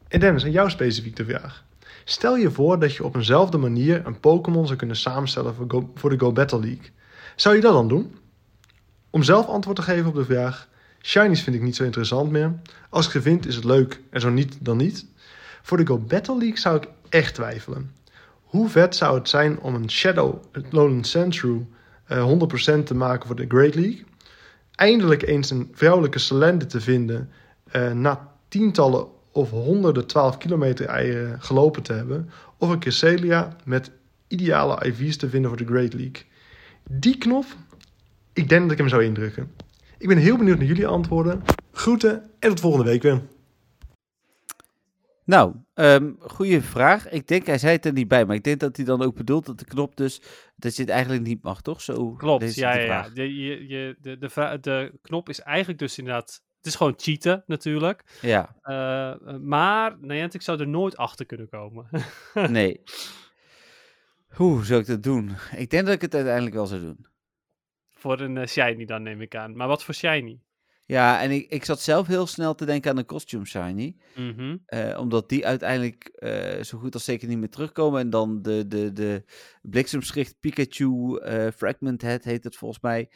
En 0.08 0.20
Dennis, 0.20 0.44
aan 0.44 0.50
jou 0.50 0.70
specifiek 0.70 1.16
de 1.16 1.24
vraag. 1.24 1.66
Stel 2.10 2.36
je 2.36 2.50
voor 2.50 2.78
dat 2.78 2.94
je 2.94 3.04
op 3.04 3.14
eenzelfde 3.14 3.58
manier 3.58 4.06
een 4.06 4.20
Pokémon 4.20 4.66
zou 4.66 4.78
kunnen 4.78 4.96
samenstellen 4.96 5.54
voor, 5.94 6.10
de 6.10 6.18
Go 6.18 6.32
Battle 6.32 6.60
League. 6.60 6.90
Zou 7.36 7.54
je 7.54 7.60
dat 7.60 7.72
dan 7.72 7.88
doen? 7.88 8.16
Om 9.10 9.22
zelf 9.22 9.46
antwoord 9.46 9.76
te 9.76 9.82
geven 9.82 10.06
op 10.06 10.14
de 10.14 10.24
vraag: 10.24 10.68
Shinies 11.02 11.42
vind 11.42 11.56
ik 11.56 11.62
niet 11.62 11.76
zo 11.76 11.84
interessant 11.84 12.30
meer. 12.30 12.52
Als 12.90 13.06
ik 13.06 13.12
ze 13.12 13.22
vind 13.22 13.46
is 13.46 13.54
het 13.54 13.64
leuk 13.64 14.00
en 14.10 14.20
zo 14.20 14.30
niet 14.30 14.56
dan 14.60 14.76
niet. 14.76 15.06
Voor 15.62 15.76
de 15.76 15.86
Go 15.86 15.98
Battle 15.98 16.38
League 16.38 16.58
zou 16.58 16.76
ik 16.76 16.88
echt 17.08 17.34
twijfelen. 17.34 17.94
Hoe 18.42 18.68
vet 18.68 18.96
zou 18.96 19.18
het 19.18 19.28
zijn 19.28 19.60
om 19.60 19.74
een 19.74 19.90
Shadow 19.90 20.42
Lowland 20.70 21.06
Sandshrew 21.06 21.60
uh, 22.12 22.78
100% 22.80 22.82
te 22.84 22.94
maken 22.94 23.26
voor 23.26 23.36
de 23.36 23.46
Great 23.48 23.74
League? 23.74 24.04
Eindelijk 24.74 25.22
eens 25.22 25.50
een 25.50 25.70
vrouwelijke 25.72 26.18
Salende 26.18 26.66
te 26.66 26.80
vinden 26.80 27.30
uh, 27.72 27.92
na 27.92 28.32
tientallen 28.48 29.06
of 29.38 29.50
honderden 29.50 30.06
12 30.06 30.38
kilometer 30.38 30.86
eieren 30.86 31.42
gelopen 31.42 31.82
te 31.82 31.92
hebben. 31.92 32.30
Of 32.58 32.68
een 32.68 32.78
Cresselia 32.78 33.56
met 33.64 33.90
ideale 34.28 34.86
IV's 34.86 35.16
te 35.16 35.28
vinden 35.28 35.50
voor 35.50 35.58
de 35.58 35.72
Great 35.72 35.92
League. 35.92 36.24
Die 36.90 37.18
knop, 37.18 37.44
ik 38.32 38.48
denk 38.48 38.62
dat 38.62 38.72
ik 38.72 38.78
hem 38.78 38.88
zou 38.88 39.04
indrukken. 39.04 39.50
Ik 39.98 40.08
ben 40.08 40.18
heel 40.18 40.36
benieuwd 40.36 40.58
naar 40.58 40.66
jullie 40.66 40.86
antwoorden. 40.86 41.42
Groeten 41.72 42.30
en 42.38 42.48
tot 42.48 42.60
volgende 42.60 42.90
week 42.90 43.02
weer. 43.02 43.20
Nou, 45.24 45.54
um, 45.74 46.16
goede 46.20 46.62
vraag. 46.62 47.08
Ik 47.08 47.26
denk, 47.26 47.46
hij 47.46 47.58
zei 47.58 47.72
het 47.72 47.86
er 47.86 47.92
niet 47.92 48.08
bij, 48.08 48.24
maar 48.24 48.36
ik 48.36 48.44
denk 48.44 48.60
dat 48.60 48.76
hij 48.76 48.84
dan 48.84 49.02
ook 49.02 49.14
bedoelt 49.14 49.46
dat 49.46 49.58
de 49.58 49.64
knop 49.64 49.96
dus, 49.96 50.22
dat 50.56 50.76
je 50.76 50.82
het 50.82 50.90
eigenlijk 50.90 51.22
niet 51.22 51.42
mag, 51.42 51.62
toch? 51.62 51.82
Zo 51.82 52.12
Klopt, 52.12 52.54
ja, 52.54 52.78
ja. 52.78 53.08
De, 53.08 53.34
je, 53.36 53.66
je, 53.68 53.96
de, 54.00 54.18
de, 54.18 54.58
de 54.60 54.98
knop 55.02 55.28
is 55.28 55.40
eigenlijk 55.40 55.78
dus 55.78 55.98
inderdaad, 55.98 56.42
het 56.58 56.66
is 56.66 56.74
gewoon 56.74 56.94
cheaten 56.96 57.42
natuurlijk. 57.46 58.18
Ja. 58.20 58.56
Uh, 58.62 59.38
maar 59.38 59.96
ik 60.02 60.42
zou 60.42 60.60
er 60.60 60.68
nooit 60.68 60.96
achter 60.96 61.26
kunnen 61.26 61.48
komen. 61.48 61.88
nee. 62.50 62.82
Hoe 64.28 64.64
zou 64.64 64.80
ik 64.80 64.86
dat 64.86 65.02
doen? 65.02 65.36
Ik 65.56 65.70
denk 65.70 65.84
dat 65.84 65.94
ik 65.94 66.00
het 66.00 66.14
uiteindelijk 66.14 66.54
wel 66.54 66.66
zou 66.66 66.80
doen. 66.80 67.06
Voor 67.88 68.20
een 68.20 68.36
uh, 68.36 68.46
shiny 68.46 68.84
dan 68.84 69.02
neem 69.02 69.20
ik 69.20 69.34
aan. 69.34 69.56
Maar 69.56 69.68
wat 69.68 69.84
voor 69.84 69.94
shiny? 69.94 70.40
Ja, 70.88 71.20
en 71.20 71.30
ik, 71.30 71.50
ik 71.50 71.64
zat 71.64 71.80
zelf 71.80 72.06
heel 72.06 72.26
snel 72.26 72.54
te 72.54 72.64
denken 72.64 72.90
aan 72.90 72.96
een 72.96 73.06
costume 73.06 73.44
shiny. 73.44 73.96
Mhm. 74.14 74.56
Eh, 74.66 74.98
omdat 74.98 75.28
die 75.28 75.46
uiteindelijk 75.46 76.10
uh, 76.18 76.62
zo 76.62 76.78
goed 76.78 76.94
als 76.94 77.04
zeker 77.04 77.28
niet 77.28 77.38
meer 77.38 77.50
terugkomen. 77.50 78.00
En 78.00 78.10
dan 78.10 78.42
de, 78.42 78.66
de, 78.66 78.92
de 78.92 79.24
bliksemschicht 79.62 80.40
Pikachu 80.40 81.20
Fragment 81.56 82.02
Head 82.02 82.24
heet 82.24 82.44
het 82.44 82.56
volgens 82.56 82.80
mij. 82.82 83.10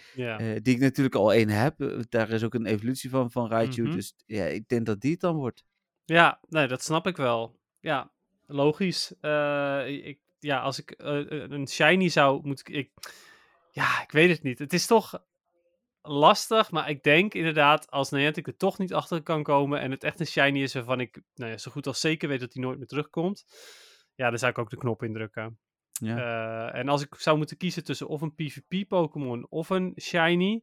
die 0.62 0.75
ik 0.75 0.81
natuurlijk 0.81 1.14
al 1.14 1.33
één 1.33 1.49
heb. 1.49 2.05
Daar 2.09 2.31
is 2.31 2.45
ook 2.45 2.55
een 2.55 2.66
evolutie 2.66 3.11
van, 3.11 3.31
van 3.31 3.49
Raichu. 3.49 3.83
Mhm. 3.83 3.93
Dus 3.93 4.14
ja, 4.27 4.45
ik 4.45 4.68
denk 4.68 4.87
dat 4.87 5.01
die 5.01 5.11
het 5.11 5.20
dan 5.20 5.37
wordt. 5.37 5.64
Ja, 6.05 6.41
nee, 6.49 6.66
dat 6.66 6.83
snap 6.83 7.07
ik 7.07 7.16
wel. 7.16 7.59
Ja, 7.81 8.12
logisch. 8.47 9.12
ik, 9.87 10.18
ja, 10.39 10.61
als 10.61 10.79
ik 10.79 10.95
een 10.97 11.68
shiny 11.68 12.09
zou 12.09 12.41
moeten... 12.47 12.75
Ik, 12.75 12.91
ja, 13.70 14.03
ik 14.03 14.11
weet 14.11 14.31
het 14.31 14.43
niet. 14.43 14.59
Het 14.59 14.73
is 14.73 14.87
toch 14.87 15.23
lastig, 16.03 16.71
maar 16.71 16.91
ik 16.91 17.03
denk 17.03 17.35
inderdaad, 17.35 17.91
als 17.91 18.11
Niantic 18.11 18.47
er 18.47 18.57
toch 18.57 18.79
niet 18.79 18.95
achter 18.95 19.23
kan 19.23 19.43
komen 19.43 19.81
en 19.81 19.91
het 19.91 20.05
echt 20.05 20.21
een 20.21 20.27
shiny 20.27 20.63
is 20.63 20.75
waarvan 20.75 21.01
ik 21.01 21.23
nou 21.35 21.51
ja, 21.51 21.59
zo 21.59 21.71
goed 21.71 21.87
als 21.87 22.01
zeker 22.01 22.29
weet 22.29 22.41
dat 22.41 22.53
hij 22.53 22.63
nooit 22.63 22.79
meer 22.79 22.87
terugkomt, 22.87 23.45
ja, 24.15 24.29
dan 24.29 24.39
zou 24.39 24.51
ik 24.51 24.59
ook 24.59 24.71
de 24.71 24.77
knop 24.77 25.03
indrukken. 25.03 25.59
Ja. 25.93 26.17
Uh, 26.17 26.79
en 26.79 26.89
als 26.89 27.03
ik 27.03 27.15
zou 27.15 27.37
moeten 27.37 27.57
kiezen 27.57 27.85
tussen 27.85 28.09
of 28.09 28.21
een 28.21 28.35
PvP-Pokémon 28.35 29.47
of 29.49 29.71
een 29.71 29.93
shiny, 30.01 30.63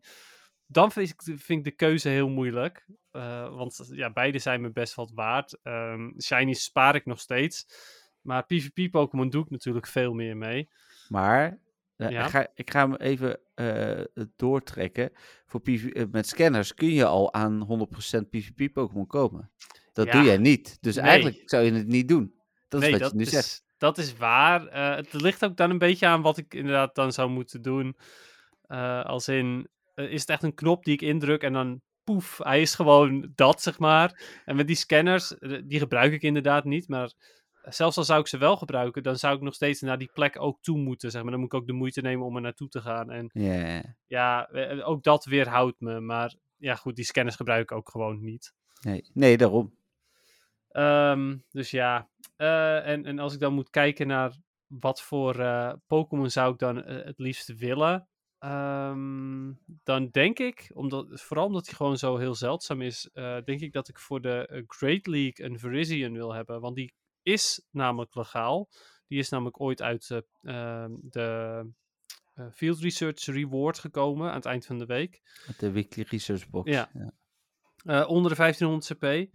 dan 0.65 0.91
vind 0.91 1.09
ik, 1.09 1.21
vind 1.21 1.49
ik 1.49 1.63
de 1.63 1.71
keuze 1.71 2.09
heel 2.09 2.29
moeilijk. 2.29 2.85
Uh, 3.11 3.55
want 3.55 3.89
ja, 3.91 4.11
beide 4.11 4.39
zijn 4.39 4.61
me 4.61 4.71
best 4.71 4.95
wat 4.95 5.11
waard. 5.11 5.59
Um, 5.63 6.21
shiny 6.21 6.53
spaar 6.53 6.95
ik 6.95 7.05
nog 7.05 7.19
steeds. 7.19 7.65
Maar 8.21 8.45
PvP-Pokémon 8.45 9.29
doe 9.29 9.43
ik 9.43 9.49
natuurlijk 9.49 9.87
veel 9.87 10.13
meer 10.13 10.37
mee. 10.37 10.69
Maar 11.07 11.59
ja. 12.07 12.23
ik, 12.23 12.29
ga, 12.29 12.47
ik 12.53 12.71
ga 12.71 12.79
hem 12.79 12.95
even 12.95 13.39
uh, 13.55 14.25
doortrekken. 14.35 15.11
Voor 15.45 15.61
PV, 15.61 15.83
uh, 15.83 16.03
met 16.11 16.27
scanners 16.27 16.73
kun 16.73 16.93
je 16.93 17.05
al 17.05 17.33
aan 17.33 17.87
100% 18.21 18.29
PvP 18.29 18.73
Pokémon 18.73 19.07
komen. 19.07 19.51
Dat 19.93 20.05
ja. 20.05 20.11
doe 20.11 20.23
jij 20.23 20.37
niet. 20.37 20.77
Dus 20.81 20.95
nee. 20.95 21.05
eigenlijk 21.05 21.41
zou 21.45 21.63
je 21.63 21.71
het 21.71 21.87
niet 21.87 22.07
doen. 22.07 22.33
Dat 22.67 22.81
nee, 22.81 22.89
is 22.89 22.95
wat 22.95 23.03
dat 23.03 23.11
je 23.11 23.17
nu 23.17 23.23
is, 23.23 23.29
zegt. 23.29 23.63
Dat 23.77 23.97
is 23.97 24.17
waar. 24.17 24.63
Uh, 24.65 24.95
het 24.95 25.13
ligt 25.13 25.45
ook 25.45 25.57
dan 25.57 25.69
een 25.69 25.77
beetje 25.77 26.07
aan 26.07 26.21
wat 26.21 26.37
ik 26.37 26.53
inderdaad 26.53 26.95
dan 26.95 27.11
zou 27.11 27.29
moeten 27.29 27.61
doen. 27.61 27.97
als 29.03 29.27
in, 29.27 29.67
is 29.95 30.21
het 30.21 30.29
echt 30.29 30.43
een 30.43 30.53
knop 30.53 30.83
die 30.83 30.93
ik 30.93 31.01
indruk 31.01 31.41
en 31.43 31.53
dan 31.53 31.81
poef, 32.03 32.39
hij 32.43 32.61
is 32.61 32.75
gewoon 32.75 33.31
dat, 33.35 33.61
zeg 33.61 33.79
maar. 33.79 34.41
En 34.45 34.55
met 34.55 34.67
die 34.67 34.75
scanners, 34.75 35.33
die 35.65 35.79
gebruik 35.79 36.13
ik 36.13 36.21
inderdaad 36.21 36.63
niet, 36.63 36.87
maar 36.87 37.11
zelfs 37.61 37.97
al 37.97 38.03
zou 38.03 38.19
ik 38.19 38.27
ze 38.27 38.37
wel 38.37 38.57
gebruiken, 38.57 39.03
dan 39.03 39.15
zou 39.15 39.35
ik 39.35 39.41
nog 39.41 39.53
steeds 39.53 39.81
naar 39.81 39.97
die 39.97 40.11
plek 40.13 40.41
ook 40.41 40.61
toe 40.61 40.77
moeten. 40.77 41.11
Zeg 41.11 41.21
maar. 41.21 41.31
Dan 41.31 41.39
moet 41.39 41.53
ik 41.53 41.59
ook 41.59 41.67
de 41.67 41.73
moeite 41.73 42.01
nemen 42.01 42.25
om 42.25 42.35
er 42.35 42.41
naartoe 42.41 42.69
te 42.69 42.81
gaan. 42.81 43.11
En 43.11 43.29
yeah. 43.33 43.83
ja, 44.07 44.47
eh, 44.47 44.87
ook 44.87 45.03
dat 45.03 45.25
weerhoudt 45.25 45.79
me. 45.79 45.99
Maar 45.99 46.35
ja, 46.57 46.75
goed, 46.75 46.95
die 46.95 47.05
scanners 47.05 47.35
gebruik 47.35 47.61
ik 47.61 47.71
ook 47.71 47.89
gewoon 47.89 48.23
niet. 48.23 48.53
Nee, 48.81 49.09
nee 49.13 49.37
daarom. 49.37 49.77
Um, 50.71 51.43
dus 51.51 51.71
ja, 51.71 52.09
uh, 52.37 52.87
en, 52.87 53.05
en 53.05 53.19
als 53.19 53.33
ik 53.33 53.39
dan 53.39 53.53
moet 53.53 53.69
kijken 53.69 54.07
naar 54.07 54.37
wat 54.67 55.01
voor 55.01 55.39
uh, 55.39 55.73
Pokémon 55.87 56.29
zou 56.29 56.53
ik 56.53 56.59
dan 56.59 56.77
uh, 56.77 57.05
het 57.05 57.19
liefst 57.19 57.55
willen, 57.55 58.07
um, 58.39 59.59
dan 59.83 60.09
denk 60.09 60.39
ik, 60.39 60.71
omdat, 60.73 61.21
vooral 61.21 61.45
omdat 61.45 61.65
hij 61.65 61.75
gewoon 61.75 61.97
zo 61.97 62.17
heel 62.17 62.35
zeldzaam 62.35 62.81
is, 62.81 63.09
denk 63.43 63.59
ik 63.59 63.73
dat 63.73 63.87
ik 63.87 63.99
voor 63.99 64.21
de 64.21 64.63
Great 64.67 65.07
League 65.07 65.45
een 65.45 65.59
Virizion 65.59 66.13
wil 66.13 66.33
hebben. 66.33 66.61
Want 66.61 66.75
die 66.75 66.93
is 67.31 67.65
namelijk 67.71 68.15
legaal. 68.15 68.69
Die 69.07 69.19
is 69.19 69.29
namelijk 69.29 69.61
ooit 69.61 69.81
uit 69.81 70.09
uh, 70.09 70.85
de 71.01 71.65
uh, 72.35 72.45
Field 72.51 72.79
Research 72.79 73.25
Reward 73.25 73.79
gekomen 73.79 74.29
aan 74.29 74.35
het 74.35 74.45
eind 74.45 74.65
van 74.65 74.77
de 74.77 74.85
week. 74.85 75.21
De 75.57 75.71
Weekly 75.71 76.05
Research 76.09 76.49
Box. 76.49 76.71
Ja. 76.71 76.89
ja. 76.93 77.13
Uh, 77.83 78.09
onder 78.09 78.31
de 78.31 78.37
1500 78.37 78.93
CP. 78.93 79.33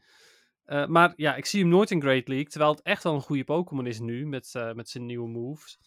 maar 0.89 1.13
ja, 1.17 1.35
ik 1.35 1.47
zie 1.47 1.61
hem 1.61 1.69
nooit 1.69 1.91
in 1.91 2.01
Great 2.01 2.29
League. 2.29 2.49
Terwijl 2.49 2.71
het 2.71 2.83
echt 2.83 3.03
wel 3.03 3.15
een 3.15 3.21
goede 3.21 3.45
Pokémon 3.45 3.87
is 3.87 3.99
nu 3.99 4.27
met, 4.27 4.53
met 4.75 4.89
zijn 4.89 5.07
nieuwe 5.07 5.29
moves. 5.29 5.79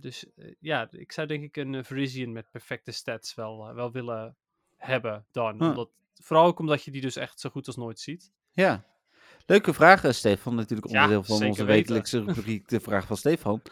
dus 0.00 0.26
ja, 0.60 0.88
ik 0.90 1.12
zou 1.12 1.26
denk 1.26 1.42
ik 1.42 1.56
een 1.56 1.84
Virizion 1.84 2.32
met 2.32 2.50
perfecte 2.50 2.92
stats 2.92 3.34
wel, 3.34 3.74
wel 3.74 3.92
willen 3.92 4.36
hebben 4.76 5.26
dan. 5.30 5.58
Huh. 5.58 5.68
Omdat, 5.68 5.90
vooral 6.14 6.46
ook 6.46 6.58
omdat 6.58 6.84
je 6.84 6.90
die 6.90 7.00
dus 7.00 7.16
echt 7.16 7.40
zo 7.40 7.50
goed 7.50 7.66
als 7.66 7.76
nooit 7.76 8.00
ziet. 8.00 8.32
Ja, 8.52 8.84
Leuke 9.46 9.74
vragen, 9.74 10.14
Stefan. 10.14 10.54
Natuurlijk 10.54 10.88
onderdeel 10.88 11.22
van 11.22 11.46
onze 11.46 11.64
wekelijkse 11.64 12.24
rubriek, 12.26 12.68
de 12.68 12.80
vraag 12.80 13.06
van 13.06 13.16
Stefan. 13.16 13.62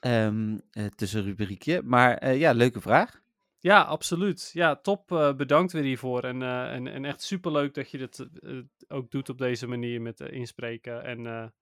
Um, 0.00 0.62
uh, 0.72 0.86
tussen 0.86 1.22
rubriekje. 1.22 1.82
Maar 1.84 2.24
uh, 2.24 2.38
ja, 2.38 2.52
leuke 2.52 2.80
vraag. 2.80 3.20
Ja, 3.58 3.80
absoluut. 3.80 4.50
Ja, 4.52 4.76
top. 4.76 5.12
Uh, 5.12 5.34
bedankt 5.34 5.72
weer 5.72 5.82
hiervoor. 5.82 6.24
En, 6.24 6.42
en, 6.42 6.86
en 6.86 7.04
echt 7.04 7.22
superleuk 7.22 7.74
dat 7.74 7.90
je 7.90 7.98
dit 7.98 8.26
ook 8.88 9.10
doet 9.10 9.28
op 9.28 9.38
deze 9.38 9.66
manier 9.66 10.00
met 10.00 10.20
inspreken. 10.20 11.04
En 11.04 11.52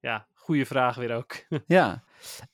ja, 0.00 0.26
goede 0.34 0.66
vraag 0.66 0.96
weer 0.96 1.14
ook. 1.14 1.34
Ja, 1.66 2.04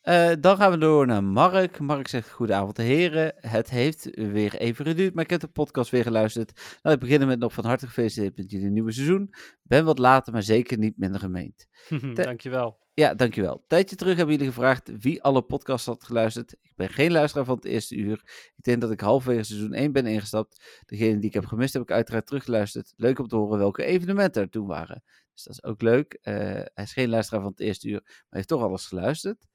Eh, 0.00 0.32
dan 0.40 0.56
gaan 0.56 0.70
we 0.70 0.78
door 0.78 1.06
naar 1.06 1.24
Mark. 1.24 1.78
Mark 1.78 2.08
zegt, 2.08 2.30
goedenavond 2.30 2.76
heren. 2.76 3.34
Het 3.36 3.70
heeft 3.70 4.04
weer 4.14 4.54
even 4.54 4.84
geduurd, 4.84 5.14
maar 5.14 5.24
ik 5.24 5.30
heb 5.30 5.40
de 5.40 5.48
podcast 5.48 5.90
weer 5.90 6.02
geluisterd. 6.02 6.78
Laat 6.82 6.94
ik 6.94 7.00
beginnen 7.00 7.28
met 7.28 7.38
nog 7.38 7.52
van 7.52 7.64
harte 7.64 7.86
gefeliciteerd 7.86 8.36
met 8.36 8.50
jullie 8.50 8.70
nieuwe 8.70 8.92
seizoen. 8.92 9.34
Ben 9.62 9.84
wat 9.84 9.98
later, 9.98 10.32
maar 10.32 10.42
zeker 10.42 10.78
niet 10.78 10.98
minder 10.98 11.20
gemeend. 11.20 11.66
Dankjewel. 12.14 12.78
Ja, 12.94 13.14
dankjewel. 13.14 13.52
Een 13.52 13.64
tijdje 13.66 13.96
terug 13.96 14.16
hebben 14.16 14.34
jullie 14.34 14.50
gevraagd 14.52 14.90
wie 15.00 15.22
alle 15.22 15.42
podcasts 15.42 15.86
had 15.86 16.04
geluisterd. 16.04 16.52
Ik 16.52 16.72
ben 16.76 16.88
geen 16.88 17.12
luisteraar 17.12 17.44
van 17.46 17.56
het 17.56 17.64
eerste 17.64 17.96
uur. 17.96 18.22
Ik 18.56 18.64
denk 18.64 18.80
dat 18.80 18.90
ik 18.90 19.00
halverwege 19.00 19.44
seizoen 19.44 19.72
1 19.72 19.92
ben 19.92 20.06
ingestapt. 20.06 20.82
Degene 20.86 21.18
die 21.18 21.28
ik 21.28 21.34
heb 21.34 21.44
gemist 21.44 21.72
heb 21.72 21.82
ik 21.82 21.90
uiteraard 21.90 22.26
teruggeluisterd. 22.26 22.92
Leuk 22.96 23.18
om 23.18 23.28
te 23.28 23.36
horen 23.36 23.58
welke 23.58 23.84
evenementen 23.84 24.42
er 24.42 24.48
toen 24.48 24.66
waren. 24.66 25.02
Dus 25.34 25.44
dat 25.44 25.52
is 25.52 25.64
ook 25.64 25.82
leuk. 25.82 26.18
Eh, 26.20 26.34
hij 26.74 26.84
is 26.84 26.92
geen 26.92 27.08
luisteraar 27.08 27.42
van 27.42 27.50
het 27.50 27.60
eerste 27.60 27.88
uur, 27.88 28.00
maar 28.04 28.24
heeft 28.28 28.48
toch 28.48 28.62
alles 28.62 28.86
geluisterd. 28.86 29.46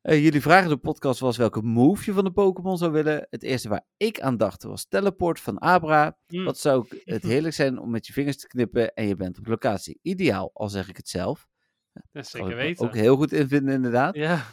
Eh, 0.00 0.22
jullie 0.22 0.42
vragen 0.42 0.68
de 0.68 0.76
podcast 0.76 1.20
was 1.20 1.36
welke 1.36 1.62
move 1.62 2.04
je 2.04 2.12
van 2.12 2.24
de 2.24 2.32
Pokémon 2.32 2.78
zou 2.78 2.92
willen. 2.92 3.26
Het 3.30 3.42
eerste 3.42 3.68
waar 3.68 3.86
ik 3.96 4.20
aan 4.20 4.36
dacht 4.36 4.62
was 4.62 4.86
teleport 4.88 5.40
van 5.40 5.60
Abra. 5.60 6.18
Mm. 6.26 6.44
Wat 6.44 6.58
zou 6.58 6.86
het 7.04 7.22
heerlijk 7.22 7.54
zijn 7.54 7.78
om 7.78 7.90
met 7.90 8.06
je 8.06 8.12
vingers 8.12 8.36
te 8.36 8.46
knippen 8.46 8.94
en 8.94 9.06
je 9.06 9.16
bent 9.16 9.38
op 9.38 9.46
locatie. 9.46 9.98
Ideaal, 10.02 10.50
al 10.52 10.68
zeg 10.68 10.88
ik 10.88 10.96
het 10.96 11.08
zelf. 11.08 11.48
Kan 12.12 12.24
zeker 12.24 12.48
ik 12.50 12.54
weten. 12.56 12.86
Ook 12.86 12.94
heel 12.94 13.16
goed 13.16 13.32
invinden, 13.32 13.74
inderdaad. 13.74 14.14
Ja, 14.14 14.44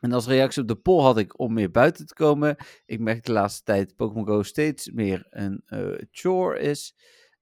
En 0.00 0.12
als 0.12 0.26
reactie 0.26 0.62
op 0.62 0.68
de 0.68 0.76
poll 0.76 1.02
had 1.02 1.18
ik 1.18 1.38
om 1.38 1.52
meer 1.52 1.70
buiten 1.70 2.06
te 2.06 2.14
komen. 2.14 2.56
Ik 2.84 3.00
merk 3.00 3.24
de 3.24 3.32
laatste 3.32 3.62
tijd 3.62 3.96
Pokémon 3.96 4.26
Go 4.26 4.42
steeds 4.42 4.90
meer 4.90 5.26
een 5.30 5.62
eh, 5.66 5.98
chore 6.10 6.58
is. 6.58 6.94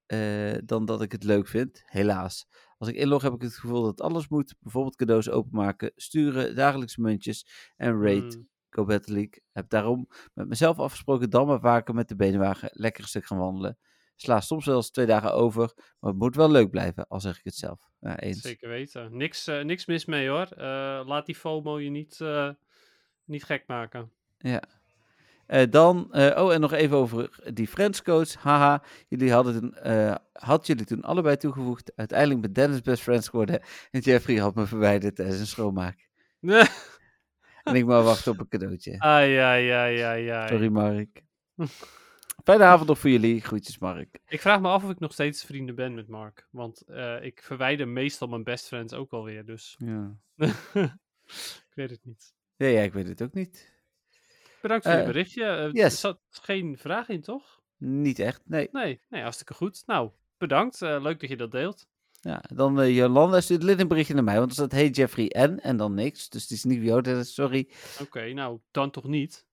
eh, 0.06 0.54
dan 0.64 0.84
dat 0.84 1.02
ik 1.02 1.12
het 1.12 1.24
leuk 1.24 1.48
vind, 1.48 1.82
helaas. 1.84 2.46
Als 2.78 2.88
ik 2.88 2.94
inlog 2.94 3.22
heb 3.22 3.32
ik 3.32 3.42
het 3.42 3.56
gevoel 3.56 3.82
dat 3.82 4.00
alles 4.00 4.28
moet. 4.28 4.54
Bijvoorbeeld 4.60 4.96
cadeaus 4.96 5.30
openmaken, 5.30 5.92
sturen, 5.96 6.54
dagelijkse 6.56 7.00
muntjes 7.00 7.46
en 7.76 8.02
raid. 8.02 8.36
Mm. 8.36 8.48
Go 8.70 8.84
Battle 8.84 9.12
League. 9.14 9.42
Heb 9.52 9.68
daarom 9.68 10.08
met 10.34 10.48
mezelf 10.48 10.78
afgesproken 10.78 11.30
dan 11.30 11.46
maar 11.46 11.60
vaker 11.60 11.94
met 11.94 12.08
de 12.08 12.16
benenwagen 12.16 12.68
lekker 12.72 13.02
een 13.02 13.08
stuk 13.08 13.26
gaan 13.26 13.38
wandelen. 13.38 13.78
Sla 14.20 14.40
soms 14.40 14.66
wel 14.66 14.76
eens 14.76 14.90
twee 14.90 15.06
dagen 15.06 15.32
over, 15.32 15.72
maar 16.00 16.10
het 16.10 16.20
moet 16.20 16.36
wel 16.36 16.50
leuk 16.50 16.70
blijven, 16.70 17.08
al 17.08 17.20
zeg 17.20 17.38
ik 17.38 17.44
het 17.44 17.54
zelf. 17.54 17.90
Ja, 18.00 18.18
eens. 18.20 18.40
Zeker 18.40 18.68
weten. 18.68 19.16
Niks, 19.16 19.46
eh, 19.46 19.60
niks 19.60 19.86
mis 19.86 20.04
mee 20.04 20.28
hoor. 20.28 20.46
Eh, 20.46 21.02
laat 21.06 21.26
die 21.26 21.34
FOMO 21.34 21.80
je 21.80 21.90
niet, 21.90 22.20
eh, 22.20 22.50
niet 23.24 23.44
gek 23.44 23.64
maken. 23.66 24.12
Ja. 24.38 24.62
Dan, 25.70 26.08
oh, 26.14 26.52
en 26.52 26.60
nog 26.60 26.72
even 26.72 26.96
over 26.96 27.40
die 27.54 27.68
Friends 27.68 28.02
coach. 28.02 28.34
Haha, 28.34 28.82
jullie 29.08 29.32
hadden 29.32 29.60
toen, 29.60 29.76
had 30.32 30.66
jullie 30.66 30.84
toen 30.84 31.02
allebei 31.02 31.36
toegevoegd. 31.36 31.92
Uiteindelijk 31.96 32.40
ben 32.40 32.52
Dennis 32.52 32.80
best 32.80 33.02
friends 33.02 33.28
geworden. 33.28 33.62
En 33.90 34.00
Jeffrey 34.00 34.36
had 34.36 34.54
me 34.54 34.66
verwijderd 34.66 35.16
tijdens 35.16 35.40
een 35.40 35.46
schoonmaak. 35.46 36.08
En 37.62 37.74
ik 37.74 37.86
maar 37.86 38.02
wachten 38.02 38.32
op 38.32 38.38
een 38.38 38.48
cadeautje. 38.48 38.98
ai, 38.98 39.36
ai, 39.36 39.70
ai, 39.70 40.00
ai, 40.00 40.28
ai. 40.28 40.48
Sorry, 40.48 40.68
Mark. 40.68 41.22
Fijne 42.44 42.64
avond 42.64 42.88
nog 42.88 42.98
voor 42.98 43.10
jullie. 43.10 43.40
Groetjes, 43.40 43.78
Mark. 43.78 44.18
Ik 44.26 44.40
vraag 44.40 44.60
me 44.60 44.68
af 44.68 44.84
of 44.84 44.90
ik 44.90 44.98
nog 44.98 45.12
steeds 45.12 45.44
vrienden 45.44 45.74
ben 45.74 45.94
met 45.94 46.08
Mark. 46.08 46.48
Want 46.50 46.80
eh, 46.82 47.22
ik 47.24 47.42
verwijder 47.42 47.88
meestal 47.88 48.28
mijn 48.28 48.44
best 48.44 48.66
friends 48.66 48.92
ook 48.92 49.12
alweer. 49.12 49.44
Dus 49.44 49.76
Ja. 49.78 50.16
ik 51.68 51.72
weet 51.74 51.90
het 51.90 52.04
niet. 52.04 52.34
Ja, 52.56 52.66
ja, 52.66 52.80
ik 52.80 52.92
weet 52.92 53.08
het 53.08 53.22
ook 53.22 53.34
niet. 53.34 53.72
Bedankt 54.62 54.84
voor 54.84 54.94
je 54.94 55.00
Eh, 55.00 55.06
berichtje. 55.06 55.44
Eh, 55.44 55.84
Er 55.84 55.90
zat 55.90 56.20
geen 56.30 56.78
vraag 56.78 57.08
in, 57.08 57.20
toch? 57.20 57.60
Niet 57.76 58.18
echt, 58.18 58.42
nee. 58.44 58.68
Nee, 58.72 59.00
nee 59.08 59.22
hartstikke 59.22 59.54
goed. 59.54 59.82
Nou, 59.86 60.10
bedankt. 60.38 60.80
Leuk 60.80 61.20
dat 61.20 61.28
je 61.28 61.36
dat 61.36 61.50
deelt. 61.50 61.86
Ja, 62.20 62.42
dan 62.54 62.92
Jolanda 62.92 63.40
stuurt 63.40 63.62
lid 63.62 63.80
een 63.80 63.88
berichtje 63.88 64.14
naar 64.14 64.24
mij, 64.24 64.38
want 64.38 64.48
er 64.48 64.56
staat 64.56 64.72
hey 64.72 64.88
Jeffrey 64.88 65.28
en 65.28 65.60
en 65.60 65.76
dan 65.76 65.94
niks. 65.94 66.28
Dus 66.28 66.42
het 66.42 66.50
is 66.50 66.64
niet 66.64 67.04
Dennis, 67.04 67.34
sorry. 67.34 67.68
Oké, 68.00 68.32
nou, 68.32 68.60
dan 68.70 68.90
toch 68.90 69.04
niet. 69.08 69.46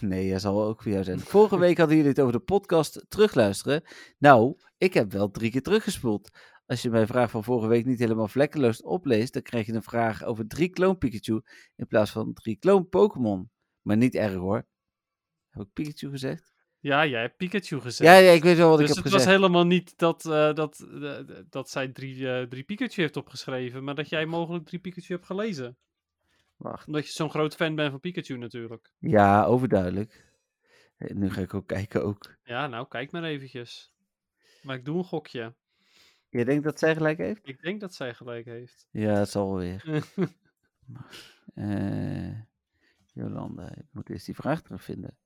Nee, 0.00 0.30
hij 0.30 0.38
zal 0.38 0.54
wel 0.54 0.66
ook 0.66 0.82
voor 0.82 0.92
jou 0.92 1.04
zijn. 1.04 1.20
Vorige 1.20 1.58
week 1.58 1.78
hadden 1.78 1.96
jullie 1.96 2.10
het 2.10 2.20
over 2.20 2.32
de 2.32 2.40
podcast 2.40 3.04
terugluisteren. 3.08 3.82
Nou, 4.18 4.58
ik 4.78 4.94
heb 4.94 5.12
wel 5.12 5.30
drie 5.30 5.50
keer 5.50 5.62
teruggespoeld. 5.62 6.30
Als 6.66 6.82
je 6.82 6.90
mijn 6.90 7.06
vraag 7.06 7.30
van 7.30 7.44
vorige 7.44 7.68
week 7.68 7.84
niet 7.84 7.98
helemaal 7.98 8.28
vlekkeloos 8.28 8.82
opleest, 8.82 9.32
dan 9.32 9.42
krijg 9.42 9.66
je 9.66 9.72
een 9.72 9.82
vraag 9.82 10.24
over 10.24 10.46
drie 10.46 10.68
kloon 10.68 10.98
Pikachu 10.98 11.42
in 11.76 11.86
plaats 11.86 12.10
van 12.10 12.32
drie 12.32 12.56
kloon 12.56 12.88
Pokémon. 12.88 13.50
Maar 13.82 13.96
niet 13.96 14.14
erg 14.14 14.34
hoor. 14.34 14.66
Heb 15.50 15.62
ik 15.62 15.72
Pikachu 15.72 16.10
gezegd? 16.10 16.52
Ja, 16.80 17.06
jij 17.06 17.20
hebt 17.20 17.36
Pikachu 17.36 17.80
gezegd. 17.80 18.10
Ja, 18.10 18.16
ja, 18.16 18.30
ik 18.30 18.42
weet 18.42 18.56
wel 18.56 18.68
wat 18.68 18.78
dus 18.78 18.88
ik 18.88 18.94
heb 18.94 19.04
het 19.04 19.12
gezegd. 19.12 19.30
was 19.30 19.40
helemaal 19.40 19.66
niet 19.66 19.98
dat, 19.98 20.24
eh, 20.24 20.54
dat, 20.54 20.86
eh, 21.02 21.18
dat 21.48 21.70
zij 21.70 21.88
drie, 21.88 22.30
eh, 22.30 22.46
drie 22.46 22.62
Pikachu 22.62 23.00
heeft 23.00 23.16
opgeschreven, 23.16 23.84
maar 23.84 23.94
dat 23.94 24.08
jij 24.08 24.26
mogelijk 24.26 24.66
drie 24.66 24.80
Pikachu 24.80 25.14
hebt 25.14 25.26
gelezen. 25.26 25.78
Wacht. 26.60 26.86
Omdat 26.86 27.06
je 27.06 27.12
zo'n 27.12 27.30
groot 27.30 27.54
fan 27.54 27.74
bent 27.74 27.90
van 27.90 28.00
Pikachu 28.00 28.36
natuurlijk. 28.38 28.92
Ja, 28.98 29.44
overduidelijk. 29.44 30.28
Eh, 30.96 31.14
Nu 31.14 31.30
ga 31.30 31.40
ik 31.40 31.54
ook 31.54 31.66
kijken 31.66 32.04
ook. 32.04 32.36
Ja, 32.42 32.66
nou, 32.66 32.88
kijk 32.88 33.10
maar 33.10 33.24
eventjes. 33.24 33.92
Maar 34.62 34.76
ik 34.76 34.84
doe 34.84 34.98
een 34.98 35.04
gokje. 35.04 35.54
Je 36.28 36.44
denkt 36.44 36.64
dat 36.64 36.78
zij 36.78 36.94
gelijk 36.96 37.18
heeft? 37.18 37.48
Ik 37.48 37.62
denk 37.62 37.80
dat 37.80 37.94
zij 37.94 38.14
gelijk 38.14 38.44
heeft. 38.44 38.86
Ja, 38.90 39.12
het 39.14 39.28
zal 39.28 39.48
wel 39.48 39.58
weer. 39.58 39.84
Eh 41.54 42.40
Jolanda, 43.12 43.74
ik 43.76 43.86
moet 43.90 44.08
eerst 44.10 44.26
die 44.26 44.34
vraag 44.34 44.62
terugvinden. 44.62 45.18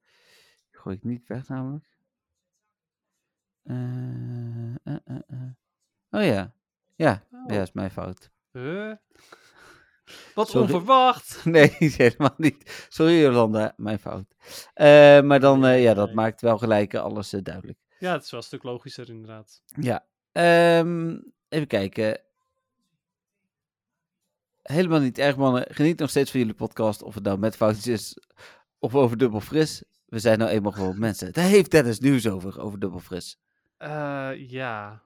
Die 0.70 0.78
gooi 0.80 0.96
ik 0.96 1.02
niet 1.04 1.26
weg 1.28 1.48
namelijk. 1.48 1.84
Eh, 3.62 4.74
eh. 4.84 5.50
Oh 6.10 6.22
ja. 6.24 6.54
Ja, 6.94 7.24
Oh. 7.30 7.44
ja, 7.54 7.62
is 7.62 7.72
mijn 7.72 7.90
fout. 7.90 8.30
Huh? 8.52 8.94
Wat 10.34 10.48
Sorry. 10.48 10.62
onverwacht! 10.72 11.40
Nee, 11.44 11.76
helemaal 11.78 12.34
niet. 12.36 12.86
Sorry 12.88 13.20
Jolanda, 13.20 13.72
mijn 13.76 13.98
fout. 13.98 14.24
Eh, 14.74 15.20
maar 15.20 15.40
dan, 15.40 15.64
eh, 15.66 15.82
ja, 15.82 15.94
dat 15.94 16.06
Nee. 16.06 16.14
maakt 16.14 16.40
wel 16.40 16.58
gelijk 16.58 16.94
alles 16.94 17.32
eh, 17.32 17.42
duidelijk. 17.42 17.78
Ja, 17.98 18.12
het 18.12 18.24
is 18.24 18.30
wel 18.30 18.40
een 18.40 18.46
stuk 18.46 18.62
logischer 18.62 19.08
inderdaad. 19.08 19.62
Ja, 19.80 20.06
ehm, 20.32 21.16
even 21.48 21.66
kijken. 21.66 22.20
Helemaal 24.62 25.00
niet 25.00 25.18
erg, 25.18 25.36
mannen. 25.36 25.66
Geniet 25.70 25.98
nog 25.98 26.10
steeds 26.10 26.30
van 26.30 26.40
jullie 26.40 26.54
podcast. 26.54 27.02
Of 27.02 27.14
het 27.14 27.24
nou 27.24 27.38
met 27.38 27.56
foutjes 27.56 27.86
is 27.86 28.18
of 28.78 28.94
over 28.94 29.18
dubbel 29.18 29.40
fris. 29.40 29.82
We 30.06 30.18
zijn 30.18 30.38
nou 30.38 30.50
eenmaal 30.50 30.72
gewoon 30.72 30.98
mensen. 30.98 31.32
Daar 31.32 31.44
heeft 31.44 31.70
Dennis 31.70 31.98
nieuws 31.98 32.28
over, 32.28 32.60
over 32.60 32.78
dubbel 32.78 33.00
fris. 33.00 33.38
Ja. 34.36 35.02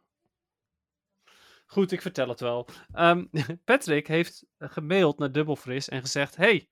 Goed, 1.70 1.92
ik 1.92 2.02
vertel 2.02 2.28
het 2.28 2.40
wel. 2.40 2.68
Ehm, 2.92 3.24
Patrick 3.64 4.06
heeft 4.06 4.46
eh, 4.58 4.68
gemaild 4.70 5.18
naar 5.18 5.32
Dubbelfris 5.32 5.88
en 5.88 6.00
gezegd: 6.00 6.36
Hey, 6.36 6.68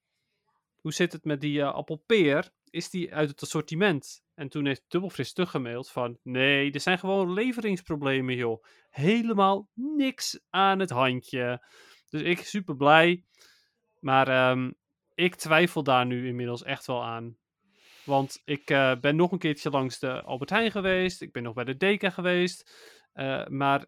hoe 0.76 0.92
zit 0.92 1.12
het 1.12 1.24
met 1.24 1.40
die 1.40 1.60
eh, 1.60 1.74
appelpeer? 1.74 2.50
Is 2.70 2.90
die 2.90 3.14
uit 3.14 3.28
het 3.28 3.42
assortiment? 3.42 4.22
En 4.34 4.48
toen 4.48 4.66
heeft 4.66 4.84
Dubbelfris 4.88 5.32
teruggemaild 5.32 5.90
van: 5.90 6.18
Nee, 6.22 6.72
er 6.72 6.80
zijn 6.80 6.98
gewoon 6.98 7.32
leveringsproblemen, 7.32 8.34
joh. 8.34 8.64
Helemaal 8.90 9.68
niks 9.74 10.40
aan 10.50 10.78
het 10.78 10.90
handje. 10.90 11.66
Dus 12.08 12.20
ik 12.22 12.38
super 12.38 12.76
blij. 12.76 13.24
Maar 14.00 14.28
ehm, 14.28 14.70
ik 15.14 15.34
twijfel 15.34 15.82
daar 15.82 16.06
nu 16.06 16.26
inmiddels 16.26 16.62
echt 16.62 16.86
wel 16.86 17.04
aan. 17.04 17.36
Want 18.04 18.42
ik 18.44 18.70
eh, 18.70 18.92
ben 19.00 19.16
nog 19.16 19.32
een 19.32 19.38
keertje 19.38 19.70
langs 19.70 19.98
de 19.98 20.22
Albert 20.22 20.50
Heijn 20.50 20.70
geweest. 20.70 21.22
Ik 21.22 21.32
ben 21.32 21.42
nog 21.42 21.54
bij 21.54 21.64
de 21.64 21.76
Deka 21.76 22.10
geweest. 22.10 22.70
maar 23.48 23.86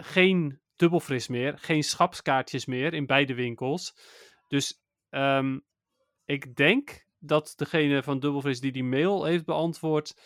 geen 0.00 0.60
dubbelfris 0.76 1.28
meer. 1.28 1.58
Geen 1.58 1.84
schapskaartjes 1.84 2.66
meer 2.66 2.94
in 2.94 3.06
beide 3.06 3.34
winkels. 3.34 3.94
Dus 4.48 4.80
ehm, 5.10 5.58
ik 6.24 6.56
denk 6.56 7.06
dat 7.18 7.52
degene 7.56 8.02
van 8.02 8.18
dubbelfris 8.20 8.60
die 8.60 8.72
die 8.72 8.84
mail 8.84 9.24
heeft 9.24 9.44
beantwoord... 9.44 10.20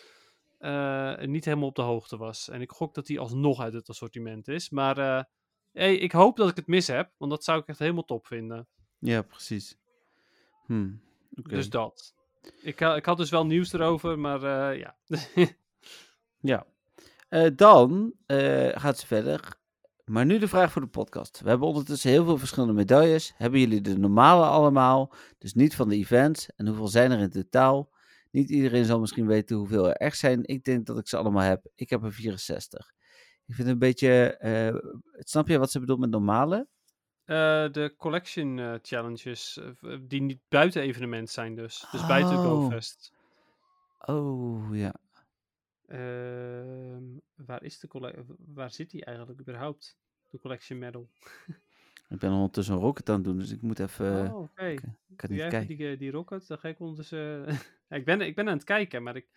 eh, 0.57 1.17
niet 1.17 1.45
helemaal 1.45 1.67
op 1.67 1.75
de 1.75 1.81
hoogte 1.81 2.17
was. 2.17 2.49
En 2.49 2.61
ik 2.61 2.71
gok 2.71 2.93
dat 2.93 3.05
die 3.05 3.19
alsnog 3.19 3.59
uit 3.61 3.73
het 3.73 3.89
assortiment 3.89 4.47
is. 4.47 4.69
Maar 4.69 4.97
eh, 4.97 5.23
hey, 5.71 5.95
ik 5.95 6.11
hoop 6.11 6.37
dat 6.37 6.49
ik 6.49 6.55
het 6.55 6.67
mis 6.67 6.87
heb. 6.87 7.11
Want 7.17 7.31
dat 7.31 7.43
zou 7.43 7.59
ik 7.59 7.67
echt 7.67 7.79
helemaal 7.79 8.05
top 8.05 8.27
vinden. 8.27 8.67
Ja, 8.99 9.21
precies. 9.21 9.77
Hm, 10.65 10.91
oké. 11.35 11.49
Dus 11.49 11.69
dat. 11.69 12.13
Ik, 12.61 12.79
ha- 12.79 12.95
ik 12.95 13.05
had 13.05 13.17
dus 13.17 13.29
wel 13.29 13.45
nieuws 13.45 13.73
erover, 13.73 14.19
maar 14.19 14.71
eh, 14.71 14.79
ja. 14.79 14.97
Ja. 16.39 16.65
Eh, 17.29 17.47
dan 17.55 18.13
eh, 18.25 18.69
gaat 18.73 18.97
ze 18.99 19.07
verder. 19.07 19.61
Maar 20.05 20.25
nu 20.25 20.37
de 20.39 20.47
vraag 20.47 20.71
voor 20.71 20.81
de 20.81 20.87
podcast. 20.87 21.39
We 21.41 21.49
hebben 21.49 21.67
ondertussen 21.67 22.09
heel 22.09 22.25
veel 22.25 22.37
verschillende 22.37 22.73
medailles. 22.73 23.33
Hebben 23.37 23.59
jullie 23.59 23.81
de 23.81 23.97
normale 23.97 24.45
allemaal? 24.45 25.13
Dus 25.37 25.53
niet 25.53 25.75
van 25.75 25.89
de 25.89 25.95
events. 25.95 26.47
En 26.55 26.67
hoeveel 26.67 26.87
zijn 26.87 27.11
er 27.11 27.19
in 27.19 27.29
totaal? 27.29 27.91
Niet 28.31 28.49
iedereen 28.49 28.85
zal 28.85 28.99
misschien 28.99 29.27
weten 29.27 29.55
hoeveel 29.57 29.87
er 29.87 29.95
echt 29.95 30.17
zijn. 30.17 30.43
Ik 30.45 30.63
denk 30.63 30.85
dat 30.85 30.97
ik 30.97 31.07
ze 31.07 31.17
allemaal 31.17 31.43
heb. 31.43 31.65
Ik 31.75 31.89
heb 31.89 32.03
er 32.03 32.13
64. 32.13 32.91
Ik 33.45 33.55
vind 33.55 33.57
het 33.57 33.67
een 33.67 33.79
beetje. 33.79 34.37
eh, 34.37 34.75
snap 35.17 35.47
je 35.47 35.57
wat 35.57 35.71
ze 35.71 35.79
bedoelt 35.79 35.99
met 35.99 36.09
normale? 36.09 36.67
Eh, 37.23 37.35
de 37.71 37.93
collection 37.97 38.59
eh, 38.59 38.73
challenges, 38.81 39.59
die 40.01 40.21
niet 40.21 40.39
buiten 40.49 40.81
evenement 40.81 41.29
zijn 41.29 41.55
dus. 41.55 41.85
Dus 41.91 42.05
buiten 42.07 42.37
Oh. 42.37 42.43
GoFest. 42.43 43.13
Oh 43.99 44.75
ja. 44.75 44.93
Ehm, 45.93 47.03
waar 47.35 47.63
is 47.63 47.79
de 47.79 48.25
Waar 48.53 48.71
zit 48.71 48.89
die 48.89 49.05
eigenlijk 49.05 49.39
überhaupt? 49.39 49.97
De 50.29 50.39
collection 50.39 50.79
medal. 50.79 51.09
Ik 52.09 52.19
ben 52.19 52.31
ondertussen 52.31 52.73
een 52.73 52.79
rocket 52.79 53.09
aan 53.09 53.15
het 53.15 53.23
doen, 53.23 53.37
dus 53.37 53.51
ik 53.51 53.61
moet 53.61 53.79
even... 53.79 54.31
oh, 54.33 54.39
oké. 54.39 54.65
ik 54.65 54.81
niet 54.81 55.19
jij 55.19 55.37
even 55.37 55.49
kijken. 55.49 55.77
die, 55.77 55.91
eh, 55.91 55.99
die 55.99 56.11
rocket? 56.11 56.47
Dan 56.47 56.57
ga 56.57 56.67
ik 56.67 56.79
ondertussen... 56.79 57.19
ja, 57.87 57.95
ik, 57.99 58.05
ben, 58.05 58.21
ik 58.21 58.35
ben 58.35 58.47
aan 58.47 58.53
het 58.53 58.63
kijken, 58.63 59.03
maar 59.03 59.15
ik, 59.15 59.27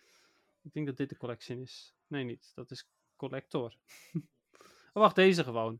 ik 0.61 0.73
denk 0.73 0.85
dat 0.85 0.97
dit 0.97 1.09
de 1.09 1.17
collection 1.17 1.59
is. 1.59 1.95
Nee, 2.07 2.23
niet. 2.23 2.51
Dat 2.55 2.71
is 2.71 2.89
collector. 3.15 3.75
oh, 4.93 5.03
wacht, 5.03 5.15
deze 5.15 5.43
gewoon. 5.43 5.79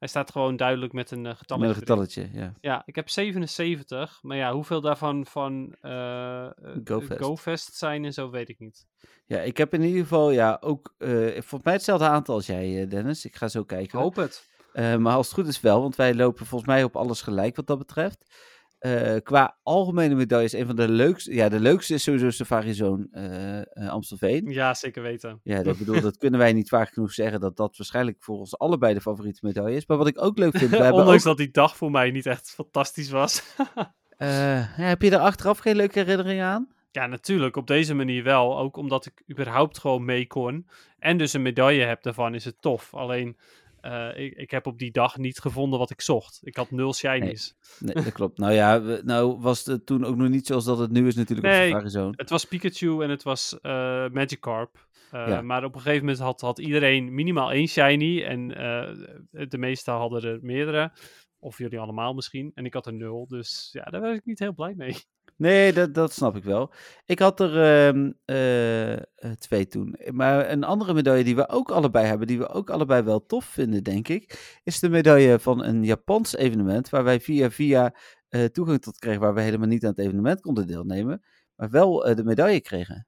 Hij 0.00 0.08
staat 0.08 0.30
gewoon 0.30 0.56
duidelijk 0.56 0.92
met 0.92 1.10
een 1.10 1.24
uh, 1.24 1.32
Met 1.58 1.68
een 1.68 1.74
getalletje, 1.74 2.28
ja. 2.32 2.52
Ja, 2.60 2.82
ik 2.86 2.94
heb 2.94 3.08
77. 3.08 4.18
Maar 4.22 4.36
ja, 4.36 4.52
hoeveel 4.52 4.80
daarvan 4.80 5.26
van 5.26 5.76
eh 5.80 6.44
eh, 6.46 6.52
GoFest. 6.84 7.20
GoFest 7.22 7.74
zijn 7.76 8.04
en 8.04 8.12
zo, 8.12 8.30
weet 8.30 8.48
ik 8.48 8.58
niet. 8.58 8.86
Ja, 9.26 9.40
ik 9.40 9.56
heb 9.56 9.74
in 9.74 9.82
ieder 9.82 10.02
geval, 10.02 10.30
ja, 10.30 10.58
ook 10.60 10.94
eh, 10.98 11.10
volgens 11.32 11.62
mij 11.62 11.72
hetzelfde 11.72 12.06
aantal 12.06 12.34
als 12.34 12.46
jij, 12.46 12.82
eh, 12.82 12.90
Dennis. 12.90 13.24
Ik 13.24 13.36
ga 13.36 13.48
zo 13.48 13.60
Ik 13.60 13.66
kijken. 13.66 13.98
hoop 13.98 14.16
het. 14.16 14.48
Eh, 14.72 14.96
maar 14.96 15.14
als 15.14 15.26
het 15.26 15.34
goed 15.34 15.46
is 15.46 15.60
wel, 15.60 15.80
want 15.80 15.96
wij 15.96 16.14
lopen 16.14 16.46
volgens 16.46 16.70
mij 16.70 16.84
op 16.84 16.96
alles 16.96 17.22
gelijk 17.22 17.56
wat 17.56 17.66
dat 17.66 17.78
betreft. 17.78 18.34
Eh, 18.80 19.16
qua 19.22 19.58
algemene 19.62 20.14
medailles, 20.14 20.52
een 20.52 20.66
van 20.66 20.76
de 20.76 20.88
leukste, 20.88 21.34
ja, 21.34 21.48
de 21.48 21.60
leukste 21.60 21.94
is 21.94 22.02
sowieso 22.02 22.30
Safari 22.30 22.74
Zone 22.74 23.08
eh, 23.12 23.58
eh, 23.58 23.88
Amstelveen. 23.88 24.50
Ja, 24.50 24.74
zeker 24.74 25.02
weten. 25.02 25.40
Ja, 25.42 25.62
dat, 25.62 25.78
bedoel, 25.84 26.00
dat 26.00 26.16
kunnen 26.16 26.40
wij 26.40 26.52
niet 26.52 26.68
vaak 26.68 26.92
genoeg 26.92 27.12
zeggen 27.12 27.40
dat 27.40 27.56
dat 27.56 27.76
waarschijnlijk 27.76 28.16
voor 28.20 28.38
ons 28.38 28.58
allebei 28.58 28.94
de 28.94 29.00
favoriete 29.00 29.40
medaille 29.42 29.76
is. 29.76 29.86
Maar 29.86 29.96
wat 29.96 30.06
ik 30.06 30.22
ook 30.22 30.38
leuk 30.38 30.58
vind, 30.58 30.72
Ondanks 30.92 31.12
ook, 31.12 31.22
dat 31.22 31.36
die 31.36 31.50
dag 31.50 31.76
voor 31.76 31.90
mij 31.90 32.10
niet 32.10 32.26
echt 32.26 32.50
fantastisch 32.50 33.10
was. 33.10 33.42
ja, 34.18 34.66
heb 34.70 35.02
je 35.02 35.10
er 35.10 35.18
achteraf 35.18 35.58
geen 35.58 35.76
leuke 35.76 35.98
herinneringen 35.98 36.46
aan? 36.46 36.68
Ja, 36.90 37.06
natuurlijk. 37.06 37.56
Op 37.56 37.66
deze 37.66 37.94
manier 37.94 38.22
wel. 38.22 38.58
Ook 38.58 38.76
omdat 38.76 39.06
ik 39.06 39.22
überhaupt 39.30 39.78
gewoon 39.78 40.04
mee 40.04 40.26
kon. 40.26 40.68
En 40.98 41.16
dus 41.16 41.32
een 41.32 41.42
medaille 41.42 41.84
heb 41.84 42.02
daarvan, 42.02 42.34
is 42.34 42.44
het 42.44 42.60
tof. 42.60 42.94
Alleen, 42.94 43.36
eh, 43.80 44.24
ik, 44.24 44.34
ik 44.36 44.50
heb 44.50 44.66
op 44.66 44.78
die 44.78 44.90
dag 44.90 45.16
niet 45.18 45.38
gevonden 45.38 45.78
wat 45.78 45.90
ik 45.90 46.00
zocht. 46.00 46.38
Ik 46.42 46.56
had 46.56 46.70
nul 46.70 46.94
shinies. 46.94 47.54
Nee, 47.78 47.94
dat 48.04 48.12
klopt. 48.12 48.38
Nou 48.38 48.52
ja, 48.52 48.82
we- 48.82 49.00
nou 49.04 49.40
was 49.40 49.64
het 49.64 49.86
toen 49.86 50.04
ook 50.04 50.16
nog 50.16 50.28
niet 50.28 50.46
zoals 50.46 50.64
dat 50.64 50.78
het 50.78 50.90
nu 50.90 51.06
is 51.06 51.14
natuurlijk 51.14 51.48
Nee. 51.48 51.60
op 51.62 51.68
Safari 51.70 51.90
Zone. 51.90 52.12
Het 52.16 52.30
was 52.30 52.44
Pikachu 52.44 53.02
en 53.02 53.10
het 53.10 53.22
was 53.22 53.58
eh 53.60 54.08
Magikarp. 54.08 54.88
Eh, 55.10 55.28
Ja. 55.28 55.42
Maar 55.42 55.64
op 55.64 55.74
een 55.74 55.80
gegeven 55.80 56.04
moment 56.04 56.22
had, 56.22 56.40
had 56.40 56.58
iedereen 56.58 57.14
minimaal 57.14 57.52
één 57.52 57.68
shiny. 57.68 58.22
En 58.22 58.48
de 59.30 59.58
meesten 59.58 59.92
hadden 59.94 60.22
er 60.22 60.38
meerdere. 60.42 60.92
Of 61.38 61.58
jullie 61.58 61.78
allemaal 61.78 62.12
misschien. 62.14 62.50
En 62.54 62.64
ik 62.64 62.74
had 62.74 62.86
er 62.86 62.92
nul. 62.92 63.26
Dus 63.28 63.68
ja, 63.72 63.82
daar 63.84 64.00
was 64.00 64.16
ik 64.16 64.24
niet 64.24 64.38
heel 64.38 64.54
blij 64.54 64.74
mee. 64.76 64.96
Nee, 65.40 65.72
dat, 65.72 65.94
dat 65.94 66.12
snap 66.12 66.36
ik 66.36 66.44
wel. 66.44 66.72
Ik 67.04 67.18
had 67.18 67.40
er 67.40 67.50
ehm, 67.62 68.12
eh, 68.24 68.92
eh, 68.92 69.02
twee 69.38 69.66
toen. 69.66 69.96
Maar 70.10 70.50
een 70.50 70.64
andere 70.64 70.94
medaille 70.94 71.24
die 71.24 71.36
we 71.36 71.48
ook 71.48 71.70
allebei 71.70 72.06
hebben, 72.06 72.26
die 72.26 72.38
we 72.38 72.48
ook 72.48 72.70
allebei 72.70 73.02
wel 73.02 73.26
tof 73.26 73.44
vinden, 73.44 73.84
denk 73.84 74.08
ik, 74.08 74.58
is 74.64 74.80
de 74.80 74.88
medaille 74.88 75.38
van 75.38 75.64
een 75.64 75.84
Japans 75.84 76.36
evenement, 76.36 76.88
waar 76.88 77.04
wij 77.04 77.20
via 77.20 77.50
via 77.50 77.94
eh, 78.28 78.44
toegang 78.44 78.80
tot 78.80 78.98
kregen, 78.98 79.20
waar 79.20 79.34
we 79.34 79.40
helemaal 79.40 79.68
niet 79.68 79.84
aan 79.84 79.90
het 79.90 79.98
evenement 79.98 80.40
konden 80.40 80.66
deelnemen, 80.66 81.22
maar 81.56 81.70
wel 81.70 82.14
de 82.14 82.24
medaille 82.24 82.60
kregen. 82.60 83.06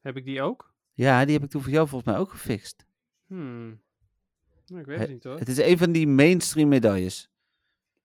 Heb 0.00 0.16
ik 0.16 0.24
die 0.24 0.42
ook? 0.42 0.74
Ja, 0.92 1.24
die 1.24 1.34
heb 1.34 1.44
ik 1.44 1.50
toen 1.50 1.62
voor 1.62 1.72
jou 1.72 1.88
volgens 1.88 2.10
mij 2.12 2.20
ook 2.20 2.30
gefixt. 2.30 2.86
Hmm. 3.26 3.80
Nou, 4.66 4.80
ik 4.80 4.86
weet 4.86 4.96
He- 4.96 5.02
het 5.02 5.12
niet 5.12 5.24
hoor. 5.24 5.38
Het 5.38 5.48
is 5.48 5.58
een 5.58 5.78
van 5.78 5.92
die 5.92 6.06
mainstream 6.06 6.68
medailles. 6.68 7.30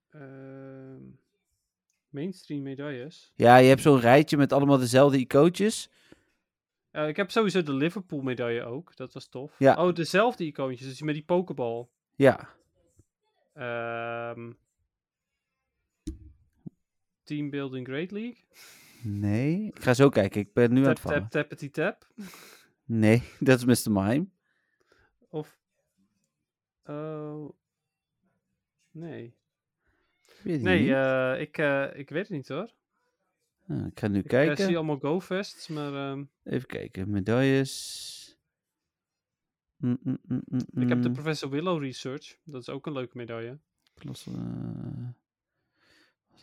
Ehm, 0.09 1.01
mainstream 2.11 2.61
medailles. 2.61 3.31
Ja, 3.35 3.57
je 3.57 3.67
hebt 3.67 3.81
zo'n 3.81 3.99
rijtje 3.99 4.37
met 4.37 4.53
allemaal 4.53 4.77
dezelfde 4.77 5.17
icoontjes. 5.17 5.89
Eh, 6.91 7.07
ik 7.07 7.15
heb 7.15 7.31
sowieso 7.31 7.63
de 7.63 7.73
Liverpool 7.73 8.21
medaille 8.21 8.63
ook. 8.63 8.95
Dat 8.95 9.13
was 9.13 9.27
tof. 9.27 9.55
Ja. 9.59 9.85
Oh, 9.87 9.93
dezelfde 9.95 10.45
icoontjes. 10.45 10.87
Dus 10.87 11.01
met 11.01 11.13
die 11.13 11.23
pokeball. 11.23 11.87
Ja, 12.15 12.49
Ehm 13.53 14.51
Team 17.23 17.49
Building 17.49 17.87
Great 17.87 18.11
League. 18.11 18.43
nee. 19.03 19.65
Ik 19.67 19.79
ga 19.83 19.93
zo 19.93 20.09
kijken, 20.09 20.41
ik 20.41 20.53
ben 20.53 20.73
nu 20.73 20.77
aan 20.77 20.83
Tap, 20.83 20.93
het 20.93 20.99
vallen. 21.01 21.21
tap, 21.21 21.31
tappity 21.31 21.69
tap. 21.69 22.07
Nee, 22.85 23.23
dat 23.39 23.63
is 23.67 23.85
Mr. 23.85 23.91
Mime. 23.91 24.27
Of... 25.29 25.59
Oh... 26.83 27.49
Nee. 28.91 29.35
Weet 30.43 30.61
Nee, 30.61 30.95
eh, 30.95 31.41
ik, 31.41 31.57
eh, 31.57 31.87
ik 31.99 32.09
weet 32.09 32.21
het 32.27 32.37
niet 32.37 32.47
hoor. 32.47 32.71
Nou, 33.65 33.87
ik 33.87 33.99
ga 33.99 34.07
nu 34.07 34.17
Ik 34.19 34.23
eh, 34.23 34.29
kijken. 34.29 34.65
zie 34.65 34.75
allemaal 34.75 34.99
GoFests, 34.99 35.67
maar 35.67 35.93
ehm, 35.93 36.23
Even 36.43 36.67
kijken. 36.67 37.09
Medailles. 37.09 38.19
Mm, 39.77 39.99
mm, 40.03 40.17
mm, 40.27 40.41
ik 40.81 40.89
heb 40.89 41.01
de. 41.01 41.11
Professor 41.11 41.49
Willow 41.49 41.81
Research. 41.83 42.37
Dat 42.43 42.61
is 42.61 42.69
ook 42.69 42.85
een 42.85 42.93
leuke 42.93 43.17
medaille. 43.17 43.59
Was 44.03 44.25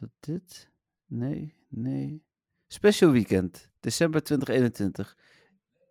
het 0.00 0.10
dit? 0.20 0.70
Nee, 1.06 1.54
nee. 1.68 2.22
Special 2.66 3.10
Weekend. 3.12 3.70
December 3.80 4.22
2021. 4.22 5.16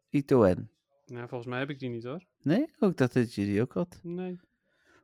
Ito 0.10 0.46
N. 0.54 0.70
Nou, 1.06 1.28
volgens 1.28 1.50
mij 1.50 1.60
heb 1.60 1.70
ik 1.70 1.80
die 1.80 1.90
niet 1.90 2.04
hoor. 2.04 2.26
Nee? 2.42 2.74
Ook 2.80 2.98
dat 2.98 3.14
dat 3.14 3.34
je 3.34 3.46
die 3.46 3.62
ook 3.62 3.74
had. 3.74 4.00
Nee, 4.04 4.40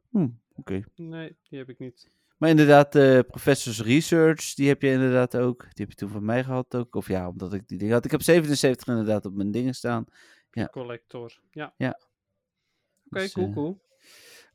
Hm, 0.10 0.28
Oké. 0.56 0.84
nee, 0.96 1.36
die 1.50 1.60
heb 1.60 1.70
ik 1.70 1.80
niet. 1.80 2.12
Maar 2.38 2.50
inderdaad, 2.50 2.96
eh 2.96 3.20
Professors 3.20 3.82
Research, 3.82 4.54
die 4.54 4.68
heb 4.68 4.82
je 4.82 4.90
inderdaad 4.92 5.38
ook. 5.38 5.62
Die 5.62 5.72
heb 5.86 5.90
je 5.90 5.96
toen 5.96 6.10
van 6.10 6.26
mij 6.26 6.44
gehad 6.44 6.76
ook. 6.76 6.96
Of 6.96 7.08
ja, 7.08 7.28
omdat 7.28 7.54
ik 7.54 7.68
die 7.68 7.78
ding 7.78 7.92
had. 7.92 8.06
Ik 8.06 8.12
heb 8.12 8.22
77 8.22 8.88
inderdaad 8.88 9.26
op 9.26 9.34
mijn 9.34 9.52
dingen 9.52 9.74
staan. 9.76 10.06
Ja. 10.52 10.68
Collector. 10.68 11.40
Ja. 11.52 11.74
Ja. 11.78 12.00
Oké, 13.06 13.20
Dus, 13.22 13.32
cool, 13.32 13.48
eh, 13.48 13.54
cool. 13.54 13.82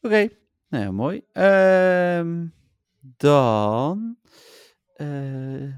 Oké, 0.01 0.29
nou 0.69 0.85
ja, 0.85 0.91
mooi. 0.91 1.25
Ehm, 1.33 2.47
dan. 3.01 4.19
eh 4.95 5.77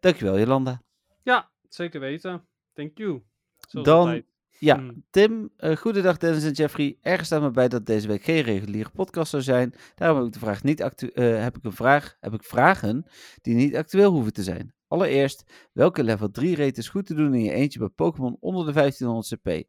dankjewel, 0.00 0.38
Jolanda. 0.38 0.82
Ja, 1.22 1.50
zeker 1.68 2.00
weten. 2.00 2.46
Thank 2.72 2.98
you. 2.98 3.22
Zoals 3.68 3.86
Dan- 3.86 3.98
altijd. 3.98 4.26
Ja, 4.58 4.76
Hmm. 4.76 5.04
Tim, 5.10 5.50
eh 5.56 5.76
goedendag 5.76 6.16
Dennis 6.16 6.44
en 6.44 6.52
Jeffrey. 6.52 6.98
Ergens 7.00 7.26
staat 7.26 7.40
me 7.42 7.50
bij 7.50 7.68
dat 7.68 7.86
deze 7.86 8.06
week 8.08 8.22
geen 8.22 8.40
reguliere 8.42 8.90
podcast 8.90 9.30
zou 9.30 9.42
zijn. 9.42 9.74
Daarom 9.94 10.16
heb 10.18 10.26
ik 10.26 10.32
de 10.32 10.38
vraag 10.38 10.62
niet 10.62 10.82
actu- 10.82 11.06
eh, 11.14 11.42
heb 11.42 11.56
ik 11.56 11.64
een 11.64 11.72
vraag, 11.72 12.16
heb 12.20 12.34
ik 12.34 12.44
vragen 12.44 13.04
die 13.42 13.54
niet 13.54 13.76
actueel 13.76 14.10
hoeven 14.12 14.32
te 14.32 14.42
zijn. 14.42 14.74
Allereerst, 14.86 15.68
welke 15.72 16.04
level 16.04 16.30
3 16.30 16.56
rate 16.56 16.78
is 16.80 16.88
goed 16.88 17.06
te 17.06 17.14
doen 17.14 17.34
in 17.34 17.42
je 17.42 17.52
eentje 17.52 17.78
bij 17.78 17.88
Pokémon 17.88 18.36
onder 18.40 18.66
de 18.66 18.72
1500 18.72 19.28
CP? 19.34 19.68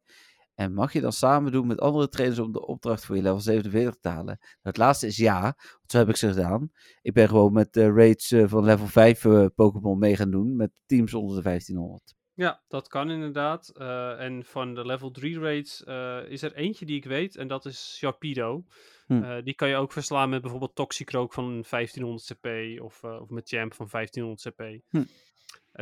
En 0.55 0.73
mag 0.73 0.93
je 0.93 1.01
dan 1.01 1.13
samen 1.13 1.51
doen 1.51 1.67
met 1.67 1.79
andere 1.81 2.09
trainers 2.09 2.39
om 2.39 2.51
de 2.51 2.65
opdracht 2.65 3.05
voor 3.05 3.15
je 3.15 3.21
level 3.21 3.39
47 3.39 3.95
te 4.01 4.09
halen? 4.09 4.39
Het 4.61 4.77
laatste 4.77 5.07
is 5.07 5.17
ja, 5.17 5.41
want 5.41 5.91
zo 5.91 5.97
heb 5.97 6.09
ik 6.09 6.15
ze 6.15 6.27
gedaan. 6.27 6.71
Ik 7.01 7.13
ben 7.13 7.27
gewoon 7.27 7.53
met 7.53 7.73
de 7.73 7.91
rates 7.91 8.31
eh, 8.31 8.43
van 8.47 8.63
level 8.63 8.87
5 8.87 9.25
eh, 9.25 9.45
Pokémon 9.55 9.99
mee 9.99 10.15
gaan 10.15 10.31
doen 10.31 10.55
met 10.55 10.71
teams 10.85 11.13
onder 11.13 11.35
de 11.35 11.41
1500. 11.41 12.15
Ja, 12.39 12.61
dat 12.67 12.87
kan 12.87 13.11
inderdaad. 13.11 13.71
Eh, 13.77 14.19
en 14.19 14.43
van 14.45 14.73
de 14.75 14.85
level 14.85 15.11
3 15.11 15.39
raids 15.39 15.83
eh, 15.83 16.19
is 16.27 16.41
er 16.41 16.53
eentje 16.55 16.85
die 16.85 16.95
ik 16.95 17.05
weet. 17.05 17.35
En 17.35 17.47
dat 17.47 17.65
is 17.65 17.95
Sharpedo. 17.97 18.63
Hm. 19.07 19.23
Eh, 19.23 19.43
die 19.43 19.53
kan 19.53 19.69
je 19.69 19.75
ook 19.75 19.91
verslaan 19.91 20.29
met 20.29 20.41
bijvoorbeeld 20.41 20.75
Toxicroak 20.75 21.33
van 21.33 21.63
1500 21.69 22.33
CP. 22.33 22.79
Of, 22.81 23.03
of 23.03 23.29
met 23.29 23.49
Champ 23.49 23.73
van 23.73 23.87
1500 23.91 24.47
CP. 24.47 24.81
Hm. 24.89 25.03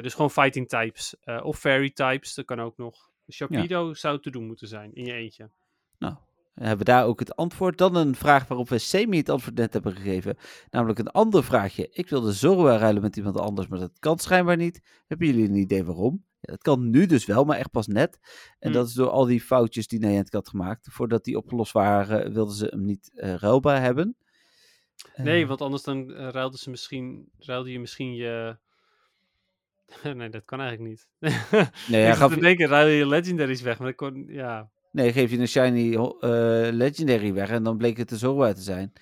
Dus 0.02 0.14
gewoon 0.14 0.32
fighting 0.32 0.68
types. 0.70 1.16
Of 1.44 1.60
fairy 1.60 1.90
types, 1.90 2.34
dat 2.34 2.46
kan 2.46 2.62
ook 2.62 2.78
nog. 2.78 3.10
Sharpedo 3.32 3.94
zou 3.94 4.22
te 4.22 4.32
doen 4.32 4.46
moeten 4.46 4.68
zijn 4.68 4.94
in 4.94 5.06
je 5.06 5.14
eentje. 5.14 5.50
Nou, 5.98 6.16
hebben 6.54 6.78
we 6.78 6.84
daar 6.84 7.06
ook 7.06 7.20
het 7.20 7.36
antwoord. 7.36 7.78
Dan 7.78 7.96
een 7.96 8.16
vraag 8.16 8.48
waarop 8.48 8.70
we 8.70 8.78
semi 8.78 9.18
het 9.18 9.30
antwoord 9.30 9.58
net 9.58 9.74
hebben 9.74 9.96
gegeven. 9.96 10.38
Namelijk 10.70 11.00
een 11.00 11.12
ander 11.12 11.44
vraagje. 11.44 11.90
Ik 11.92 12.10
wilde 12.10 12.32
Zorua 12.32 12.78
ruilen 12.78 13.02
met 13.02 13.18
iemand 13.18 13.40
anders, 13.40 13.68
maar 13.68 13.80
dat 13.80 14.00
kan 14.00 14.18
schijnbaar 14.18 14.58
niet. 14.58 14.82
Hebben 15.08 15.28
jullie 15.28 15.48
een 15.50 15.56
idee 15.56 15.84
waarom? 15.84 16.26
Ja, 16.48 16.54
dat 16.54 16.62
kan 16.62 16.90
nu 16.90 17.06
dus 17.06 17.26
wel, 17.26 17.44
maar 17.44 17.58
echt 17.58 17.72
pas 17.72 17.88
net. 17.88 18.20
En 18.60 18.70
Hm. 18.70 18.76
dat 18.76 18.88
is 18.88 18.94
door 18.94 19.10
al 19.10 19.26
die 19.26 19.42
foutjes 19.42 19.88
die 19.88 20.00
Niantic 20.00 20.34
had 20.34 20.50
gemaakt. 20.50 20.88
Voordat 20.92 21.24
die 21.24 21.38
opgelost 21.38 21.72
waren, 21.72 22.34
wilden 22.34 22.56
ze 22.56 22.66
hem 22.66 22.86
niet 22.86 23.12
eh, 23.14 23.34
ruilbaar 23.34 23.82
hebben. 23.82 24.16
Nee, 25.16 25.42
Eh, 25.42 25.48
want 25.48 25.62
anders 25.62 25.84
dan 25.84 26.14
eh, 26.14 26.30
ruilde, 26.30 26.58
ze 26.58 26.70
misschien, 26.70 27.30
ruilde 27.40 27.72
je 27.72 27.80
misschien 27.80 28.14
je... 28.16 28.58
nee, 30.14 30.30
dat 30.30 30.46
kan 30.46 30.60
eigenlijk 30.60 30.90
niet. 30.90 31.08
nee, 31.90 32.06
zat 32.08 32.16
gaf, 32.18 32.34
te 32.34 32.40
denken, 32.40 32.68
ruil 32.68 32.88
je 32.88 33.08
legendaries 33.08 33.62
weg. 33.62 33.78
Maar 33.78 33.88
dat 33.88 33.96
kon, 33.96 34.26
ja, 34.28 34.70
nee, 34.92 35.12
geef 35.12 35.32
je 35.32 35.38
een 35.38 35.48
shiny 35.48 35.94
eh, 35.96 36.10
legendary 36.72 37.34
weg 37.34 37.50
en 37.50 37.64
dan 37.64 37.78
bleek 37.78 37.98
het 37.98 38.10
de 38.10 38.18
Zorua 38.18 38.54
te 38.54 38.62
zijn. 38.62 38.92
Dat 38.94 39.02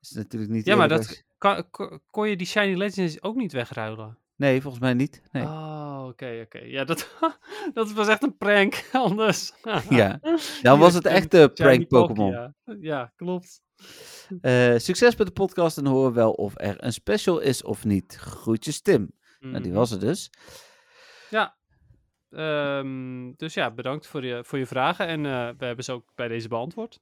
is 0.00 0.10
natuurlijk 0.10 0.52
niet 0.52 0.66
Ja, 0.66 0.76
maar 0.76 0.88
dat 0.88 1.24
kan, 1.38 1.70
kon, 1.70 2.00
kon 2.10 2.28
je 2.28 2.36
die 2.36 2.46
Shiny 2.46 2.74
Legends 2.74 3.22
ook 3.22 3.36
niet 3.36 3.52
wegruilen? 3.52 4.18
Nee, 4.36 4.60
volgens 4.60 4.82
mij 4.82 4.94
niet. 4.94 5.22
Nee. 5.32 5.42
Oh, 5.42 6.04
oké, 6.08 6.40
oké. 6.44 6.58
Ja, 6.58 6.84
dat, 6.84 7.16
dat 7.74 7.92
was 7.92 8.08
echt 8.08 8.22
een 8.22 8.36
prank, 8.36 8.88
anders. 8.92 9.52
Ja, 9.88 10.20
dan 10.62 10.78
was 10.78 10.94
het 10.94 11.06
echt 11.06 11.30
de 11.30 11.48
prank 11.48 11.88
Pokémon. 11.88 12.30
Ja. 12.30 12.54
ja, 12.80 13.12
klopt. 13.16 13.62
Eh, 14.40 14.74
succes 14.76 15.16
met 15.16 15.26
de 15.26 15.32
podcast 15.32 15.78
en 15.78 15.86
horen 15.86 16.12
wel 16.12 16.32
of 16.32 16.52
er 16.56 16.84
een 16.84 16.92
special 16.92 17.38
is 17.38 17.62
of 17.62 17.84
niet. 17.84 18.16
Groetjes 18.16 18.80
Tim. 18.82 19.10
Nou, 19.40 19.58
die 19.62 19.70
Mhm. 19.70 19.78
was 19.78 19.90
er 19.90 20.00
dus. 20.00 20.30
Ja. 21.30 21.56
Ehm, 22.30 23.32
dus 23.36 23.54
ja, 23.54 23.70
bedankt 23.70 24.06
voor 24.06 24.24
je, 24.24 24.44
voor 24.44 24.58
je 24.58 24.66
vragen. 24.66 25.06
En 25.06 25.26
eh, 25.26 25.48
we 25.58 25.64
hebben 25.64 25.84
ze 25.84 25.92
ook 25.92 26.12
bij 26.14 26.28
deze 26.28 26.48
beantwoord. 26.48 27.00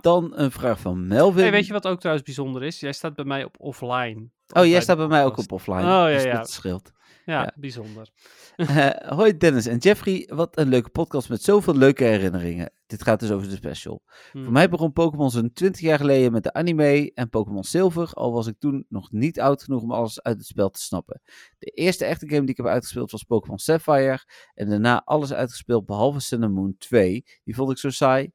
Dan 0.00 0.32
een 0.34 0.50
vraag 0.50 0.80
van 0.80 1.06
Melvin. 1.06 1.42
Hey, 1.42 1.50
weet 1.50 1.66
je 1.66 1.72
wat 1.72 1.86
ook 1.86 1.98
trouwens 1.98 2.26
bijzonder 2.26 2.62
is? 2.62 2.80
Jij 2.80 2.92
staat 2.92 3.14
bij 3.14 3.24
mij 3.24 3.44
op 3.44 3.54
offline. 3.60 4.32
Oh, 4.52 4.66
jij 4.66 4.80
staat 4.80 4.96
bij 4.96 5.06
mij 5.06 5.24
ook 5.24 5.38
op 5.38 5.52
offline. 5.52 5.80
Oh, 5.80 5.84
ja, 5.84 6.08
dus 6.08 6.22
ja. 6.22 6.36
dat 6.36 6.50
scheelt. 6.50 6.92
Ja, 7.24 7.42
ja. 7.42 7.52
bijzonder. 7.56 8.08
Eh, 8.56 8.90
hoi 9.16 9.36
Dennis 9.36 9.66
en 9.66 9.78
Jeffrey, 9.78 10.30
wat 10.32 10.58
een 10.58 10.68
leuke 10.68 10.90
podcast 10.90 11.28
met 11.28 11.42
zoveel 11.42 11.76
leuke 11.76 12.04
herinneringen. 12.04 12.72
Dit 12.86 13.02
gaat 13.02 13.20
dus 13.20 13.30
over 13.30 13.48
de 13.48 13.54
special. 13.54 14.02
Voor 14.32 14.52
mij 14.52 14.68
begon 14.68 14.92
Pokémon 14.92 15.30
zo'n 15.30 15.52
20 15.52 15.80
jaar 15.80 15.98
geleden 15.98 16.32
met 16.32 16.42
de 16.42 16.52
anime 16.52 17.10
en 17.14 17.28
Pokémon 17.28 17.64
Silver, 17.64 18.10
al 18.12 18.32
was 18.32 18.46
ik 18.46 18.58
toen 18.58 18.86
nog 18.88 19.10
niet 19.12 19.40
oud 19.40 19.62
genoeg 19.62 19.82
om 19.82 19.92
alles 19.92 20.22
uit 20.22 20.36
het 20.36 20.46
spel 20.46 20.70
te 20.70 20.80
snappen. 20.80 21.20
De 21.58 21.66
eerste 21.66 22.04
echte 22.04 22.28
game 22.28 22.40
die 22.40 22.50
ik 22.50 22.56
heb 22.56 22.66
uitgespeeld 22.66 23.10
was 23.10 23.22
Pokémon 23.22 23.58
Sapphire 23.58 24.24
en 24.54 24.68
daarna 24.68 25.02
alles 25.04 25.32
uitgespeeld 25.32 25.86
behalve 25.86 26.20
Sun 26.20 26.42
and 26.42 26.54
Moon 26.54 26.74
2. 26.78 27.24
Die 27.44 27.54
vond 27.54 27.70
ik 27.70 27.78
zo 27.78 27.90
saai. 27.90 28.32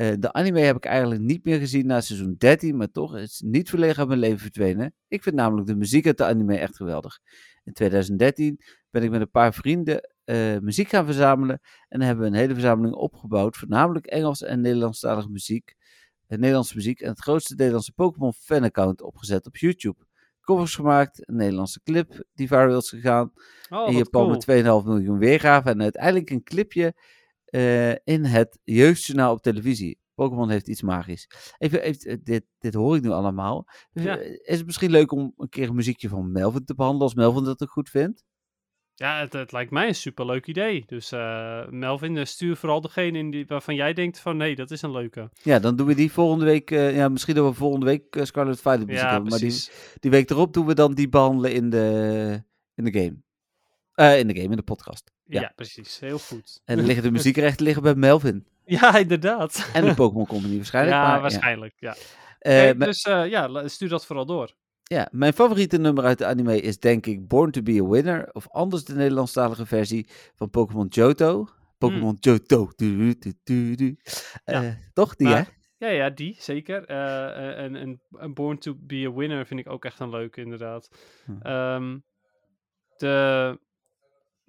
Eh, 0.00 0.12
de 0.18 0.32
anime 0.32 0.60
heb 0.60 0.76
ik 0.76 0.84
eigenlijk 0.84 1.20
niet 1.20 1.44
meer 1.44 1.58
gezien 1.58 1.86
na 1.86 2.00
seizoen 2.00 2.34
13, 2.38 2.76
maar 2.76 2.90
toch 2.90 3.16
is 3.16 3.38
het 3.38 3.50
niet 3.50 3.70
volledig 3.70 3.98
uit 3.98 4.08
mijn 4.08 4.20
leven 4.20 4.38
verdwenen. 4.38 4.94
Ik 5.08 5.22
vind 5.22 5.34
namelijk 5.34 5.66
de 5.66 5.76
muziek 5.76 6.06
uit 6.06 6.18
de 6.18 6.24
anime 6.24 6.56
echt 6.58 6.76
geweldig. 6.76 7.18
In 7.64 7.72
2013 7.72 8.60
ben 8.90 9.02
ik 9.02 9.10
met 9.10 9.20
een 9.20 9.30
paar 9.30 9.54
vrienden 9.54 10.10
eh, 10.24 10.58
muziek 10.58 10.88
gaan 10.88 11.04
verzamelen 11.04 11.60
en 11.88 12.00
hebben 12.00 12.24
we 12.24 12.30
een 12.30 12.36
hele 12.38 12.52
verzameling 12.52 12.94
opgebouwd, 12.94 13.56
voornamelijk 13.56 14.06
Engels 14.06 14.42
en 14.42 14.60
Nederlandstalige 14.60 15.28
muziek. 15.30 15.74
eh, 16.26 16.38
Nederlandse 16.38 16.76
muziek 16.76 17.00
en 17.00 17.08
het 17.08 17.20
grootste 17.20 17.54
Nederlandse 17.54 17.92
Pokémon 17.92 18.32
fan-account 18.32 19.02
opgezet 19.02 19.46
op 19.46 19.56
YouTube. 19.56 20.06
Covers 20.40 20.74
gemaakt, 20.74 21.28
een 21.28 21.36
Nederlandse 21.36 21.80
clip 21.82 22.24
die 22.34 22.46
viral 22.48 22.76
is 22.78 22.88
gegaan, 22.88 23.32
Oh, 23.70 23.88
in 23.88 23.96
Japan 23.96 24.22
cool. 24.22 24.30
met 24.30 24.42
2,5 24.84 24.86
miljoen 24.88 25.18
weergaven 25.18 25.70
en 25.72 25.82
uiteindelijk 25.82 26.30
een 26.30 26.42
clipje 26.42 26.94
eh, 27.50 27.90
in 27.90 28.24
het 28.24 28.58
jeugdjournaal 28.64 29.32
op 29.32 29.42
televisie. 29.42 29.98
Pokémon 30.14 30.50
heeft 30.50 30.68
iets 30.68 30.82
magisch. 30.82 31.30
Even, 31.58 31.82
even, 31.82 32.20
dit, 32.24 32.44
dit 32.58 32.74
hoor 32.74 32.96
ik 32.96 33.02
nu 33.02 33.10
allemaal. 33.10 33.66
Ja. 33.92 34.18
eh, 34.18 34.30
Is 34.30 34.56
het 34.56 34.66
misschien 34.66 34.90
leuk 34.90 35.12
om 35.12 35.32
een 35.36 35.48
keer 35.48 35.68
een 35.68 35.74
muziekje 35.74 36.08
van 36.08 36.32
Melvin 36.32 36.64
te 36.64 36.74
behandelen 36.74 37.06
als 37.06 37.14
Melvin 37.14 37.44
dat 37.44 37.62
ook 37.62 37.70
goed 37.70 37.88
vindt? 37.88 38.24
Ja, 38.94 39.20
het, 39.20 39.32
het 39.32 39.52
lijkt 39.52 39.70
mij 39.70 39.88
een 39.88 39.94
superleuk 39.94 40.46
idee. 40.46 40.82
Dus 40.86 41.12
eh, 41.12 41.68
Melvin, 41.68 42.16
eh, 42.16 42.24
stuur 42.24 42.56
vooral 42.56 42.80
degene 42.80 43.18
in 43.18 43.30
die, 43.30 43.46
waarvan 43.46 43.74
jij 43.74 43.92
denkt 43.92 44.18
van 44.18 44.36
nee, 44.36 44.54
dat 44.54 44.70
is 44.70 44.82
een 44.82 44.90
leuke. 44.92 45.30
Ja, 45.42 45.58
dan 45.58 45.76
doen 45.76 45.86
we 45.86 45.94
die 45.94 46.12
volgende 46.12 46.44
week. 46.44 46.70
eh, 46.70 46.96
ja, 46.96 47.08
misschien 47.08 47.34
dat 47.34 47.48
we 47.48 47.54
volgende 47.54 47.86
week 47.86 48.16
eh, 48.16 48.24
Scarlet 48.24 48.60
Violet 48.60 48.86
muziek 48.86 49.02
Ja, 49.02 49.10
hebben. 49.10 49.30
Maar 49.30 49.38
die, 49.38 49.68
die 50.00 50.10
week 50.10 50.30
erop 50.30 50.52
doen 50.54 50.66
we 50.66 50.74
dan 50.74 50.94
die 50.94 51.08
behandelen 51.08 51.52
in 51.52 51.70
de, 51.70 52.42
in 52.74 52.84
de 52.84 52.92
game. 53.00 53.16
Eh, 54.00 54.18
in 54.18 54.26
de 54.26 54.34
game, 54.34 54.50
in 54.50 54.56
de 54.56 54.62
podcast. 54.62 55.12
Ja. 55.24 55.40
ja. 55.40 55.52
precies. 55.56 55.98
Heel 55.98 56.18
goed. 56.18 56.60
En 56.64 56.80
liggen 56.80 57.02
de 57.02 57.10
muziekrechten 57.18 57.64
liggen 57.64 57.82
bij 57.82 57.94
Melvin. 57.94 58.46
Ja, 58.64 58.96
inderdaad. 58.98 59.70
En 59.72 59.84
de 59.84 59.94
Pokémon 59.94 60.26
Company 60.26 60.56
waarschijnlijk. 60.56 60.96
ja, 60.96 61.08
maar, 61.08 61.20
waarschijnlijk. 61.20 61.74
Ja. 61.76 61.96
Eh, 62.38 62.78
dus 62.78 63.02
eh, 63.02 63.28
ja, 63.28 63.68
stuur 63.68 63.88
dat 63.88 64.06
vooral 64.06 64.26
door. 64.26 64.54
Ja, 64.82 65.08
mijn 65.10 65.32
favoriete 65.32 65.78
nummer 65.78 66.04
uit 66.04 66.18
de 66.18 66.26
anime 66.26 66.60
is 66.60 66.78
denk 66.78 67.06
ik 67.06 67.28
Born 67.28 67.50
to 67.50 67.62
be 67.62 67.80
a 67.82 67.88
Winner. 67.88 68.28
Of 68.32 68.48
anders 68.48 68.84
de 68.84 68.94
Nederlandstalige 68.94 69.66
versie 69.66 70.08
van 70.34 70.50
Pokémon 70.50 70.86
Johto. 70.86 71.48
Pokémon 71.78 72.16
Johto. 72.20 72.70
Du, 72.76 73.18
du, 73.18 73.32
du, 73.44 73.74
du. 73.74 73.96
Ja. 74.44 74.76
Toch? 74.92 75.16
Die, 75.16 75.28
Maar- 75.28 75.36
hè? 75.36 75.86
Ja, 75.86 75.88
ja, 75.88 76.10
die, 76.10 76.36
zeker. 76.38 76.84
En, 76.86 77.76
en, 77.76 78.00
en 78.18 78.34
Born 78.34 78.58
to 78.58 78.74
be 78.78 79.06
a 79.06 79.12
Winner 79.12 79.46
vind 79.46 79.60
ik 79.60 79.70
ook 79.70 79.84
echt 79.84 80.00
een 80.00 80.10
leuke, 80.10 80.40
inderdaad. 80.40 80.88
Hm. 81.24 81.40
Ehm, 81.42 81.98
de 82.96 83.58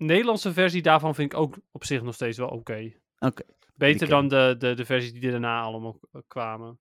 Nederlandse 0.06 0.54
versie 0.54 0.82
daarvan 0.82 1.16
vind 1.16 1.34
ik 1.34 1.40
ook 1.40 1.58
op 1.72 1.84
zich 1.86 2.02
nog 2.02 2.14
steeds 2.14 2.38
wel 2.38 2.48
oké. 2.48 2.92
Oké. 3.20 3.44
Beter 3.76 4.08
dan 4.08 4.28
de, 4.28 4.56
de, 4.58 4.74
de 4.74 4.86
versies 4.86 5.12
die 5.14 5.32
daarna 5.32 5.62
allemaal 5.62 5.94
k- 5.94 6.22
kwamen. 6.28 6.80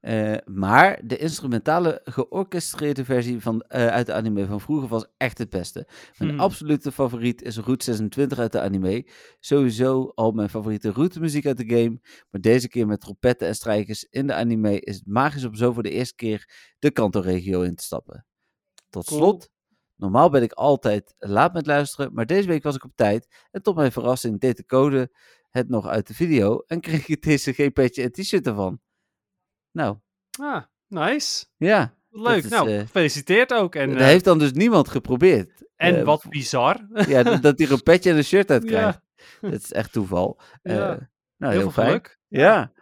Eh, 0.00 0.34
maar 0.44 1.00
de 1.04 1.16
instrumentale 1.16 2.00
georchestreerde 2.04 3.04
versie 3.04 3.40
van, 3.40 3.60
eh, 3.62 3.86
uit 3.86 4.06
de 4.06 4.12
anime 4.12 4.46
van 4.46 4.60
vroeger 4.60 4.88
was 4.88 5.06
echt 5.16 5.38
het 5.38 5.50
beste. 5.50 5.86
Mijn 6.18 6.30
Mhm. 6.34 6.40
absolute 6.40 6.92
favoriet 6.92 7.42
is 7.42 7.58
Route 7.58 7.84
26 7.84 8.38
uit 8.38 8.52
de 8.52 8.60
anime. 8.60 9.06
Sowieso 9.40 10.12
al 10.14 10.30
mijn 10.32 10.48
favoriete 10.48 10.90
routemuziek 10.90 11.46
uit 11.46 11.56
de 11.56 11.76
game. 11.76 12.00
Maar 12.30 12.40
deze 12.40 12.68
keer 12.68 12.86
met 12.86 13.00
trompetten 13.00 13.48
en 13.48 13.54
strijkers 13.54 14.04
in 14.04 14.26
de 14.26 14.34
anime 14.34 14.80
is 14.80 14.94
het 14.96 15.06
magisch 15.06 15.44
om 15.44 15.54
zo 15.54 15.72
voor 15.72 15.82
de 15.82 15.90
eerste 15.90 16.14
keer 16.14 16.48
de 16.78 16.90
Kanto-regio 16.90 17.62
in 17.62 17.74
te 17.74 17.84
stappen. 17.84 18.26
Tot 18.90 19.06
Cool. 19.06 19.20
slot, 19.20 19.50
normaal 19.98 20.30
ben 20.30 20.42
ik 20.42 20.52
altijd 20.52 21.14
laat 21.18 21.52
met 21.52 21.66
luisteren, 21.66 22.12
maar 22.12 22.26
deze 22.26 22.48
week 22.48 22.62
was 22.62 22.76
ik 22.76 22.84
op 22.84 22.92
tijd. 22.94 23.28
En 23.50 23.62
tot 23.62 23.76
mijn 23.76 23.92
verrassing 23.92 24.40
deed 24.40 24.56
de 24.56 24.66
code 24.66 25.10
het 25.50 25.68
nog 25.68 25.86
uit 25.86 26.06
de 26.06 26.14
video 26.14 26.62
en 26.66 26.80
kreeg 26.80 27.08
ik 27.08 27.22
deze 27.22 27.52
G-petje 27.52 28.02
en 28.02 28.12
t-shirt 28.12 28.46
ervan. 28.46 28.80
Nou, 29.72 29.96
Ah, 30.40 30.62
nice. 30.86 31.46
ja. 31.56 31.96
Leuk. 32.10 32.44
is, 32.44 32.50
nou, 32.50 32.70
eh, 32.70 32.78
gefeliciteerd 32.80 33.52
ook. 33.54 33.74
En, 33.74 33.88
dat 33.90 33.98
eh, 33.98 34.04
heeft 34.04 34.24
dan 34.24 34.38
dus 34.38 34.52
niemand 34.52 34.88
geprobeerd. 34.88 35.62
en 35.76 35.96
Eh, 35.98 36.04
wat 36.04 36.24
bizar. 36.28 36.86
Ja, 37.08 37.22
dat, 37.22 37.58
hij 37.58 37.66
er 37.66 37.72
een 37.72 37.82
petje 37.82 38.10
en 38.10 38.16
een 38.16 38.24
shirt 38.24 38.50
uit 38.50 38.64
krijgt. 38.70 39.00
ja, 39.40 39.50
Dat 39.50 39.62
is 39.62 39.72
echt 39.72 39.92
toeval. 39.92 40.40
Ja. 40.62 40.74
Nou, 40.76 41.08
heel, 41.38 41.50
heel, 41.50 41.60
veel 41.60 41.70
fijn. 41.70 41.86
geluk. 41.86 42.18
Ja. 42.28 42.72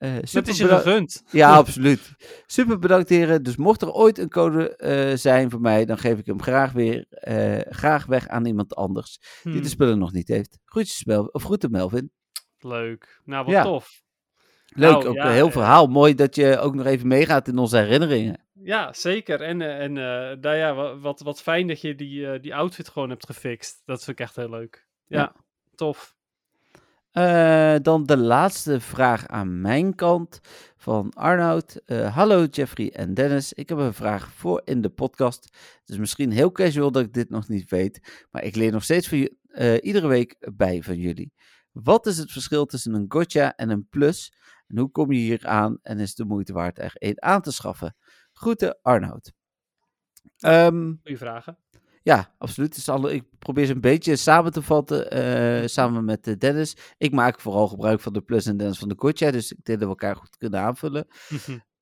Eh, 0.00 0.14
Dat 0.14 0.28
super 0.28 0.50
is 0.50 0.58
je 0.58 0.68
gegund. 0.68 1.22
Ja, 1.30 1.54
absoluut. 1.56 2.12
Super 2.46 2.78
bedankt 2.78 3.08
heren. 3.08 3.42
Dus 3.42 3.56
mocht 3.56 3.82
er 3.82 3.92
ooit 3.92 4.18
een 4.18 4.28
code 4.28 4.76
eh, 4.76 5.16
zijn 5.16 5.50
voor 5.50 5.60
mij, 5.60 5.84
dan 5.84 5.98
geef 5.98 6.18
ik 6.18 6.26
hem 6.26 6.42
graag 6.42 6.72
weer 6.72 7.06
eh, 7.08 7.58
graag 7.72 8.06
weg 8.06 8.28
aan 8.28 8.46
iemand 8.46 8.74
anders 8.74 9.18
die 9.42 9.52
Hmm, 9.52 9.62
de 9.62 9.68
spullen 9.68 9.98
nog 9.98 10.12
niet 10.12 10.28
heeft. 10.28 10.58
Groetjes 10.64 11.04
Melvin, 11.04 11.34
of 11.34 11.42
groeten 11.42 11.70
Melvin. 11.70 12.10
Leuk. 12.58 13.20
Nou, 13.24 13.44
wat 13.44 13.54
Ja. 13.54 13.62
tof. 13.62 14.02
Leuk, 14.66 14.90
Nou, 14.92 15.06
ook 15.06 15.14
ja, 15.14 15.26
een 15.26 15.32
heel 15.32 15.50
verhaal. 15.50 15.86
Mooi 15.86 16.14
dat 16.14 16.34
je 16.34 16.58
ook 16.58 16.74
nog 16.74 16.86
even 16.86 17.06
meegaat 17.08 17.48
in 17.48 17.58
onze 17.58 17.76
herinneringen. 17.76 18.46
Ja, 18.52 18.92
zeker. 18.92 19.40
En, 19.40 19.60
en 19.62 19.92
nou 20.40 20.56
ja, 20.56 20.74
wa- 20.74 20.98
wat, 20.98 21.20
wat 21.20 21.42
fijn 21.42 21.66
dat 21.66 21.80
je 21.80 21.94
die, 21.94 22.40
die 22.40 22.54
outfit 22.54 22.88
gewoon 22.88 23.10
hebt 23.10 23.26
gefixt. 23.26 23.82
Dat 23.84 24.04
vind 24.04 24.18
ik 24.18 24.24
echt 24.26 24.36
heel 24.36 24.50
leuk. 24.50 24.86
Ja, 25.06 25.18
Ja. 25.18 25.34
tof. 25.74 26.14
Eh, 27.10 27.74
dan 27.82 28.04
de 28.04 28.16
laatste 28.16 28.80
vraag 28.80 29.26
aan 29.26 29.60
mijn 29.60 29.94
kant 29.94 30.40
van 30.76 31.12
Arnoud. 31.12 31.82
Eh, 31.84 32.14
hallo 32.16 32.44
Jeffrey 32.44 32.92
en 32.92 33.14
Dennis. 33.14 33.52
Ik 33.52 33.68
heb 33.68 33.78
een 33.78 33.94
vraag 33.94 34.32
voor 34.32 34.62
in 34.64 34.80
de 34.80 34.88
podcast. 34.88 35.44
Het 35.80 35.88
is 35.88 35.98
misschien 35.98 36.30
heel 36.30 36.52
casual 36.52 36.90
dat 36.90 37.02
ik 37.02 37.12
dit 37.12 37.30
nog 37.30 37.48
niet 37.48 37.70
weet, 37.70 38.26
maar 38.30 38.44
ik 38.44 38.56
leer 38.56 38.72
nog 38.72 38.84
steeds 38.84 39.12
eh, 39.12 39.84
iedere 39.84 40.06
week 40.06 40.36
bij 40.54 40.82
van 40.82 40.96
jullie. 40.96 41.32
Wat 41.72 42.06
is 42.06 42.18
het 42.18 42.32
verschil 42.32 42.66
tussen 42.66 42.94
een 42.94 43.04
gotcha 43.08 43.56
en 43.56 43.70
een 43.70 43.86
plus? 43.88 44.32
En 44.66 44.78
hoe 44.78 44.90
kom 44.90 45.12
je 45.12 45.18
hier 45.18 45.46
aan 45.46 45.78
en 45.82 45.98
is 45.98 46.14
de 46.14 46.24
moeite 46.24 46.52
waard 46.52 46.78
er 46.78 46.92
één 46.94 47.22
aan 47.22 47.42
te 47.42 47.52
schaffen? 47.52 47.96
Groeten 48.32 48.78
Arnoud. 48.82 49.32
Ehm, 50.38 50.94
Goeie 51.02 51.18
vragen. 51.18 51.58
Ja, 52.02 52.34
absoluut. 52.38 52.74
Dus 52.74 52.88
alle, 52.88 53.12
ik 53.14 53.24
probeer 53.38 53.66
ze 53.66 53.72
een 53.72 53.80
beetje 53.80 54.16
samen 54.16 54.52
te 54.52 54.62
vatten, 54.62 55.10
eh, 55.10 55.66
samen 55.68 56.04
met 56.04 56.26
eh, 56.26 56.34
Dennis. 56.38 56.76
Ik 56.98 57.12
maak 57.12 57.40
vooral 57.40 57.68
gebruik 57.68 58.00
van 58.00 58.12
de 58.12 58.20
plus 58.20 58.46
en 58.46 58.56
Dennis 58.56 58.78
van 58.78 58.88
de 58.88 58.94
Gotcha, 58.98 59.30
dus 59.30 59.52
ik 59.52 59.64
denk 59.64 59.78
dat 59.78 59.88
we 59.88 59.94
elkaar 59.94 60.16
goed 60.16 60.36
kunnen 60.36 60.60
aanvullen. 60.60 61.06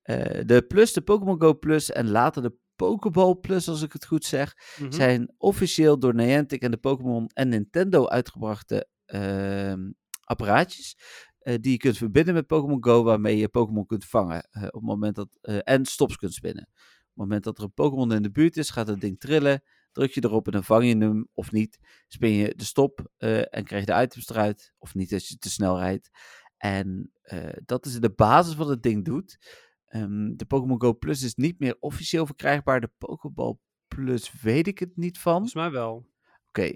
Eh, 0.01 0.41
de 0.45 0.61
plus, 0.67 0.93
de 0.93 1.01
Pokémon 1.01 1.41
Go 1.41 1.53
Plus 1.53 1.91
en 1.91 2.09
later 2.09 2.41
de 2.41 2.53
Pokéball 2.75 3.35
Plus, 3.35 3.67
als 3.67 3.81
ik 3.81 3.93
het 3.93 4.05
goed 4.05 4.25
zeg, 4.25 4.55
Mhm. 4.79 4.91
zijn 4.91 5.33
officieel 5.37 5.99
door 5.99 6.15
Niantic 6.15 6.61
en 6.61 6.71
de 6.71 6.77
Pokémon 6.77 7.27
en 7.33 7.49
Nintendo 7.49 8.07
uitgebrachte 8.07 8.87
ehm, 9.05 9.91
apparaatjes. 10.23 10.97
die 11.39 11.71
je 11.71 11.77
kunt 11.77 11.97
verbinden 11.97 12.33
met 12.33 12.47
Pokémon 12.47 12.83
Go, 12.83 13.03
waarmee 13.03 13.37
je 13.37 13.49
Pokémon 13.49 13.85
kunt 13.85 14.05
vangen. 14.05 14.47
op 14.51 14.71
het 14.71 14.81
moment 14.81 15.15
dat, 15.15 15.27
en 15.63 15.85
stops 15.85 16.15
kunt 16.15 16.33
spinnen. 16.33 16.63
Op 16.63 17.05
het 17.05 17.15
moment 17.15 17.43
dat 17.43 17.57
er 17.57 17.63
een 17.63 17.73
Pokémon 17.73 18.13
in 18.13 18.21
de 18.21 18.31
buurt 18.31 18.57
is, 18.57 18.69
gaat 18.69 18.87
het 18.87 19.01
ding 19.01 19.19
trillen. 19.19 19.61
Druk 19.91 20.11
je 20.11 20.23
erop 20.23 20.45
en 20.45 20.51
dan 20.51 20.63
vang 20.63 20.85
je 20.85 20.97
hem 20.97 21.27
of 21.33 21.51
niet. 21.51 21.79
Spin 22.07 22.31
je 22.31 22.55
de 22.55 22.63
stop 22.63 23.11
eh, 23.17 23.55
en 23.55 23.63
krijg 23.63 23.85
je 23.85 23.93
de 23.93 24.01
items 24.01 24.29
eruit. 24.29 24.73
Of 24.77 24.95
niet 24.95 25.13
als 25.13 25.27
je 25.27 25.37
te 25.37 25.49
snel 25.49 25.77
rijdt. 25.79 26.09
En 26.57 27.11
eh, 27.21 27.57
dat 27.65 27.85
is 27.85 27.99
de 27.99 28.11
basis 28.11 28.55
wat 28.55 28.67
het 28.67 28.83
ding 28.83 29.05
doet. 29.05 29.37
Ehm, 29.85 30.35
de 30.35 30.45
Pokémon 30.45 30.81
Go 30.81 30.93
Plus 30.93 31.23
is 31.23 31.35
niet 31.35 31.59
meer 31.59 31.77
officieel 31.79 32.25
verkrijgbaar. 32.25 32.81
De 32.81 32.91
Pokéball 32.97 33.57
Plus 33.87 34.41
weet 34.41 34.67
ik 34.67 34.79
het 34.79 34.97
niet 34.97 35.19
van. 35.19 35.33
Volgens 35.33 35.53
mij 35.53 35.71
wel. 35.71 36.07
Oké. 36.47 36.71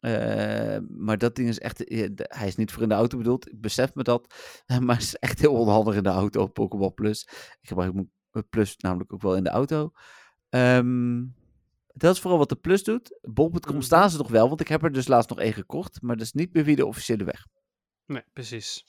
Eh, 0.00 0.78
maar 0.88 1.18
dat 1.18 1.36
ding 1.36 1.48
is 1.48 1.58
echt. 1.58 1.78
Hij 2.16 2.46
is 2.46 2.56
niet 2.56 2.72
voor 2.72 2.82
in 2.82 2.88
de 2.88 2.94
auto 2.94 3.18
bedoeld. 3.18 3.50
Ik 3.50 3.60
besef 3.60 3.94
me 3.94 4.02
dat. 4.02 4.34
Maar 4.80 4.94
het 4.94 5.04
is 5.04 5.16
echt 5.16 5.40
heel 5.40 5.54
onhandig 5.54 5.94
in 5.94 6.02
de 6.02 6.08
auto. 6.08 6.46
Pokéball 6.46 6.90
Plus. 6.90 7.22
Ik 7.60 7.68
gebruik 7.68 7.94
mijn 7.94 8.10
Plus 8.48 8.76
namelijk 8.76 9.12
ook 9.12 9.22
wel 9.22 9.36
in 9.36 9.44
de 9.44 9.50
auto. 9.50 9.92
Ehm, 10.48 11.22
dat 11.94 12.14
is 12.14 12.20
vooral 12.20 12.38
wat 12.38 12.48
de 12.48 12.56
Plus 12.56 12.82
doet. 12.84 13.18
Bol.com 13.22 13.74
Mhm. 13.74 13.84
staan 13.84 14.10
ze 14.10 14.18
nog 14.18 14.28
wel. 14.28 14.48
Want 14.48 14.60
ik 14.60 14.68
heb 14.68 14.82
er 14.82 14.92
dus 14.92 15.06
laatst 15.08 15.30
nog 15.30 15.38
één 15.40 15.52
gekocht. 15.52 16.02
Maar 16.02 16.16
dat 16.16 16.24
is 16.26 16.32
niet 16.32 16.52
meer 16.54 16.64
via 16.64 16.76
de 16.76 16.86
officiële 16.86 17.24
weg. 17.24 17.46
Nee, 18.06 18.22
precies. 18.32 18.84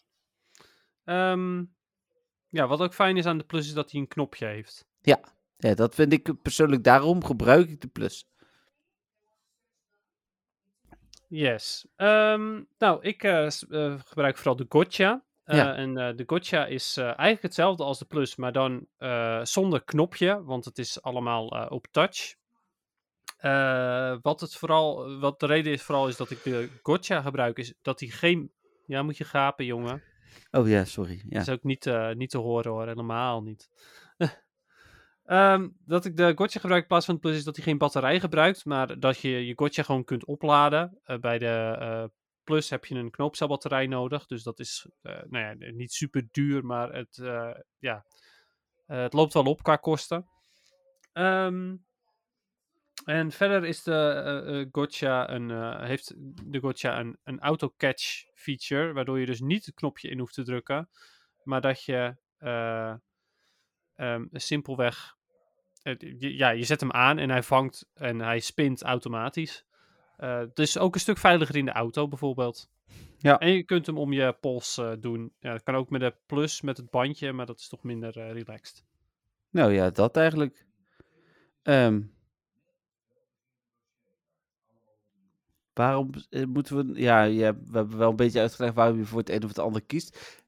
Ehm, 1.04 1.64
ja, 2.50 2.68
wat 2.68 2.80
ook 2.80 2.94
fijn 2.94 3.18
is 3.18 3.26
aan 3.26 3.38
de 3.38 3.44
plus 3.44 3.68
is 3.68 3.74
dat 3.74 3.92
hij 3.92 4.00
een 4.02 4.08
knopje 4.08 4.46
heeft. 4.46 4.86
Ja, 5.02 5.20
dat 5.74 5.96
vind 5.96 6.14
ik 6.14 6.42
persoonlijk. 6.42 6.84
Daarom 6.84 7.24
gebruik 7.24 7.70
ik 7.70 7.82
de 7.82 7.88
Plus. 7.88 8.28
Yes. 11.28 11.86
Ehm, 11.96 12.62
nou, 12.78 13.02
ik 13.02 13.24
eh, 13.24 13.46
eh, 13.46 14.00
gebruik 14.06 14.38
vooral 14.38 14.56
de 14.56 14.66
Gotcha. 14.70 15.24
Eh, 15.44 15.58
Ja. 15.58 15.76
En 15.76 15.94
de 15.94 16.24
Gotcha 16.28 16.66
is 16.66 16.98
eigenlijk 16.98 17.42
hetzelfde 17.42 17.84
als 17.84 18.00
de 18.00 18.06
Plus, 18.06 18.36
maar 18.36 18.52
dan 18.52 18.88
zonder 19.46 19.84
knopje, 19.84 20.44
want 20.44 20.66
het 20.66 20.78
is 20.78 21.02
allemaal 21.02 21.48
op 21.48 21.88
touch. 21.92 22.36
Eh, 23.46 24.18
wat, 24.22 24.40
het 24.40 24.56
vooral, 24.56 25.20
wat 25.20 25.40
de 25.40 25.46
reden 25.46 25.74
is 25.74 25.82
vooral 25.82 26.08
is 26.08 26.18
dat 26.18 26.32
ik 26.32 26.44
de 26.44 26.70
Gotcha 26.82 27.22
gebruik, 27.22 27.58
is 27.58 27.74
dat 27.82 28.00
hij 28.00 28.10
geen... 28.10 28.52
Ja, 28.86 29.04
moet 29.04 29.18
je 29.18 29.24
gapen, 29.24 29.66
jongen. 29.66 30.04
Oh 30.52 30.68
ja, 30.68 30.86
sorry. 30.86 31.14
Ja. 31.14 31.38
Dat 31.38 31.48
is 31.48 31.54
ook 31.54 31.64
niet, 31.64 31.86
eh, 31.86 32.12
niet 32.12 32.30
te 32.30 32.38
horen 32.38 32.72
hoor, 32.72 32.88
helemaal 32.88 33.42
niet. 33.42 33.70
Ehm, 35.26 35.70
dat 35.86 36.06
ik 36.06 36.18
de 36.18 36.32
Gotcha 36.36 36.60
gebruik 36.60 36.82
in 36.82 36.88
plaats 36.88 37.06
van 37.06 37.16
de 37.16 37.22
Plus 37.22 37.36
is 37.36 37.44
dat 37.44 37.56
hij 37.56 37.66
geen 37.66 37.78
batterij 37.78 38.20
gebruikt, 38.20 38.66
maar 38.66 39.00
dat 39.00 39.18
je 39.18 39.46
je 39.46 39.54
Gotcha 39.56 39.84
gewoon 39.84 40.04
kunt 40.04 40.26
opladen. 40.26 41.00
Eh, 41.04 41.18
bij 41.18 41.38
de 41.38 42.12
Plus 42.44 42.70
heb 42.70 42.86
je 42.86 42.96
een 42.96 43.12
knoopcelbatterij 43.12 43.88
nodig, 43.88 44.26
dus 44.26 44.44
dat 44.44 44.60
is 44.60 44.88
nou 45.02 45.38
ja, 45.38 45.72
niet 45.72 45.94
super 45.94 46.28
duur, 46.32 46.66
maar 46.66 46.94
het, 46.94 47.16
ja, 47.80 48.06
het 48.86 49.14
loopt 49.14 49.34
wel 49.34 49.44
op 49.44 49.64
qua 49.64 49.76
kosten. 49.76 50.30
Ehm, 51.14 51.76
en 53.06 53.32
verder 53.32 53.66
is 53.66 53.84
de 53.84 53.92
eh, 53.92 54.60
eh, 54.60 54.68
Gotcha 54.72 55.30
een, 55.30 55.52
eh, 55.52 55.84
heeft 55.84 56.14
de 56.44 56.60
Gotcha 56.60 57.00
een, 57.00 57.18
een 57.24 57.40
auto-catch 57.40 58.26
feature, 58.34 58.94
waardoor 58.94 59.20
je 59.20 59.26
dus 59.26 59.40
niet 59.40 59.66
het 59.66 59.76
knopje 59.76 60.10
in 60.10 60.20
hoeft 60.20 60.34
te 60.34 60.44
drukken, 60.44 60.90
maar 61.44 61.62
dat 61.62 61.84
je 61.84 62.16
ehm, 63.96 64.26
simpelweg, 64.32 65.16
ja, 66.18 66.50
je 66.50 66.64
zet 66.64 66.80
hem 66.80 66.92
aan 66.92 67.18
en 67.18 67.30
hij 67.30 67.44
vangt 67.44 67.90
en 67.94 68.20
hij 68.20 68.40
spint 68.40 68.84
automatisch. 68.84 69.66
Eh, 70.18 70.44
dus 70.54 70.78
ook 70.78 70.94
een 70.94 71.00
stuk 71.00 71.18
veiliger 71.18 71.56
in 71.56 71.66
de 71.66 71.72
auto 71.72 72.08
bijvoorbeeld. 72.08 72.70
Ja. 73.18 73.40
En 73.40 73.52
je 73.52 73.64
kunt 73.64 73.86
hem 73.86 73.98
om 73.98 74.14
je 74.14 74.34
pols 74.34 74.82
doen. 75.00 75.34
Ja, 75.40 75.52
dat 75.52 75.64
kan 75.64 75.76
ook 75.76 75.90
met 75.90 76.02
de 76.02 76.16
plus, 76.26 76.62
met 76.62 76.78
het 76.78 76.90
bandje, 76.90 77.32
maar 77.32 77.46
dat 77.46 77.60
is 77.60 77.68
toch 77.68 77.84
minder 77.84 78.12
relaxed. 78.12 78.84
Nou 79.50 79.74
ja, 79.74 79.90
dat 79.90 80.18
eigenlijk. 80.18 80.66
Ehm, 81.64 82.02
waarom 85.76 86.10
eh, 86.30 86.46
moeten 86.46 86.76
we... 86.76 87.02
Ja, 87.02 87.28
we 87.30 87.72
hebben 87.72 87.98
wel 87.98 88.10
een 88.10 88.16
beetje 88.16 88.40
uitgelegd 88.40 88.74
waarom 88.76 88.98
je 88.98 89.06
voor 89.06 89.20
het 89.20 89.30
een 89.30 89.44
of 89.44 89.50
het 89.50 89.60
ander 89.60 89.86
kiest. 89.86 90.42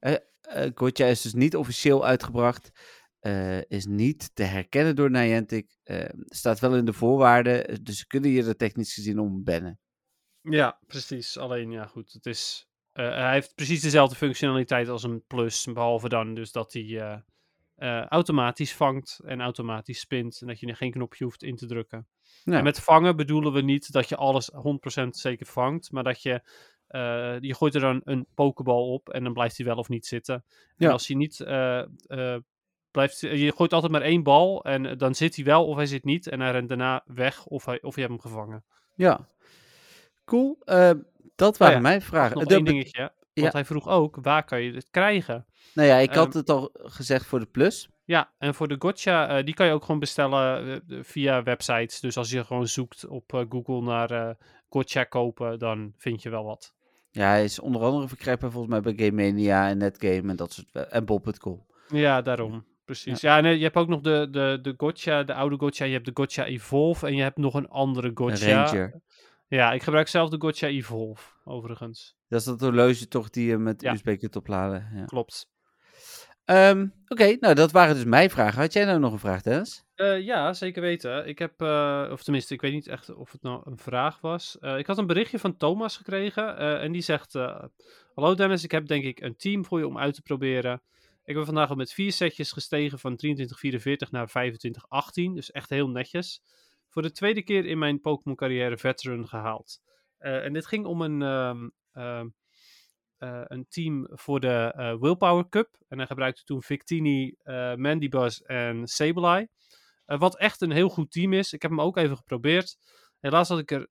Gotcha 0.76 1.06
is 1.06 1.22
dus 1.22 1.34
niet 1.34 1.56
officieel 1.56 2.06
uitgebracht. 2.06 2.72
is 3.68 3.86
niet 3.86 4.36
te 4.36 4.44
herkennen 4.44 4.96
door 4.96 5.12
Niantic. 5.12 5.78
eh, 5.84 6.10
staat 6.26 6.60
wel 6.60 6.76
in 6.76 6.86
de 6.86 6.94
voorwaarden. 6.94 7.84
Dus 7.84 7.98
ze 7.98 8.08
kunnen 8.08 8.30
je 8.30 8.44
er 8.44 8.56
technisch 8.56 8.94
gezien 8.94 9.20
om 9.20 9.44
bannen. 9.44 9.80
Ja, 10.42 10.80
precies. 10.88 11.38
Alleen, 11.38 11.72
ja, 11.72 11.86
goed. 11.86 12.14
Het 12.14 12.26
is, 12.26 12.68
hij 12.92 13.34
heeft 13.34 13.56
precies 13.56 13.82
dezelfde 13.82 14.16
functionaliteit 14.16 14.88
als 14.88 15.04
een 15.04 15.24
plus. 15.28 15.66
Behalve 15.66 16.10
dan 16.10 16.34
dus 16.34 16.52
dat 16.52 16.74
hij 16.74 17.24
eh, 17.78 18.06
automatisch 18.06 18.74
vangt 18.74 19.20
en 19.26 19.42
automatisch 19.42 20.00
spint. 20.00 20.42
En 20.42 20.48
dat 20.48 20.60
je 20.60 20.68
er 20.68 20.76
geen 20.76 20.92
knopje 20.92 21.24
hoeft 21.24 21.44
in 21.44 21.56
te 21.56 21.66
drukken. 21.66 22.08
En 22.46 22.64
met 22.64 22.80
vangen 22.80 23.16
bedoelen 23.16 23.54
we 23.54 23.62
niet 23.62 23.92
dat 23.92 24.10
je 24.10 24.16
alles 24.16 24.52
100% 24.52 25.08
zeker 25.10 25.46
vangt. 25.46 25.92
Maar 25.92 26.04
dat 26.04 26.22
je, 26.22 26.42
eh, 26.88 27.40
je 27.40 27.56
gooit 27.56 27.76
er 27.76 27.82
dan 27.82 28.02
een 28.04 28.28
pokebal 28.34 28.94
op 28.94 29.10
en 29.10 29.24
dan 29.24 29.34
blijft 29.34 29.58
hij 29.58 29.66
wel 29.66 29.76
of 29.78 29.90
niet 29.90 30.06
zitten. 30.06 30.44
Ja. 30.76 30.88
En 30.88 30.92
als 30.92 31.08
hij 31.08 31.16
niet 31.16 31.40
eh, 31.40 31.84
blijft... 32.92 33.20
Je 33.20 33.54
gooit 33.56 33.74
altijd 33.74 33.92
maar 33.92 34.02
één 34.02 34.24
bal 34.24 34.64
en 34.64 34.98
dan 34.98 35.16
zit 35.16 35.36
hij 35.36 35.46
wel 35.46 35.66
of 35.66 35.76
hij 35.76 35.86
zit 35.86 36.04
niet. 36.04 36.28
En 36.28 36.40
hij 36.40 36.52
rent 36.52 36.70
daarna 36.70 37.04
weg 37.06 37.46
of, 37.46 37.66
hij, 37.66 37.82
of 37.82 37.96
je 37.96 38.02
hebt 38.02 38.14
hem 38.14 38.22
gevangen. 38.22 38.64
Ja. 38.96 39.28
Cool. 40.26 40.58
Dat 41.36 41.58
waren 41.58 41.76
ja, 41.76 41.82
mijn 41.82 42.02
vragen. 42.02 42.38
nog 42.38 42.46
De- 42.46 42.56
één 42.56 42.66
dingetje. 42.66 43.12
Want 43.42 43.54
ja. 43.54 43.60
hij 43.60 43.68
vroeg 43.68 43.88
ook, 43.88 44.18
waar 44.22 44.44
kan 44.44 44.62
je 44.62 44.74
het 44.74 44.88
krijgen? 44.92 45.46
Nou 45.74 45.88
ja, 45.88 45.98
ik 45.98 46.14
had 46.14 46.28
Ehm, 46.28 46.38
het 46.38 46.50
al 46.50 46.70
gezegd 46.74 47.26
voor 47.26 47.40
de 47.40 47.46
plus. 47.46 47.90
Ja, 48.06 48.32
en 48.38 48.54
voor 48.56 48.68
de 48.68 48.76
gotcha, 48.80 49.28
eh, 49.28 49.46
die 49.46 49.54
kan 49.54 49.66
je 49.66 49.74
ook 49.74 49.84
gewoon 49.86 50.00
bestellen 50.00 50.68
eh, 50.88 51.00
via 51.02 51.44
websites. 51.44 52.00
Dus 52.00 52.18
als 52.18 52.30
je 52.30 52.46
gewoon 52.46 52.68
zoekt 52.68 53.08
op 53.08 53.34
eh, 53.34 53.42
Google 53.50 53.82
naar 53.82 54.12
eh 54.12 54.36
gotcha 54.70 55.04
kopen, 55.04 55.60
dan 55.60 55.94
vind 55.98 56.22
je 56.22 56.30
wel 56.30 56.44
wat. 56.44 56.74
Ja, 57.12 57.30
hij 57.30 57.44
is 57.44 57.60
onder 57.60 57.82
andere 57.82 58.08
verkrijgbaar 58.08 58.52
volgens 58.52 58.74
mij 58.74 58.94
bij 58.94 59.06
Game 59.06 59.24
Mania 59.24 59.70
en 59.70 59.78
Netgame 59.78 60.30
en 60.30 60.36
dat 60.36 60.54
soort... 60.54 60.72
en 60.90 61.06
Bob.com. 61.06 61.66
Ja, 61.88 62.22
daarom. 62.22 62.66
Precies. 62.88 63.22
Ja, 63.22 63.38
en 63.38 63.46
eh, 63.46 63.56
je 63.56 63.64
hebt 63.64 63.76
ook 63.76 63.88
nog 63.88 64.02
de, 64.02 64.28
de, 64.32 64.60
de 64.62 64.74
gotcha, 64.78 65.24
de 65.24 65.34
oude 65.34 65.58
gotcha. 65.58 65.86
Je 65.86 65.94
hebt 65.94 66.06
de 66.06 66.12
gotcha 66.14 66.46
Evolve 66.46 67.08
en 67.08 67.16
je 67.16 67.22
hebt 67.22 67.38
nog 67.38 67.54
een 67.54 67.70
andere 67.70 68.12
gotcha. 68.14 68.64
Ranger. 68.64 69.02
Ja, 69.48 69.72
ik 69.72 69.84
gebruik 69.84 70.08
zelf 70.08 70.30
de 70.30 70.36
gotcha 70.40 70.68
Evolve, 70.68 71.32
overigens. 71.44 72.16
Dat 72.28 72.40
is 72.40 72.46
dat 72.46 72.60
horloge 72.60 73.08
toch 73.08 73.30
die 73.30 73.48
je 73.48 73.58
met 73.58 73.82
Ja. 73.82 73.94
USB 73.94 74.18
kunt 74.20 74.36
opladen. 74.36 74.90
Ja. 74.94 75.06
Klopt. 75.06 75.50
Ehm, 76.46 76.88
Oké, 77.08 77.38
nou 77.40 77.54
dat 77.54 77.72
waren 77.72 77.96
dus 77.96 78.04
mijn 78.04 78.30
vragen. 78.30 78.62
Had 78.62 78.74
jij 78.74 78.86
nou 78.86 79.00
nog 79.00 79.12
een 79.12 79.20
vraag, 79.20 79.42
Dennis? 79.42 79.84
Eh, 79.96 80.20
ja, 80.22 80.54
zeker 80.54 80.82
weten. 80.82 81.28
Ik 81.28 81.40
heb, 81.40 81.62
eh, 81.62 82.08
of 82.12 82.24
tenminste, 82.24 82.54
ik 82.54 82.62
weet 82.62 82.74
niet 82.74 82.88
echt 82.88 83.16
of 83.16 83.32
het 83.32 83.42
nou 83.42 83.62
een 83.66 83.78
vraag 83.78 84.22
was. 84.22 84.60
Eh, 84.60 84.78
ik 84.78 84.88
had 84.88 84.98
een 84.98 85.08
berichtje 85.08 85.40
van 85.40 85.58
Thomas 85.58 85.98
gekregen 85.98 86.58
eh, 86.58 86.84
en 86.84 86.92
die 86.92 87.02
zegt: 87.02 87.36
eh, 87.36 87.64
Hallo 88.14 88.36
Dennis, 88.36 88.64
ik 88.64 88.72
heb 88.72 88.88
denk 88.88 89.04
ik 89.04 89.20
een 89.22 89.36
team 89.36 89.66
voor 89.66 89.80
je 89.80 89.88
om 89.88 89.98
uit 89.98 90.14
te 90.14 90.22
proberen. 90.22 90.82
Ik 91.24 91.36
ben 91.36 91.46
vandaag 91.46 91.70
al 91.70 91.76
met 91.76 91.94
vier 91.94 92.12
setjes 92.12 92.52
gestegen 92.52 93.00
van 93.00 93.16
2344 93.16 94.12
naar 94.12 94.28
2518, 94.28 95.34
dus 95.36 95.52
echt 95.52 95.70
heel 95.70 95.90
netjes. 95.90 96.42
Voor 96.98 97.06
de 97.06 97.12
tweede 97.12 97.44
keer 97.44 97.66
in 97.66 97.78
mijn 97.78 98.02
Pokémon 98.02 98.36
carrière 98.36 98.78
veteran 98.78 99.28
gehaald. 99.28 99.82
Eh, 100.18 100.46
en 100.46 100.54
dit 100.54 100.66
ging 100.66 100.86
om 100.86 101.02
een, 101.02 101.22
ehm, 101.22 101.70
ehm, 101.92 102.28
eh, 103.18 103.42
een 103.44 103.66
team 103.70 104.08
voor 104.12 104.40
de 104.40 104.74
eh, 104.76 104.96
Willpower 105.00 105.50
Cup. 105.50 105.78
En 105.88 105.98
hij 105.98 106.08
gebruikte 106.08 106.44
toen 106.44 106.62
Victini, 106.62 107.36
Mandibuzz 107.76 108.40
en 108.40 108.88
Sableye. 108.88 109.50
Wat 110.06 110.38
echt 110.38 110.62
een 110.62 110.72
heel 110.72 110.90
goed 110.90 111.12
team 111.12 111.34
is. 111.34 111.54
Ik 111.54 111.62
heb 111.62 111.72
hem 111.72 111.82
ook 111.82 111.98
even 111.98 112.18
geprobeerd. 112.18 112.78
Helaas 113.20 113.50
had 113.50 113.60
ik 113.60 113.72
er 113.72 113.90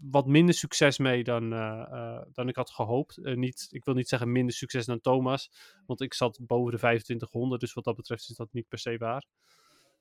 wat 0.00 0.26
minder 0.26 0.54
succes 0.54 0.98
mee 0.98 1.24
dan, 1.24 1.50
dan 2.32 2.48
ik 2.48 2.56
had 2.56 2.70
gehoopt. 2.70 3.16
Eh, 3.16 3.36
niet, 3.36 3.66
ik 3.70 3.84
wil 3.84 3.94
niet 3.94 4.08
zeggen 4.08 4.32
minder 4.32 4.54
succes 4.54 4.86
dan 4.86 5.00
Thomas. 5.00 5.50
Want 5.86 6.00
ik 6.00 6.14
zat 6.14 6.38
boven 6.42 6.72
de 6.72 6.78
2500. 6.78 7.60
Dus 7.60 7.72
wat 7.72 7.84
dat 7.84 7.96
betreft 7.96 8.28
is 8.28 8.36
dat 8.36 8.52
niet 8.52 8.68
per 8.68 8.78
se 8.78 8.96
waar. 8.96 9.26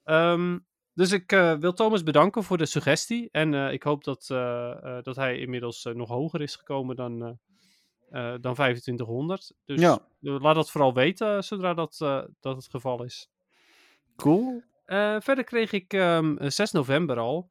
Ehm, 0.04 0.58
dus 0.98 1.12
ik 1.12 1.32
eh, 1.32 1.54
wil 1.54 1.74
Thomas 1.74 2.04
bedanken 2.04 2.44
voor 2.44 2.58
de 2.58 2.66
suggestie. 2.66 3.30
En 3.32 3.54
eh, 3.54 3.72
ik 3.72 3.84
hoop 3.84 4.04
dat, 4.04 4.30
eh, 4.30 4.98
dat 5.02 5.16
hij 5.16 5.38
inmiddels 5.40 5.84
nog 5.84 6.10
hoger 6.10 6.42
is 6.42 6.56
gekomen 6.56 6.96
dan, 6.96 7.40
dan 8.42 8.54
2500. 8.54 9.54
Dus 9.66 9.82
Ja. 9.82 10.00
laat 10.20 10.56
dat 10.56 10.72
vooral 10.72 10.94
weten 10.94 11.44
zodra 11.44 11.74
dat, 11.74 11.98
dat 12.40 12.56
het 12.56 12.68
geval 12.70 13.04
is. 13.04 13.30
Cool. 14.16 14.64
Verder 15.20 15.44
kreeg 15.44 15.72
ik 15.72 15.94
ehm, 15.94 16.38
eh, 16.38 16.50
6 16.50 16.72
november 16.72 17.18
al 17.20 17.50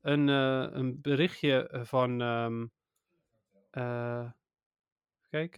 een, 0.00 0.28
een 0.28 1.00
berichtje 1.00 1.80
van. 1.82 2.20
ehm 2.20 2.66
eh, 3.70 4.30
kijk, 5.30 5.56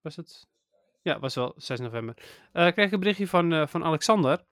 was 0.00 0.16
het? 0.16 0.48
Ja, 1.02 1.18
was 1.18 1.34
wel 1.34 1.52
6 1.56 1.80
november. 1.80 2.14
Kreeg 2.52 2.76
ik 2.86 2.92
een 2.92 2.98
berichtje 3.00 3.26
van, 3.26 3.68
van 3.68 3.84
Alexander. 3.84 4.44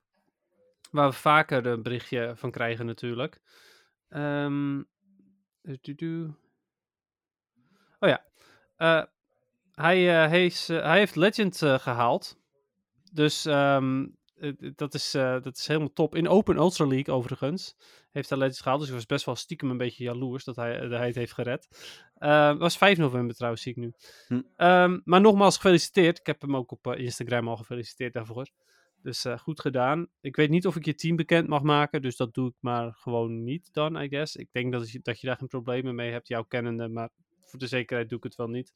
Waar 0.91 1.09
we 1.09 1.17
vaker 1.17 1.67
een 1.67 1.83
berichtje 1.83 2.33
van 2.37 2.51
krijgen, 2.51 2.87
natuurlijk. 2.87 3.41
Ehm 4.09 4.83
du-du-du. 5.63 6.35
oh 7.99 8.09
ja. 8.09 8.25
Eh, 8.77 9.05
hij, 9.73 10.23
eh, 10.23 10.29
hij, 10.31 10.45
is, 10.45 10.69
eh, 10.69 10.83
hij 10.83 10.99
heeft 10.99 11.17
Legend 11.17 11.63
eh, 11.63 11.79
gehaald. 11.79 12.39
Dus 13.13 13.45
ehm, 13.45 14.07
eh, 14.37 14.53
dat, 14.75 14.95
is, 14.95 15.11
dat 15.11 15.57
is 15.57 15.67
helemaal 15.67 15.93
top. 15.93 16.15
In 16.15 16.29
Open 16.29 16.57
Ultra 16.57 16.87
League 16.87 17.15
overigens 17.15 17.77
heeft 18.11 18.29
hij 18.29 18.39
Legends 18.39 18.61
gehaald. 18.61 18.81
Dus 18.81 18.89
ik 18.89 18.95
was 18.95 19.07
best 19.07 19.25
wel 19.25 19.37
stiekem 19.37 19.71
een 19.71 19.77
beetje 19.77 20.05
jaloers 20.05 20.45
dat 20.45 20.57
hij, 20.57 20.79
dat 20.81 20.91
hij 20.91 21.07
het 21.07 21.17
heeft 21.17 21.33
gered. 21.33 21.69
Eh, 22.15 22.49
Het 22.49 22.59
was 22.59 22.77
5 22.77 22.99
november 22.99 23.35
trouwens, 23.35 23.63
zie 23.63 23.73
ik 23.73 23.79
nu. 23.79 23.93
Hm. 24.27 24.43
Ehm, 24.57 25.01
maar 25.05 25.21
nogmaals 25.21 25.55
gefeliciteerd. 25.55 26.19
Ik 26.19 26.27
heb 26.27 26.41
hem 26.41 26.57
ook 26.57 26.71
op 26.71 26.87
Instagram 26.87 27.49
al 27.49 27.57
gefeliciteerd 27.57 28.13
daarvoor. 28.13 28.49
Dus 29.03 29.25
eh, 29.25 29.39
goed 29.39 29.61
gedaan. 29.61 30.09
Ik 30.21 30.37
weet 30.37 30.51
niet 30.51 30.67
of 30.67 30.77
ik 30.77 30.85
je 30.85 30.95
team 30.95 31.17
bekend 31.17 31.49
mag 31.49 31.63
maken. 31.63 32.03
Dus 32.03 32.17
dat 32.17 32.35
doe 32.35 32.49
ik 32.49 32.55
maar 32.61 32.93
gewoon 32.95 33.45
niet 33.45 33.73
dan, 33.73 33.97
I 34.03 34.09
guess. 34.09 34.37
Ik 34.37 34.49
denk 34.53 34.73
dat 34.73 34.91
je, 34.91 35.01
dat 35.03 35.21
je 35.21 35.27
daar 35.27 35.37
geen 35.37 35.49
problemen 35.49 35.95
mee 35.95 36.11
hebt, 36.13 36.29
jouw 36.29 36.43
kennende. 36.45 36.89
Maar 36.89 37.11
voor 37.43 37.59
de 37.59 37.67
zekerheid 37.67 38.09
doe 38.09 38.19
ik 38.19 38.25
het 38.25 38.37
wel 38.37 38.49
niet. 38.49 38.73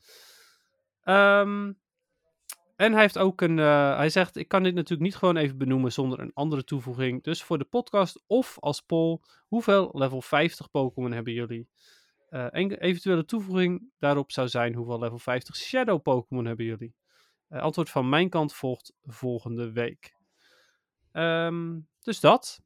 Ehm, 1.03 1.73
en 2.77 2.93
hij 2.93 3.01
heeft 3.01 3.19
ook 3.19 3.41
een. 3.41 3.59
eh, 3.59 3.97
hij 3.97 4.09
zegt: 4.11 4.37
Ik 4.37 4.49
kan 4.49 4.63
dit 4.63 4.75
natuurlijk 4.75 5.03
niet 5.03 5.17
gewoon 5.17 5.37
even 5.37 5.59
benoemen 5.59 5.93
zonder 5.93 6.21
een 6.21 6.33
andere 6.35 6.65
toevoeging. 6.65 7.23
Dus 7.23 7.43
voor 7.43 7.59
de 7.59 7.65
podcast 7.65 8.23
of 8.27 8.57
als 8.61 8.81
poll: 8.81 9.19
hoeveel 9.49 9.91
level 9.93 10.23
50 10.23 10.71
Pokémon 10.71 11.13
hebben 11.13 11.33
jullie? 11.33 11.69
En 12.31 12.73
eventuele 12.73 13.25
toevoeging 13.25 13.91
daarop 13.99 14.33
zou 14.33 14.49
zijn: 14.49 14.75
hoeveel 14.75 14.99
level 14.99 15.19
50 15.19 15.57
Shadow 15.57 16.03
Pokémon 16.03 16.45
hebben 16.45 16.65
jullie? 16.65 16.95
Eh, 17.53 17.61
antwoord 17.61 17.91
van 17.91 18.09
mijn 18.09 18.29
kant 18.29 18.55
volgt 18.55 18.93
volgende 19.05 19.73
week. 19.73 20.15
Ehm, 21.13 21.79
dus 22.03 22.21
dat. 22.21 22.63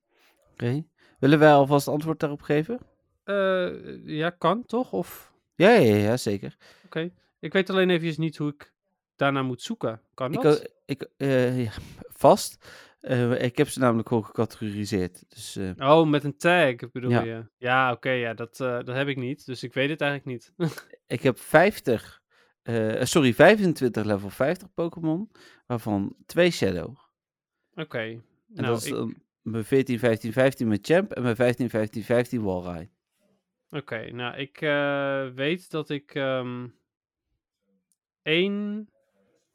Oké. 0.52 0.84
Willen 1.18 1.38
wij 1.38 1.52
alvast 1.52 1.88
antwoord 1.88 2.20
daarop 2.20 2.42
geven? 2.42 2.78
Eh, 3.24 4.06
ja, 4.06 4.30
kan 4.30 4.64
toch? 4.66 4.92
Of 4.92 5.32
Ja, 5.54 5.70
ja, 5.70 5.94
ja, 5.96 6.16
zeker. 6.16 6.56
oké. 6.84 7.10
Ik 7.40 7.52
weet 7.52 7.70
alleen 7.70 7.90
even 7.90 8.20
niet 8.20 8.36
hoe 8.36 8.50
ik 8.52 8.72
daarna 9.16 9.42
moet 9.42 9.62
zoeken. 9.62 10.00
Kan 10.14 10.32
Ik, 10.32 10.40
dat? 10.42 10.60
o- 10.62 10.64
ik, 10.84 11.08
eh, 11.16 11.62
ja, 11.64 11.70
vast. 12.08 12.66
Ik 13.38 13.56
heb 13.56 13.68
ze 13.68 13.78
namelijk 13.78 14.08
gewoon 14.08 14.24
gecategoriseerd. 14.24 15.24
Dus 15.28 15.58
Oh, 15.78 16.08
met 16.08 16.24
een 16.24 16.36
tag 16.36 16.74
bedoel 16.92 17.10
Ja. 17.10 17.22
je? 17.22 17.46
Ja, 17.56 17.92
oké, 17.92 18.10
ja, 18.10 18.34
dat, 18.34 18.56
dat 18.56 18.86
heb 18.86 19.08
ik 19.08 19.16
niet. 19.16 19.46
Dus 19.46 19.62
ik 19.62 19.72
weet 19.72 19.90
het 19.90 20.00
eigenlijk 20.00 20.30
niet. 20.30 20.52
ik 21.06 21.22
heb 21.22 21.38
50, 21.38 22.22
eh, 22.66 23.04
sorry, 23.04 23.34
25 23.34 24.04
level 24.04 24.30
50 24.30 24.72
Pokémon, 24.74 25.30
waarvan 25.66 26.16
twee 26.26 26.50
Shadow. 26.50 26.96
Oké. 27.74 27.98
En 27.98 28.22
Nou, 28.48 28.66
dat 28.66 28.82
is 28.82 28.90
ik- 28.90 29.16
mijn 29.42 29.64
14, 29.64 29.98
15, 29.98 30.32
15 30.32 30.68
met 30.68 30.86
Champ 30.86 31.12
en 31.12 31.22
mijn 31.22 31.36
15, 31.36 31.70
15, 31.70 32.02
15 32.02 32.42
Walrein. 32.42 32.90
Oké, 33.70 34.10
nou, 34.10 34.36
ik 34.36 34.60
eh, 34.60 35.28
weet 35.28 35.70
dat 35.70 35.90
ik 35.90 36.14
ehm 36.14 36.66
één 38.22 38.88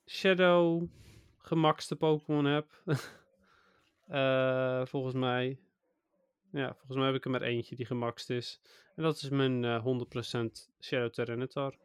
Shadow 0.06 0.88
gemaxte 1.38 1.96
Pokémon 1.96 2.46
heb. 2.46 2.68
Eh, 4.08 4.86
volgens 4.86 5.14
mij. 5.14 5.60
Ja, 6.52 6.74
volgens 6.76 6.98
mij 6.98 7.06
heb 7.06 7.16
ik 7.16 7.26
er 7.26 7.32
maar 7.32 7.42
eentje 7.42 7.76
die 7.76 7.86
gemaxt 7.86 8.30
is. 8.30 8.62
En 8.96 9.04
dat 9.04 9.16
is 9.16 9.30
mijn 9.30 9.64
eh 9.66 9.84
100% 9.84 10.70
Shadow 10.80 11.10
Tyranitar. 11.12 11.76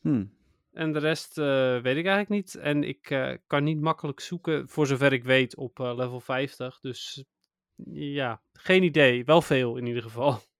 Hm. 0.00 0.24
En 0.72 0.92
de 0.92 0.98
rest 0.98 1.38
eh, 1.38 1.44
weet 1.80 1.96
ik 1.96 2.06
eigenlijk 2.06 2.28
niet. 2.28 2.54
En 2.54 2.84
ik 2.84 3.10
eh, 3.10 3.32
kan 3.46 3.64
niet 3.64 3.80
makkelijk 3.80 4.20
zoeken, 4.20 4.68
voor 4.68 4.86
zover 4.86 5.12
ik 5.12 5.24
weet, 5.24 5.56
op 5.56 5.80
eh, 5.80 5.96
level 5.96 6.20
50. 6.20 6.80
Dus 6.80 7.24
ja, 7.94 8.42
geen 8.52 8.82
idee. 8.82 9.24
Wel 9.24 9.42
veel 9.42 9.76
in 9.76 9.86
ieder 9.86 10.02
geval. 10.02 10.40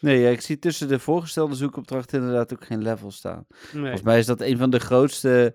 Nee, 0.00 0.18
ja, 0.20 0.28
ik 0.28 0.40
zie 0.40 0.58
tussen 0.58 0.88
de 0.88 0.98
voorgestelde 0.98 1.54
zoekopdrachten 1.54 2.18
inderdaad 2.18 2.52
ook 2.52 2.64
geen 2.64 2.82
level 2.82 3.10
staan. 3.10 3.46
Nee. 3.72 3.82
Volgens 3.82 4.02
mij 4.02 4.18
is 4.18 4.26
dat 4.26 4.40
een 4.40 4.56
van 4.56 4.70
de 4.70 4.80
grootste, 4.80 5.54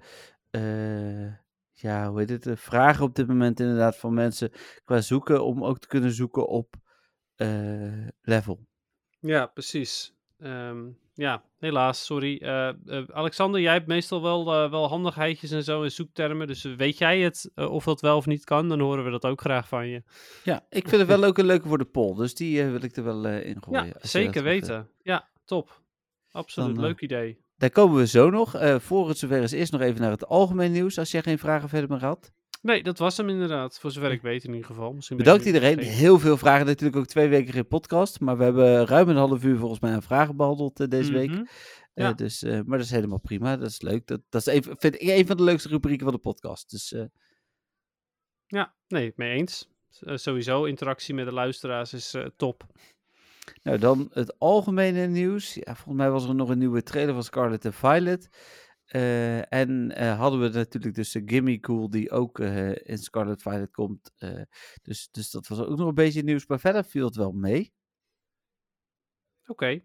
ja, 1.71 2.09
hoe 2.09 2.19
heet 2.19 2.29
het, 2.29 2.59
vragen 2.59 3.03
op 3.03 3.15
dit 3.15 3.27
moment 3.27 3.59
inderdaad 3.59 3.97
van 3.97 4.13
mensen 4.13 4.51
qua 4.83 5.01
zoeken, 5.01 5.43
om 5.43 5.63
ook 5.63 5.79
te 5.79 5.87
kunnen 5.87 6.11
zoeken 6.11 6.47
op 6.47 6.75
level. 8.21 8.67
Ja, 9.19 9.45
precies. 9.45 10.15
Ehm, 10.37 10.87
ja, 11.19 11.43
helaas, 11.57 12.05
sorry. 12.05 12.37
Eh, 12.37 12.67
eh, 12.67 13.03
Alexander, 13.11 13.61
jij 13.61 13.73
hebt 13.73 13.87
meestal 13.87 14.21
wel, 14.21 14.53
eh, 14.53 14.71
wel 14.71 14.87
handigheidjes 14.87 15.51
en 15.51 15.63
zo 15.63 15.81
in 15.81 15.91
zoektermen. 15.91 16.47
Dus 16.47 16.63
weet 16.63 16.97
jij 16.97 17.19
het, 17.19 17.51
of 17.55 17.83
dat 17.83 18.01
wel 18.01 18.17
of 18.17 18.25
niet 18.25 18.43
kan, 18.43 18.69
dan 18.69 18.79
horen 18.79 19.03
we 19.03 19.11
dat 19.11 19.25
ook 19.25 19.41
graag 19.41 19.67
van 19.67 19.87
je. 19.87 20.03
Ja, 20.43 20.65
ik 20.69 20.87
vind 20.87 21.01
het 21.01 21.09
wel 21.09 21.23
ook 21.23 21.37
een 21.37 21.45
leuke 21.45 21.67
voor 21.67 21.77
de 21.77 21.85
poll, 21.85 22.15
dus 22.15 22.35
die 22.35 22.65
wil 22.65 22.83
ik 22.83 22.95
er 22.95 23.03
wel 23.03 23.27
in 23.27 23.63
gooien. 23.63 23.85
ja, 23.85 23.93
zeker 23.99 24.43
vindt. 24.43 24.67
weten. 24.67 24.89
Ja, 25.01 25.29
top. 25.45 25.81
Absoluut, 26.31 26.75
Dan, 26.75 26.83
leuk 26.83 27.01
idee. 27.01 27.37
Daar 27.57 27.69
komen 27.69 27.97
we 27.97 28.07
zo 28.07 28.29
nog. 28.29 28.55
Voor 28.81 29.07
het 29.07 29.17
zover 29.17 29.41
is 29.41 29.51
eerst 29.51 29.71
nog 29.71 29.81
even 29.81 30.01
naar 30.01 30.11
het 30.11 30.27
algemeen 30.27 30.71
nieuws, 30.71 30.97
als 30.97 31.11
jij 31.11 31.21
geen 31.21 31.39
vragen 31.39 31.69
verder 31.69 31.89
meer 31.89 32.03
had. 32.03 32.31
Nee, 32.61 32.83
dat 32.83 32.97
was 32.97 33.17
hem 33.17 33.29
inderdaad, 33.29 33.79
voor 33.79 33.91
zover 33.91 34.11
ik 34.11 34.21
weet 34.21 34.43
in 34.43 34.49
ieder 34.53 34.65
geval. 34.65 34.93
Misschien 34.93 35.17
Bedankt 35.17 35.45
iedereen. 35.45 35.73
vergeten. 35.73 35.97
Heel 35.97 36.19
veel 36.19 36.37
vragen. 36.37 36.65
Natuurlijk 36.65 36.97
ook 36.99 37.05
twee 37.07 37.27
weken 37.27 37.53
geen 37.53 37.67
podcast. 37.67 38.19
Maar 38.19 38.37
we 38.37 38.43
hebben 38.43 38.85
ruim 38.85 39.09
een 39.09 39.15
half 39.15 39.43
uur 39.43 39.57
volgens 39.57 39.79
mij 39.79 39.93
aan 39.93 40.01
vragen 40.03 40.35
behandeld 40.35 40.79
eh, 40.79 40.87
deze 40.87 41.11
week. 41.11 41.29
Mhm. 41.29 41.39
Eh, 41.93 42.05
Ja. 42.05 42.13
dus, 42.13 42.43
eh, 42.43 42.51
maar 42.51 42.77
dat 42.77 42.85
is 42.87 42.91
helemaal 42.91 43.19
prima. 43.19 43.57
Dat 43.57 43.69
is 43.69 43.81
leuk. 43.81 44.07
Dat, 44.07 44.21
dat 44.29 44.41
is 44.41 44.47
even, 44.53 44.75
vind 44.77 45.01
ik 45.01 45.07
een 45.09 45.27
van 45.27 45.37
de 45.37 45.43
leukste 45.43 45.69
rubrieken 45.69 46.03
van 46.03 46.13
de 46.13 46.19
podcast. 46.19 46.69
Dus 46.69 46.95
Ja, 48.45 48.73
nee, 48.87 49.13
mee 49.15 49.31
eens. 49.37 49.69
Sowieso, 49.99 50.63
interactie 50.63 51.13
met 51.13 51.25
de 51.25 51.33
luisteraars 51.33 51.93
is 51.93 52.15
top. 52.35 52.65
nou, 53.63 53.77
dan 53.77 54.09
het 54.13 54.39
algemene 54.39 55.07
nieuws. 55.07 55.53
Ja, 55.53 55.75
volgens 55.75 55.95
mij 55.95 56.09
was 56.11 56.27
er 56.27 56.35
nog 56.35 56.49
een 56.49 56.57
nieuwe 56.57 56.83
trailer 56.83 57.13
van 57.13 57.23
Scarlet 57.23 57.65
and 57.65 57.75
Violet. 57.75 58.29
Eh, 58.89 59.53
en 59.53 59.91
eh, 59.95 60.19
hadden 60.19 60.39
we 60.39 60.49
natuurlijk 60.49 60.95
dus 60.95 61.11
de 61.11 61.21
Gimme 61.25 61.59
Cool 61.59 61.89
die 61.89 62.11
ook 62.11 62.39
eh, 62.39 62.75
in 62.75 62.97
Scarlet 62.97 63.41
Violet 63.41 63.71
komt. 63.71 64.11
Dus, 64.81 65.09
dus 65.11 65.31
dat 65.31 65.47
was 65.47 65.59
ook 65.59 65.77
nog 65.77 65.87
een 65.87 65.93
beetje 65.93 66.23
nieuws. 66.23 66.47
Maar 66.47 66.59
verder 66.59 66.83
viel 66.83 67.05
het 67.05 67.15
wel 67.15 67.31
mee. 67.31 67.73
Oké. 69.47 69.81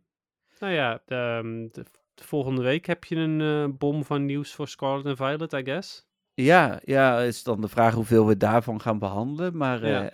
Nou 0.59 0.73
ja, 0.73 1.03
de, 1.05 1.15
ehm, 1.15 1.69
de, 1.73 1.85
de 2.15 2.25
volgende 2.25 2.63
week 2.63 2.87
heb 2.87 3.05
je 3.05 3.17
een 3.17 3.77
bom 3.77 4.05
van 4.05 4.25
nieuws 4.25 4.55
voor 4.55 4.69
Scarlet 4.69 5.07
and 5.07 5.17
Violet, 5.17 5.53
I 5.53 5.65
guess. 5.65 6.07
Ja, 6.35 6.81
ja, 6.85 7.21
is 7.21 7.43
dan 7.43 7.61
de 7.61 7.69
vraag 7.69 7.95
hoeveel 7.95 8.27
we 8.27 8.37
daarvan 8.37 8.81
gaan 8.81 8.99
behandelen. 8.99 9.57
Maar 9.57 9.87
Ja. 9.87 10.13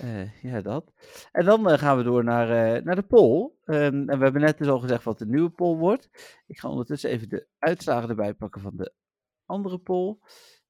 Eh, 0.00 0.42
ja, 0.42 0.60
dat. 0.60 0.92
En 1.32 1.44
dan 1.44 1.70
eh, 1.70 1.78
gaan 1.78 1.96
we 1.96 2.02
door 2.02 2.24
naar, 2.24 2.74
eh, 2.74 2.82
naar 2.82 2.94
de 2.94 3.02
poll. 3.02 3.50
Ehm, 3.64 4.08
en 4.08 4.18
we 4.18 4.24
hebben 4.24 4.40
net 4.40 4.58
dus 4.58 4.68
al 4.68 4.78
gezegd 4.78 5.04
wat 5.04 5.18
de 5.18 5.26
nieuwe 5.26 5.50
poll 5.50 5.76
wordt. 5.76 6.08
Ik 6.46 6.58
ga 6.58 6.68
ondertussen 6.68 7.10
even 7.10 7.28
de 7.28 7.46
uitslagen 7.58 8.08
erbij 8.08 8.34
pakken 8.34 8.60
van 8.60 8.76
de 8.76 8.92
andere 9.44 9.78
poll. 9.78 10.18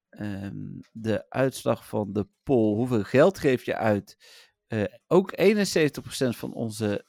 Ehm, 0.09 0.81
de 0.93 1.31
uitslag 1.31 1.87
van 1.87 2.13
de 2.13 2.29
poll, 2.43 2.75
hoeveel 2.75 3.03
geld 3.03 3.39
geef 3.39 3.65
je 3.65 3.77
uit? 3.77 4.17
Ook 5.07 5.33
71% 5.35 6.37
van 6.37 6.53
onze 6.53 7.05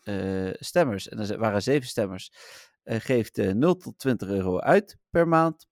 stemmers, 0.60 1.10
en 1.10 1.20
er 1.20 1.38
waren 1.38 1.62
zeven 1.62 1.88
stemmers, 1.88 2.32
geeft 2.84 3.38
eh 3.38 3.54
0 3.54 3.76
tot 3.76 3.98
20 3.98 4.30
euro 4.30 4.60
uit 4.60 4.98
per 5.10 5.28
maand. 5.28 5.68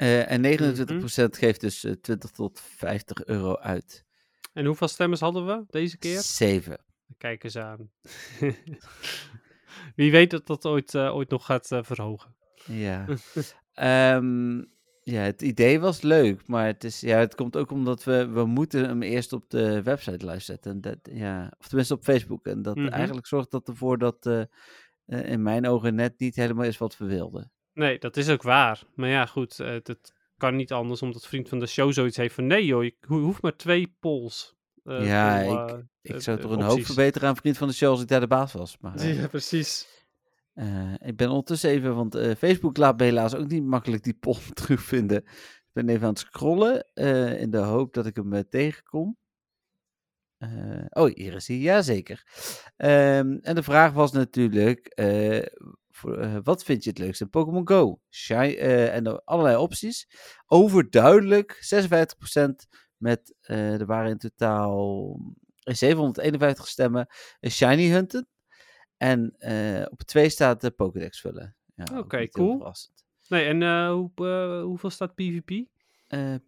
En 0.00 0.40
29% 0.40 1.36
geeft 1.38 1.60
dus 1.60 1.84
eh, 1.84 1.92
20 1.92 2.30
tot 2.30 2.60
50 2.60 3.24
euro 3.24 3.56
uit. 3.56 4.04
En 4.52 4.64
hoeveel 4.66 4.88
stemmers 4.88 5.20
hadden 5.20 5.46
we 5.46 5.64
deze 5.68 5.98
keer? 5.98 6.20
7. 6.20 6.78
Kijk 7.18 7.44
eens 7.44 7.56
aan. 7.56 7.90
Wie 9.96 10.10
weet 10.10 10.30
dat 10.30 10.46
dat 10.46 10.66
ooit, 10.66 10.94
eh, 10.94 11.14
ooit 11.14 11.30
nog 11.30 11.44
gaat 11.46 11.72
eh, 11.72 11.82
verhogen. 11.82 12.34
Ja. 12.64 13.06
Ehm, 13.74 14.58
ja, 15.02 15.20
het 15.20 15.42
idee 15.42 15.80
was 15.80 16.00
leuk, 16.02 16.46
maar 16.46 16.66
het, 16.66 16.84
is, 16.84 17.00
ja, 17.00 17.18
het 17.18 17.34
komt 17.34 17.56
ook 17.56 17.70
omdat 17.70 18.04
we, 18.04 18.28
we 18.28 18.44
moeten 18.44 18.84
hem 18.84 19.02
eerst 19.02 19.32
op 19.32 19.50
de 19.50 19.82
website 19.82 20.26
live 20.26 20.40
zetten. 20.40 20.70
En 20.72 20.80
dat, 20.80 20.98
ja, 21.02 21.52
of 21.58 21.66
tenminste 21.66 21.94
op 21.94 22.02
Facebook. 22.04 22.46
En 22.46 22.62
dat 22.62 22.76
Mhm. 22.76 22.88
eigenlijk 22.88 23.26
zorgt 23.26 23.50
dat 23.50 23.68
ervoor 23.68 23.98
dat 23.98 24.26
eh, 24.26 24.42
in 25.32 25.42
mijn 25.42 25.66
ogen 25.66 25.94
net 25.94 26.18
niet 26.18 26.36
helemaal 26.36 26.64
is 26.64 26.78
wat 26.78 26.96
we 26.96 27.04
wilden. 27.04 27.52
Nee, 27.72 27.98
dat 27.98 28.16
is 28.16 28.28
ook 28.28 28.42
waar. 28.42 28.82
Maar 28.94 29.08
ja, 29.08 29.26
goed, 29.26 29.56
het 29.56 30.12
kan 30.40 30.56
niet 30.56 30.72
anders 30.72 31.02
omdat 31.02 31.26
vriend 31.26 31.48
van 31.48 31.58
de 31.58 31.66
show 31.66 31.92
zoiets 31.92 32.16
heeft 32.16 32.34
van... 32.34 32.46
Nee 32.46 32.64
joh, 32.66 32.84
je 32.84 32.94
ho- 33.06 33.20
hoeft 33.20 33.42
maar 33.42 33.56
twee 33.56 33.96
polls. 34.00 34.56
eh, 34.84 35.06
Ja, 35.06 35.38
ik- 35.40 35.70
eh, 35.70 35.78
Ik 36.02 36.14
eh, 36.14 36.20
zou 36.20 36.38
toch 36.40 36.50
een 36.50 36.62
hoop 36.62 36.84
verbeteren 36.84 37.28
aan 37.28 37.36
vriend 37.36 37.58
van 37.58 37.68
de 37.68 37.74
show 37.74 37.90
als 37.90 38.00
ik 38.02 38.08
daar 38.08 38.20
de 38.20 38.26
baas 38.26 38.52
was. 38.52 38.78
Maar 38.80 39.06
Ja, 39.06 39.26
precies. 39.28 39.88
ik 40.98 41.16
ben 41.16 41.28
ondertussen 41.28 41.70
even, 41.70 41.94
want 41.94 42.18
Facebook 42.38 42.76
laat 42.76 42.98
me 42.98 43.04
helaas 43.04 43.34
ook 43.34 43.48
niet 43.48 43.64
makkelijk 43.64 44.02
die 44.02 44.14
poll 44.20 44.38
terugvinden. 44.54 45.16
Ik 45.26 45.70
ben 45.72 45.88
even 45.88 46.02
aan 46.02 46.08
het 46.12 46.18
scrollen 46.18 46.90
in 47.38 47.50
de 47.50 47.58
hoop 47.58 47.94
dat 47.94 48.06
ik 48.06 48.16
hem 48.16 48.48
tegenkom. 48.48 49.18
Oh, 50.90 51.10
hier 51.14 51.34
is 51.34 51.48
hij, 51.48 51.56
jazeker. 51.56 52.22
Ehm 52.76 53.38
en 53.42 53.54
de 53.54 53.62
vraag 53.62 53.92
was 53.92 54.12
natuurlijk, 54.12 54.86
eh, 56.04 56.36
wat 56.42 56.64
vind 56.64 56.84
je 56.84 56.90
het 56.90 56.98
leukste 56.98 57.26
Pokémon 57.26 57.68
Go? 57.68 58.00
Shy, 58.10 58.56
eh, 58.58 58.94
en 58.94 59.06
er 59.06 59.20
allerlei 59.24 59.56
opties. 59.56 60.08
Overduidelijk, 60.46 61.56
56% 61.60 62.66
met, 62.96 63.34
eh, 63.40 63.80
er 63.80 63.86
waren 63.86 64.10
in 64.10 64.18
totaal 64.18 65.18
751 65.58 66.68
stemmen, 66.68 67.06
Shiny 67.48 67.88
Hunten. 67.88 68.28
En 68.96 69.34
op 69.90 70.02
twee 70.02 70.28
staat 70.28 70.60
de 70.60 70.70
Pokédex 70.70 71.20
vullen. 71.20 71.56
Ja, 71.74 71.98
Oké, 71.98 72.28
cool. 72.28 72.72
Nee, 73.28 73.44
en 73.44 73.88
hoe, 73.88 74.10
hoeveel 74.64 74.90
staat 74.90 75.14
PvP? 75.14 75.66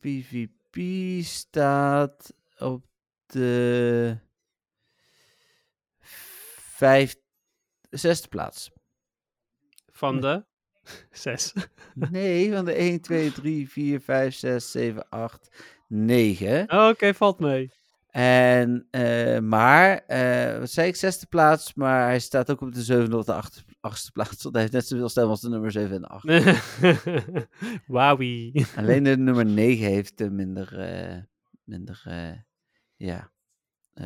PvP 0.00 0.76
staat 1.24 2.34
op 2.58 2.84
de 3.26 4.18
vijf, 6.82 7.14
zesde 7.90 8.28
plaats. 8.28 8.71
Van 10.02 10.20
de 10.20 10.44
zes. 11.10 11.52
Nee, 11.94 12.52
van 12.52 12.64
de 12.64 12.72
1, 12.72 13.00
2, 13.00 13.32
3, 13.32 13.70
4, 13.70 14.00
5, 14.00 14.34
6, 14.34 14.70
7, 14.70 15.08
8, 15.08 15.48
9. 15.88 16.72
Oh, 16.72 16.88
Oké, 16.88 17.14
valt 17.14 17.38
mee. 17.38 17.70
En, 18.10 18.86
eh, 18.90 19.38
maar, 19.38 20.04
eh, 20.06 20.58
wat 20.58 20.70
zei 20.70 20.88
ik, 20.88 20.96
zesde 20.96 21.26
plaats, 21.26 21.74
maar 21.74 22.06
hij 22.06 22.18
staat 22.18 22.50
ook 22.50 22.60
op 22.60 22.74
de 22.74 22.82
zevende 22.82 23.16
of 23.16 23.24
de 23.24 23.34
achtste, 23.34 23.62
achtste 23.80 24.12
plaats. 24.12 24.42
Want 24.42 24.54
hij 24.54 24.62
heeft 24.62 24.74
net 24.74 24.86
zoveel 24.86 25.08
stemmen 25.08 25.30
als 25.30 25.40
de 25.40 25.48
nummer 25.48 25.70
7 25.70 25.96
en 25.96 26.04
8. 26.04 26.24
Wowie. 27.86 28.66
Alleen 28.76 29.02
de 29.02 29.16
nummer 29.16 29.46
9 29.46 29.86
heeft 29.86 30.30
minder, 30.30 30.78
eh, 30.78 31.18
minder 31.64 32.02
ja, 32.96 33.30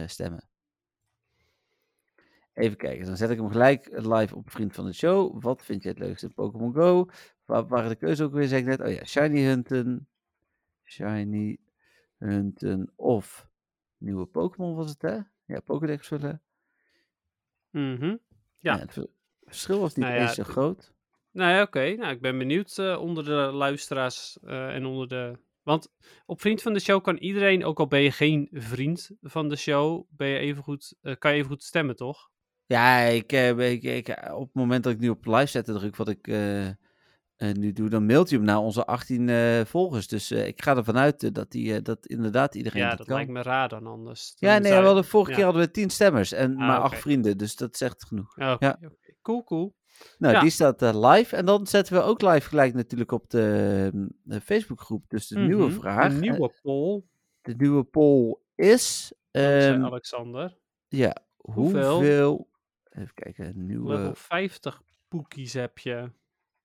stemmen. 0.06 0.48
Even 2.57 2.77
kijken, 2.77 3.07
dan 3.07 3.16
zet 3.16 3.31
ik 3.31 3.39
hem 3.39 3.51
gelijk 3.51 3.89
live 3.93 4.37
op 4.37 4.51
Vriend 4.51 4.74
van 4.74 4.85
de 4.85 4.93
Show. 4.93 5.43
Wat 5.43 5.65
vind 5.65 5.83
je 5.83 5.89
het 5.89 5.99
leukste 5.99 6.27
in 6.27 6.33
Pokémon 6.35 6.73
Go? 6.74 7.07
Waar 7.45 7.66
waren 7.66 7.89
de 7.89 7.97
keuze 7.97 8.24
ook 8.24 8.33
weer, 8.33 8.49
zeg 8.49 8.59
ik 8.61 8.65
net? 8.65 8.81
Oh 8.81 8.93
ja, 8.93 9.05
Shiny 9.05 9.43
Hunten, 9.43 10.09
Shiny 10.85 11.59
Hunten 12.19 12.93
of 12.95 13.49
nieuwe 13.97 14.27
Pokémon 14.27 14.74
was 14.74 14.91
het, 14.91 15.03
hè? 15.03 15.19
Ja, 15.45 15.61
Pokédex 15.61 16.07
vullen. 16.07 16.43
Mhm. 17.70 18.16
Ja. 18.59 18.78
het 18.78 18.93
ver- 18.93 19.11
verschil 19.45 19.81
was 19.81 19.95
niet 19.95 20.05
Nou 20.05 20.16
ja, 20.19 20.23
eens 20.23 20.35
zo 20.35 20.43
groot. 20.43 20.93
Nou 21.31 21.53
ja, 21.53 21.62
oké. 21.62 21.95
Nou, 21.97 22.12
ik 22.12 22.20
ben 22.20 22.39
benieuwd 22.39 22.78
eh, 22.78 23.01
onder 23.01 23.24
de 23.24 23.51
luisteraars 23.53 24.39
eh, 24.43 24.74
en 24.74 24.87
onder 24.87 25.09
de... 25.09 25.39
Want 25.62 25.93
op 26.27 26.41
Vriend 26.41 26.62
van 26.62 26.73
de 26.73 26.81
Show 26.81 27.03
kan 27.03 27.16
iedereen, 27.16 27.65
ook 27.65 27.78
al 27.78 27.87
ben 27.87 28.01
je 28.01 28.12
geen 28.12 28.49
vriend 28.53 29.11
van 29.20 29.49
de 29.49 29.57
show, 29.57 30.07
ben 30.11 30.28
je 30.28 30.39
even 30.39 30.62
goed, 30.62 30.95
eh, 31.03 31.15
kan 31.19 31.31
je 31.31 31.37
even 31.37 31.51
goed 31.51 31.62
stemmen, 31.62 31.97
toch? 31.97 32.31
Ja, 32.67 32.99
ik, 32.99 33.33
eh, 33.33 33.71
ik, 33.73 33.83
ik, 33.83 34.09
op 34.33 34.45
het 34.47 34.55
moment 34.55 34.85
dat 34.85 34.93
ik 34.93 34.99
nu 34.99 35.09
op 35.09 35.27
live 35.27 35.47
zetten 35.47 35.75
druk, 35.75 35.97
wat 35.97 36.09
ik 36.09 36.29
eh, 36.29 36.67
eh, 36.67 36.75
nu 37.53 37.73
doe, 37.73 37.89
dan 37.89 38.07
mailt 38.07 38.29
hij 38.29 38.39
hem 38.39 38.47
naar 38.47 38.59
onze 38.59 38.85
18 38.87 39.29
eh, 39.29 39.65
volgers. 39.65 40.09
Dus 40.09 40.31
eh, 40.31 40.47
ik 40.47 40.63
ga 40.63 40.77
ervan 40.77 40.97
uit 40.99 41.23
eh, 41.23 41.33
dat, 41.33 41.51
die, 41.51 41.75
eh, 41.75 41.83
dat 41.83 42.07
inderdaad 42.07 42.55
iedereen 42.55 42.83
Ja, 42.83 42.89
dat, 42.89 42.99
dat 42.99 43.07
kan. 43.07 43.17
lijkt 43.17 43.31
me 43.31 43.43
raar 43.43 43.69
dan 43.69 43.87
anders. 43.87 44.35
Ja, 44.39 44.59
nee, 44.59 44.73
je- 44.73 44.79
hadden, 44.79 45.05
vorige 45.05 45.31
ja. 45.31 45.37
keer 45.37 45.45
hadden 45.45 45.63
we 45.65 45.71
10 45.71 45.91
stemmers 45.91 46.33
en 46.33 46.51
Ah, 46.53 46.59
maar 46.59 46.77
oké. 46.77 46.85
acht 46.85 46.99
vrienden, 47.01 47.39
dus 47.39 47.57
dat 47.57 47.77
zegt 47.77 48.05
genoeg. 48.07 48.37
Ja. 48.39 48.79
Cool, 49.23 49.45
cool. 49.45 49.75
Nou, 50.19 50.35
Ja. 50.35 50.41
die 50.41 50.51
staat 50.51 50.83
eh, 50.83 51.11
live. 51.11 51.37
En 51.37 51.45
dan 51.47 51.67
zetten 51.67 51.95
we 51.95 52.01
ook 52.03 52.23
live 52.23 52.49
gelijk 52.49 52.75
natuurlijk 52.75 53.13
op 53.13 53.31
de, 53.31 53.89
mm, 53.93 54.09
de 54.23 54.41
Facebookgroep. 54.41 55.05
Dus 55.09 55.27
de 55.29 55.39
nieuwe 55.39 55.67
Mhm. 55.69 55.81
vraag. 55.81 56.05
Een 56.05 56.15
eh, 56.15 56.21
nieuwe 56.31 56.53
poll, 56.63 57.03
de 57.43 57.55
nieuwe 57.57 57.85
poll 57.85 58.37
is... 58.55 59.13
ehm, 59.31 59.85
Alexander. 59.85 60.57
ja, 60.89 61.17
Hoeveel? 61.37 61.95
hoeveel... 61.95 62.49
Even 62.97 63.14
kijken, 63.14 63.66
nieuwe 63.66 63.94
Level 63.94 64.14
50 64.14 64.82
poekies 65.09 65.52
heb 65.52 65.78
je. 65.78 66.10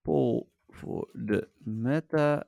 poll 0.01 0.45
voor 0.69 1.09
de 1.13 1.47
meta 1.57 2.47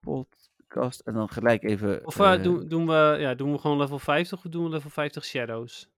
podcast. 0.00 1.00
En 1.00 1.14
dan 1.14 1.28
gelijk 1.28 1.62
even... 1.62 2.06
Of 2.06 2.20
eh, 2.20 2.42
doen, 2.42 2.68
doen, 2.68 2.86
we, 2.86 3.16
ja, 3.18 3.34
doen 3.34 3.52
we 3.52 3.58
gewoon 3.58 3.78
level 3.78 3.98
50 3.98 4.38
of 4.38 4.50
doen 4.50 4.64
we 4.64 4.70
level 4.70 4.90
50 4.90 5.24
shadows? 5.24 5.90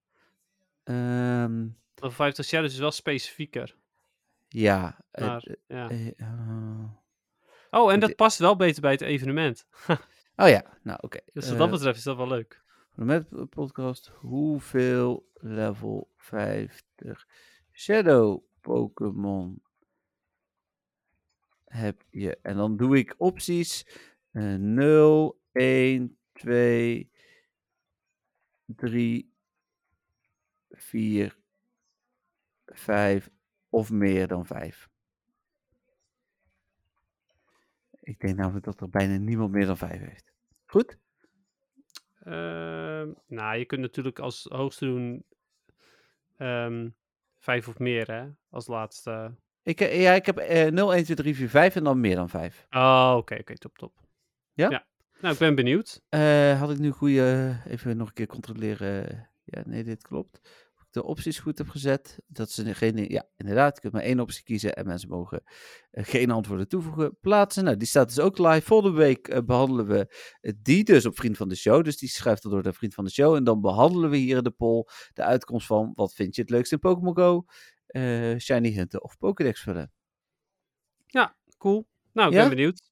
ehm, 0.82 1.68
Level 1.94 2.10
50 2.10 2.44
shadows 2.44 2.72
is 2.72 2.78
wel 2.78 2.90
specifieker. 2.90 3.76
ja. 4.48 5.04
eh, 5.10 5.26
Maar, 5.26 5.56
ja. 5.66 5.88
Oh, 7.70 7.92
en 7.92 8.00
dat 8.00 8.16
past 8.16 8.38
wel 8.38 8.56
beter 8.56 8.80
bij 8.80 8.90
het 8.90 9.00
evenement. 9.00 9.66
oh 10.36 10.48
ja, 10.48 10.78
nou 10.82 10.98
oké. 11.00 11.20
Dus 11.32 11.48
wat 11.48 11.58
dat 11.58 11.70
betreft 11.70 11.98
is 11.98 12.04
dat 12.04 12.16
wel 12.16 12.28
leuk. 12.28 12.62
Voor 12.94 13.06
de 13.06 13.46
podcast. 13.46 14.06
Hoeveel 14.08 15.30
level 15.34 16.10
50 16.16 17.26
Shadow 17.72 18.42
Pokémon 18.60 19.62
heb 21.64 22.04
je? 22.10 22.38
En 22.42 22.56
dan 22.56 22.76
doe 22.76 22.98
ik 22.98 23.14
opties 23.18 23.86
eh 24.30 24.54
0, 24.54 25.40
1, 25.52 26.18
2, 26.32 27.10
3, 28.66 29.32
4, 30.70 31.38
5 32.66 33.30
of 33.68 33.90
meer 33.90 34.26
dan 34.26 34.46
5. 34.46 34.88
Ik 38.00 38.20
denk 38.20 38.36
namelijk 38.36 38.64
dat 38.64 38.80
er 38.80 38.90
bijna 38.90 39.16
niemand 39.16 39.52
meer 39.52 39.66
dan 39.66 39.76
5 39.76 40.00
heeft. 40.00 40.32
Goed? 40.66 40.98
Ehm, 42.31 43.09
nou, 43.27 43.59
je 43.59 43.65
kunt 43.65 43.81
natuurlijk 43.81 44.19
als 44.19 44.47
hoogste 44.48 44.85
doen 44.85 45.24
ehm, 46.36 46.89
vijf 47.39 47.69
of 47.69 47.78
meer, 47.78 48.07
hè? 48.07 48.27
Als 48.51 48.66
laatste. 48.66 49.35
Ik, 49.62 49.81
eh, 49.81 50.02
ja, 50.02 50.12
ik 50.12 50.27
heb 50.27 50.39
eh 50.39 50.70
0, 50.70 50.94
1, 50.94 51.05
2, 51.05 51.16
3, 51.16 51.35
4, 51.35 51.48
5 51.48 51.77
en 51.77 51.85
dan 51.85 52.01
meer 52.01 52.16
dan 52.16 52.28
5. 52.28 52.66
Oh, 52.70 53.15
oké, 53.16 53.35
oké, 53.35 53.55
top, 53.55 53.78
top. 53.78 53.93
Ja? 54.52 54.85
Nou, 55.20 55.32
ik 55.32 55.39
ben 55.39 55.55
benieuwd. 55.55 56.02
Eh, 56.09 56.61
had 56.61 56.70
ik 56.70 56.78
nu 56.78 56.90
goede. 56.90 57.57
Even 57.66 57.97
nog 57.97 58.09
een 58.09 58.15
keer 58.15 58.27
controleren. 58.27 59.28
Ja, 59.44 59.62
nee, 59.66 59.85
dit 59.85 60.02
klopt. 60.02 60.40
De 60.90 61.04
opties 61.04 61.38
goed 61.38 61.58
heb 61.58 61.68
gezet. 61.68 62.18
Dat 62.26 62.48
is 62.48 62.54
degene. 62.54 63.10
Ja, 63.10 63.28
inderdaad. 63.36 63.74
Je 63.74 63.80
kunt 63.80 63.92
maar 63.92 64.02
één 64.02 64.20
optie 64.20 64.42
kiezen 64.42 64.74
en 64.74 64.86
mensen 64.86 65.08
mogen 65.08 65.42
eh, 65.90 66.04
geen 66.04 66.30
antwoorden 66.30 66.68
toevoegen. 66.68 67.16
Plaatsen. 67.20 67.64
Nou, 67.64 67.76
die 67.76 67.88
staat 67.88 68.08
dus 68.08 68.20
ook 68.20 68.38
live. 68.38 68.60
Volgende 68.66 68.96
week 68.96 69.28
eh, 69.28 69.42
behandelen 69.44 69.86
we 69.86 70.14
eh, 70.40 70.52
die 70.62 70.84
dus 70.84 71.06
op 71.06 71.16
Vriend 71.16 71.36
van 71.36 71.48
de 71.48 71.56
Show. 71.56 71.84
Dus 71.84 71.96
die 71.98 72.08
schrijft 72.08 72.44
er 72.44 72.50
door 72.50 72.62
de 72.62 72.72
Vriend 72.72 72.94
van 72.94 73.04
de 73.04 73.10
Show. 73.10 73.34
En 73.34 73.44
dan 73.44 73.60
behandelen 73.60 74.10
we 74.10 74.16
hier 74.16 74.36
in 74.36 74.42
de 74.44 74.50
poll 74.50 74.84
de 75.12 75.22
uitkomst 75.22 75.66
van 75.66 75.92
wat 75.94 76.14
vind 76.14 76.34
je 76.34 76.40
het 76.40 76.50
leukst 76.50 76.72
in 76.72 76.78
Pokémon 76.78 77.16
Go? 77.16 77.44
Eh, 77.86 78.36
Shiny 78.38 78.72
Hunten 78.74 79.02
of 79.02 79.18
Pokédex 79.18 79.60
vullen. 79.60 79.92
Cool. 81.58 81.86
Nou, 82.12 82.28
ik 82.28 82.34
Ja? 82.34 82.40
ben 82.40 82.48
benieuwd. 82.56 82.90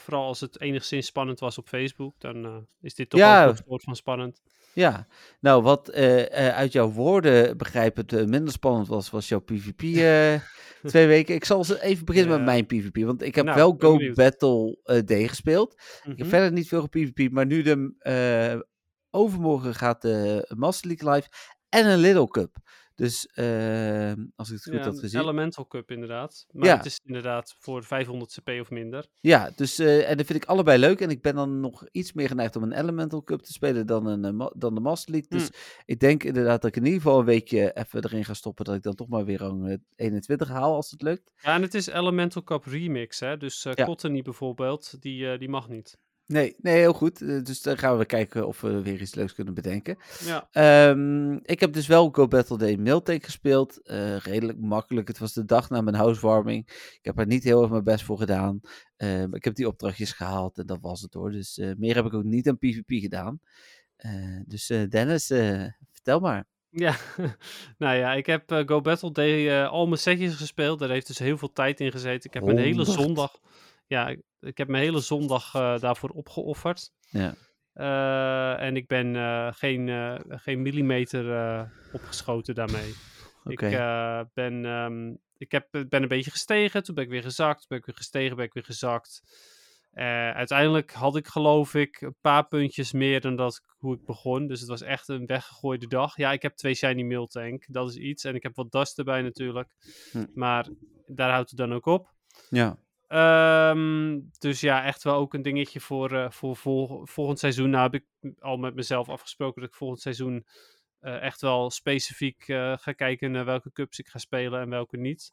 Vooral 0.00 0.26
als 0.26 0.40
het 0.40 0.60
enigszins 0.60 1.06
spannend 1.06 1.40
was 1.40 1.58
op 1.58 1.68
Facebook, 1.68 2.14
dan 2.18 2.66
is 2.80 2.94
dit 2.94 3.10
toch 3.10 3.20
Ja. 3.20 3.44
ook 3.44 3.50
een 3.50 3.62
soort 3.66 3.82
van 3.82 3.96
spannend. 3.96 4.40
Ja, 4.76 5.06
nou 5.40 5.62
wat 5.62 5.88
eh, 5.88 6.48
eh, 6.48 6.54
uit 6.56 6.72
jouw 6.72 6.90
woorden 6.90 7.56
begrijpend 7.56 8.12
eh, 8.12 8.24
minder 8.24 8.52
spannend 8.52 8.88
was, 8.88 9.10
was 9.10 9.28
jouw 9.28 9.40
PvP 9.40 9.80
twee 10.90 11.06
weken. 11.06 11.34
Ik 11.34 11.44
zal 11.44 11.64
even 11.80 12.04
beginnen 12.04 12.30
Ja. 12.32 12.36
met 12.36 12.46
mijn 12.46 12.66
PvP, 12.66 13.04
want 13.04 13.22
ik 13.22 13.34
heb 13.34 13.44
Nou, 13.44 13.56
wel 13.56 13.76
Go 13.78 13.96
benieuwd. 13.96 14.14
Battle 14.16 14.78
eh, 14.84 14.98
D 14.98 15.28
gespeeld. 15.28 15.72
Ik 15.72 16.02
heb 16.04 16.18
Mhm. 16.18 16.28
verder 16.28 16.52
niet 16.52 16.68
veel 16.68 16.88
PvP, 16.88 17.30
maar 17.32 17.46
nu 17.46 17.62
de 17.62 17.94
overmorgen 19.10 19.74
gaat 19.74 20.02
de 20.02 20.52
Master 20.56 20.88
League 20.88 21.12
live 21.14 21.28
en 21.68 21.86
een 21.86 21.98
Little 21.98 22.28
Cup. 22.28 22.56
Dus 22.96 23.26
eh, 23.26 24.12
als 24.36 24.48
ik 24.48 24.54
het 24.54 24.62
goed 24.62 24.72
Ja, 24.72 24.78
had 24.78 24.94
een 24.94 24.98
gezien. 25.00 25.20
Elemental 25.20 25.66
Cup 25.66 25.90
inderdaad. 25.90 26.46
Maar 26.52 26.66
Ja. 26.68 26.76
het 26.76 26.86
is 26.86 27.00
inderdaad 27.04 27.54
voor 27.58 27.84
500 27.84 28.32
CP 28.40 28.48
of 28.60 28.70
minder. 28.70 29.06
Ja, 29.20 29.50
dus 29.56 29.78
eh, 29.78 30.10
en 30.10 30.16
dat 30.16 30.26
vind 30.26 30.42
ik 30.42 30.48
allebei 30.48 30.78
leuk. 30.78 31.00
En 31.00 31.10
ik 31.10 31.22
ben 31.22 31.34
dan 31.34 31.60
nog 31.60 31.86
iets 31.92 32.12
meer 32.12 32.28
geneigd 32.28 32.56
om 32.56 32.62
een 32.62 32.72
Elemental 32.72 33.22
Cup 33.22 33.40
te 33.42 33.52
spelen 33.52 33.86
dan, 33.86 34.06
een, 34.06 34.40
eh, 34.40 34.46
dan 34.56 34.74
de 34.74 34.80
Master 34.80 35.12
League. 35.12 35.38
Dus 35.38 35.50
ik 35.84 35.98
denk 36.00 36.24
inderdaad 36.24 36.60
dat 36.62 36.70
ik 36.70 36.76
in 36.76 36.84
ieder 36.84 37.00
geval 37.00 37.18
een 37.18 37.24
weekje 37.24 37.72
even 37.76 38.04
erin 38.04 38.24
ga 38.24 38.34
stoppen. 38.34 38.64
Dat 38.64 38.74
ik 38.74 38.82
dan 38.82 38.94
toch 38.94 39.08
maar 39.08 39.24
weer 39.24 39.38
rang 39.38 39.68
eh, 39.68 39.76
21 39.96 40.48
haal 40.48 40.74
als 40.74 40.90
het 40.90 41.02
lukt. 41.02 41.30
Ja, 41.42 41.54
en 41.54 41.62
het 41.62 41.74
is 41.74 41.86
Elemental 41.86 42.42
Cup 42.42 42.64
Remix, 42.64 43.20
hè. 43.20 43.36
Dus 43.36 43.62
Ja. 43.62 43.84
Cottony 43.84 44.22
bijvoorbeeld, 44.22 45.02
die, 45.02 45.38
die 45.38 45.48
mag 45.48 45.68
niet. 45.68 45.98
Nee, 46.26 46.56
nee, 46.58 46.76
heel 46.76 46.92
goed. 46.92 47.22
Eh, 47.22 47.42
dus 47.42 47.62
dan 47.62 47.78
gaan 47.78 47.98
we 47.98 48.04
kijken 48.04 48.46
of 48.46 48.60
we 48.60 48.82
weer 48.82 49.00
iets 49.00 49.14
leuks 49.14 49.34
kunnen 49.34 49.54
bedenken. 49.54 49.98
Ja, 50.24 50.48
Ehm, 50.50 51.32
ik 51.42 51.60
heb 51.60 51.72
dus 51.72 51.86
wel 51.86 52.08
Go 52.10 52.28
Battle 52.28 52.58
Day 52.58 52.76
Mailtank 52.76 53.24
gespeeld. 53.24 53.82
Eh, 53.82 54.16
redelijk 54.16 54.58
makkelijk. 54.58 55.08
Het 55.08 55.18
was 55.18 55.32
de 55.32 55.44
dag 55.44 55.70
na 55.70 55.80
mijn 55.80 55.96
housewarming. 55.96 56.66
Ik 56.68 57.00
heb 57.02 57.18
er 57.18 57.26
niet 57.26 57.44
heel 57.44 57.60
erg 57.62 57.70
mijn 57.70 57.84
best 57.84 58.04
voor 58.04 58.18
gedaan. 58.18 58.60
Ehm, 58.96 59.34
ik 59.34 59.44
heb 59.44 59.54
die 59.54 59.66
opdrachtjes 59.66 60.12
gehaald 60.12 60.58
en 60.58 60.66
dat 60.66 60.78
was 60.80 61.00
het 61.00 61.14
hoor. 61.14 61.30
Dus 61.30 61.58
eh, 61.58 61.70
meer 61.76 61.94
heb 61.94 62.04
ik 62.04 62.14
ook 62.14 62.24
niet 62.24 62.48
aan 62.48 62.58
PvP 62.58 63.00
gedaan. 63.00 63.40
Dus 64.44 64.66
Dennis, 64.66 65.26
vertel 65.92 66.20
maar. 66.20 66.44
ja. 66.70 66.96
nou 67.78 67.96
ja, 67.96 68.14
ik 68.14 68.26
heb 68.26 68.62
Go 68.66 68.80
Battle 68.80 69.12
Day 69.12 69.64
al 69.64 69.86
mijn 69.86 70.00
setjes 70.00 70.34
gespeeld. 70.34 70.78
Daar 70.78 70.88
heeft 70.88 71.06
dus 71.06 71.18
heel 71.18 71.38
veel 71.38 71.52
tijd 71.52 71.80
in 71.80 71.90
gezeten. 71.90 72.24
Ik 72.28 72.34
heb 72.34 72.44
mijn 72.44 72.58
hele 72.58 72.84
zondag... 72.84 73.38
Ja, 73.86 74.16
ik, 74.40 74.58
heb 74.58 74.68
mijn 74.68 74.82
hele 74.82 75.00
zondag 75.00 75.54
eh, 75.54 75.78
daarvoor 75.78 76.10
opgeofferd. 76.10 76.90
Ja. 77.08 77.34
Eh, 77.72 78.66
en 78.66 78.76
ik 78.76 78.86
ben 78.86 79.16
eh, 79.16 79.48
geen, 79.52 79.88
geen 80.28 80.62
millimeter 80.62 81.24
opgeschoten 81.92 82.54
daarmee. 82.54 82.94
Oké. 83.44 83.66
Ik, 83.66 84.32
ben, 84.34 84.64
ehm, 84.64 85.14
ik 85.36 85.52
heb, 85.52 85.68
ben 85.70 86.02
een 86.02 86.08
beetje 86.08 86.30
gestegen, 86.30 86.82
toen 86.82 86.94
ben 86.94 87.04
ik 87.04 87.10
weer 87.10 87.22
gezakt, 87.22 87.58
toen 87.58 87.68
ben 87.68 87.78
ik 87.78 87.84
weer 87.86 87.96
gestegen, 87.96 88.36
ben 88.36 88.44
ik 88.44 88.52
weer 88.52 88.64
gezakt. 88.64 89.22
Uiteindelijk 90.34 90.92
had 90.92 91.16
ik 91.16 91.26
geloof 91.26 91.74
ik 91.74 92.00
een 92.00 92.16
paar 92.20 92.48
puntjes 92.48 92.92
meer 92.92 93.20
dan 93.20 93.36
dat 93.36 93.54
ik- 93.54 93.74
hoe 93.78 93.94
ik 93.94 94.04
begon. 94.04 94.46
Dus 94.46 94.60
het 94.60 94.68
was 94.68 94.82
echt 94.82 95.08
een 95.08 95.26
weggegooide 95.26 95.86
dag. 95.86 96.16
Ja, 96.16 96.32
ik 96.32 96.42
heb 96.42 96.56
twee 96.56 96.74
shiny 96.74 97.02
mail 97.02 97.26
tank, 97.26 97.64
dat 97.68 97.88
is 97.88 97.96
iets. 97.96 98.24
En 98.24 98.34
ik 98.34 98.42
heb 98.42 98.56
wat 98.56 98.70
dust 98.72 98.98
erbij 98.98 99.22
natuurlijk. 99.22 99.74
Hm. 100.12 100.26
Maar 100.34 100.68
daar 101.06 101.30
houdt 101.30 101.50
het 101.50 101.58
dan 101.58 101.72
ook 101.74 101.86
op. 101.86 102.14
Ja. 102.48 102.78
Ehm, 103.08 104.20
dus 104.38 104.60
ja, 104.60 104.84
echt 104.84 105.02
wel 105.02 105.14
ook 105.14 105.34
een 105.34 105.42
dingetje 105.42 105.80
voor, 105.80 106.12
eh, 106.12 106.30
voor 106.30 106.56
vol- 106.56 107.06
volgend 107.06 107.38
seizoen. 107.38 107.70
Nou 107.70 107.82
heb 107.82 107.94
ik 107.94 108.34
al 108.38 108.56
met 108.56 108.74
mezelf 108.74 109.08
afgesproken 109.08 109.60
dat 109.60 109.70
ik 109.70 109.76
volgend 109.76 110.00
seizoen 110.00 110.46
eh, 111.00 111.22
echt 111.22 111.40
wel 111.40 111.70
specifiek 111.70 112.48
eh, 112.48 112.76
ga 112.76 112.92
kijken 112.92 113.30
naar 113.30 113.44
welke 113.44 113.72
cups 113.72 113.98
ik 113.98 114.08
ga 114.08 114.18
spelen 114.18 114.60
en 114.60 114.68
welke 114.68 114.96
niet. 114.96 115.30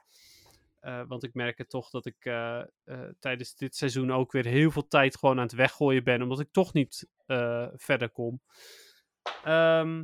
Want 1.08 1.24
ik 1.24 1.34
merk 1.34 1.58
het 1.58 1.70
toch 1.70 1.90
dat 1.90 2.06
ik 2.06 2.18
tijdens 3.20 3.56
dit 3.56 3.76
seizoen 3.76 4.12
ook 4.12 4.32
weer 4.32 4.46
heel 4.46 4.72
veel 4.72 4.88
tijd 4.88 5.18
gewoon 5.18 5.38
aan 5.38 5.44
het 5.44 5.52
weggooien 5.52 6.04
ben. 6.04 6.22
Omdat 6.22 6.40
ik 6.40 6.52
toch 6.52 6.74
niet 6.74 7.08
verder 7.76 8.10
kom. 8.10 8.42
Ehm, 9.44 10.04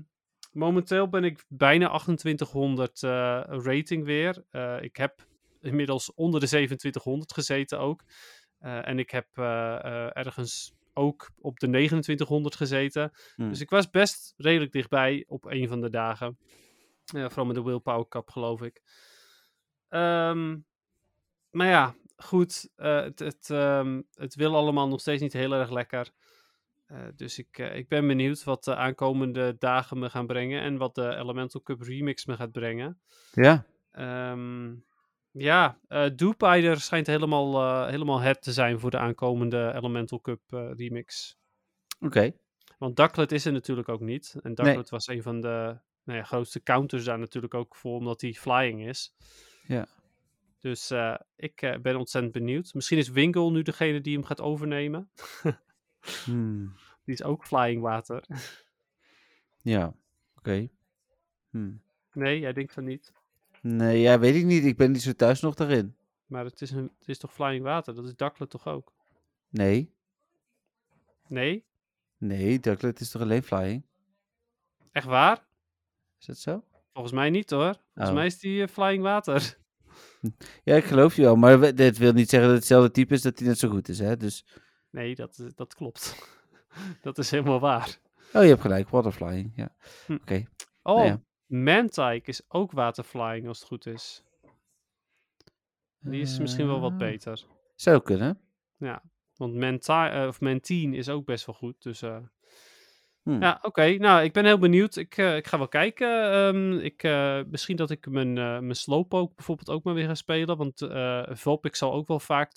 momenteel 0.52 1.10
ben 1.10 1.24
ik 1.24 1.46
bijna 1.48 1.88
2800 1.88 3.04
eh, 3.04 3.10
rating 3.48 4.06
weer. 4.06 4.44
Ik 4.82 4.96
heb 4.96 5.28
inmiddels 5.62 6.14
onder 6.14 6.40
de 6.40 6.48
2700 6.48 7.34
gezeten 7.34 7.80
ook. 7.80 8.04
Eh, 8.60 8.88
en 8.88 9.00
ik 9.00 9.10
heb 9.10 9.28
eh, 9.34 9.76
eh, 9.76 10.18
ergens 10.18 10.74
ook 10.94 11.30
op 11.38 11.60
de 11.60 11.68
2900 11.68 12.56
gezeten. 12.56 13.12
Hm. 13.36 13.50
Dus 13.50 13.62
ik 13.62 13.70
was 13.70 13.90
best 13.90 14.34
redelijk 14.38 14.72
dichtbij 14.72 15.26
op 15.28 15.46
een 15.46 15.68
van 15.68 15.82
de 15.82 15.90
dagen. 15.90 16.38
Vooral 17.06 17.46
met 17.46 17.56
de 17.56 17.64
Willpower 17.64 18.08
Cup, 18.08 18.30
geloof 18.30 18.62
ik. 18.62 18.82
Ehm, 19.90 20.58
maar 21.50 21.68
ja, 21.68 21.96
goed. 22.16 22.70
het, 22.76 23.20
het, 23.20 23.50
ehm, 23.50 24.02
het 24.14 24.36
wil 24.36 24.56
allemaal 24.56 24.88
nog 24.88 25.00
steeds 25.00 25.22
niet 25.22 25.34
heel 25.34 25.54
erg 25.54 25.70
lekker. 25.70 26.12
Dus 27.16 27.40
ik, 27.40 27.58
ik 27.58 27.88
ben 27.88 28.08
benieuwd 28.08 28.44
wat 28.44 28.64
de 28.64 28.76
aankomende 28.76 29.56
dagen 29.60 30.00
me 30.00 30.10
gaan 30.10 30.28
brengen 30.28 30.62
en 30.62 30.78
wat 30.78 30.96
de 30.96 31.16
Elemental 31.16 31.62
Cup 31.62 31.82
Remix 31.82 32.26
me 32.26 32.36
gaat 32.36 32.52
brengen. 32.52 33.00
Ja, 33.32 33.66
Ehm, 33.92 34.76
ja, 35.32 35.80
Doopaider 36.16 36.80
schijnt 36.80 37.08
helemaal, 37.08 37.54
eh, 37.62 37.90
helemaal 37.90 38.20
het 38.20 38.42
te 38.42 38.54
zijn 38.54 38.80
voor 38.80 38.92
de 38.92 38.98
aankomende 38.98 39.72
Elemental 39.76 40.22
Cup 40.22 40.42
eh, 40.50 40.72
Remix. 40.76 41.38
oké. 42.00 42.32
Want 42.78 42.96
Ducklet 42.96 43.32
is 43.32 43.46
er 43.46 43.52
natuurlijk 43.52 43.90
ook 43.90 44.00
niet. 44.00 44.36
En 44.42 44.54
Nee. 44.54 44.66
Ducklet 44.66 44.90
was 44.90 45.08
een 45.08 45.22
van 45.22 45.42
de 45.42 45.78
nou 46.04 46.18
ja, 46.20 46.24
grootste 46.24 46.64
counters 46.64 47.04
daar 47.04 47.20
natuurlijk 47.20 47.54
ook 47.54 47.76
voor, 47.76 47.98
omdat 47.98 48.22
hij 48.22 48.34
flying 48.34 48.88
is. 48.88 49.16
Ja. 49.68 49.88
Dus 50.60 50.94
ik 51.36 51.78
ben 51.82 51.96
ontzettend 51.96 52.34
benieuwd. 52.34 52.74
Misschien 52.74 52.98
is 52.98 53.10
Wingle 53.10 53.52
nu 53.52 53.62
degene 53.62 54.02
die 54.02 54.14
hem 54.14 54.26
gaat 54.26 54.42
overnemen. 54.42 55.10
Hmm, 56.26 56.76
Die 57.06 57.14
is 57.14 57.24
ook 57.24 57.46
flying 57.46 57.82
water. 57.82 58.24
Ja, 59.62 59.94
oké. 60.36 60.70
Hmm. 61.50 61.82
Nee, 62.14 62.40
jij 62.40 62.54
denkt 62.54 62.74
van 62.74 62.84
niet. 62.84 63.14
Nee, 63.62 64.00
ja, 64.02 64.20
weet 64.20 64.36
ik 64.36 64.46
niet. 64.46 64.66
Ik 64.66 64.78
ben 64.78 64.92
niet 64.92 65.02
zo 65.02 65.14
thuis 65.14 65.42
nog 65.42 65.56
daarin. 65.56 65.96
Maar 66.26 66.46
het 66.46 66.62
is, 66.62 66.72
een, 66.72 66.92
het 67.00 67.08
is 67.08 67.18
toch 67.18 67.34
flying 67.34 67.64
water? 67.64 67.96
Dat 67.96 68.06
is 68.06 68.16
Ducklet 68.16 68.50
toch 68.50 68.68
ook? 68.68 68.94
Nee, 69.50 69.94
Nee? 71.28 71.66
nee, 72.18 72.60
Ducklet 72.60 73.00
is 73.00 73.10
toch 73.10 73.22
alleen 73.22 73.44
flying? 73.44 73.86
Echt 74.92 75.06
waar? 75.06 75.48
Is 76.20 76.26
dat 76.26 76.38
zo? 76.38 76.64
Volgens 76.94 77.14
mij 77.14 77.30
niet 77.30 77.50
hoor. 77.50 77.74
Volgens 77.94 78.10
Oh. 78.10 78.14
mij 78.14 78.26
is 78.26 78.40
die 78.40 78.62
eh, 78.62 78.68
flying 78.68 79.04
water. 79.04 79.58
Ja, 80.64 80.76
ik 80.76 80.84
geloof 80.84 81.16
je 81.16 81.22
wel. 81.22 81.36
Maar 81.36 81.76
dit 81.76 81.98
wil 81.98 82.12
niet 82.14 82.30
zeggen 82.30 82.50
dat 82.50 82.58
het 82.60 82.68
hetzelfde 82.68 82.92
type 82.92 83.14
is 83.14 83.22
dat 83.22 83.40
hij 83.40 83.48
net 83.48 83.58
zo 83.60 83.70
goed 83.70 83.90
is, 83.90 84.00
hè? 84.00 84.18
Dus, 84.18 84.46
Nee, 84.90 85.16
dat, 85.16 85.38
is- 85.40 85.56
dat 85.56 85.74
klopt. 85.74 86.16
dat 87.02 87.18
is 87.18 87.32
helemaal 87.32 87.60
waar. 87.60 88.00
oh, 88.34 88.42
je 88.42 88.48
hebt 88.50 88.62
gelijk. 88.62 88.90
Waterflying, 88.90 89.52
ja. 89.56 89.76
Hm. 90.06 90.14
Oké. 90.14 90.46
Oh, 90.82 90.96
Nou 90.96 91.08
ja. 91.08 91.22
Mantike 91.50 92.30
is 92.30 92.42
ook 92.48 92.72
waterflying 92.72 93.48
als 93.48 93.60
het 93.60 93.68
goed 93.68 93.86
is. 93.86 94.24
Die 96.00 96.22
is 96.22 96.40
misschien 96.40 96.68
wel 96.68 96.80
wat 96.80 96.92
Eh, 96.92 96.98
beter. 96.98 97.46
Zou 97.76 98.02
kunnen. 98.02 98.40
Ja, 98.78 99.04
want 99.36 99.54
Menti 99.54 99.92
eh, 99.94 100.26
of 100.28 100.42
Mentine 100.42 100.98
is 100.98 101.10
ook 101.10 101.26
best 101.26 101.46
wel 101.46 101.56
goed. 101.56 101.82
Dus 101.84 102.02
eh, 102.02 102.18
Hm. 103.24 103.42
ja, 103.42 103.60
oké. 103.62 103.86
Nou, 103.98 104.24
ik 104.24 104.34
ben 104.34 104.46
heel 104.46 104.58
benieuwd. 104.58 104.96
Ik, 104.96 105.18
ik 105.18 105.48
ga 105.48 105.58
wel 105.58 105.68
kijken. 105.68 106.32
Ehm, 106.32 106.74
ik, 106.74 107.04
misschien 107.48 107.76
dat 107.76 107.90
ik 107.90 108.08
mijn, 108.10 108.34
mijn 108.34 108.76
Slowpoke 108.76 109.34
bijvoorbeeld 109.36 109.70
ook 109.70 109.84
maar 109.84 109.94
weer 109.94 110.08
ga 110.08 110.16
spelen. 110.16 110.58
Want 110.58 110.88
Vulpix 111.40 111.78
zal, 111.78 111.94
ook 111.94 112.08
wel 112.08 112.20
vaak 112.20 112.52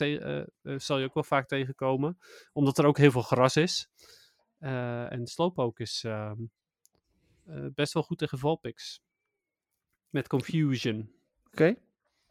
zal 0.63 0.99
je 0.99 1.05
ook 1.05 1.15
wel 1.15 1.23
vaak 1.23 1.47
tegenkomen. 1.49 2.19
Omdat 2.53 2.79
er 2.79 2.87
ook 2.87 2.99
heel 2.99 3.11
veel 3.11 3.23
gras 3.23 3.57
is. 3.57 3.89
En 4.59 5.27
Slowpoke 5.27 5.83
is 5.83 6.05
ehm, 6.05 6.41
eh, 7.47 7.65
best 7.75 7.93
wel 7.93 8.03
goed 8.03 8.19
tegen 8.19 8.39
Vulpix. 8.39 9.01
Met 10.11 10.29
Confusion. 10.29 11.11
Oké. 11.47 11.75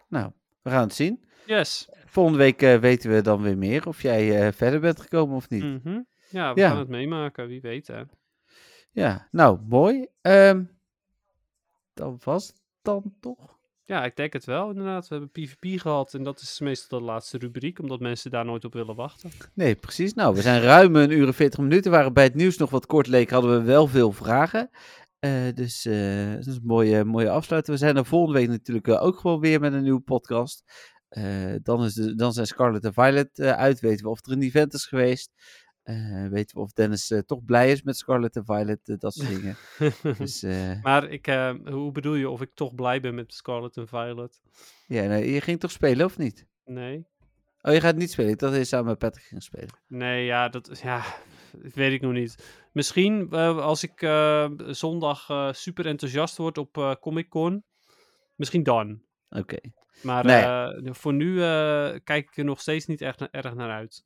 Nou, 0.08 0.32
we 0.62 0.70
gaan 0.70 0.84
het 0.84 0.94
zien. 0.94 1.24
Yes. 1.46 1.90
Volgende 2.06 2.38
week 2.40 2.62
eh, 2.62 2.78
weten 2.78 3.12
we 3.12 3.22
dan 3.22 3.42
weer 3.42 3.58
meer 3.58 3.88
of 3.88 4.02
jij 4.02 4.48
eh, 4.48 4.54
verder 4.54 4.80
bent 4.80 5.02
gekomen 5.02 5.36
of 5.36 5.50
niet. 5.50 5.64
Mhm. 5.64 6.00
Ja, 6.30 6.54
we 6.54 6.60
Ja. 6.60 6.70
gaan 6.70 6.80
het 6.80 6.88
meemaken. 6.88 7.48
Wie 7.48 7.62
weet 7.62 7.88
hè. 7.88 8.02
Ja, 8.92 9.28
nou, 9.32 9.60
mooi. 9.68 10.08
Ehm 10.22 10.64
dan 11.94 12.20
was 12.24 12.48
het 12.48 12.62
dan 12.82 13.14
toch? 13.20 13.60
Ja, 13.86 14.06
ik 14.06 14.16
denk 14.16 14.34
het 14.34 14.46
wel, 14.46 14.70
inderdaad. 14.70 15.08
We 15.08 15.16
hebben 15.16 15.32
PvP 15.32 15.80
gehad 15.82 16.14
en 16.14 16.24
dat 16.24 16.40
is 16.42 16.60
meestal 16.60 17.00
de 17.00 17.06
laatste 17.06 17.38
rubriek, 17.38 17.80
omdat 17.80 18.00
mensen 18.00 18.32
daar 18.32 18.46
nooit 18.46 18.66
op 18.66 18.74
willen 18.74 18.96
wachten. 18.96 19.32
Nee, 19.54 19.76
precies. 19.76 20.14
Nou, 20.14 20.36
we 20.36 20.42
zijn 20.42 20.62
ruim 20.62 20.96
een 20.96 21.12
uur 21.12 21.28
en 21.28 21.34
40 21.34 21.60
minuten. 21.60 21.92
Waren 21.92 22.14
bij 22.14 22.24
het 22.24 22.36
nieuws 22.36 22.58
nog 22.58 22.70
wat 22.70 22.86
kort 22.86 23.08
leek, 23.08 23.30
hadden 23.30 23.52
we 23.60 23.64
wel 23.66 23.88
veel 23.88 24.12
vragen. 24.12 24.70
Eh, 25.22 25.54
dus 25.54 25.86
eh, 25.86 26.34
dat 26.34 26.48
is 26.48 26.56
een 26.56 26.62
mooie, 26.64 27.04
mooie 27.04 27.30
afsluiting. 27.30 27.78
We 27.78 27.84
zijn 27.84 27.98
er 27.98 28.06
volgende 28.06 28.40
week 28.40 28.50
natuurlijk 28.50 28.88
eh, 28.88 29.04
ook 29.04 29.20
gewoon 29.20 29.40
weer 29.40 29.60
met 29.60 29.74
een 29.74 29.84
nieuwe 29.84 30.02
podcast. 30.02 30.64
Dan, 31.64 31.84
is 31.84 31.94
de, 31.94 32.16
dan 32.16 32.34
zijn 32.34 32.48
Scarlet 32.48 32.84
en 32.84 32.94
Violet 32.94 33.40
uit. 33.40 33.80
Weten 33.80 34.04
we 34.04 34.12
of 34.12 34.26
er 34.26 34.32
een 34.32 34.42
event 34.42 34.74
is 34.74 34.86
geweest. 34.86 35.32
Weten 36.30 36.56
we 36.56 36.62
of 36.62 36.72
Dennis 36.72 37.14
toch 37.26 37.46
blij 37.46 37.72
is 37.72 37.84
met 37.84 37.98
Scarlet 37.98 38.36
en 38.36 38.46
Violet. 38.46 38.96
dat 39.00 39.14
soort 39.14 39.30
dingen. 39.30 39.56
dus 40.18 40.42
maar 40.82 41.10
ik, 41.10 41.26
hoe 41.66 41.92
bedoel 41.92 42.16
je 42.16 42.30
of 42.30 42.42
ik 42.42 42.54
toch 42.54 42.76
blij 42.76 43.00
ben 43.00 43.16
met 43.16 43.34
Scarlet 43.34 43.78
en 43.78 43.88
Violet? 43.88 44.42
ja, 44.88 45.04
nee, 45.04 45.34
je 45.34 45.42
ging 45.42 45.60
toch 45.60 45.72
spelen 45.72 46.06
of 46.06 46.18
niet? 46.18 46.48
Nee. 46.66 47.06
Oh, 47.62 47.74
je 47.74 47.82
gaat 47.82 47.96
niet 47.96 48.12
spelen. 48.12 48.38
Dat 48.38 48.54
is 48.54 48.70
samen 48.70 48.86
met 48.86 48.98
Patrick 48.98 49.26
gaan 49.26 49.42
spelen. 49.42 49.80
Nee, 49.88 50.26
ja, 50.26 50.50
dat 50.50 50.80
ja, 50.84 51.04
dat 51.52 51.74
weet 51.82 51.94
ik 51.94 52.02
nog 52.02 52.12
niet. 52.12 52.62
Misschien 52.72 53.28
eh, 53.32 53.58
als 53.58 53.84
ik 53.84 54.02
eh, 54.02 54.50
zondag 54.68 55.30
eh, 55.30 55.52
super 55.52 55.86
enthousiast 55.86 56.38
word 56.38 56.58
op 56.58 56.98
Comic 57.00 57.30
Con. 57.30 57.64
Misschien 58.36 58.64
dan. 58.64 59.02
Oké. 59.30 59.58
Maar 60.04 60.26
Nee. 60.26 60.94
voor 60.94 61.14
nu 61.14 61.36
kijk 62.00 62.30
ik 62.30 62.38
er 62.38 62.44
nog 62.44 62.62
steeds 62.62 62.86
niet 62.86 63.02
echt 63.02 63.22
erg 63.22 63.54
naar 63.54 63.70
uit. 63.72 64.06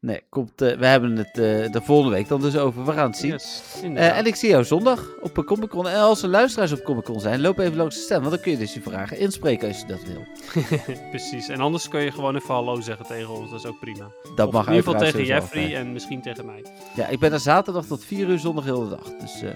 Nee, 0.00 0.20
komt, 0.28 0.60
eh, 0.62 0.76
we 0.78 0.86
hebben 0.86 1.16
het 1.16 1.26
eh, 1.26 1.72
de 1.72 1.80
volgende 1.82 2.14
week 2.14 2.28
dan 2.28 2.40
dus 2.40 2.56
over. 2.56 2.84
We 2.84 2.92
gaan 2.92 3.06
het 3.06 3.16
zien. 3.16 3.30
Yes, 3.30 3.62
Eh, 3.82 4.18
en 4.18 4.26
ik 4.26 4.34
zie 4.34 4.48
jou 4.48 4.64
zondag 4.64 5.08
op 5.22 5.42
Comic 5.46 5.68
Con. 5.68 5.88
En 5.88 6.00
als 6.00 6.22
er 6.22 6.28
luisteraars 6.28 6.72
op 6.72 6.82
Comic 6.82 7.04
Con 7.04 7.20
zijn, 7.20 7.40
loop 7.40 7.58
even 7.58 7.76
langs 7.76 7.94
de 7.96 8.00
stand. 8.02 8.20
Want 8.20 8.34
dan 8.34 8.42
kun 8.42 8.52
je 8.52 8.58
dus 8.58 8.74
je 8.74 8.80
vragen 8.80 9.18
inspreken 9.18 9.68
als 9.68 9.80
je 9.80 9.86
dat 9.86 10.02
wil. 10.04 10.24
Precies. 11.10 11.48
En 11.48 11.60
anders 11.60 11.88
kun 11.88 12.00
je 12.00 12.10
gewoon 12.12 12.36
even 12.36 12.54
hallo 12.54 12.80
zeggen 12.80 13.06
tegen 13.06 13.34
ons. 13.34 13.50
Dat 13.50 13.58
is 13.58 13.66
ook 13.66 13.78
prima. 13.80 14.10
Dat 14.34 14.46
Of 14.46 14.52
mag 14.52 14.66
in 14.66 14.74
ieder 14.74 14.92
geval 14.92 15.06
tegen 15.06 15.24
Jeffrey 15.24 15.62
altijd. 15.62 15.84
en 15.86 15.92
misschien 15.92 16.22
tegen 16.22 16.46
mij. 16.46 16.64
Ja, 16.94 17.06
ik 17.06 17.18
ben 17.18 17.32
er 17.32 17.40
zaterdag 17.40 17.84
tot 17.86 18.04
4 18.04 18.28
uur 18.28 18.38
zondag 18.38 18.64
heel 18.64 18.82
de 18.84 18.88
dag. 18.90 19.16
Dus 19.20 19.42
eh, 19.42 19.50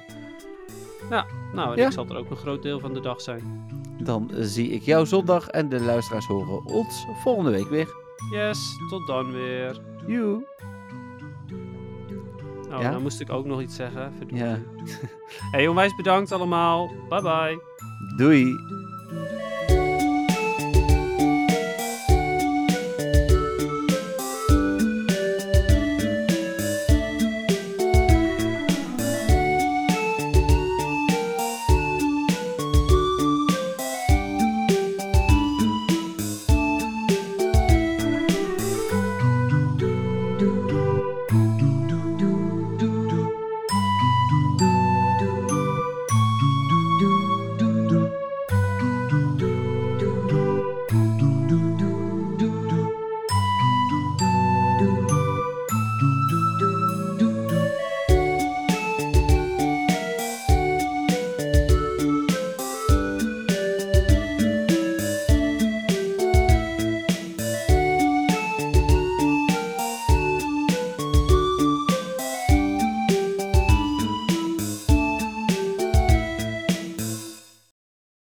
Nou, 1.10 1.24
en 1.72 1.76
Ja. 1.80 1.86
ik 1.86 1.92
zal 1.92 2.06
er 2.08 2.16
ook 2.16 2.30
een 2.30 2.36
groot 2.36 2.62
deel 2.62 2.80
van 2.80 2.94
de 2.94 3.00
dag 3.00 3.20
zijn. 3.20 3.66
dan 4.02 4.30
zie 4.38 4.70
ik 4.70 4.82
jou 4.82 5.06
zondag. 5.06 5.48
En 5.48 5.68
de 5.68 5.80
luisteraars 5.80 6.26
horen 6.26 6.64
ons 6.64 7.04
volgende 7.22 7.50
week 7.50 7.68
weer. 7.68 7.88
Yes, 8.30 8.76
tot 8.88 9.06
dan 9.06 9.32
weer. 9.32 9.80
Joe. 10.06 10.46
Oh, 12.72 12.80
Ja? 12.80 12.90
nou 12.90 13.02
moest 13.02 13.20
ik 13.20 13.30
ook 13.30 13.44
nog 13.46 13.60
iets 13.60 13.76
zeggen. 13.76 14.12
Ja. 14.28 14.58
Hey, 15.50 15.68
onwijs 15.68 15.94
bedankt 15.94 16.32
allemaal. 16.32 16.90
Bye 17.08 17.22
bye. 17.22 17.62
Doei. 18.16 18.54